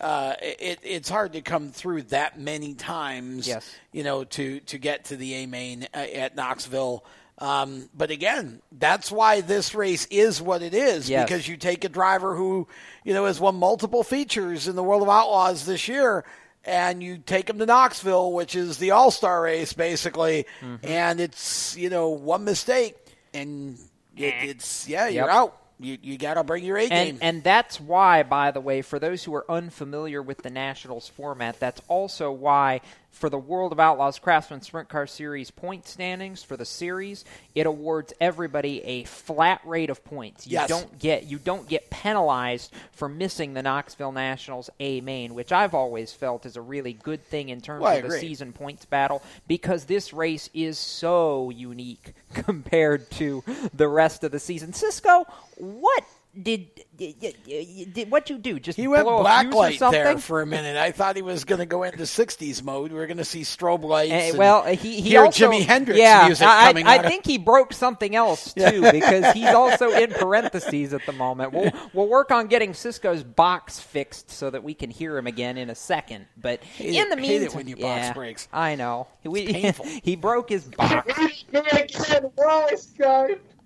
Uh, 0.00 0.34
it, 0.42 0.78
it's 0.82 1.08
hard 1.08 1.32
to 1.32 1.40
come 1.40 1.70
through 1.70 2.02
that 2.02 2.38
many 2.38 2.74
times. 2.74 3.48
Yes. 3.48 3.74
You 3.92 4.04
know, 4.04 4.24
to 4.24 4.60
to 4.60 4.78
get 4.78 5.06
to 5.06 5.16
the 5.16 5.34
A 5.34 5.46
main 5.46 5.84
uh, 5.94 5.98
at 5.98 6.36
Knoxville. 6.36 7.04
Um, 7.38 7.88
but 7.94 8.10
again, 8.10 8.62
that's 8.72 9.12
why 9.12 9.42
this 9.42 9.74
race 9.74 10.06
is 10.10 10.40
what 10.40 10.62
it 10.62 10.72
is 10.72 11.08
Yes. 11.10 11.26
because 11.26 11.46
you 11.46 11.58
take 11.58 11.84
a 11.84 11.88
driver 11.90 12.34
who, 12.34 12.66
you 13.04 13.12
know, 13.12 13.26
has 13.26 13.38
won 13.38 13.56
multiple 13.56 14.02
features 14.02 14.68
in 14.68 14.74
the 14.76 14.82
World 14.82 15.02
of 15.02 15.10
Outlaws 15.10 15.66
this 15.66 15.86
year, 15.86 16.24
and 16.64 17.02
you 17.02 17.18
take 17.18 17.50
him 17.50 17.58
to 17.58 17.66
Knoxville, 17.66 18.32
which 18.32 18.54
is 18.56 18.78
the 18.78 18.92
All 18.92 19.10
Star 19.10 19.42
race 19.42 19.74
basically, 19.74 20.46
Mm-hmm. 20.62 20.86
and 20.86 21.20
it's 21.20 21.76
you 21.76 21.90
know 21.90 22.08
one 22.08 22.44
mistake 22.44 22.96
and 23.34 23.78
it, 24.16 24.34
it's 24.42 24.88
yeah 24.88 25.08
you're 25.08 25.26
Yep. 25.26 25.34
out. 25.34 25.60
You 25.78 25.98
you 26.00 26.16
got 26.16 26.34
to 26.34 26.44
bring 26.44 26.64
your 26.64 26.78
A 26.78 26.88
game. 26.88 27.16
And, 27.16 27.22
and 27.22 27.44
that's 27.44 27.78
why, 27.80 28.22
by 28.22 28.50
the 28.50 28.60
way, 28.60 28.80
for 28.82 28.98
those 28.98 29.24
who 29.24 29.34
are 29.34 29.44
unfamiliar 29.50 30.22
with 30.22 30.38
the 30.38 30.50
Nationals 30.50 31.08
format, 31.08 31.60
that's 31.60 31.82
also 31.88 32.32
why 32.32 32.80
for 33.16 33.30
the 33.30 33.38
World 33.38 33.72
of 33.72 33.80
Outlaws 33.80 34.18
Craftsman 34.18 34.60
Sprint 34.60 34.90
Car 34.90 35.06
Series 35.06 35.50
point 35.50 35.86
standings 35.88 36.42
for 36.42 36.54
the 36.56 36.66
series, 36.66 37.24
it 37.54 37.64
awards 37.66 38.12
everybody 38.20 38.82
a 38.84 39.04
flat 39.04 39.62
rate 39.64 39.88
of 39.88 40.04
points. 40.04 40.46
You 40.46 40.52
Yes. 40.54 40.68
don't 40.68 40.98
get 40.98 41.24
you 41.24 41.38
don't 41.38 41.66
get 41.66 41.88
penalized 41.88 42.72
for 42.92 43.08
missing 43.08 43.54
the 43.54 43.62
Knoxville 43.62 44.12
Nationals 44.12 44.68
A 44.80 45.00
main, 45.00 45.34
which 45.34 45.50
I've 45.50 45.72
always 45.74 46.12
felt 46.12 46.44
is 46.44 46.56
a 46.56 46.60
really 46.60 46.92
good 46.92 47.24
thing 47.24 47.48
in 47.48 47.62
terms 47.62 47.82
Well, 47.82 47.96
of 47.96 48.02
the 48.10 48.18
season 48.18 48.52
points 48.52 48.84
battle 48.84 49.22
because 49.48 49.86
this 49.86 50.12
race 50.12 50.50
is 50.52 50.78
so 50.78 51.48
unique 51.50 52.12
compared 52.34 53.10
to 53.12 53.42
the 53.72 53.88
rest 53.88 54.24
of 54.24 54.30
the 54.30 54.40
season. 54.40 54.74
Cisco, 54.74 55.24
what 55.56 56.04
did, 56.42 56.68
did, 56.96 57.20
did, 57.20 57.92
did 57.94 58.10
what 58.10 58.28
you 58.30 58.38
do? 58.38 58.58
Just 58.60 58.76
he 58.76 58.86
went 58.88 59.04
blow 59.04 59.18
a 59.24 59.40
fuse 59.42 59.54
or 59.54 59.56
blacklight 59.56 59.90
there 59.90 60.18
for 60.18 60.42
a 60.42 60.46
minute. 60.46 60.76
I 60.76 60.92
thought 60.92 61.16
he 61.16 61.22
was 61.22 61.44
going 61.44 61.58
to 61.60 61.66
go 61.66 61.82
into 61.82 61.98
'60s 61.98 62.62
mode. 62.62 62.92
We 62.92 62.98
are 62.98 63.06
going 63.06 63.16
to 63.18 63.24
see 63.24 63.42
strobe 63.42 63.82
lights. 63.84 64.12
Eh, 64.12 64.28
and 64.30 64.38
well, 64.38 64.64
he, 64.64 64.76
he 65.00 65.10
hear 65.10 65.22
also, 65.24 65.50
Jimi 65.50 65.64
Hendrix 65.64 65.98
yeah, 65.98 66.26
music 66.26 66.46
I, 66.46 66.66
coming 66.68 66.86
I 66.86 66.98
out 66.98 67.04
of- 67.04 67.10
think 67.10 67.26
he 67.26 67.38
broke 67.38 67.72
something 67.72 68.14
else 68.14 68.52
too 68.54 68.60
Yeah. 68.80 68.92
because 68.92 69.32
he's 69.34 69.48
also 69.48 69.90
in 69.90 70.10
parentheses 70.12 70.92
at 70.92 71.04
the 71.06 71.12
moment. 71.12 71.52
We'll 71.52 71.70
we'll 71.92 72.08
work 72.08 72.30
on 72.30 72.46
getting 72.46 72.74
Cisco's 72.74 73.22
box 73.22 73.78
fixed 73.80 74.30
so 74.30 74.50
that 74.50 74.62
we 74.62 74.74
can 74.74 74.90
hear 74.90 75.16
him 75.16 75.26
again 75.26 75.56
in 75.58 75.70
a 75.70 75.74
second. 75.74 76.26
But 76.36 76.62
Hate 76.64 76.94
in 76.94 77.12
it- 77.12 77.16
the 77.16 77.22
hate 77.22 77.36
it 77.36 77.40
meantime, 77.40 77.56
when 77.56 77.68
your 77.68 77.76
box 77.78 78.00
yeah, 78.06 78.12
breaks. 78.12 78.48
I 78.52 78.74
know. 78.74 79.06
We, 79.24 79.46
painful. 79.52 79.86
he 80.02 80.16
broke 80.16 80.48
his 80.50 80.64
box. 80.68 81.12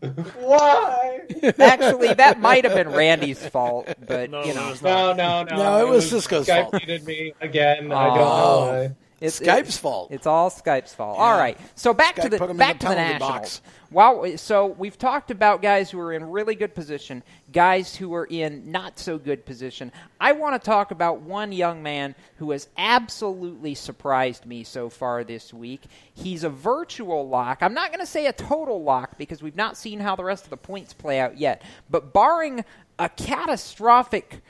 Again. 0.02 0.24
Why, 0.38 1.20
Actually, 1.58 2.14
that 2.14 2.40
might 2.40 2.64
have 2.64 2.74
been 2.74 2.88
Randy's 2.90 3.44
fault, 3.48 3.88
but 4.06 4.22
you 4.30 4.54
know. 4.54 4.74
No, 4.82 5.12
no, 5.12 5.42
no. 5.44 5.56
No, 5.56 5.86
it 5.86 5.88
was 5.88 6.04
was 6.04 6.10
Cisco's 6.10 6.46
Skype 6.46 6.62
fault. 6.70 6.74
muted 6.74 7.04
me 7.06 7.34
again. 7.40 7.92
I 7.92 8.06
don't 8.06 8.16
know 8.16 8.22
Oh. 8.24 8.66
why. 8.68 8.94
It's 9.20 9.38
Skype's 9.38 9.76
fault. 9.76 10.10
It's 10.10 10.26
all 10.26 10.50
Skype's 10.50 10.94
fault. 10.94 11.18
All 11.18 11.36
right. 11.36 11.58
So 11.74 11.92
back 11.92 12.16
Skype 12.16 12.22
to 12.22 12.28
the 12.30 12.38
put 12.38 12.44
'em 12.44 12.52
in 12.52 12.56
back 12.56 12.78
the 12.80 12.86
to 12.86 12.88
the 12.88 12.94
Nationals. 12.94 13.30
box. 13.30 13.62
Wow. 13.90 14.24
So 14.36 14.66
we've 14.66 14.96
talked 14.96 15.30
about 15.30 15.60
guys 15.60 15.90
who 15.90 16.00
are 16.00 16.12
in 16.14 16.30
really 16.30 16.54
good 16.54 16.74
position, 16.74 17.22
guys 17.52 17.96
who 17.96 18.14
are 18.14 18.24
in 18.24 18.70
not 18.72 18.98
so 18.98 19.18
good 19.18 19.44
position. 19.44 19.92
I 20.18 20.32
want 20.32 20.54
to 20.54 20.64
talk 20.64 20.90
about 20.90 21.20
one 21.20 21.52
young 21.52 21.82
man 21.82 22.14
who 22.38 22.50
has 22.52 22.68
absolutely 22.78 23.74
surprised 23.74 24.46
me 24.46 24.64
so 24.64 24.88
far 24.88 25.22
this 25.22 25.52
week. 25.52 25.82
He's 26.14 26.42
a 26.42 26.48
virtual 26.50 27.28
lock. 27.28 27.58
I'm 27.60 27.74
not 27.74 27.90
going 27.90 28.00
to 28.00 28.06
say 28.06 28.26
a 28.26 28.32
total 28.32 28.82
lock 28.82 29.18
because 29.18 29.42
we've 29.42 29.56
not 29.56 29.76
seen 29.76 30.00
how 30.00 30.16
the 30.16 30.24
rest 30.24 30.44
of 30.44 30.50
the 30.50 30.56
points 30.56 30.94
play 30.94 31.20
out 31.20 31.36
yet. 31.36 31.60
But 31.90 32.14
barring 32.14 32.64
a 32.98 33.10
catastrophic 33.10 34.40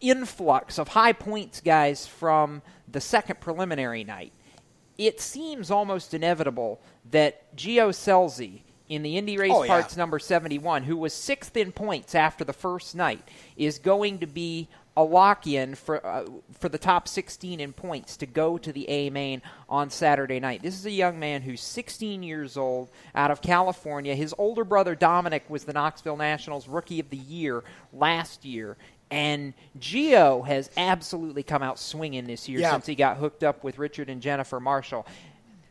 influx 0.00 0.78
of 0.78 0.88
high 0.88 1.12
points 1.12 1.60
guys 1.60 2.06
from 2.06 2.62
the 2.90 3.00
second 3.00 3.40
preliminary 3.40 4.04
night, 4.04 4.32
it 4.96 5.20
seems 5.20 5.70
almost 5.70 6.14
inevitable 6.14 6.80
that 7.10 7.54
Gio 7.56 7.90
Scelzi 7.90 8.62
in 8.88 9.02
the 9.02 9.16
Indy 9.16 9.36
Race 9.36 9.52
Oh, 9.54 9.62
yeah. 9.62 9.68
Parts 9.68 9.96
number 9.96 10.18
71, 10.18 10.82
who 10.82 10.96
was 10.96 11.12
sixth 11.12 11.56
in 11.56 11.72
points 11.72 12.14
after 12.14 12.44
the 12.44 12.52
first 12.52 12.94
night, 12.94 13.22
is 13.56 13.78
going 13.78 14.18
to 14.18 14.26
be 14.26 14.68
a 14.96 15.02
lock 15.04 15.46
in 15.46 15.76
for, 15.76 16.04
uh, 16.04 16.24
for 16.58 16.68
the 16.68 16.78
top 16.78 17.06
16 17.06 17.60
in 17.60 17.72
points 17.72 18.16
to 18.16 18.26
go 18.26 18.58
to 18.58 18.72
the 18.72 18.88
A 18.88 19.10
main 19.10 19.42
on 19.68 19.90
Saturday 19.90 20.40
night. 20.40 20.60
This 20.60 20.74
is 20.74 20.86
a 20.86 20.90
young 20.90 21.20
man 21.20 21.42
who's 21.42 21.60
16 21.60 22.24
years 22.24 22.56
old 22.56 22.90
out 23.14 23.30
of 23.30 23.40
California. 23.40 24.16
His 24.16 24.34
older 24.38 24.64
brother 24.64 24.96
Dominic 24.96 25.48
was 25.48 25.62
the 25.62 25.72
Knoxville 25.72 26.16
Nationals 26.16 26.66
Rookie 26.66 26.98
of 26.98 27.10
the 27.10 27.16
Year 27.16 27.62
last 27.92 28.44
year. 28.44 28.76
And 29.10 29.54
Gio 29.78 30.46
has 30.46 30.70
absolutely 30.76 31.42
come 31.42 31.62
out 31.62 31.78
swinging 31.78 32.26
this 32.26 32.48
year 32.48 32.60
Yeah. 32.60 32.72
since 32.72 32.86
he 32.86 32.94
got 32.94 33.16
hooked 33.16 33.42
up 33.42 33.64
with 33.64 33.78
Richard 33.78 34.10
and 34.10 34.20
Jennifer 34.20 34.60
Marshall. 34.60 35.06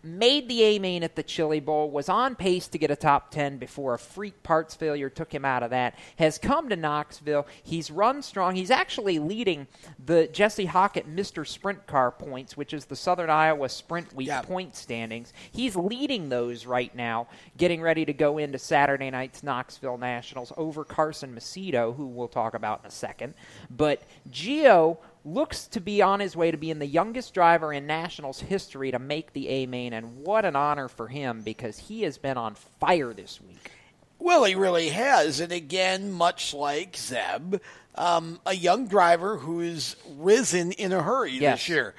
Made 0.07 0.47
the 0.47 0.63
A 0.63 0.79
main 0.79 1.03
at 1.03 1.15
the 1.15 1.23
Chili 1.23 1.59
Bowl, 1.59 1.91
was 1.91 2.07
on 2.07 2.35
pace 2.35 2.67
to 2.69 2.77
get 2.77 2.89
a 2.89 2.95
top 2.95 3.31
10 3.31 3.57
before 3.57 3.93
a 3.93 3.99
freak 3.99 4.41
parts 4.41 4.73
failure 4.73 5.09
took 5.09 5.33
him 5.33 5.43
out 5.43 5.63
of 5.63 5.71
that. 5.71 5.95
Has 6.17 6.37
come 6.37 6.69
to 6.69 6.75
Knoxville. 6.75 7.45
He's 7.61 7.91
run 7.91 8.21
strong. 8.21 8.55
He's 8.55 8.71
actually 8.71 9.19
leading 9.19 9.67
the 10.03 10.27
Jesse 10.27 10.67
Hockett 10.67 11.13
Mr. 11.13 11.45
Sprint 11.45 11.85
Car 11.87 12.11
points, 12.11 12.55
which 12.55 12.73
is 12.73 12.85
the 12.85 12.95
Southern 12.95 13.29
Iowa 13.29 13.69
Sprint 13.69 14.13
Week 14.13 14.29
point 14.43 14.75
standings. 14.75 15.33
He's 15.51 15.75
leading 15.75 16.29
those 16.29 16.65
right 16.65 16.93
now, 16.95 17.27
getting 17.57 17.81
ready 17.81 18.05
to 18.05 18.13
go 18.13 18.37
into 18.37 18.57
Saturday 18.57 19.09
night's 19.09 19.43
Knoxville 19.43 19.97
Nationals 19.97 20.53
over 20.57 20.83
Carson 20.83 21.35
Macedo, 21.35 21.95
who 21.95 22.07
we'll 22.07 22.27
talk 22.27 22.53
about 22.53 22.81
in 22.81 22.87
a 22.87 22.91
second. 22.91 23.33
But 23.69 24.01
Gio 24.31 24.97
looks 25.27 25.67
to 25.67 25.79
be 25.81 26.01
on 26.01 26.19
his 26.19 26.35
way 26.35 26.51
to 26.51 26.57
being 26.57 26.79
the 26.79 26.85
youngest 26.85 27.33
driver 27.33 27.73
in 27.73 27.85
Nationals 27.85 28.39
history 28.39 28.91
to 28.91 28.99
make 28.99 29.33
the 29.33 29.49
A 29.49 29.65
main, 29.65 29.93
and 29.93 30.17
what 30.23 30.45
an 30.45 30.55
honor 30.55 30.87
for 30.87 31.07
him 31.07 31.41
because 31.41 31.77
he 31.77 32.03
has 32.03 32.17
been 32.17 32.37
on 32.37 32.55
fire 32.55 33.13
this 33.13 33.39
week. 33.41 33.71
Well, 34.19 34.45
he 34.45 34.55
really 34.55 34.89
has. 34.89 35.39
And 35.39 35.51
again, 35.51 36.11
much 36.11 36.53
like 36.53 36.95
Zeb, 36.97 37.57
um, 37.95 38.39
a 38.45 38.55
young 38.55 38.87
driver 38.87 39.37
who's 39.37 39.95
risen 40.17 40.71
in 40.71 40.91
a 40.91 41.03
hurry 41.03 41.33
Yes. 41.33 41.59
this 41.59 41.69
year. 41.69 41.93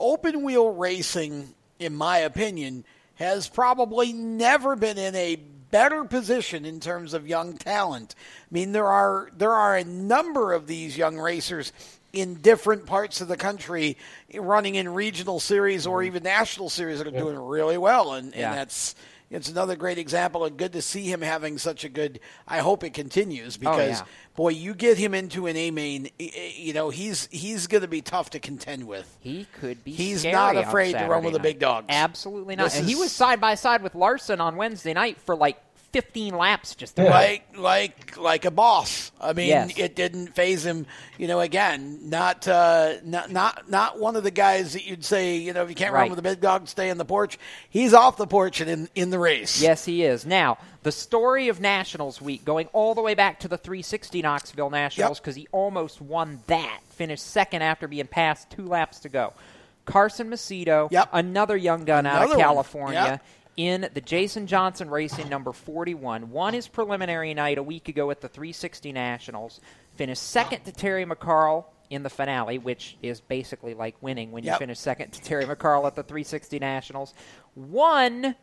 Open 0.00 0.42
wheel 0.42 0.70
racing, 0.70 1.54
in 1.78 1.94
my 1.94 2.18
opinion, 2.18 2.84
has 3.16 3.48
probably 3.48 4.12
never 4.12 4.76
been 4.76 4.96
in 4.96 5.14
a 5.16 5.36
better 5.70 6.04
position 6.04 6.64
in 6.64 6.80
terms 6.80 7.12
of 7.12 7.26
young 7.28 7.58
talent. 7.58 8.14
I 8.18 8.46
mean, 8.50 8.72
there 8.72 8.86
are 8.86 9.28
there 9.36 9.52
are 9.52 9.76
a 9.76 9.84
number 9.84 10.52
of 10.54 10.66
these 10.66 10.96
young 10.96 11.18
racers 11.18 11.72
in 12.20 12.34
different 12.36 12.86
parts 12.86 13.20
of 13.20 13.28
the 13.28 13.36
country 13.36 13.96
running 14.34 14.74
in 14.74 14.88
regional 14.88 15.40
series 15.40 15.86
or 15.86 15.98
mm-hmm. 15.98 16.06
even 16.08 16.22
national 16.22 16.68
series 16.68 16.98
that 16.98 17.06
are 17.06 17.10
doing 17.10 17.38
really 17.38 17.78
well 17.78 18.14
and, 18.14 18.34
Yeah. 18.34 18.50
and 18.50 18.58
that's 18.58 18.94
it's 19.30 19.50
another 19.50 19.76
great 19.76 19.98
example 19.98 20.44
and 20.46 20.56
good 20.56 20.72
to 20.72 20.80
see 20.80 21.10
him 21.10 21.20
having 21.20 21.58
such 21.58 21.84
a 21.84 21.88
good 21.88 22.20
I 22.46 22.58
hope 22.58 22.82
it 22.82 22.94
continues 22.94 23.56
oh, 23.56 23.70
because 23.70 24.00
yeah. 24.00 24.06
boy 24.36 24.50
you 24.50 24.74
get 24.74 24.96
him 24.96 25.12
into 25.14 25.46
an 25.46 25.56
A 25.56 25.70
main 25.70 26.08
you 26.18 26.72
know 26.72 26.88
he's 26.90 27.28
he's 27.30 27.66
going 27.66 27.82
to 27.82 27.88
be 27.88 28.00
tough 28.00 28.30
to 28.30 28.40
contend 28.40 28.86
with 28.86 29.18
He 29.20 29.46
could 29.60 29.84
be. 29.84 29.92
He's 29.92 30.24
not 30.24 30.56
afraid 30.56 30.92
to 30.92 31.06
run 31.06 31.24
with 31.24 31.34
the 31.34 31.40
big 31.40 31.58
dogs. 31.58 31.86
Absolutely 31.88 32.56
not. 32.56 32.74
And 32.74 32.88
he 32.88 32.94
was 32.94 33.12
side 33.12 33.40
by 33.40 33.54
side 33.54 33.82
with 33.82 33.94
Larson 33.94 34.40
on 34.40 34.56
Wednesday 34.56 34.94
night 34.94 35.20
for 35.20 35.36
like 35.36 35.60
15 35.92 36.36
laps 36.36 36.74
just 36.74 36.98
about. 36.98 37.10
like 37.10 37.56
like 37.56 38.16
like 38.18 38.44
a 38.44 38.50
boss. 38.50 39.10
I 39.20 39.32
mean, 39.32 39.48
Yes. 39.48 39.72
it 39.78 39.96
didn't 39.96 40.34
phase 40.34 40.64
him. 40.64 40.86
You 41.16 41.28
know, 41.28 41.40
again, 41.40 42.10
not 42.10 42.46
uh, 42.46 42.94
not 43.04 43.30
not 43.32 43.70
not 43.70 43.98
one 43.98 44.14
of 44.14 44.22
the 44.22 44.30
guys 44.30 44.74
that 44.74 44.84
you'd 44.86 45.04
say, 45.04 45.36
you 45.36 45.52
know, 45.54 45.62
if 45.62 45.70
you 45.70 45.74
can't 45.74 45.92
Right. 45.94 46.00
run 46.02 46.10
with 46.10 46.16
the 46.16 46.22
big 46.22 46.40
dog, 46.40 46.68
stay 46.68 46.90
in 46.90 46.98
the 46.98 47.04
porch. 47.06 47.38
He's 47.70 47.94
off 47.94 48.16
the 48.18 48.26
porch 48.26 48.60
and 48.60 48.68
in 48.70 48.88
in 48.94 49.10
the 49.10 49.18
race. 49.18 49.62
Yes, 49.62 49.84
he 49.86 50.04
is. 50.04 50.26
Now, 50.26 50.58
the 50.82 50.92
story 50.92 51.48
of 51.48 51.58
Nationals 51.60 52.20
Week, 52.20 52.44
going 52.44 52.66
all 52.74 52.94
the 52.94 53.02
way 53.02 53.14
back 53.14 53.40
to 53.40 53.48
the 53.48 53.56
360 53.58 54.20
Knoxville 54.22 54.70
Nationals, 54.70 55.18
because 55.20 55.36
he 55.36 55.48
almost 55.52 56.00
won 56.02 56.42
that, 56.48 56.80
finished 56.90 57.26
second 57.26 57.62
after 57.62 57.88
being 57.88 58.06
passed 58.06 58.50
two 58.50 58.66
laps 58.66 59.00
to 59.00 59.08
go. 59.08 59.32
Carson 59.86 60.28
Macedo, 60.28 60.90
another 61.14 61.56
young 61.56 61.86
gun 61.86 62.04
out 62.04 62.16
Another 62.16 62.24
of 62.24 62.30
one. 62.36 62.38
California. 62.40 63.00
Yep. 63.12 63.24
In 63.58 63.88
the 63.92 64.00
Jason 64.00 64.46
Johnson 64.46 64.88
Racing 64.88 65.28
number 65.28 65.52
41, 65.52 66.30
won 66.30 66.54
his 66.54 66.68
preliminary 66.68 67.34
night 67.34 67.58
a 67.58 67.62
week 67.62 67.88
ago 67.88 68.08
at 68.12 68.20
the 68.20 68.28
360 68.28 68.92
Nationals, 68.92 69.60
finished 69.96 70.22
second 70.22 70.62
to 70.62 70.70
Terry 70.70 71.04
McCarl 71.04 71.64
in 71.90 72.04
the 72.04 72.08
finale, 72.08 72.58
which 72.58 72.96
is 73.02 73.20
basically 73.20 73.74
like 73.74 73.96
winning 74.00 74.30
when 74.30 74.44
you 74.44 74.50
Yep. 74.52 74.60
finish 74.60 74.78
second 74.78 75.10
to 75.10 75.20
Terry 75.20 75.44
McCarl 75.44 75.88
at 75.88 75.96
the 75.96 76.04
360 76.04 76.60
Nationals. 76.60 77.14
Won 77.56 78.36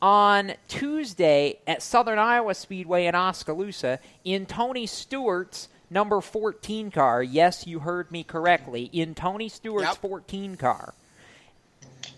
on 0.00 0.52
Tuesday 0.68 1.58
at 1.66 1.82
Southern 1.82 2.20
Iowa 2.20 2.54
Speedway 2.54 3.06
in 3.06 3.16
Oskaloosa 3.16 3.98
in 4.22 4.46
Tony 4.46 4.86
Stewart's 4.86 5.68
number 5.90 6.20
14 6.20 6.92
car. 6.92 7.24
Yes, 7.24 7.66
you 7.66 7.80
heard 7.80 8.12
me 8.12 8.22
correctly. 8.22 8.88
In 8.92 9.16
Tony 9.16 9.48
Stewart's 9.48 9.96
14 9.96 10.56
car. 10.56 10.94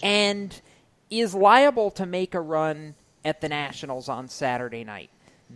And 0.02 0.60
is 1.10 1.34
liable 1.34 1.90
to 1.92 2.06
make 2.06 2.34
a 2.34 2.40
run 2.40 2.94
at 3.24 3.40
the 3.40 3.48
Nationals 3.48 4.08
on 4.08 4.28
Saturday 4.28 4.84
night. 4.84 5.10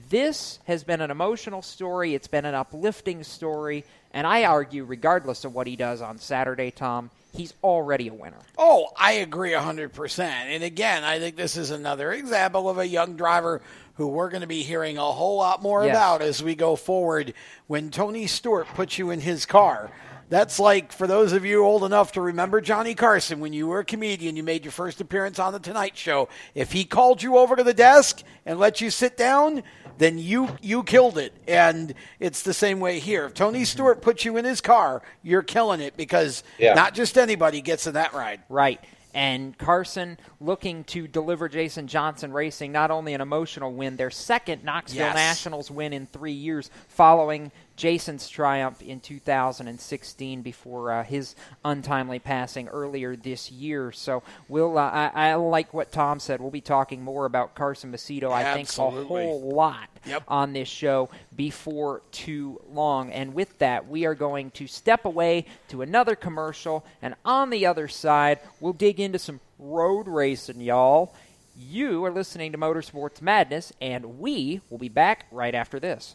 This 0.09 0.61
has 0.67 0.85
been 0.85 1.01
an 1.01 1.11
emotional 1.11 1.63
story. 1.63 2.15
It's 2.15 2.29
been 2.29 2.45
an 2.45 2.55
uplifting 2.55 3.25
story. 3.25 3.85
And 4.13 4.27
I 4.27 4.45
argue, 4.45 4.85
regardless 4.85 5.45
of 5.45 5.55
what 5.55 5.67
he 5.67 5.77
does 5.77 6.01
on 6.01 6.19
Saturday, 6.19 6.71
Tom, 6.71 7.11
he's 7.33 7.55
already 7.63 8.09
a 8.09 8.15
winner. 8.15 8.39
Oh, 8.57 8.89
I 8.97 9.13
agree 9.15 9.51
100%. 9.53 10.21
And 10.21 10.63
again, 10.63 11.03
I 11.05 11.19
think 11.19 11.37
this 11.37 11.57
is 11.57 11.71
another 11.71 12.13
example 12.13 12.69
of 12.69 12.79
a 12.79 12.87
young 12.87 13.17
driver 13.17 13.61
who 13.95 14.07
we're 14.09 14.31
going 14.31 14.41
to 14.43 14.47
be 14.47 14.63
hearing 14.63 14.97
a 14.97 15.03
whole 15.13 15.37
lot 15.37 15.61
more 15.63 15.85
Yes. 15.85 15.93
about 15.95 16.23
as 16.23 16.43
we 16.43 16.55
go 16.55 16.75
forward 16.77 17.35
when 17.67 17.91
Tony 17.91 18.27
Stewart 18.27 18.67
puts 18.69 18.97
you 18.99 19.11
in 19.11 19.21
his 19.21 19.45
car. 19.47 19.91
That's 20.31 20.61
like, 20.61 20.93
for 20.93 21.09
those 21.09 21.33
of 21.33 21.45
you 21.45 21.65
old 21.65 21.83
enough 21.83 22.13
to 22.13 22.21
remember 22.21 22.61
Johnny 22.61 22.95
Carson, 22.95 23.41
when 23.41 23.53
you 23.53 23.67
were 23.67 23.81
a 23.81 23.85
comedian, 23.85 24.37
you 24.37 24.45
made 24.45 24.65
your 24.65 24.71
first 24.71 25.01
appearance 25.01 25.41
on 25.41 25.53
The 25.53 25.59
Tonight 25.59 25.97
Show. 25.97 26.29
If 26.55 26.71
he 26.71 26.85
called 26.85 27.21
you 27.21 27.37
over 27.37 27.57
to 27.57 27.65
the 27.65 27.75
desk 27.75 28.23
and 28.47 28.57
let 28.59 28.81
you 28.81 28.91
sit 28.91 29.17
down, 29.17 29.65
then 29.99 30.19
you, 30.19 30.49
you 30.63 30.85
killed 30.85 31.19
it. 31.19 31.33
And 31.49 31.95
it's 32.21 32.43
the 32.43 32.55
same 32.55 32.79
way 32.79 33.01
here. 33.01 33.27
If 33.27 33.35
Tony 33.35 33.65
Stewart 33.65 34.03
puts 34.03 34.25
you 34.25 34.37
in 34.37 34.45
his 34.45 34.61
car, 34.61 35.03
you're 35.25 35.43
killing 35.43 35.81
it 35.81 35.97
because 35.97 36.45
Yeah. 36.59 36.75
not 36.75 36.95
just 36.95 37.19
anybody 37.19 37.61
gets 37.61 37.89
in 37.89 37.95
that 37.95 38.15
ride. 38.15 38.41
Right. 38.49 38.81
And 39.13 39.59
Carson 39.59 40.17
looking 40.41 40.85
to 40.85 41.09
deliver 41.09 41.49
Jason 41.49 41.89
Johnson 41.89 42.33
Racing 42.33 42.71
not 42.71 42.93
only 42.93 43.15
an 43.15 43.21
emotional 43.21 43.73
win, 43.73 43.97
their 43.97 44.11
second 44.11 44.63
Knoxville 44.63 45.01
Yes. 45.07 45.17
Nationals 45.17 45.69
win 45.69 45.93
in 45.93 46.07
three 46.07 46.31
years, 46.31 46.71
following 46.87 47.51
Jason's 47.81 48.29
triumph 48.29 48.83
in 48.83 49.01
2016 49.01 50.43
before 50.43 50.93
uh, 50.93 51.03
his 51.03 51.35
untimely 51.65 52.19
passing 52.19 52.69
earlier 52.69 53.17
this 53.17 53.51
year. 53.51 53.91
So 53.91 54.23
we'll. 54.49 54.77
Uh, 54.77 54.91
I, 54.91 55.31
I 55.31 55.35
like 55.37 55.73
what 55.73 55.91
Tom 55.91 56.21
said. 56.21 56.43
We'll 56.43 56.51
be 56.51 56.61
talking 56.61 57.03
more 57.03 57.25
about 57.25 57.55
Carson 57.55 57.91
Macedo. 57.91 58.31
I 58.31 58.53
think 58.53 58.69
a 58.77 58.91
whole 58.91 59.55
lot 59.55 59.89
Yep. 60.07 60.25
on 60.29 60.53
this 60.53 60.69
show 60.69 61.09
before 61.35 62.03
too 62.13 62.61
long. 62.71 63.13
And 63.13 63.33
with 63.33 63.59
that, 63.61 63.89
we 63.89 64.05
are 64.05 64.15
going 64.15 64.51
to 64.53 64.67
step 64.67 65.07
away 65.07 65.47
to 65.69 65.81
another 65.81 66.15
commercial. 66.15 66.85
And 67.01 67.15
on 67.25 67.49
the 67.49 67.65
other 67.65 67.89
side, 67.89 68.41
we'll 68.61 68.75
dig 68.75 69.01
into 69.01 69.19
some 69.19 69.41
road 69.59 70.07
racing, 70.07 70.61
y'all. 70.61 71.15
You 71.59 72.05
are 72.05 72.11
listening 72.11 72.53
to 72.53 72.59
Motorsports 72.59 73.21
Madness, 73.23 73.73
and 73.81 74.19
we 74.19 74.61
will 74.69 74.79
be 74.79 74.89
back 74.91 75.27
right 75.31 75.55
after 75.55 75.81
this. 75.81 76.15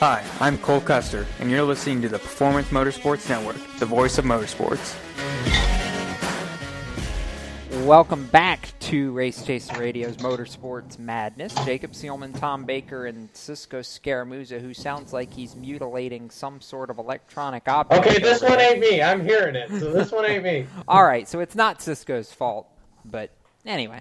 Hi, 0.00 0.24
I'm 0.40 0.56
Cole 0.56 0.80
Custer, 0.80 1.26
and 1.40 1.50
you're 1.50 1.62
listening 1.62 2.00
to 2.00 2.08
the 2.08 2.18
Performance 2.18 2.68
Motorsports 2.68 3.28
Network, 3.28 3.58
the 3.78 3.84
voice 3.84 4.16
of 4.16 4.24
motorsports. 4.24 4.96
Welcome 7.84 8.26
back 8.28 8.72
to 8.80 9.12
Race 9.12 9.44
Chaser 9.44 9.78
Radio's 9.78 10.16
Motorsports 10.16 10.98
Madness. 10.98 11.54
Jacob 11.66 11.92
Seelman, 11.92 12.32
Tom 12.32 12.64
Baker, 12.64 13.08
and 13.08 13.28
Cisco 13.34 13.80
Scaramuzza, 13.80 14.58
who 14.58 14.72
sounds 14.72 15.12
like 15.12 15.30
he's 15.34 15.54
mutilating 15.54 16.30
some 16.30 16.62
sort 16.62 16.88
of 16.88 16.96
electronic 16.96 17.68
object. 17.68 18.06
Okay, 18.06 18.18
this 18.20 18.40
one 18.40 18.58
ain't 18.58 18.80
me. 18.80 19.02
I'm 19.02 19.22
hearing 19.22 19.54
it, 19.54 19.68
so 19.68 19.92
this 19.92 20.10
one 20.10 20.24
ain't 20.24 20.44
me. 20.44 20.66
All 20.88 21.04
right, 21.04 21.28
so 21.28 21.40
it's 21.40 21.54
not 21.54 21.82
Cisco's 21.82 22.32
fault, 22.32 22.66
but 23.04 23.32
anyway. 23.66 24.00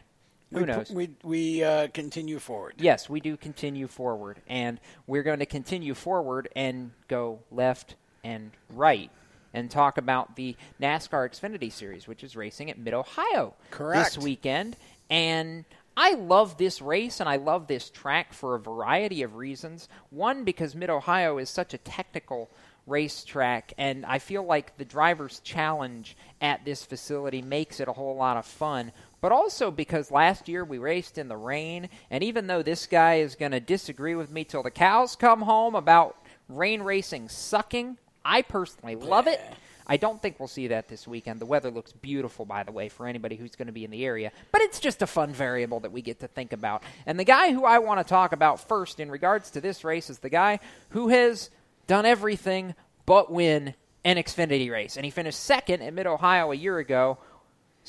Who 0.51 0.61
we, 0.61 0.65
knows? 0.65 0.89
We 0.89 1.09
we 1.23 1.63
uh, 1.63 1.87
continue 1.93 2.39
forward. 2.39 2.75
Yes, 2.77 3.09
we 3.09 3.19
do 3.19 3.37
continue 3.37 3.87
forward, 3.87 4.41
and 4.47 4.79
we're 5.05 5.23
going 5.23 5.39
to 5.39 5.45
continue 5.45 5.93
forward 5.93 6.49
and 6.55 6.91
go 7.07 7.39
left 7.51 7.95
and 8.23 8.51
right, 8.69 9.11
and 9.53 9.69
talk 9.69 9.97
about 9.97 10.35
the 10.35 10.55
NASCAR 10.81 11.29
Xfinity 11.29 11.71
Series, 11.71 12.07
which 12.07 12.23
is 12.23 12.35
racing 12.35 12.71
at 12.71 12.79
Mid 12.79 12.93
Ohio 12.93 13.53
this 13.77 14.17
weekend. 14.17 14.75
And 15.09 15.65
I 15.95 16.13
love 16.13 16.57
this 16.57 16.81
race, 16.81 17.19
and 17.19 17.29
I 17.29 17.35
love 17.35 17.67
this 17.67 17.89
track 17.89 18.33
for 18.33 18.55
a 18.55 18.59
variety 18.59 19.21
of 19.21 19.35
reasons. 19.35 19.87
One, 20.09 20.45
because 20.45 20.75
Mid 20.75 20.89
Ohio 20.89 21.37
is 21.37 21.49
such 21.49 21.73
a 21.73 21.77
technical 21.77 22.49
racetrack, 22.87 23.73
and 23.77 24.05
I 24.05 24.19
feel 24.19 24.43
like 24.43 24.77
the 24.77 24.85
driver's 24.85 25.39
challenge 25.41 26.17
at 26.41 26.65
this 26.65 26.83
facility 26.83 27.41
makes 27.41 27.79
it 27.79 27.87
a 27.87 27.93
whole 27.93 28.15
lot 28.15 28.37
of 28.37 28.45
fun 28.45 28.91
but 29.21 29.31
also 29.31 29.71
because 29.71 30.11
last 30.11 30.47
year 30.47 30.63
we 30.63 30.77
raced 30.77 31.17
in 31.17 31.27
the 31.27 31.37
rain, 31.37 31.89
and 32.09 32.23
even 32.23 32.47
though 32.47 32.61
this 32.61 32.87
guy 32.87 33.15
is 33.15 33.35
going 33.35 33.51
to 33.51 33.59
disagree 33.59 34.15
with 34.15 34.31
me 34.31 34.43
till 34.43 34.63
the 34.63 34.71
cows 34.71 35.15
come 35.15 35.41
home 35.41 35.75
about 35.75 36.17
rain 36.47 36.81
racing 36.81 37.29
sucking, 37.29 37.97
I 38.23 38.41
personally 38.41 38.95
love 38.95 39.27
it. 39.27 39.41
I 39.89 39.97
don't 39.97 40.21
think 40.21 40.39
we'll 40.39 40.47
see 40.47 40.67
that 40.67 40.87
this 40.87 41.07
weekend. 41.07 41.41
The 41.41 41.47
weather 41.47 41.71
looks 41.71 41.91
beautiful, 41.91 42.45
by 42.45 42.61
the 42.61 42.71
way, 42.71 42.89
for 42.89 43.07
anybody 43.07 43.35
who's 43.35 43.55
going 43.55 43.67
to 43.67 43.73
be 43.73 43.83
in 43.83 43.89
the 43.89 44.05
area. 44.05 44.31
But 44.51 44.61
it's 44.61 44.79
just 44.79 45.01
a 45.01 45.07
fun 45.07 45.33
variable 45.33 45.79
that 45.79 45.91
we 45.91 46.03
get 46.03 46.19
to 46.19 46.27
think 46.27 46.53
about. 46.53 46.83
And 47.07 47.19
the 47.19 47.23
guy 47.23 47.51
who 47.51 47.65
I 47.65 47.79
want 47.79 47.99
to 47.99 48.03
talk 48.03 48.31
about 48.31 48.67
first 48.67 48.99
in 48.99 49.09
regards 49.09 49.49
to 49.51 49.61
this 49.61 49.83
race 49.83 50.11
is 50.11 50.19
the 50.19 50.29
guy 50.29 50.59
who 50.89 51.09
has 51.09 51.49
done 51.87 52.05
everything 52.05 52.75
but 53.07 53.31
win 53.31 53.73
an 54.05 54.17
Xfinity 54.17 54.69
race. 54.71 54.95
And 54.95 55.05
he 55.05 55.11
finished 55.11 55.39
second 55.39 55.81
at 55.81 55.93
Mid 55.93 56.05
Ohio 56.05 56.51
a 56.51 56.55
year 56.55 56.77
ago 56.77 57.17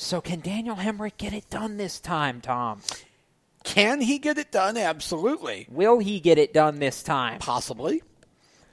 so 0.00 0.20
can 0.22 0.40
Daniel 0.40 0.76
Hemric 0.76 1.18
get 1.18 1.34
it 1.34 1.50
done 1.50 1.76
this 1.76 2.00
time, 2.00 2.40
Tom? 2.40 2.80
Can 3.64 4.00
he 4.00 4.18
get 4.18 4.38
it 4.38 4.50
done? 4.50 4.78
Absolutely. 4.78 5.66
Will 5.70 5.98
he 5.98 6.20
get 6.20 6.38
it 6.38 6.54
done 6.54 6.78
this 6.78 7.02
time? 7.02 7.38
Possibly. 7.38 8.02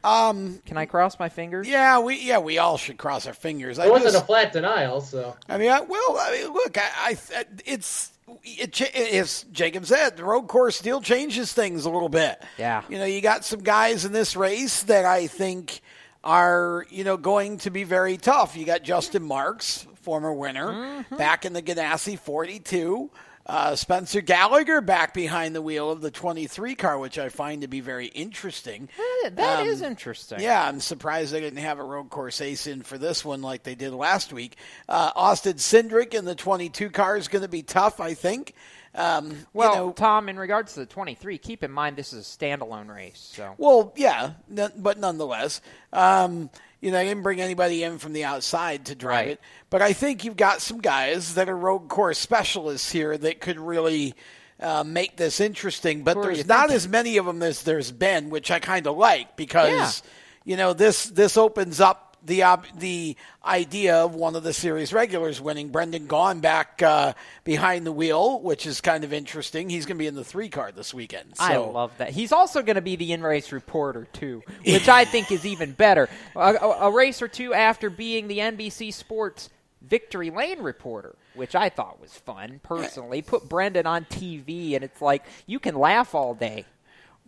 Um, 0.05 0.61
can 0.65 0.77
I 0.77 0.85
cross 0.85 1.19
my 1.19 1.27
fingers? 1.27 1.67
Yeah, 1.67 1.99
we 1.99 2.21
yeah 2.21 2.39
we 2.39 2.59
all 2.59 2.77
should 2.77 2.97
cross 2.97 3.27
our 3.27 3.33
fingers. 3.33 3.77
It 3.77 3.81
I 3.81 3.89
wasn't 3.89 4.13
just, 4.13 4.23
a 4.23 4.25
flat 4.25 4.53
denial, 4.53 5.01
so 5.01 5.35
I 5.49 5.57
mean, 5.57 5.69
I, 5.69 5.81
well, 5.81 6.17
I 6.17 6.31
mean, 6.31 6.53
look, 6.53 6.77
I, 6.77 7.17
I 7.33 7.45
it's 7.65 8.13
it, 8.45 8.81
as 8.85 9.43
Jacob 9.51 9.85
said, 9.85 10.15
the 10.15 10.23
road 10.23 10.47
course 10.47 10.77
still 10.77 11.01
changes 11.01 11.51
things 11.51 11.83
a 11.83 11.89
little 11.89 12.07
bit. 12.07 12.41
Yeah, 12.57 12.83
you 12.87 12.97
know, 12.97 13.05
you 13.05 13.19
got 13.19 13.43
some 13.43 13.59
guys 13.59 14.05
in 14.05 14.13
this 14.13 14.37
race 14.37 14.83
that 14.83 15.03
I 15.03 15.27
think 15.27 15.81
are 16.27 16.85
you 16.89 17.05
know 17.05 17.17
going 17.17 17.57
to 17.59 17.71
be 17.71 17.85
very 17.85 18.17
tough. 18.17 18.57
You 18.57 18.65
got 18.65 18.83
Justin 18.83 19.23
Marks, 19.23 19.87
former 20.01 20.33
winner, 20.33 20.67
mm-hmm. 20.67 21.15
back 21.15 21.45
in 21.45 21.53
the 21.53 21.61
Ganassi 21.63 22.19
42. 22.19 23.09
Uh, 23.49 23.77
Spencer 23.77 24.19
Gallagher 24.19 24.81
back 24.81 25.13
behind 25.13 25.55
the 25.55 25.61
wheel 25.61 25.89
of 25.89 26.01
the 26.01 26.11
23 26.11 26.75
car, 26.75 26.99
which 26.99 27.17
I 27.17 27.29
find 27.29 27.61
to 27.61 27.69
be 27.69 27.79
very 27.79 28.07
interesting. 28.07 28.89
That, 29.23 29.37
that 29.37 29.59
um, 29.61 29.67
is 29.67 29.81
interesting. 29.81 30.41
Yeah, 30.41 30.67
I'm 30.67 30.81
surprised 30.81 31.31
they 31.31 31.39
didn't 31.39 31.59
have 31.59 31.79
a 31.79 31.83
road 31.83 32.09
course 32.09 32.41
ace 32.41 32.67
in 32.67 32.81
for 32.81 32.97
this 32.97 33.23
one 33.23 33.41
like 33.41 33.63
they 33.63 33.75
did 33.75 33.93
last 33.93 34.33
week. 34.33 34.57
Uh, 34.89 35.11
Austin 35.15 35.53
Cindric 35.53 36.13
in 36.13 36.25
the 36.25 36.35
22 36.35 36.89
car 36.89 37.15
is 37.15 37.29
going 37.29 37.41
to 37.41 37.47
be 37.47 37.63
tough, 37.63 38.01
I 38.01 38.15
think. 38.15 38.53
Um, 38.95 39.35
well, 39.53 39.71
you 39.71 39.77
know, 39.77 39.91
Tom, 39.91 40.29
in 40.29 40.37
regards 40.37 40.73
to 40.73 40.81
the 40.81 40.85
23, 40.85 41.37
keep 41.37 41.63
in 41.63 41.71
mind 41.71 41.95
this 41.95 42.13
is 42.13 42.27
a 42.27 42.37
standalone 42.37 42.93
race. 42.93 43.31
So, 43.33 43.53
well, 43.57 43.93
yeah, 43.95 44.31
n- 44.55 44.71
but 44.77 44.97
nonetheless, 44.99 45.61
um, 45.93 46.49
you 46.81 46.91
know, 46.91 46.97
they 46.97 47.05
didn't 47.05 47.23
bring 47.23 47.41
anybody 47.41 47.83
in 47.83 47.97
from 47.97 48.13
the 48.13 48.23
outside 48.23 48.85
to 48.87 48.95
drive 48.95 49.25
right. 49.25 49.27
it. 49.29 49.41
But 49.69 49.81
I 49.81 49.93
think 49.93 50.23
you've 50.23 50.37
got 50.37 50.61
some 50.61 50.79
guys 50.79 51.35
that 51.35 51.49
are 51.49 51.57
road 51.57 51.87
course 51.87 52.19
specialists 52.19 52.91
here 52.91 53.17
that 53.17 53.41
could 53.41 53.59
really 53.59 54.15
uh, 54.59 54.83
make 54.83 55.17
this 55.17 55.39
interesting. 55.39 56.03
But 56.03 56.21
there's 56.21 56.47
not 56.47 56.71
as 56.71 56.87
many 56.87 57.17
of 57.17 57.25
them 57.25 57.41
as 57.43 57.63
there's 57.63 57.91
been, 57.91 58.29
which 58.29 58.51
I 58.51 58.59
kind 58.59 58.87
of 58.87 58.97
like 58.97 59.35
because 59.35 60.03
yeah. 60.45 60.51
you 60.51 60.57
know 60.57 60.73
this 60.73 61.05
this 61.05 61.37
opens 61.37 61.79
up 61.79 62.06
the 62.25 62.43
uh, 62.43 62.57
the 62.77 63.15
idea 63.45 63.97
of 63.97 64.15
one 64.15 64.35
of 64.35 64.43
the 64.43 64.53
series 64.53 64.93
regulars 64.93 65.41
winning. 65.41 65.69
Brendan 65.69 66.07
Gaughan 66.07 66.41
back 66.41 66.81
uh, 66.81 67.13
behind 67.43 67.85
the 67.85 67.91
wheel, 67.91 68.41
which 68.41 68.65
is 68.65 68.81
kind 68.81 69.03
of 69.03 69.13
interesting. 69.13 69.69
He's 69.69 69.85
going 69.85 69.97
to 69.97 69.99
be 69.99 70.07
in 70.07 70.15
the 70.15 70.23
three 70.23 70.49
car 70.49 70.71
this 70.71 70.93
weekend. 70.93 71.37
So. 71.37 71.43
I 71.43 71.57
love 71.57 71.97
that. 71.97 72.09
He's 72.09 72.31
also 72.31 72.61
going 72.61 72.75
to 72.75 72.81
be 72.81 72.95
the 72.95 73.13
in 73.13 73.21
race 73.21 73.51
reporter 73.51 74.07
too, 74.13 74.43
which 74.65 74.89
I 74.89 75.05
think 75.05 75.31
is 75.31 75.45
even 75.45 75.71
better. 75.71 76.09
A, 76.35 76.39
a, 76.39 76.69
a 76.87 76.91
race 76.91 77.21
or 77.21 77.27
two 77.27 77.53
after 77.53 77.89
being 77.89 78.27
the 78.27 78.39
NBC 78.39 78.93
Sports 78.93 79.49
Victory 79.81 80.29
Lane 80.29 80.61
reporter, 80.61 81.15
which 81.33 81.55
I 81.55 81.69
thought 81.69 82.01
was 82.01 82.13
fun 82.13 82.59
personally. 82.63 83.21
Put 83.21 83.47
Brendan 83.47 83.85
on 83.85 84.05
TV, 84.05 84.75
and 84.75 84.83
it's 84.83 85.01
like 85.01 85.25
you 85.45 85.59
can 85.59 85.75
laugh 85.75 86.13
all 86.13 86.33
day. 86.33 86.65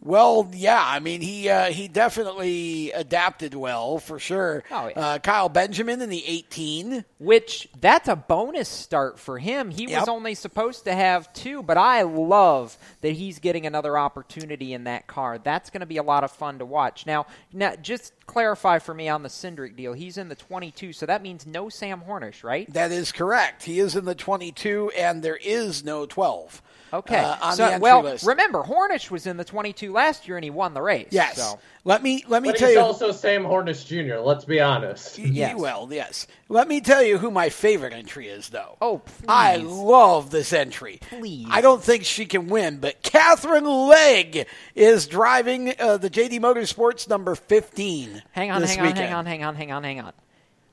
Well, 0.02 0.50
yeah, 0.54 0.82
I 0.84 1.00
mean 1.00 1.22
he 1.22 1.50
uh, 1.50 1.66
he 1.72 1.88
definitely 1.88 2.92
adapted 2.92 3.54
well 3.54 3.98
for 4.00 4.18
sure. 4.20 4.64
Oh, 4.72 4.88
yeah. 4.88 5.00
uh, 5.00 5.20
Kyle 5.20 5.50
Benjamin 5.50 6.02
in 6.02 6.10
the 6.10 6.24
18. 6.26 7.04
Which 7.18 7.68
that's 7.82 8.08
a 8.08 8.16
bonus 8.16 8.70
start 8.70 9.20
for 9.20 9.40
him. 9.40 9.72
He 9.72 9.90
Yep. 9.90 10.00
was 10.02 10.08
only 10.10 10.36
supposed 10.36 10.86
to 10.86 10.94
have 10.94 11.32
two, 11.34 11.62
but 11.64 11.78
I 11.78 12.04
love 12.04 12.78
that 13.02 13.12
he's 13.12 13.40
getting 13.40 13.66
another 13.66 13.98
opportunity 13.98 14.74
in 14.74 14.86
that 14.86 15.08
car. 15.08 15.38
That's 15.38 15.70
going 15.70 15.82
to 15.82 15.86
be 15.86 15.98
a 15.98 16.04
lot 16.04 16.24
of 16.24 16.32
fun 16.32 16.60
to 16.60 16.66
watch. 16.66 17.06
Now, 17.06 17.26
now 17.52 17.76
just 17.76 18.14
clarify 18.26 18.80
for 18.80 18.94
me 18.94 19.10
on 19.10 19.24
the 19.24 19.30
Cindric 19.30 19.76
deal. 19.76 19.94
He's 19.94 20.18
in 20.18 20.30
the 20.30 20.36
22, 20.36 20.94
so 20.94 21.06
that 21.08 21.22
means 21.22 21.46
no 21.46 21.68
Sam 21.68 22.02
Hornish, 22.08 22.44
right? 22.44 22.72
That 22.74 22.92
is 22.92 23.12
correct. 23.12 23.64
He 23.64 23.80
is 23.80 23.96
in 23.98 24.06
the 24.06 24.16
22, 24.16 24.92
and 24.98 25.22
there 25.24 25.36
is 25.42 25.84
no 25.84 26.06
12. 26.06 26.62
Okay. 26.92 27.18
uh, 27.18 27.36
on 27.42 27.56
so, 27.56 27.66
the 27.66 27.74
entry 27.74 27.82
well, 27.82 28.02
list. 28.04 28.26
remember 28.26 28.64
Hornish 28.64 29.12
was 29.12 29.28
in 29.28 29.38
the 29.38 29.44
22 29.46 29.92
last 29.92 30.28
year 30.28 30.38
and 30.38 30.44
he 30.44 30.50
won 30.50 30.74
the 30.74 30.82
race. 30.82 31.10
Yes. 31.12 31.38
So. 31.38 31.60
Let 31.86 32.04
me 32.04 32.24
let 32.28 32.44
me 32.44 32.50
But 32.50 32.58
tell 32.58 32.68
he's 32.68 32.76
you. 32.76 32.82
also 32.82 33.12
Sam 33.12 33.44
Hornish 33.44 33.86
Jr. 33.86 34.20
Let's 34.20 34.46
be 34.46 34.60
honest. 34.60 35.18
Y- 35.18 35.54
Well, 35.58 35.88
yes. 35.92 36.28
Let 36.50 36.68
me 36.68 36.82
tell 36.82 37.02
you 37.02 37.18
who 37.18 37.32
my 37.32 37.50
favorite 37.50 37.94
entry 37.94 38.28
is, 38.28 38.50
though. 38.50 38.78
Oh, 38.82 38.98
please. 39.00 39.26
I 39.30 39.56
love 39.58 40.30
this 40.30 40.52
entry. 40.52 41.00
Please. 41.10 41.48
I 41.50 41.62
don't 41.62 41.82
think 41.82 42.04
she 42.06 42.26
can 42.26 42.48
win, 42.48 42.78
but 42.78 43.02
Katherine 43.02 43.66
Legge 43.66 44.46
is 44.76 45.08
driving 45.08 45.74
uh, 45.80 45.98
the 45.98 46.10
JD 46.10 46.40
Motorsports 46.40 47.08
number 47.08 47.36
15. 47.36 48.24
Hang 48.32 48.52
on, 48.52 48.62
this 48.62 48.72
hang 48.72 48.80
on, 48.80 48.86
weekend. 48.88 49.06
hang 49.06 49.14
on, 49.14 49.26
hang 49.26 49.44
on, 49.44 49.56
hang 49.56 49.72
on, 49.72 49.84
hang 49.84 50.00
on. 50.02 50.14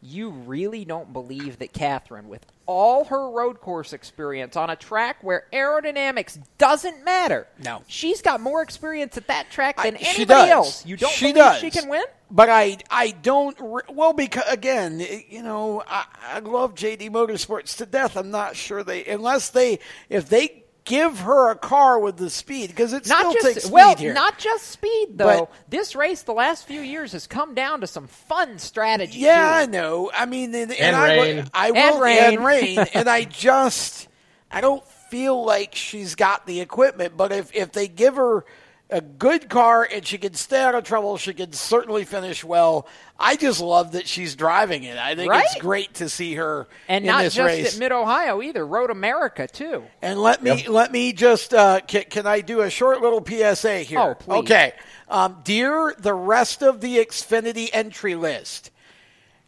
You 0.03 0.31
really 0.31 0.85
don't 0.85 1.13
believe 1.13 1.59
that 1.59 1.73
Katherine, 1.73 2.29
with 2.29 2.47
all 2.67 3.05
her 3.05 3.31
road 3.31 3.61
course 3.61 3.93
experience 3.93 4.57
on 4.57 4.71
a 4.71 4.77
track 4.77 5.23
where 5.23 5.47
aerodynamics 5.53 6.39
doesn't 6.59 7.05
matter, 7.05 7.47
no, 7.63 7.83
she's 7.87 8.23
got 8.23 8.41
more 8.41 8.63
experience 8.63 9.17
at 9.17 9.27
that 9.29 9.51
track 9.51 9.83
than 9.83 9.97
she 9.97 10.07
anybody 10.07 10.51
else. 10.51 10.85
You 10.85 10.97
don't 10.97 11.13
she 11.13 11.33
believe 11.33 11.37
does. 11.37 11.61
she 11.61 11.71
can 11.71 11.89
win? 11.89 12.05
But 12.31 12.49
I, 12.49 12.79
I 12.91 13.13
don't. 13.13 13.57
Well, 13.89 14.13
because 14.13 14.45
again, 14.49 15.05
you 15.29 15.43
know, 15.43 15.83
I, 15.87 16.07
I 16.25 16.39
love 16.41 16.75
JD 16.75 17.11
Motorsports 17.11 17.77
to 17.79 17.87
death. 17.87 18.17
I'm 18.17 18.31
not 18.31 18.57
sure 18.57 18.83
they, 18.83 19.05
unless 19.07 19.51
they, 19.51 19.79
if 20.09 20.29
they 20.29 20.65
give 20.87 21.19
her 21.19 21.51
a 21.51 21.55
car 21.57 21.99
with 21.99 22.17
the 22.17 22.31
speed, 22.31 22.69
because 22.71 22.95
it 22.95 23.07
Not 23.07 23.19
still 23.19 23.33
just 23.35 23.47
takes 23.47 23.63
speed 23.65 23.73
well, 23.75 23.97
here. 23.97 24.15
not 24.15 24.39
just 24.39 24.69
speed 24.69 25.09
though. 25.19 25.41
But- 25.41 25.53
this 25.69 25.95
race, 25.95 26.23
the 26.23 26.33
last 26.33 26.67
few 26.67 26.81
years, 26.81 27.13
has 27.13 27.27
come 27.27 27.55
down 27.55 27.83
to 27.83 27.87
some 27.87 28.07
fun 28.07 28.59
strategy. 28.59 29.19
Yeah, 29.19 29.37
too. 29.37 29.63
I 29.63 29.67
know. 29.67 30.11
I 30.15 30.25
mean, 30.25 30.55
and, 30.55 30.73
And 30.73 30.97
I, 30.97 31.17
rain. 31.19 31.51
I 31.53 31.71
will, 31.73 31.79
And 31.95 32.01
rain. 32.03 32.19
and 32.23 32.45
rain, 32.45 32.79
and 32.95 33.09
I 33.11 33.25
just, 33.25 34.09
I 34.51 34.63
don't 34.63 34.83
feel 35.11 35.45
like 35.45 35.75
she's 35.75 36.15
got 36.15 36.47
the 36.47 36.61
equipment. 36.61 37.17
But 37.17 37.33
if 37.33 37.55
if 37.55 37.73
they 37.73 37.89
give 37.89 38.17
her 38.17 38.45
a 38.89 39.01
good 39.01 39.49
car 39.49 39.89
and 39.91 40.07
she 40.07 40.17
can 40.17 40.35
stay 40.35 40.61
out 40.63 40.75
of 40.75 40.85
trouble, 40.85 41.17
she 41.17 41.35
can 41.35 41.53
certainly 41.53 42.05
finish 42.05 42.45
well. 42.45 42.87
I 43.19 43.37
just 43.37 43.61
love 43.61 43.93
that 43.93 44.07
she's 44.07 44.37
driving 44.37 44.85
it. 44.85 44.97
I 44.97 45.15
think 45.15 45.33
it's 45.35 45.57
great 45.57 45.95
to 45.95 46.09
see 46.09 46.35
her 46.35 46.69
and 46.87 47.05
in 47.05 47.11
not 47.11 47.23
this 47.23 47.35
just 47.35 47.47
race. 47.47 47.75
at 47.75 47.81
Mid 47.81 47.91
Ohio 47.91 48.43
either. 48.43 48.65
Road 48.65 48.91
America 48.91 49.49
too. 49.49 49.83
And 50.03 50.21
let 50.21 50.43
me 50.43 50.69
let 50.69 50.93
me 50.93 51.13
just 51.13 51.53
uh, 51.53 51.81
can, 51.81 52.05
can 52.05 52.27
I 52.27 52.41
do 52.41 52.61
a 52.61 52.71
short 52.71 53.01
little 53.01 53.25
PSA 53.25 53.79
here? 53.81 54.01
Oh, 54.01 54.15
please. 54.15 54.39
Okay, 54.39 54.73
um, 55.09 55.39
dear 55.43 55.95
the 55.99 56.15
rest 56.15 56.63
of 56.63 56.81
the 56.81 56.99
Xfinity 56.99 57.71
entry 57.73 58.15
list, 58.15 58.71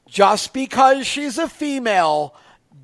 just 0.09 0.53
because 0.53 1.07
she's 1.07 1.39
a 1.39 1.49
female, 1.49 2.35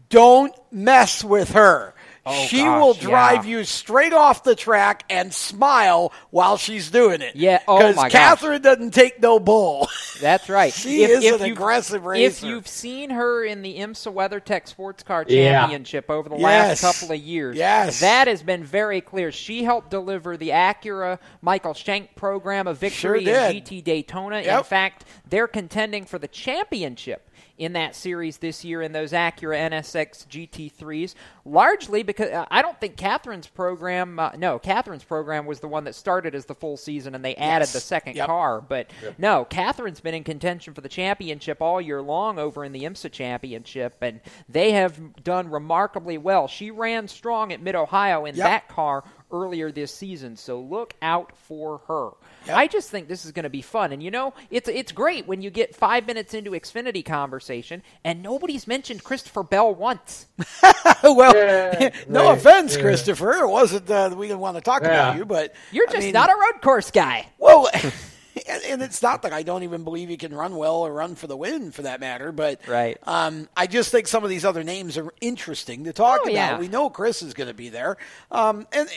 don't 0.08 0.54
mess 0.70 1.24
with 1.24 1.50
her. 1.52 1.93
Oh, 2.26 2.46
she 2.46 2.58
gosh, 2.58 2.80
will 2.80 2.94
drive 2.94 3.44
yeah. 3.44 3.58
you 3.58 3.64
straight 3.64 4.12
off 4.14 4.44
the 4.44 4.54
track 4.54 5.04
and 5.10 5.32
smile 5.32 6.12
while 6.30 6.56
she's 6.56 6.90
doing 6.90 7.20
it. 7.20 7.36
Yeah, 7.36 7.60
oh 7.68 7.76
because 7.78 7.96
my 7.96 8.02
gosh. 8.04 8.12
Katherine 8.12 8.62
doesn't 8.62 8.92
take 8.94 9.20
no 9.20 9.38
bull. 9.38 9.88
That's 10.20 10.48
right. 10.48 10.72
She 10.72 11.02
if, 11.04 11.10
is 11.10 11.24
if 11.24 11.34
an 11.40 11.46
you've- 11.48 11.50
aggressive 11.52 12.02
If 12.06 12.42
you've 12.42 12.66
seen 12.68 13.10
her 13.10 13.44
in 13.44 13.60
the 13.62 13.76
IMSA 13.78 14.12
WeatherTech 14.14 14.66
Sports 14.68 15.02
Car 15.02 15.24
Yeah. 15.28 15.60
Championship 15.60 16.10
over 16.10 16.28
the 16.28 16.36
Yes. 16.36 16.82
last 16.82 17.00
couple 17.00 17.14
of 17.14 17.20
years, 17.20 17.56
Yes. 17.56 18.00
that 18.00 18.26
has 18.28 18.42
been 18.42 18.64
very 18.64 19.00
clear. 19.00 19.30
She 19.30 19.64
helped 19.64 19.90
deliver 19.90 20.36
the 20.36 20.50
Acura 20.50 21.18
Michael 21.42 21.74
Shank 21.74 22.14
program 22.16 22.66
of 22.66 22.78
victory 22.78 23.24
Sure 23.24 23.34
in. 23.34 23.56
GT 23.62 23.82
Daytona. 23.84 24.38
In 24.38 24.62
fact, 24.64 25.04
they're 25.28 25.48
contending 25.48 26.04
for 26.06 26.18
the 26.18 26.28
championship 26.28 27.23
in 27.56 27.74
that 27.74 27.94
series 27.94 28.38
this 28.38 28.64
year 28.64 28.82
in 28.82 28.90
those 28.92 29.12
Acura 29.12 29.56
NSX 29.70 30.26
GT3s, 30.26 31.14
largely 31.44 32.02
because 32.02 32.30
uh, 32.30 32.44
I 32.50 32.62
don't 32.62 32.78
think 32.80 32.96
Katherine's 32.96 33.46
program, 33.46 34.18
uh, 34.18 34.32
no, 34.36 34.58
Katherine's 34.58 35.04
program 35.04 35.46
was 35.46 35.60
the 35.60 35.68
one 35.68 35.84
that 35.84 35.94
started 35.94 36.34
as 36.34 36.46
the 36.46 36.54
full 36.54 36.76
season 36.76 37.14
and 37.14 37.24
they 37.24 37.36
added 37.36 37.64
Yes. 37.66 37.72
the 37.72 37.80
second 37.80 38.16
Yep. 38.16 38.26
car. 38.26 38.60
But 38.60 38.90
Yep. 39.02 39.14
no, 39.18 39.44
Katherine's 39.44 40.00
been 40.00 40.14
in 40.14 40.24
contention 40.24 40.74
for 40.74 40.80
the 40.80 40.88
championship 40.88 41.62
all 41.62 41.80
year 41.80 42.02
long 42.02 42.38
over 42.40 42.64
in 42.64 42.72
the 42.72 42.82
IMSA 42.84 43.12
championship, 43.12 43.96
and 44.00 44.20
they 44.48 44.72
have 44.72 45.22
done 45.22 45.48
remarkably 45.50 46.18
well. 46.18 46.48
She 46.48 46.70
ran 46.72 47.06
strong 47.08 47.52
at 47.52 47.60
Mid 47.62 47.76
Ohio 47.76 48.24
in 48.24 48.34
Yep. 48.34 48.44
that 48.46 48.68
car 48.68 49.04
earlier 49.30 49.70
this 49.70 49.92
season, 49.94 50.36
so 50.36 50.60
look 50.60 50.94
out 51.02 51.36
for 51.36 51.78
her. 51.88 52.10
I 52.52 52.66
just 52.66 52.90
think 52.90 53.08
this 53.08 53.24
is 53.24 53.32
going 53.32 53.44
to 53.44 53.50
be 53.50 53.62
fun, 53.62 53.92
and 53.92 54.02
you 54.02 54.10
know, 54.10 54.34
it's 54.50 54.68
it's 54.68 54.92
great 54.92 55.26
when 55.26 55.42
you 55.42 55.50
get 55.50 55.74
five 55.74 56.06
minutes 56.06 56.34
into 56.34 56.50
Xfinity 56.52 57.04
conversation 57.04 57.82
and 58.04 58.22
nobody's 58.22 58.66
mentioned 58.66 59.02
Christopher 59.04 59.42
Bell 59.42 59.74
once. 59.74 60.26
well, 61.02 61.32
no 62.08 62.28
right, 62.28 62.38
offense, 62.38 62.76
yeah. 62.76 62.82
Christopher. 62.82 63.32
It 63.34 63.48
wasn't 63.48 63.90
uh, 63.90 64.14
we 64.16 64.26
didn't 64.28 64.40
want 64.40 64.56
to 64.56 64.60
talk 64.62 64.82
about 64.82 65.16
you, 65.16 65.24
but 65.24 65.54
You're 65.72 65.88
I 65.88 65.92
just 65.92 66.04
mean- 66.04 66.12
not 66.12 66.30
a 66.30 66.34
road 66.34 66.62
course 66.62 66.90
guy. 66.90 67.26
Well, 67.38 67.68
and, 68.48 68.62
and 68.64 68.82
it's 68.82 69.02
not 69.02 69.22
that 69.22 69.32
I 69.32 69.42
don't 69.42 69.62
even 69.62 69.84
believe 69.84 70.08
he 70.08 70.16
can 70.16 70.34
run 70.34 70.56
well 70.56 70.76
or 70.76 70.92
run 70.92 71.14
for 71.14 71.26
the 71.26 71.36
win, 71.36 71.70
for 71.70 71.82
that 71.82 72.00
matter. 72.00 72.32
But 72.32 72.60
right. 72.66 72.96
um, 73.04 73.48
I 73.56 73.66
just 73.66 73.90
think 73.90 74.06
some 74.06 74.24
of 74.24 74.30
these 74.30 74.44
other 74.44 74.62
names 74.64 74.98
are 74.98 75.12
interesting 75.20 75.84
to 75.84 75.92
talk 75.92 76.20
Oh, 76.20 76.24
about. 76.24 76.32
yeah. 76.34 76.58
We 76.58 76.68
know 76.68 76.90
Chris 76.90 77.22
is 77.22 77.34
going 77.34 77.48
to 77.48 77.54
be 77.54 77.68
there, 77.68 77.96
um, 78.30 78.66
and 78.72 78.88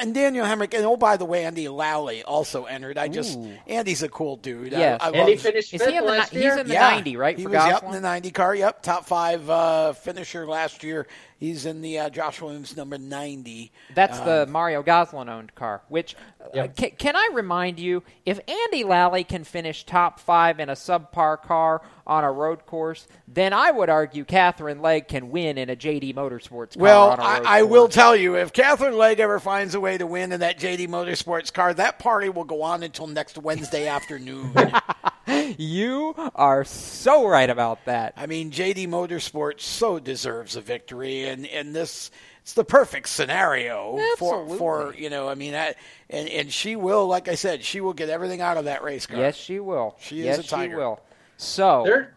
and 0.00 0.14
Daniel 0.14 0.46
Hemric, 0.46 0.74
and 0.74 0.84
oh 0.86 0.96
by 0.96 1.16
the 1.16 1.24
way, 1.24 1.44
Andy 1.44 1.68
Lally 1.68 2.22
also 2.22 2.64
entered. 2.64 2.98
I 2.98 3.08
just 3.08 3.36
Ooh. 3.38 3.52
Andy's 3.66 4.02
a 4.02 4.08
cool 4.08 4.36
dude. 4.36 4.72
Yes. 4.72 5.00
I, 5.02 5.08
I 5.08 5.10
And 5.12 5.28
he 5.28 5.36
finished 5.36 5.72
Is 5.74 5.80
he 5.82 5.86
fifth 5.86 5.88
in 5.98 6.04
the 6.04 6.10
last 6.10 6.32
ni- 6.32 6.42
he's 6.42 6.56
in 6.56 6.66
the 6.68 6.72
Yeah. 6.74 6.90
90, 6.90 7.16
right, 7.16 7.36
He 7.36 7.44
for 7.44 7.50
was 7.50 7.56
yep, 7.56 7.70
Gosselin? 7.72 7.94
in 7.96 8.02
the 8.02 8.08
ninety 8.08 8.30
car. 8.30 8.54
Yep, 8.54 8.82
top 8.82 9.06
five 9.06 9.48
uh, 9.50 9.92
finisher 9.94 10.46
last 10.46 10.82
year. 10.82 11.06
He's 11.38 11.66
in 11.66 11.82
the 11.82 11.98
uh, 11.98 12.10
Josh 12.10 12.40
Williams 12.40 12.76
number 12.76 12.96
ninety. 12.98 13.72
That's 13.94 14.18
Um, 14.18 14.26
the 14.26 14.46
Mario 14.48 14.82
Gosselin 14.82 15.28
owned 15.28 15.54
car. 15.54 15.82
Which 15.88 16.16
uh, 16.56 16.68
ca- 16.76 16.90
can 16.96 17.16
I 17.16 17.30
remind 17.32 17.78
you, 17.78 18.02
if 18.24 18.40
Andy 18.48 18.84
Lally 18.84 19.24
can 19.24 19.44
finish 19.44 19.84
top 19.84 20.18
five 20.20 20.60
in 20.60 20.68
a 20.68 20.74
subpar 20.74 21.42
car 21.42 21.82
on 22.06 22.22
a 22.22 22.30
road 22.30 22.66
course, 22.66 23.06
then 23.26 23.52
I 23.52 23.70
would 23.70 23.88
argue 23.88 24.24
Katherine 24.24 24.80
Legge 24.82 25.08
can 25.08 25.30
win 25.30 25.56
in 25.58 25.70
a 25.70 25.76
JD 25.76 26.14
Motorsports 26.14 26.74
car 26.76 26.82
Well, 26.82 27.10
on 27.10 27.18
a 27.18 27.22
road 27.22 27.46
I, 27.46 27.58
I 27.60 27.62
will 27.62 27.88
tell 27.88 28.14
you, 28.14 28.36
if 28.36 28.52
Katherine 28.52 28.96
Legge 28.96 29.20
ever 29.20 29.40
finds 29.40 29.74
a 29.74 29.80
way 29.80 29.96
to 29.98 30.06
win 30.06 30.32
in 30.32 30.40
that 30.40 30.58
JD 30.58 30.88
Motorsports 30.88 31.52
car, 31.52 31.72
that 31.74 31.98
party 31.98 32.28
will 32.28 32.44
go 32.44 32.62
on 32.62 32.82
until 32.82 33.06
next 33.06 33.38
Wednesday 33.38 33.86
afternoon. 33.88 34.52
you 35.58 36.14
are 36.34 36.64
so 36.64 37.26
right 37.26 37.48
about 37.48 37.84
that. 37.86 38.14
I 38.16 38.26
mean, 38.26 38.50
JD 38.50 38.88
Motorsports 38.88 39.60
so 39.60 39.98
deserves 39.98 40.56
a 40.56 40.60
victory, 40.60 41.28
and 41.28 41.46
and 41.46 41.74
this 41.74 42.10
it's 42.42 42.52
the 42.52 42.64
perfect 42.64 43.08
scenario 43.08 43.96
for 44.18 44.42
Absolutely. 44.42 44.58
for 44.58 44.94
you 44.96 45.10
know. 45.10 45.28
I 45.28 45.34
mean, 45.34 45.54
I, 45.54 45.74
and 46.10 46.28
and 46.28 46.52
she 46.52 46.76
will, 46.76 47.06
like 47.06 47.28
I 47.28 47.34
said, 47.36 47.64
she 47.64 47.80
will 47.80 47.94
get 47.94 48.08
everything 48.10 48.40
out 48.40 48.56
of 48.56 48.66
that 48.66 48.82
race 48.82 49.06
car. 49.06 49.18
Yes, 49.18 49.36
she 49.36 49.60
will. 49.60 49.96
She 50.00 50.24
yes, 50.24 50.38
is 50.38 50.46
a 50.46 50.48
tiger. 50.48 50.72
she 50.72 50.76
will. 50.76 51.00
So, 51.36 51.82
There- 51.84 52.14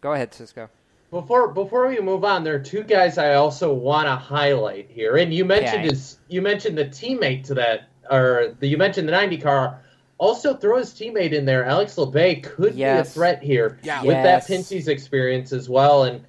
go 0.00 0.12
ahead, 0.12 0.32
Cisco. 0.34 0.68
Before 1.10 1.48
before 1.48 1.86
we 1.86 2.00
move 2.00 2.24
on, 2.24 2.42
there 2.42 2.54
are 2.54 2.58
two 2.60 2.82
guys 2.82 3.16
I 3.16 3.34
also 3.34 3.72
want 3.72 4.06
to 4.06 4.16
highlight 4.16 4.90
here, 4.90 5.16
and 5.16 5.32
you 5.32 5.44
mentioned 5.44 5.80
Okay. 5.84 5.88
his 5.90 6.18
you 6.28 6.42
mentioned 6.42 6.76
the 6.76 6.86
teammate 6.86 7.44
to 7.44 7.54
that, 7.54 7.88
or 8.10 8.54
the, 8.58 8.66
you 8.66 8.76
mentioned 8.76 9.06
the 9.08 9.12
ninety 9.12 9.38
car. 9.38 9.82
Also, 10.18 10.54
throw 10.54 10.78
his 10.78 10.92
teammate 10.94 11.32
in 11.32 11.44
there. 11.44 11.64
Alex 11.64 11.96
Labbé 11.96 12.42
could 12.42 12.74
be 12.76 12.82
a 12.84 13.04
threat 13.04 13.42
here 13.42 13.78
Yeah. 13.82 14.00
with 14.02 14.14
that 14.22 14.24
Yes. 14.24 14.46
Pinty's 14.46 14.88
experience 14.88 15.52
as 15.52 15.68
well, 15.68 16.04
and 16.04 16.24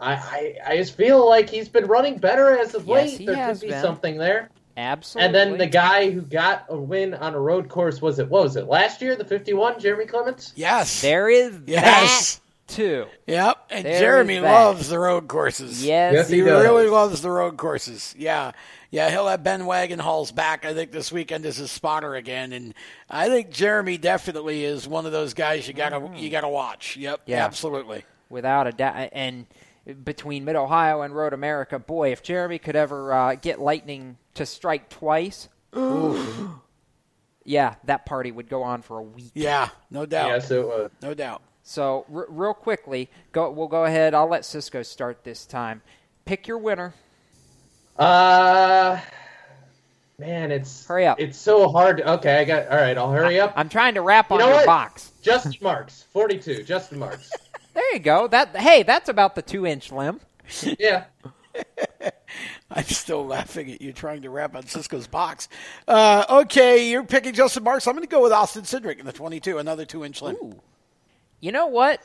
I, 0.00 0.12
I 0.14 0.54
I 0.72 0.76
just 0.76 0.94
feel 0.96 1.26
like 1.28 1.50
he's 1.50 1.68
been 1.68 1.86
running 1.86 2.16
better 2.18 2.56
as 2.58 2.74
of 2.74 2.86
Yes, 2.86 3.18
late. 3.18 3.26
there 3.26 3.48
could 3.52 3.60
be 3.60 3.68
been. 3.68 3.82
something 3.82 4.16
there. 4.18 4.48
Absolutely. 4.78 5.26
And 5.26 5.34
then 5.34 5.58
the 5.58 5.66
guy 5.66 6.10
who 6.10 6.20
got 6.20 6.66
a 6.68 6.76
win 6.76 7.14
on 7.14 7.34
a 7.34 7.40
road 7.40 7.68
course 7.70 8.02
was 8.02 8.18
it? 8.18 8.28
What 8.28 8.42
was 8.42 8.56
it 8.56 8.66
last 8.68 9.00
year? 9.00 9.16
The 9.16 9.24
fifty-one, 9.24 9.80
Jeremy 9.80 10.04
Clements. 10.06 10.52
Yes, 10.54 11.00
there 11.02 11.28
is 11.30 11.58
Yes. 11.66 12.36
that 12.36 12.40
too. 12.66 13.06
Yep, 13.26 13.56
and 13.70 13.84
There 13.86 13.98
Jeremy 13.98 14.40
loves 14.40 14.88
the 14.88 14.98
road 14.98 15.28
courses. 15.28 15.84
Yes, 15.84 16.12
Yes, 16.14 16.28
he, 16.28 16.36
he 16.36 16.42
does. 16.42 16.62
really 16.62 16.88
loves 16.88 17.22
the 17.22 17.30
road 17.30 17.56
courses. 17.56 18.14
Yeah, 18.18 18.52
yeah, 18.90 19.10
he'll 19.10 19.28
have 19.28 19.42
Ben 19.44 19.62
Wagenhall's 19.62 20.32
back. 20.32 20.64
I 20.64 20.74
think 20.74 20.92
this 20.92 21.10
weekend 21.12 21.44
is 21.46 21.56
his 21.56 21.70
spotter 21.70 22.14
again, 22.14 22.52
and 22.52 22.74
I 23.10 23.28
think 23.28 23.50
Jeremy 23.50 23.98
definitely 23.98 24.64
is 24.64 24.86
one 24.88 25.06
of 25.06 25.12
those 25.12 25.34
guys 25.34 25.66
you 25.68 25.74
gotta 25.74 26.10
you 26.16 26.30
gotta 26.30 26.48
watch. 26.48 26.96
Yep. 26.96 27.22
Yeah. 27.26 27.44
absolutely. 27.44 28.04
without 28.28 28.66
a 28.66 28.72
doubt. 28.72 29.10
And 29.12 29.46
between 30.02 30.44
Mid 30.44 30.56
Ohio 30.56 31.02
and 31.02 31.14
Road 31.14 31.32
America. 31.32 31.78
Boy, 31.78 32.10
if 32.10 32.22
Jeremy 32.22 32.58
could 32.58 32.74
ever 32.74 33.12
uh, 33.12 33.34
get 33.36 33.60
lightning 33.60 34.18
to 34.34 34.44
strike 34.44 34.88
twice, 34.88 35.48
yeah, 37.44 37.74
that 37.84 38.06
party 38.06 38.32
would 38.32 38.48
go 38.48 38.62
on 38.62 38.82
for 38.82 38.98
a 38.98 39.02
week. 39.02 39.30
Yeah, 39.34 39.68
no 39.90 40.06
doubt. 40.06 40.28
Yes, 40.30 40.50
it 40.50 40.66
would. 40.66 40.90
No 41.02 41.14
doubt. 41.14 41.42
So, 41.68 42.06
r- 42.14 42.26
real 42.28 42.54
quickly, 42.54 43.10
go. 43.32 43.50
We'll 43.50 43.66
go 43.66 43.84
ahead. 43.86 44.14
I'll 44.14 44.28
let 44.28 44.44
Cisco 44.44 44.84
start 44.84 45.24
this 45.24 45.44
time. 45.44 45.82
Pick 46.24 46.46
your 46.46 46.58
winner. 46.58 46.94
Uh, 47.98 49.00
man, 50.16 50.52
it's 50.52 50.86
hurry 50.86 51.08
up. 51.08 51.18
It's 51.18 51.36
so 51.36 51.68
hard. 51.68 52.00
Okay, 52.00 52.38
I 52.38 52.44
got. 52.44 52.68
All 52.68 52.76
right, 52.76 52.96
I'll 52.96 53.10
hurry 53.10 53.40
up. 53.40 53.52
I'm 53.56 53.68
trying 53.68 53.94
to 53.94 54.00
wrap 54.00 54.30
You 54.30 54.36
on 54.36 54.42
your 54.42 54.50
what? 54.52 54.66
box. 54.66 55.10
Justin 55.22 55.54
Marks, 55.60 56.04
forty-two. 56.12 56.62
Justin 56.62 56.98
Marks. 56.98 57.30
There 57.74 57.92
you 57.92 57.98
go. 57.98 58.26
That 58.26 58.56
hey, 58.56 58.84
that's 58.84 59.10
about 59.10 59.34
the 59.34 59.42
two 59.42 59.66
inch 59.66 59.92
limb. 59.92 60.20
yeah. 60.78 61.04
I'm 62.70 62.84
still 62.84 63.26
laughing 63.26 63.70
at 63.70 63.82
you 63.82 63.92
trying 63.92 64.22
to 64.22 64.30
wrap 64.30 64.56
on 64.56 64.66
Cisco's 64.66 65.06
box. 65.06 65.50
Uh, 65.86 66.24
okay, 66.30 66.88
you're 66.88 67.04
picking 67.04 67.34
Justin 67.34 67.64
Marks. 67.64 67.86
I'm 67.86 67.92
going 67.94 68.06
to 68.06 68.10
go 68.10 68.22
with 68.22 68.32
Austin 68.32 68.62
Cindric 68.62 68.98
in 68.98 69.04
the 69.04 69.12
22, 69.12 69.58
another 69.58 69.84
two 69.84 70.06
inch 70.06 70.22
limb. 70.22 70.54
You 71.40 71.52
know 71.52 71.66
what? 71.66 72.00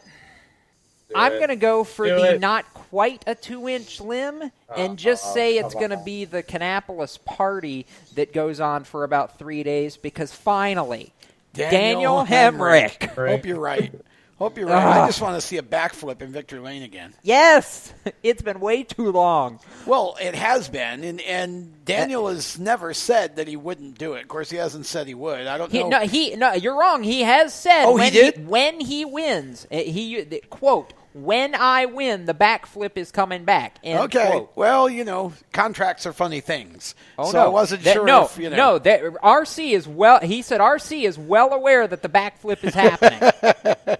I'm 1.15 1.33
it. 1.33 1.37
going 1.37 1.49
to 1.49 1.55
go 1.55 1.83
for 1.83 2.05
Do 2.07 2.15
the 2.15 2.35
it. 2.35 2.41
not 2.41 2.73
quite 2.73 3.23
a 3.27 3.35
two 3.35 3.67
inch 3.67 3.99
limb 3.99 4.51
and 4.75 4.97
just 4.97 5.25
uh, 5.25 5.33
say 5.33 5.57
come 5.57 5.65
it's 5.65 5.73
going 5.75 5.89
to 5.89 6.01
be 6.03 6.25
the 6.25 6.41
Kannapolis 6.43 7.23
party 7.23 7.85
that 8.15 8.33
goes 8.33 8.59
on 8.59 8.83
for 8.83 9.03
about 9.03 9.37
three 9.37 9.63
days 9.63 9.97
because 9.97 10.31
finally, 10.31 11.11
Daniel, 11.53 12.25
Hemric. 12.25 13.13
Hope 13.15 13.45
you're 13.45 13.59
right. 13.59 13.93
Hope 14.41 14.57
you're 14.57 14.67
right. 14.67 14.83
I 14.83 14.99
Ah. 15.01 15.05
just 15.05 15.21
want 15.21 15.39
to 15.39 15.45
see 15.45 15.57
a 15.57 15.61
backflip 15.61 16.19
in 16.23 16.31
Victory 16.31 16.57
Lane 16.59 16.81
again. 16.81 17.13
Yes, 17.21 17.93
it's 18.23 18.41
been 18.41 18.59
way 18.59 18.81
too 18.81 19.11
long. 19.11 19.59
Well, 19.85 20.17
it 20.19 20.33
has 20.33 20.67
been, 20.67 21.03
and, 21.03 21.21
and 21.21 21.85
Daniel 21.85 22.27
has 22.27 22.57
never 22.57 22.91
said 22.95 23.35
that 23.35 23.47
he 23.47 23.55
wouldn't 23.55 23.99
do 23.99 24.13
it. 24.13 24.23
Of 24.23 24.27
course, 24.29 24.49
he 24.49 24.57
hasn't 24.57 24.87
said 24.87 25.05
he 25.05 25.13
would. 25.13 25.45
I 25.45 25.59
don't 25.59 25.71
He, 25.71 25.83
know. 25.83 25.89
no, 25.89 25.99
he 25.99 26.35
no, 26.35 26.53
you're 26.53 26.75
wrong. 26.75 27.03
He 27.03 27.21
has 27.21 27.53
said 27.53 27.85
Oh, 27.85 27.97
he 27.97 28.01
when 28.05 28.13
did? 28.13 28.47
when 28.47 28.79
he 28.79 29.05
wins, 29.05 29.67
uh, 29.71 29.77
he 29.77 30.21
the- 30.23 30.43
quote 30.49 30.93
when 31.13 31.55
I 31.55 31.85
win, 31.85 32.25
the 32.25 32.33
backflip 32.33 32.91
is 32.95 33.11
coming 33.11 33.43
back. 33.43 33.79
Okay. 33.85 34.27
quote. 34.29 34.51
Well, 34.55 34.89
you 34.89 35.03
know, 35.03 35.33
contracts 35.51 36.05
are 36.05 36.13
funny 36.13 36.39
things. 36.39 36.95
Oh 37.17 37.31
so 37.31 37.39
no, 37.39 37.45
I 37.45 37.49
wasn't 37.49 37.83
That- 37.83 37.93
sure 37.95 38.05
No, 38.05 38.25
if, 38.25 38.37
you 38.37 38.49
know. 38.49 38.55
no. 38.55 38.79
That, 38.79 39.01
RC 39.03 39.71
is 39.73 39.87
well. 39.87 40.19
He 40.21 40.41
said 40.41 40.61
RC 40.61 41.03
is 41.03 41.17
well 41.17 41.53
aware 41.53 41.87
that 41.87 42.01
the 42.01 42.09
backflip 42.09 42.63
is 42.63 42.73
happening. 42.73 43.19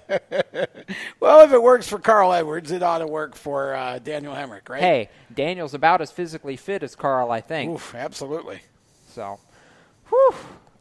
Well, 1.22 1.42
if 1.46 1.54
it 1.54 1.62
works 1.62 1.88
for 1.88 2.00
Carl 2.00 2.34
Edwards, 2.34 2.72
it 2.72 2.84
ought 2.84 2.98
to 2.98 3.08
work 3.08 3.36
for 3.36 3.74
uh, 3.76 4.00
Daniel 4.00 4.34
Hemric, 4.34 4.68
right? 4.68 4.82
hey, 4.82 5.10
Daniel's 5.34 5.74
about 5.74 6.02
as 6.02 6.12
physically 6.12 6.58
fit 6.58 6.84
as 6.84 6.96
Carl, 6.96 7.32
I 7.32 7.40
think. 7.42 7.72
Oof, 7.72 7.96
absolutely. 7.96 8.60
So, 9.10 9.40
whew. 10.10 10.34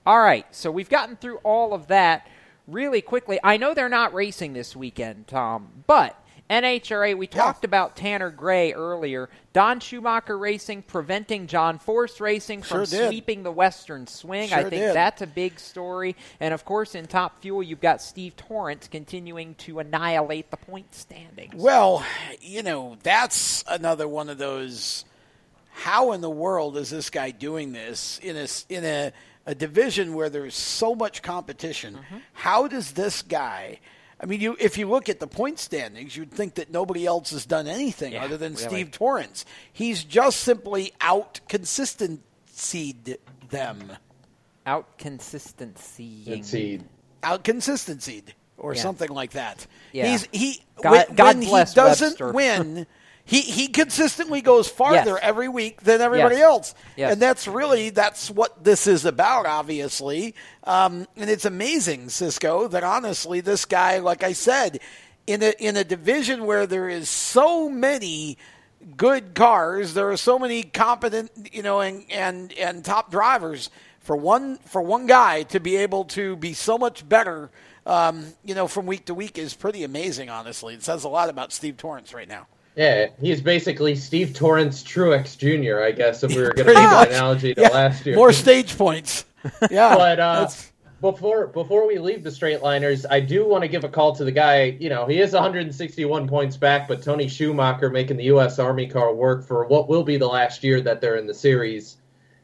All 0.06 0.18
right. 0.20 0.46
So 0.50 0.70
we've 0.70 0.88
gotten 0.88 1.14
through 1.16 1.36
all 1.44 1.74
of 1.74 1.88
that 1.88 2.26
really 2.70 3.02
quickly. 3.02 3.38
I 3.42 3.56
know 3.56 3.74
they're 3.74 3.88
not 3.88 4.14
racing 4.14 4.52
this 4.52 4.74
weekend, 4.76 5.26
Tom, 5.26 5.84
but 5.86 6.16
NHRA, 6.50 7.16
we 7.16 7.28
talked 7.28 7.64
about 7.64 7.94
Tanner 7.94 8.28
Gray 8.28 8.72
earlier. 8.72 9.30
Don 9.52 9.78
Schumacher 9.78 10.36
Racing 10.36 10.82
preventing 10.82 11.46
John 11.46 11.78
Force 11.78 12.20
Racing 12.20 12.62
from 12.62 12.86
Sure 12.86 13.06
sweeping 13.06 13.44
the 13.44 13.52
Western 13.52 14.08
Swing. 14.08 14.52
I 14.52 14.62
think 14.62 14.82
did. 14.82 14.96
that's 14.96 15.22
a 15.22 15.28
big 15.28 15.60
story. 15.60 16.16
And 16.40 16.52
of 16.52 16.64
course, 16.64 16.96
in 16.96 17.06
Top 17.06 17.40
Fuel, 17.40 17.62
you've 17.62 17.80
got 17.80 18.02
Steve 18.02 18.34
Torrence 18.34 18.88
continuing 18.88 19.54
to 19.56 19.78
annihilate 19.78 20.50
the 20.50 20.56
point 20.56 20.92
standings. 20.92 21.54
Well, 21.54 22.04
you 22.40 22.64
know, 22.64 22.96
that's 23.04 23.62
another 23.68 24.08
one 24.08 24.28
of 24.28 24.38
those. 24.38 25.04
How 25.70 26.12
in 26.12 26.20
the 26.20 26.28
world 26.28 26.76
is 26.76 26.90
this 26.90 27.10
guy 27.10 27.30
doing 27.30 27.72
this 27.72 28.18
in 28.24 28.36
a 28.36 28.48
in 28.68 28.84
a, 28.84 29.12
a 29.46 29.54
division 29.54 30.14
where 30.14 30.28
there's 30.30 30.54
so 30.54 30.94
much 30.94 31.22
competition? 31.22 31.94
Mm-hmm. 31.94 32.16
How 32.34 32.68
does 32.68 32.92
this 32.92 33.22
guy? 33.22 33.80
I 34.22 34.26
mean, 34.26 34.40
you 34.40 34.56
if 34.60 34.76
you 34.76 34.86
look 34.88 35.08
at 35.08 35.18
the 35.18 35.26
point 35.26 35.58
standings, 35.58 36.16
you'd 36.16 36.30
think 36.30 36.54
that 36.56 36.70
nobody 36.70 37.06
else 37.06 37.30
has 37.30 37.46
done 37.46 37.66
anything 37.66 38.12
Yeah, 38.12 38.24
other 38.24 38.36
than 38.36 38.52
really. 38.54 38.66
Steve 38.68 38.90
Torrence. 38.90 39.44
He's 39.72 40.04
just 40.04 40.40
simply 40.40 40.92
out 41.00 41.40
consistencyed 41.48 43.18
them. 43.48 43.92
Out 44.66 44.98
consistency. 44.98 46.82
Out 47.22 47.44
consistency 47.44 48.22
or 48.58 48.74
Yeah. 48.74 48.82
something 48.82 49.08
like 49.10 49.30
that. 49.32 49.66
Yeah. 49.92 50.10
He's 50.10 50.28
he 50.32 50.62
God- 50.82 50.90
when, 51.08 51.16
God 51.16 51.36
when 51.38 51.46
bless 51.48 51.70
he 51.72 51.74
doesn't 51.76 52.20
Webster. 52.20 52.32
win, 52.32 52.86
he 53.24 53.40
he 53.42 53.68
consistently 53.68 54.40
goes 54.40 54.68
farther 54.68 55.12
Yes. 55.12 55.20
every 55.22 55.48
week 55.48 55.82
than 55.82 56.00
everybody 56.00 56.36
Yes. 56.36 56.44
else. 56.44 56.74
Yes. 56.96 57.12
And 57.12 57.22
that's 57.22 57.46
really 57.46 57.90
that's 57.90 58.30
what 58.30 58.64
this 58.64 58.86
is 58.86 59.04
about 59.04 59.46
obviously. 59.46 60.34
Um, 60.64 61.06
and 61.16 61.30
it's 61.30 61.44
amazing 61.44 62.08
Cisco 62.08 62.66
that 62.68 62.82
honestly 62.84 63.40
this 63.40 63.64
guy 63.64 63.98
like 63.98 64.22
I 64.24 64.32
said 64.32 64.80
in 65.26 65.42
a 65.42 65.52
in 65.58 65.76
a 65.76 65.84
division 65.84 66.46
where 66.46 66.66
there 66.66 66.88
is 66.88 67.08
so 67.08 67.68
many 67.68 68.36
good 68.96 69.34
cars, 69.34 69.94
there 69.94 70.10
are 70.10 70.16
so 70.16 70.38
many 70.38 70.62
competent, 70.62 71.30
you 71.52 71.62
know, 71.62 71.80
and 71.80 72.04
and 72.10 72.52
and 72.54 72.84
top 72.84 73.10
drivers 73.10 73.70
for 74.00 74.16
one 74.16 74.56
for 74.66 74.80
one 74.82 75.06
guy 75.06 75.42
to 75.44 75.60
be 75.60 75.76
able 75.76 76.04
to 76.06 76.34
be 76.36 76.54
so 76.54 76.78
much 76.78 77.06
better, 77.08 77.50
um, 77.86 78.24
you 78.44 78.54
know, 78.54 78.66
from 78.66 78.86
week 78.86 79.04
to 79.04 79.14
week 79.14 79.36
is 79.38 79.54
pretty 79.54 79.84
amazing. 79.84 80.30
Honestly, 80.30 80.74
it 80.74 80.82
says 80.82 81.04
a 81.04 81.08
lot 81.08 81.28
about 81.28 81.52
Steve 81.52 81.76
Torrence 81.76 82.14
right 82.14 82.26
now. 82.28 82.46
Yeah, 82.76 83.08
he's 83.20 83.40
basically 83.40 83.96
Steve 83.96 84.32
Torrence 84.34 84.82
Truex 84.82 85.36
Jr., 85.36 85.82
I 85.82 85.90
guess, 85.90 86.22
if 86.22 86.34
we 86.34 86.40
were 86.42 86.52
going 86.52 86.56
to 86.56 86.64
Pretty 86.64 86.80
use 86.80 86.90
much. 86.90 87.08
an 87.08 87.14
analogy 87.14 87.54
to 87.54 87.60
Yeah, 87.62 87.68
last 87.68 88.06
year. 88.06 88.14
More 88.16 88.32
stage 88.32 88.76
points. 88.78 89.24
Yeah, 89.70 89.96
but 89.96 90.20
uh, 90.20 90.48
before 91.00 91.46
before 91.46 91.86
we 91.86 91.98
leave 91.98 92.22
the 92.22 92.30
straight 92.30 92.60
liners, 92.62 93.06
I 93.06 93.20
do 93.20 93.48
want 93.48 93.62
to 93.62 93.68
give 93.68 93.84
a 93.84 93.88
call 93.88 94.14
to 94.16 94.24
the 94.24 94.30
guy. 94.32 94.76
You 94.78 94.90
know, 94.90 95.06
he 95.06 95.18
is 95.18 95.32
161 95.32 96.28
points 96.28 96.58
back, 96.58 96.86
but 96.86 97.02
Tony 97.02 97.26
Schumacher 97.26 97.88
making 97.88 98.18
the 98.18 98.24
U.S. 98.24 98.58
Army 98.58 98.86
car 98.86 99.14
work 99.14 99.46
for 99.46 99.66
what 99.66 99.88
will 99.88 100.02
be 100.04 100.18
the 100.18 100.26
last 100.28 100.62
year 100.62 100.82
that 100.82 101.00
they're 101.00 101.16
in 101.16 101.26
the 101.26 101.32
series. 101.32 101.96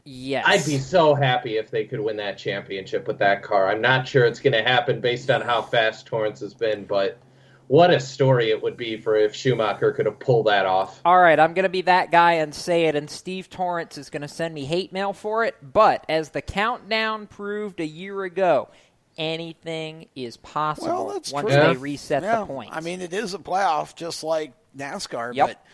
Yes. 0.05 0.43
I'd 0.47 0.65
be 0.65 0.79
so 0.79 1.13
happy 1.13 1.57
if 1.57 1.69
they 1.69 1.83
could 1.85 1.99
win 1.99 2.17
that 2.17 2.37
championship 2.39 3.07
with 3.07 3.19
that 3.19 3.43
car. 3.43 3.67
I'm 3.69 3.81
not 3.81 4.07
sure 4.07 4.25
it's 4.25 4.39
going 4.39 4.53
to 4.53 4.63
happen 4.63 5.01
based 5.01 5.29
on 5.29 5.41
how 5.41 5.61
fast 5.61 6.07
Torrence 6.07 6.39
has 6.39 6.53
been, 6.55 6.85
but 6.85 7.19
what 7.67 7.91
a 7.91 7.99
story 7.99 8.49
it 8.51 8.61
would 8.63 8.77
be 8.77 8.97
for 8.97 9.15
if 9.15 9.35
Schumacher 9.35 9.91
could 9.91 10.05
have 10.05 10.19
pulled 10.19 10.47
that 10.47 10.65
off. 10.65 11.01
All 11.03 11.19
right, 11.19 11.39
I'm 11.39 11.53
going 11.53 11.63
to 11.63 11.69
be 11.69 11.81
that 11.81 12.11
guy 12.11 12.33
and 12.33 12.53
say 12.53 12.85
it, 12.85 12.95
and 12.95 13.09
Steve 13.09 13.49
Torrence 13.49 13.97
is 13.97 14.09
going 14.09 14.21
to 14.21 14.27
send 14.27 14.53
me 14.53 14.65
hate 14.65 14.93
mail 14.93 15.13
for 15.13 15.43
it. 15.43 15.55
But 15.61 16.05
as 16.07 16.29
the 16.29 16.41
countdown 16.41 17.27
proved 17.27 17.79
a 17.79 17.85
year 17.85 18.23
ago, 18.23 18.69
anything 19.17 20.07
is 20.15 20.37
possible 20.37 20.87
well, 21.07 21.13
that's 21.13 21.31
once 21.31 21.49
true. 21.49 21.55
they 21.59 21.75
reset 21.75 22.23
Yeah. 22.23 22.39
the 22.41 22.45
points. 22.45 22.71
I 22.75 22.81
mean, 22.81 23.01
it 23.01 23.13
is 23.13 23.33
a 23.33 23.39
playoff, 23.39 23.95
just 23.95 24.23
like 24.23 24.53
NASCAR. 24.77 25.33
Yep. 25.33 25.47
But 25.47 25.65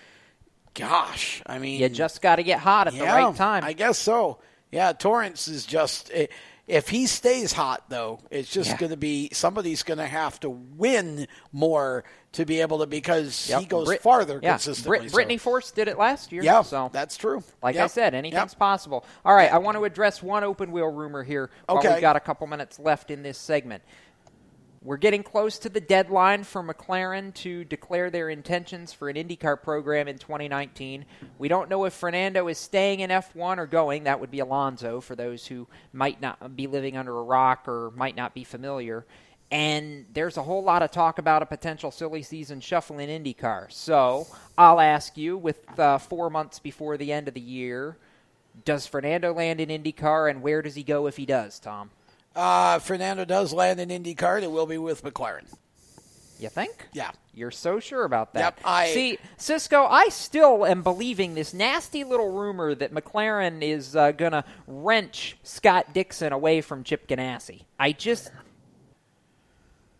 gosh, 0.73 1.41
I 1.45 1.59
mean, 1.59 1.79
you 1.81 1.89
just 1.89 2.21
got 2.21 2.37
to 2.37 2.43
get 2.43 2.59
hot 2.59 2.87
at 2.87 2.93
the 2.93 3.03
right 3.03 3.35
time. 3.35 3.63
I 3.63 3.73
guess 3.73 3.97
so. 3.99 4.39
Yeah, 4.71 4.93
Torrence 4.93 5.47
is 5.47 5.65
just. 5.65 6.09
eh, 6.13 6.27
If 6.65 6.87
he 6.87 7.07
stays 7.07 7.51
hot, 7.51 7.89
though, 7.89 8.19
it's 8.31 8.49
just 8.49 8.69
Yeah. 8.69 8.77
going 8.77 8.89
to 8.91 8.97
be 8.97 9.29
somebody's 9.33 9.83
going 9.83 9.97
to 9.97 10.07
have 10.07 10.39
to 10.41 10.49
win 10.49 11.27
more 11.51 12.05
to 12.31 12.45
be 12.45 12.61
able 12.61 12.79
to 12.79 12.85
because 12.87 13.49
Yep. 13.49 13.59
he 13.59 13.65
goes 13.65 13.85
Brit- 13.87 14.01
farther 14.01 14.39
yeah. 14.41 14.51
consistently. 14.51 14.99
Brit- 14.99 15.09
so- 15.11 15.15
Brittany 15.15 15.37
Force 15.37 15.71
did 15.71 15.89
it 15.89 15.97
last 15.97 16.31
year. 16.31 16.41
Yeah, 16.41 16.61
so 16.61 16.89
that's 16.93 17.17
true. 17.17 17.43
Like 17.61 17.75
I 17.75 17.87
said, 17.87 18.13
anything's 18.13 18.51
Yep. 18.53 18.59
possible. 18.59 19.03
All 19.25 19.35
right, 19.35 19.51
I 19.51 19.57
want 19.57 19.75
to 19.77 19.83
address 19.83 20.23
one 20.23 20.45
open 20.45 20.71
wheel 20.71 20.87
rumor 20.87 21.23
here 21.23 21.49
while 21.65 21.79
Okay. 21.79 21.91
we've 21.91 22.01
got 22.01 22.15
a 22.15 22.21
couple 22.21 22.47
minutes 22.47 22.79
left 22.79 23.11
in 23.11 23.23
this 23.23 23.37
segment. 23.37 23.83
We're 24.83 24.97
getting 24.97 25.23
close 25.23 25.59
to 25.59 25.69
the 25.69 25.79
deadline 25.79 26.43
for 26.43 26.61
McLaren 26.61 27.33
to 27.35 27.63
declare 27.63 28.09
their 28.09 28.27
intentions 28.29 28.91
for 28.91 29.07
an 29.07 29.15
IndyCar 29.15 29.61
program 29.63 30.09
in 30.09 30.17
2019. 30.17 31.05
We 31.37 31.47
don't 31.47 31.69
know 31.69 31.85
if 31.85 31.93
Fernando 31.93 32.49
is 32.49 32.57
staying 32.57 32.99
in 32.99 33.09
F1 33.09 33.59
or 33.59 33.65
going. 33.65 34.03
That 34.03 34.19
would 34.19 34.29
be 34.29 34.39
Alonso 34.39 34.99
for 34.99 35.15
those 35.15 35.47
who 35.47 35.69
might 35.93 36.19
not 36.19 36.57
be 36.57 36.67
living 36.67 36.97
under 36.97 37.17
a 37.17 37.23
rock 37.23 37.65
or 37.65 37.91
might 37.95 38.17
not 38.17 38.33
be 38.33 38.43
familiar. 38.43 39.05
And 39.51 40.05
there's 40.11 40.35
a 40.35 40.43
whole 40.43 40.63
lot 40.63 40.81
of 40.81 40.91
talk 40.91 41.17
about 41.17 41.41
a 41.41 41.45
potential 41.45 41.89
silly 41.89 42.21
season 42.21 42.59
shuffle 42.59 42.99
in 42.99 43.07
IndyCar. 43.09 43.71
So 43.71 44.27
I'll 44.57 44.81
ask 44.81 45.15
you, 45.15 45.37
with 45.37 45.79
uh, 45.79 45.97
four 45.97 46.29
months 46.29 46.59
before 46.59 46.97
the 46.97 47.13
end 47.13 47.29
of 47.29 47.35
the 47.35 47.39
year, 47.39 47.95
does 48.65 48.85
Fernando 48.85 49.33
land 49.33 49.61
in 49.61 49.69
IndyCar, 49.69 50.29
and 50.29 50.41
where 50.41 50.61
does 50.61 50.75
he 50.75 50.83
go 50.83 51.07
if 51.07 51.15
he 51.15 51.25
does, 51.25 51.57
Tom? 51.59 51.89
Uh, 52.35 52.79
Fernando 52.79 53.25
does 53.25 53.53
land 53.53 53.79
in 53.79 53.89
IndyCar. 53.89 54.41
It 54.41 54.51
will 54.51 54.65
be 54.65 54.77
with 54.77 55.03
McLaren. 55.03 55.45
You 56.39 56.49
think? 56.49 56.87
Yeah. 56.93 57.11
You're 57.35 57.51
so 57.51 57.79
sure 57.79 58.03
about 58.03 58.33
that. 58.33 58.39
Yep, 58.39 58.59
I- 58.65 58.87
See, 58.87 59.17
Cisco, 59.37 59.85
I 59.85 60.09
still 60.09 60.65
am 60.65 60.83
believing 60.83 61.35
this 61.35 61.53
nasty 61.53 62.03
little 62.03 62.29
rumor 62.31 62.75
that 62.75 62.93
McLaren 62.93 63.61
is 63.61 63.95
uh, 63.95 64.11
going 64.11 64.33
to 64.33 64.43
wrench 64.67 65.37
Scott 65.43 65.93
Dixon 65.93 66.33
away 66.33 66.61
from 66.61 66.83
Chip 66.83 67.07
Ganassi. 67.07 67.63
I 67.79 67.91
just. 67.91 68.31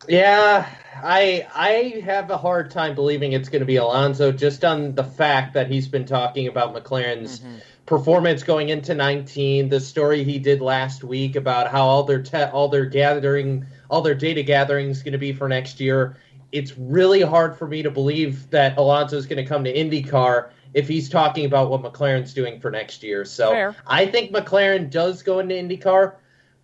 Yeah, 0.08 0.68
I 1.02 1.48
I 1.54 2.02
have 2.04 2.30
a 2.30 2.38
hard 2.38 2.72
time 2.72 2.96
believing 2.96 3.34
it's 3.34 3.50
going 3.50 3.62
to 3.62 3.66
be 3.66 3.78
Alonso 3.78 4.32
just 4.32 4.64
on 4.66 4.96
the 4.96 5.04
fact 5.04 5.54
that 5.54 5.70
he's 5.70 5.88
been 5.88 6.06
talking 6.06 6.48
about 6.48 6.76
McLaren's 6.76 7.40
mm-hmm. 7.40 7.58
performance 7.86 8.44
going 8.44 8.70
into 8.70 8.94
19, 8.94 9.70
the 9.70 9.80
story 9.80 10.24
he 10.24 10.40
did 10.40 10.62
last 10.62 11.04
week 11.04 11.36
about 11.36 11.72
how 11.72 11.86
all 11.86 12.04
their 12.04 12.22
te- 12.22 12.44
all 12.44 12.70
their 12.70 12.86
gathering 12.86 13.66
all 13.90 14.02
their 14.02 14.16
data 14.16 14.44
gathering 14.44 14.90
is 14.90 15.04
going 15.04 15.14
to 15.14 15.18
be 15.18 15.34
for 15.34 15.48
next 15.48 15.80
year. 15.80 16.18
It's 16.52 16.78
really 16.78 17.22
hard 17.22 17.58
for 17.58 17.68
me 17.68 17.82
to 17.84 17.92
believe 17.92 18.50
that 18.52 18.78
Alonso 18.78 19.18
is 19.18 19.26
going 19.26 19.44
to 19.44 19.46
come 19.46 19.64
to 19.64 19.74
IndyCar 19.74 20.50
if 20.74 20.88
he's 20.88 21.10
talking 21.10 21.46
about 21.46 21.70
what 21.70 21.82
McLaren's 21.82 22.34
doing 22.34 22.60
for 22.60 22.72
next 22.72 23.04
year. 23.04 23.26
So 23.26 23.52
Fair. 23.52 23.76
I 23.86 24.06
think 24.06 24.32
McLaren 24.32 24.90
does 24.90 25.24
go 25.24 25.40
into 25.40 25.56
IndyCar, 25.56 26.16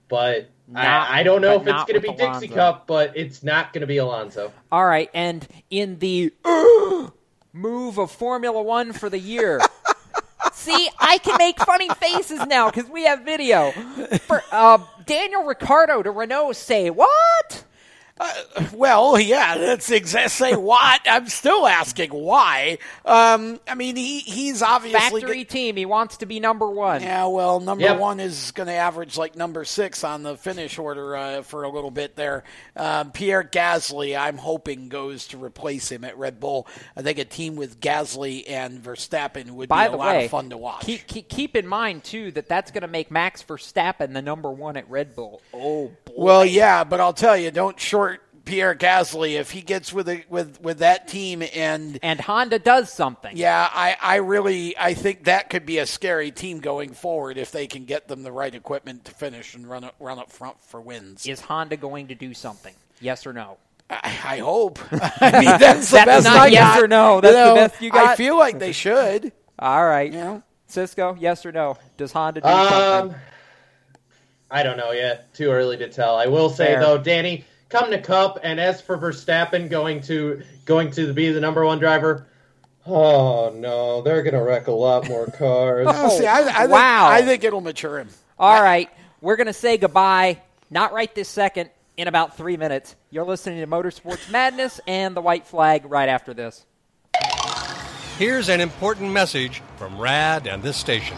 but 0.08 0.50
Not- 0.72 1.10
I, 1.10 1.20
I 1.20 1.24
don't 1.24 1.42
know 1.42 1.56
if 1.56 1.68
it's 1.68 1.84
going 1.86 1.96
to 1.96 2.00
be 2.00 2.10
with 2.10 2.18
Dixie 2.18 2.48
Cup, 2.48 2.86
but 2.86 3.18
it's 3.18 3.44
not 3.44 3.74
going 3.74 3.82
to 3.82 3.88
be 3.88 3.98
Alonso. 3.98 4.52
All 4.72 4.86
right, 4.86 5.10
and 5.14 5.48
in 5.70 5.98
the 6.00 6.32
uh, 6.46 7.10
move 7.54 7.98
of 7.98 8.12
Formula 8.12 8.62
One 8.62 8.94
for 8.94 9.10
the 9.10 9.20
year. 9.20 9.60
See, 10.54 10.90
I 11.00 11.18
can 11.20 11.38
make 11.38 11.58
funny 11.60 11.90
faces 11.90 12.46
now 12.46 12.70
because 12.70 12.90
we 12.90 13.04
have 13.06 13.22
video. 13.22 13.72
For 14.28 14.42
uh, 14.52 14.80
Daniel 15.06 15.44
Ricciardo 15.44 16.04
to 16.04 16.12
Renault 16.12 16.54
say 16.54 16.90
what? 16.90 17.64
Well, 18.74 19.20
yeah, 19.20 19.58
that's 19.58 19.90
exact. 19.92 20.32
Say 20.32 20.56
what? 20.56 21.02
I'm 21.06 21.28
still 21.28 21.66
asking 21.66 22.10
why. 22.12 22.78
Um, 23.06 23.60
I 23.68 23.76
mean, 23.76 23.96
he 23.96 24.20
he's 24.20 24.62
obviously 24.62 25.22
Factory 25.22 25.46
team. 25.46 25.78
He 25.78 25.86
wants 25.86 26.18
to 26.18 26.26
be 26.26 26.40
number 26.40 26.70
one. 26.70 27.02
Yeah, 27.02 27.28
well, 27.28 27.60
number 27.60 27.84
Yep. 27.86 28.00
one 28.00 28.20
is 28.20 28.52
going 28.52 28.68
to 28.68 28.74
average 28.74 29.18
like 29.18 29.36
number 29.38 29.64
six 29.64 30.04
on 30.04 30.24
the 30.24 30.36
finish 30.36 30.78
order 30.78 31.16
uh, 31.16 31.42
for 31.44 31.64
a 31.64 31.70
little 31.70 31.92
bit 31.92 32.16
there. 32.18 32.44
Um, 32.76 33.12
Pierre 33.12 33.44
Gasly, 33.44 34.20
I'm 34.20 34.38
hoping, 34.38 34.90
goes 34.90 35.28
to 35.28 35.38
replace 35.44 35.90
him 35.92 36.04
at 36.04 36.18
Red 36.18 36.40
Bull. 36.42 36.68
I 36.98 37.02
think 37.02 37.20
a 37.20 37.26
team 37.26 37.56
with 37.56 37.80
Gasly 37.80 38.44
and 38.50 38.84
Verstappen 38.84 39.52
would 39.52 39.70
By 39.70 39.86
be 39.86 39.88
a 39.88 39.92
the 39.92 39.98
lot 39.98 40.16
way, 40.16 40.26
of 40.26 40.32
fun 40.32 40.50
to 40.50 40.58
watch. 40.58 40.82
Keep, 40.86 41.08
keep, 41.08 41.30
keep 41.30 41.56
in 41.56 41.68
mind 41.68 42.04
too 42.04 42.32
that 42.32 42.50
that's 42.50 42.72
going 42.72 42.82
to 42.82 42.88
make 42.88 43.12
Max 43.12 43.42
Verstappen 43.44 44.14
the 44.14 44.22
number 44.22 44.52
one 44.52 44.76
at 44.78 44.90
Red 44.90 45.16
Bull. 45.16 45.42
Oh 45.54 45.92
boy. 46.06 46.14
Well, 46.18 46.46
yeah, 46.46 46.84
but 46.84 47.00
I'll 47.00 47.14
tell 47.14 47.38
you, 47.38 47.50
don't 47.52 47.80
short 47.80 48.09
Pierre 48.50 48.74
Gasly 48.74 49.40
if 49.40 49.52
he 49.52 49.62
gets 49.62 49.94
with 49.94 50.10
a, 50.10 50.24
with 50.28 50.60
with 50.60 50.80
that 50.80 51.08
team 51.08 51.44
and 51.54 52.00
and 52.02 52.20
Honda 52.20 52.58
does 52.58 52.92
something. 52.92 53.38
Yeah, 53.38 53.70
I, 53.72 53.96
I 54.02 54.16
really 54.16 54.76
I 54.76 54.96
think 54.96 55.26
that 55.26 55.52
could 55.52 55.68
be 55.68 55.78
a 55.78 55.86
scary 55.86 56.32
team 56.32 56.60
going 56.60 56.94
forward 56.94 57.38
if 57.38 57.52
they 57.52 57.68
can 57.68 57.86
get 57.86 58.08
them 58.08 58.24
the 58.24 58.32
right 58.32 58.54
equipment 58.56 59.06
to 59.06 59.12
finish 59.12 59.54
and 59.54 59.70
run 59.70 59.84
up, 59.84 59.94
run 60.00 60.18
up 60.18 60.32
front 60.32 60.60
for 60.64 60.82
wins. 60.82 61.28
Is 61.28 61.42
Honda 61.42 61.78
going 61.78 62.08
to 62.08 62.16
do 62.16 62.34
something? 62.34 62.74
Yes 63.00 63.28
or 63.28 63.34
no? 63.34 63.58
I, 63.88 64.18
I 64.24 64.38
hope. 64.40 64.80
I 65.22 65.32
mean, 65.40 65.60
that's 65.60 65.92
the 65.92 65.98
That's 65.98 66.06
best 66.08 66.24
not 66.26 66.38
I 66.38 66.48
yes 66.48 66.76
got. 66.76 66.84
or 66.84 66.88
no. 66.88 67.22
That's 67.22 67.34
You 67.36 67.40
know, 67.40 67.50
the 67.50 67.56
best 67.70 67.82
you 67.84 67.92
got. 67.92 68.08
I 68.08 68.16
feel 68.16 68.36
like 68.38 68.58
they 68.58 68.72
should. 68.72 69.32
All 69.60 69.86
right. 69.86 70.42
Cisco, 70.66 71.16
yes 71.20 71.46
or 71.46 71.52
no? 71.52 71.78
Does 71.98 72.12
Honda 72.12 72.42
do 72.42 72.48
Um, 72.48 72.70
something? 72.70 73.20
I 74.52 74.64
don't 74.64 74.78
know 74.78 74.92
yet. 74.92 75.32
Too 75.36 75.52
early 75.52 75.78
to 75.78 75.88
tell. 75.90 76.16
I 76.16 76.26
will 76.26 76.50
say 76.50 76.66
Fair. 76.68 76.80
though, 76.82 76.98
Danny, 76.98 77.46
come 77.70 77.92
to 77.92 78.02
Cup, 78.02 78.40
and 78.44 78.60
as 78.60 78.82
for 78.82 78.98
Verstappen 78.98 79.70
going 79.70 80.02
to 80.02 80.42
going 80.66 80.92
to 80.92 81.14
be 81.14 81.32
the 81.32 81.40
number 81.40 81.66
one 81.66 81.80
driver, 81.80 82.28
oh 82.86 83.52
no, 83.56 84.02
they're 84.02 84.24
gonna 84.24 84.44
wreck 84.44 84.68
a 84.68 84.72
lot 84.72 85.08
more 85.08 85.26
cars. 85.38 85.88
Oh, 85.90 86.18
see, 86.18 86.28
I, 86.28 86.42
I 86.42 86.54
think, 86.62 86.72
wow. 86.72 87.08
I 87.08 87.22
think 87.22 87.44
it'll 87.44 87.62
mature 87.62 88.00
him. 88.00 88.10
All 88.38 88.62
right. 88.62 88.90
We're 89.22 89.36
going 89.36 89.48
to 89.48 89.54
say 89.54 89.78
goodbye, 89.78 90.42
not 90.70 90.94
right 90.94 91.14
this 91.14 91.28
second, 91.28 91.70
in 91.98 92.08
about 92.08 92.38
three 92.38 92.56
minutes. 92.56 92.96
You're 93.10 93.26
listening 93.26 93.60
to 93.60 93.68
Motorsports 93.68 94.32
Madness 94.32 94.80
and 94.88 95.16
the 95.16 95.22
White 95.22 95.46
Flag 95.46 95.84
right 95.86 96.08
after 96.08 96.34
this. 96.34 96.66
Here's 98.18 98.48
an 98.48 98.62
important 98.62 99.12
message 99.12 99.62
from 99.78 100.00
RAD 100.00 100.48
and 100.48 100.64
this 100.64 100.78
station. 100.78 101.18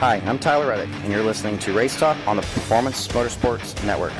Hi, 0.00 0.16
I'm 0.24 0.38
Tyler 0.38 0.68
Reddick, 0.68 0.88
and 1.02 1.12
you're 1.12 1.22
listening 1.22 1.58
to 1.58 1.74
Race 1.74 1.94
Talk 1.94 2.16
on 2.26 2.36
the 2.36 2.42
Performance 2.42 3.06
Motorsports 3.08 3.84
Network. 3.84 4.14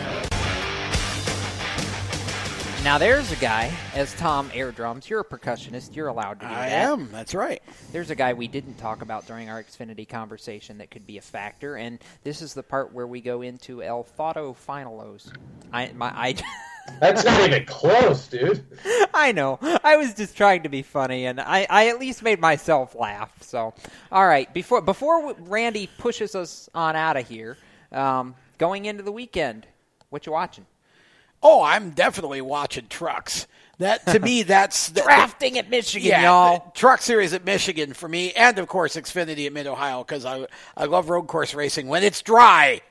Now 2.84 2.98
there's 2.98 3.32
a 3.32 3.36
guy, 3.36 3.72
as 3.94 4.12
Tom 4.16 4.50
air 4.52 4.72
drums. 4.72 5.08
You're 5.08 5.20
a 5.20 5.24
percussionist. 5.24 5.96
You're 5.96 6.08
allowed 6.08 6.40
to 6.40 6.46
do 6.46 6.52
I 6.52 6.68
that. 6.68 6.90
am. 6.90 7.10
That's 7.10 7.34
right. 7.34 7.62
There's 7.92 8.10
a 8.10 8.14
guy 8.14 8.34
we 8.34 8.46
didn't 8.46 8.74
talk 8.74 9.00
about 9.00 9.26
during 9.26 9.48
our 9.48 9.64
Xfinity 9.64 10.06
conversation 10.06 10.76
that 10.78 10.90
could 10.90 11.06
be 11.06 11.16
a 11.16 11.22
factor, 11.22 11.76
and 11.76 11.98
this 12.24 12.42
is 12.42 12.52
the 12.52 12.62
part 12.62 12.92
where 12.92 13.06
we 13.06 13.22
go 13.22 13.40
into 13.40 13.82
El 13.82 14.02
Fato 14.02 14.54
Finalos. 14.68 15.34
I 15.72 15.92
my 15.94 16.08
I. 16.14 16.34
That's 17.00 17.24
not 17.24 17.40
even 17.48 17.64
close, 17.64 18.26
dude. 18.26 18.64
I 19.14 19.32
know. 19.32 19.58
I 19.62 19.96
was 19.96 20.14
just 20.14 20.36
trying 20.36 20.64
to 20.64 20.68
be 20.68 20.82
funny, 20.82 21.26
and 21.26 21.40
I, 21.40 21.66
I 21.70 21.88
at 21.88 21.98
least 21.98 22.22
made 22.22 22.40
myself 22.40 22.94
laugh. 22.94 23.32
So, 23.42 23.74
all 24.12 24.26
right. 24.26 24.52
Before 24.52 24.80
before 24.80 25.34
Randy 25.34 25.88
pushes 25.98 26.34
us 26.34 26.68
on 26.74 26.96
out 26.96 27.16
of 27.16 27.28
here, 27.28 27.56
um, 27.92 28.34
going 28.58 28.84
into 28.84 29.02
the 29.02 29.12
weekend, 29.12 29.66
what 30.10 30.26
you 30.26 30.32
watching? 30.32 30.66
Oh, 31.42 31.62
I'm 31.62 31.90
definitely 31.90 32.42
watching 32.42 32.86
trucks. 32.88 33.46
That 33.78 34.06
to 34.08 34.20
me, 34.20 34.42
that's 34.42 34.90
the, 34.90 35.00
Drafting 35.00 35.56
at 35.56 35.70
Michigan, 35.70 36.08
yeah, 36.08 36.22
y'all. 36.24 36.70
Truck 36.74 37.00
Series 37.00 37.32
at 37.32 37.46
Michigan 37.46 37.94
for 37.94 38.08
me, 38.08 38.32
and 38.32 38.58
of 38.58 38.68
course 38.68 38.96
Xfinity 38.96 39.46
at 39.46 39.52
Mid 39.54 39.66
Ohio 39.66 40.04
because 40.04 40.26
I 40.26 40.46
I 40.76 40.84
love 40.84 41.08
road 41.08 41.26
course 41.28 41.54
racing 41.54 41.88
when 41.88 42.02
it's 42.02 42.20
dry. 42.20 42.82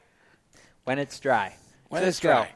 When 0.86 0.98
it's 0.98 1.20
dry. 1.20 1.56
When 1.90 2.03
it's 2.03 2.18
Cisco. 2.18 2.30
dry. 2.30 2.49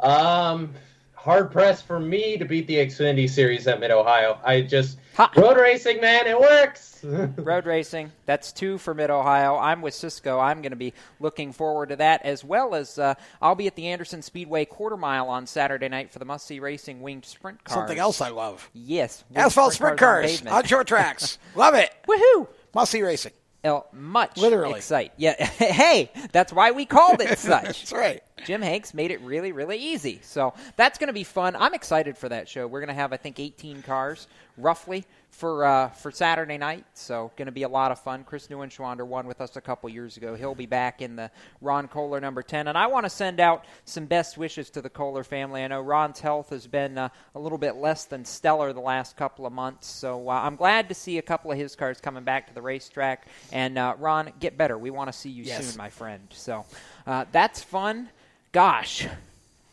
Um, 0.00 0.74
hard 1.14 1.50
pressed 1.50 1.86
for 1.86 1.98
me 1.98 2.36
to 2.36 2.44
beat 2.44 2.66
the 2.66 2.76
Xfinity 2.76 3.28
Series 3.28 3.66
at 3.66 3.80
Mid 3.80 3.90
Ohio. 3.90 4.38
I 4.44 4.60
just 4.62 4.98
road 5.36 5.56
racing, 5.56 6.00
man, 6.00 6.26
it 6.26 6.38
works. 6.38 6.92
Road 7.36 7.66
racing. 7.66 8.10
That's 8.24 8.52
two 8.52 8.78
for 8.78 8.94
Mid 8.94 9.10
Ohio. 9.10 9.56
I'm 9.56 9.80
with 9.82 9.94
Cisco. 9.94 10.38
I'm 10.40 10.60
going 10.62 10.70
to 10.72 10.76
be 10.76 10.92
looking 11.20 11.52
forward 11.52 11.90
to 11.90 11.96
that 11.96 12.22
as 12.24 12.42
well 12.42 12.74
as 12.74 12.98
uh, 12.98 13.14
I'll 13.40 13.54
be 13.54 13.66
at 13.66 13.76
the 13.76 13.88
Anderson 13.88 14.22
Speedway 14.22 14.64
quarter 14.64 14.96
mile 14.96 15.28
on 15.28 15.46
Saturday 15.46 15.88
night 15.88 16.10
for 16.10 16.18
the 16.18 16.24
must 16.24 16.46
see 16.46 16.58
racing 16.58 17.02
winged 17.02 17.24
sprint 17.24 17.62
cars. 17.64 17.76
Something 17.76 17.98
else 17.98 18.20
I 18.20 18.30
love. 18.30 18.68
Yes. 18.72 19.24
Asphalt 19.34 19.74
sprint 19.74 19.92
on 19.92 19.98
cars 19.98 20.30
pavement. 20.38 20.56
on 20.56 20.64
short 20.64 20.86
tracks. 20.86 21.38
love 21.54 21.74
it. 21.74 21.94
Woohoo! 22.08 22.48
Must 22.74 22.90
see 22.90 23.02
racing. 23.02 23.32
El, 23.62 23.86
much 23.92 24.36
Literally. 24.36 24.76
excite. 24.76 25.12
Yeah. 25.16 25.44
hey, 25.44 26.10
that's 26.32 26.52
why 26.52 26.72
we 26.72 26.86
called 26.86 27.20
it 27.20 27.38
such. 27.38 27.62
That's 27.64 27.92
right. 27.92 28.22
Jim 28.44 28.60
Hanks 28.60 28.92
made 28.92 29.10
it 29.10 29.20
really, 29.22 29.50
really 29.52 29.78
easy. 29.78 30.20
So 30.22 30.52
that's 30.76 30.98
going 30.98 31.08
to 31.08 31.14
be 31.14 31.24
fun. 31.24 31.56
I'm 31.56 31.72
excited 31.74 32.18
for 32.18 32.28
that 32.28 32.48
show. 32.48 32.66
We're 32.66 32.80
going 32.80 32.88
to 32.88 32.94
have, 32.94 33.12
I 33.12 33.16
think, 33.16 33.40
18 33.40 33.82
cars 33.82 34.28
roughly 34.58 35.04
for 35.30 35.64
uh, 35.64 35.88
for 35.90 36.10
Saturday 36.10 36.56
night. 36.58 36.84
So 36.94 37.30
going 37.36 37.46
to 37.46 37.52
be 37.52 37.62
a 37.64 37.68
lot 37.68 37.92
of 37.92 37.98
fun. 37.98 38.24
Chris 38.24 38.48
Neuenschwander 38.48 39.06
won 39.06 39.26
with 39.26 39.40
us 39.40 39.56
a 39.56 39.60
couple 39.60 39.88
years 39.88 40.16
ago. 40.18 40.34
He'll 40.34 40.54
be 40.54 40.66
back 40.66 41.00
in 41.02 41.16
the 41.16 41.30
Ron 41.62 41.88
Kohler 41.88 42.20
number 42.20 42.42
10. 42.42 42.68
And 42.68 42.76
I 42.76 42.86
want 42.86 43.04
to 43.04 43.10
send 43.10 43.40
out 43.40 43.64
some 43.86 44.04
best 44.04 44.36
wishes 44.36 44.68
to 44.70 44.82
the 44.82 44.90
Kohler 44.90 45.24
family. 45.24 45.62
I 45.64 45.68
know 45.68 45.80
Ron's 45.80 46.20
health 46.20 46.50
has 46.50 46.66
been 46.66 46.98
uh, 46.98 47.08
a 47.34 47.38
little 47.40 47.58
bit 47.58 47.76
less 47.76 48.04
than 48.04 48.24
stellar 48.24 48.72
the 48.74 48.80
last 48.80 49.16
couple 49.16 49.46
of 49.46 49.52
months. 49.52 49.86
So 49.88 50.28
uh, 50.28 50.34
I'm 50.34 50.56
glad 50.56 50.88
to 50.90 50.94
see 50.94 51.16
a 51.18 51.22
couple 51.22 51.50
of 51.50 51.58
his 51.58 51.74
cars 51.74 52.00
coming 52.02 52.22
back 52.24 52.46
to 52.48 52.54
the 52.54 52.62
racetrack. 52.62 53.26
And 53.50 53.78
uh, 53.78 53.94
Ron, 53.98 54.30
get 54.40 54.56
better. 54.58 54.76
We 54.78 54.90
want 54.90 55.10
to 55.10 55.18
see 55.18 55.30
you 55.30 55.42
Yes. 55.44 55.66
soon, 55.68 55.78
my 55.78 55.88
friend. 55.90 56.22
So 56.30 56.64
uh, 57.06 57.24
that's 57.32 57.62
fun. 57.62 58.10
Gosh, 58.56 59.06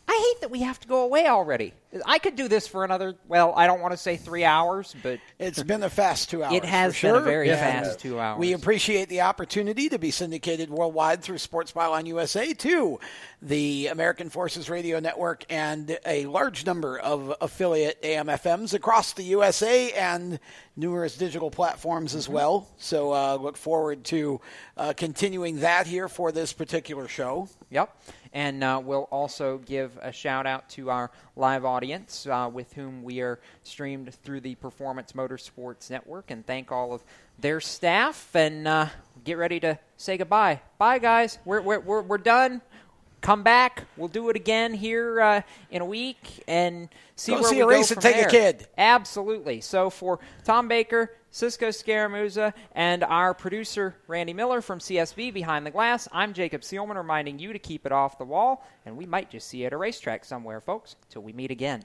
I 0.06 0.12
hate 0.12 0.42
that 0.42 0.50
we 0.50 0.60
have 0.60 0.78
to 0.80 0.86
go 0.86 1.00
away 1.04 1.26
already. 1.26 1.72
I 2.06 2.18
could 2.18 2.34
do 2.36 2.48
this 2.48 2.66
for 2.66 2.84
another, 2.84 3.14
well, 3.28 3.52
I 3.56 3.66
don't 3.66 3.80
want 3.80 3.92
to 3.92 3.96
say 3.96 4.16
three 4.16 4.44
hours, 4.44 4.94
but 5.02 5.20
It's 5.38 5.62
been 5.62 5.82
a 5.82 5.90
fast 5.90 6.28
two 6.30 6.42
hours. 6.42 6.54
It 6.54 6.64
has 6.64 7.00
been 7.00 7.14
a 7.14 7.20
very 7.20 7.48
Yeah. 7.48 7.56
fast 7.82 8.00
two 8.00 8.18
hours. 8.18 8.38
We 8.40 8.52
appreciate 8.52 9.08
the 9.08 9.20
opportunity 9.20 9.88
to 9.88 9.98
be 9.98 10.10
syndicated 10.10 10.70
worldwide 10.70 11.22
through 11.22 11.38
Sports 11.38 11.72
Byline 11.72 12.06
USA 12.06 12.52
to 12.54 12.98
the 13.40 13.88
American 13.88 14.28
Forces 14.30 14.68
Radio 14.68 14.98
Network 14.98 15.44
and 15.48 15.98
a 16.06 16.26
large 16.26 16.66
number 16.66 16.98
of 16.98 17.34
affiliate 17.40 17.98
AM/FMs 18.02 18.74
across 18.74 19.12
the 19.12 19.22
USA 19.24 19.92
and 19.92 20.40
numerous 20.76 21.16
digital 21.16 21.50
platforms 21.50 22.14
as 22.16 22.28
well. 22.28 22.66
So 22.78 23.12
uh, 23.12 23.36
look 23.36 23.56
forward 23.56 24.02
to 24.06 24.40
uh, 24.76 24.94
continuing 24.96 25.60
that 25.60 25.86
here 25.86 26.08
for 26.08 26.32
this 26.32 26.52
particular 26.52 27.06
show. 27.06 27.48
Yep. 27.70 27.94
And 28.32 28.64
uh, 28.64 28.80
we'll 28.82 29.04
also 29.12 29.58
give 29.58 29.96
a 30.02 30.10
shout 30.10 30.44
out 30.46 30.68
to 30.70 30.90
our 30.90 31.12
live 31.36 31.64
audience 31.64 31.83
uh, 31.92 32.50
with 32.52 32.72
whom 32.74 33.02
we 33.02 33.20
are 33.20 33.38
streamed 33.62 34.12
through 34.14 34.40
the 34.40 34.54
Performance 34.56 35.12
Motorsports 35.12 35.90
Network 35.90 36.30
and 36.30 36.46
thank 36.46 36.72
all 36.72 36.92
of 36.92 37.04
their 37.38 37.60
staff 37.60 38.34
and 38.34 38.66
uh, 38.66 38.86
get 39.24 39.38
ready 39.38 39.60
to 39.60 39.78
say 39.96 40.16
goodbye. 40.16 40.60
Bye, 40.78 40.98
guys. 40.98 41.38
We're, 41.44 41.60
we're, 41.60 41.80
we're, 41.80 42.02
we're 42.02 42.18
done. 42.18 42.62
Come 43.20 43.42
back. 43.42 43.84
We'll 43.96 44.08
do 44.08 44.28
it 44.28 44.36
again 44.36 44.74
here 44.74 45.20
uh, 45.20 45.42
in 45.70 45.80
a 45.80 45.86
week 45.86 46.42
and 46.46 46.88
see 47.16 47.32
Go 47.32 47.40
where 47.40 47.50
see 47.50 47.56
we 47.56 47.62
a 47.62 47.66
race 47.66 47.88
go 47.88 47.94
and 47.94 48.02
from 48.02 48.12
take 48.12 48.26
a 48.26 48.28
kid. 48.28 48.66
Absolutely. 48.76 49.60
So 49.62 49.88
for 49.88 50.20
Tom 50.44 50.68
Baker, 50.68 51.10
Cisco 51.34 51.70
Scaramuzza, 51.70 52.54
and 52.76 53.02
our 53.02 53.34
producer 53.34 53.96
Randy 54.06 54.32
Miller 54.32 54.60
from 54.60 54.78
CSB 54.78 55.34
Behind 55.34 55.66
the 55.66 55.72
Glass, 55.72 56.06
I'm 56.12 56.32
Jacob 56.32 56.60
Seelman 56.60 56.94
reminding 56.94 57.40
you 57.40 57.52
to 57.52 57.58
keep 57.58 57.84
it 57.84 57.90
off 57.90 58.18
the 58.18 58.24
wall, 58.24 58.64
and 58.86 58.96
we 58.96 59.04
might 59.04 59.32
just 59.32 59.48
see 59.48 59.58
you 59.58 59.66
at 59.66 59.72
a 59.72 59.76
racetrack 59.76 60.24
somewhere, 60.24 60.60
folks. 60.60 60.94
Till 61.10 61.22
we 61.22 61.32
meet 61.32 61.50
again. 61.50 61.82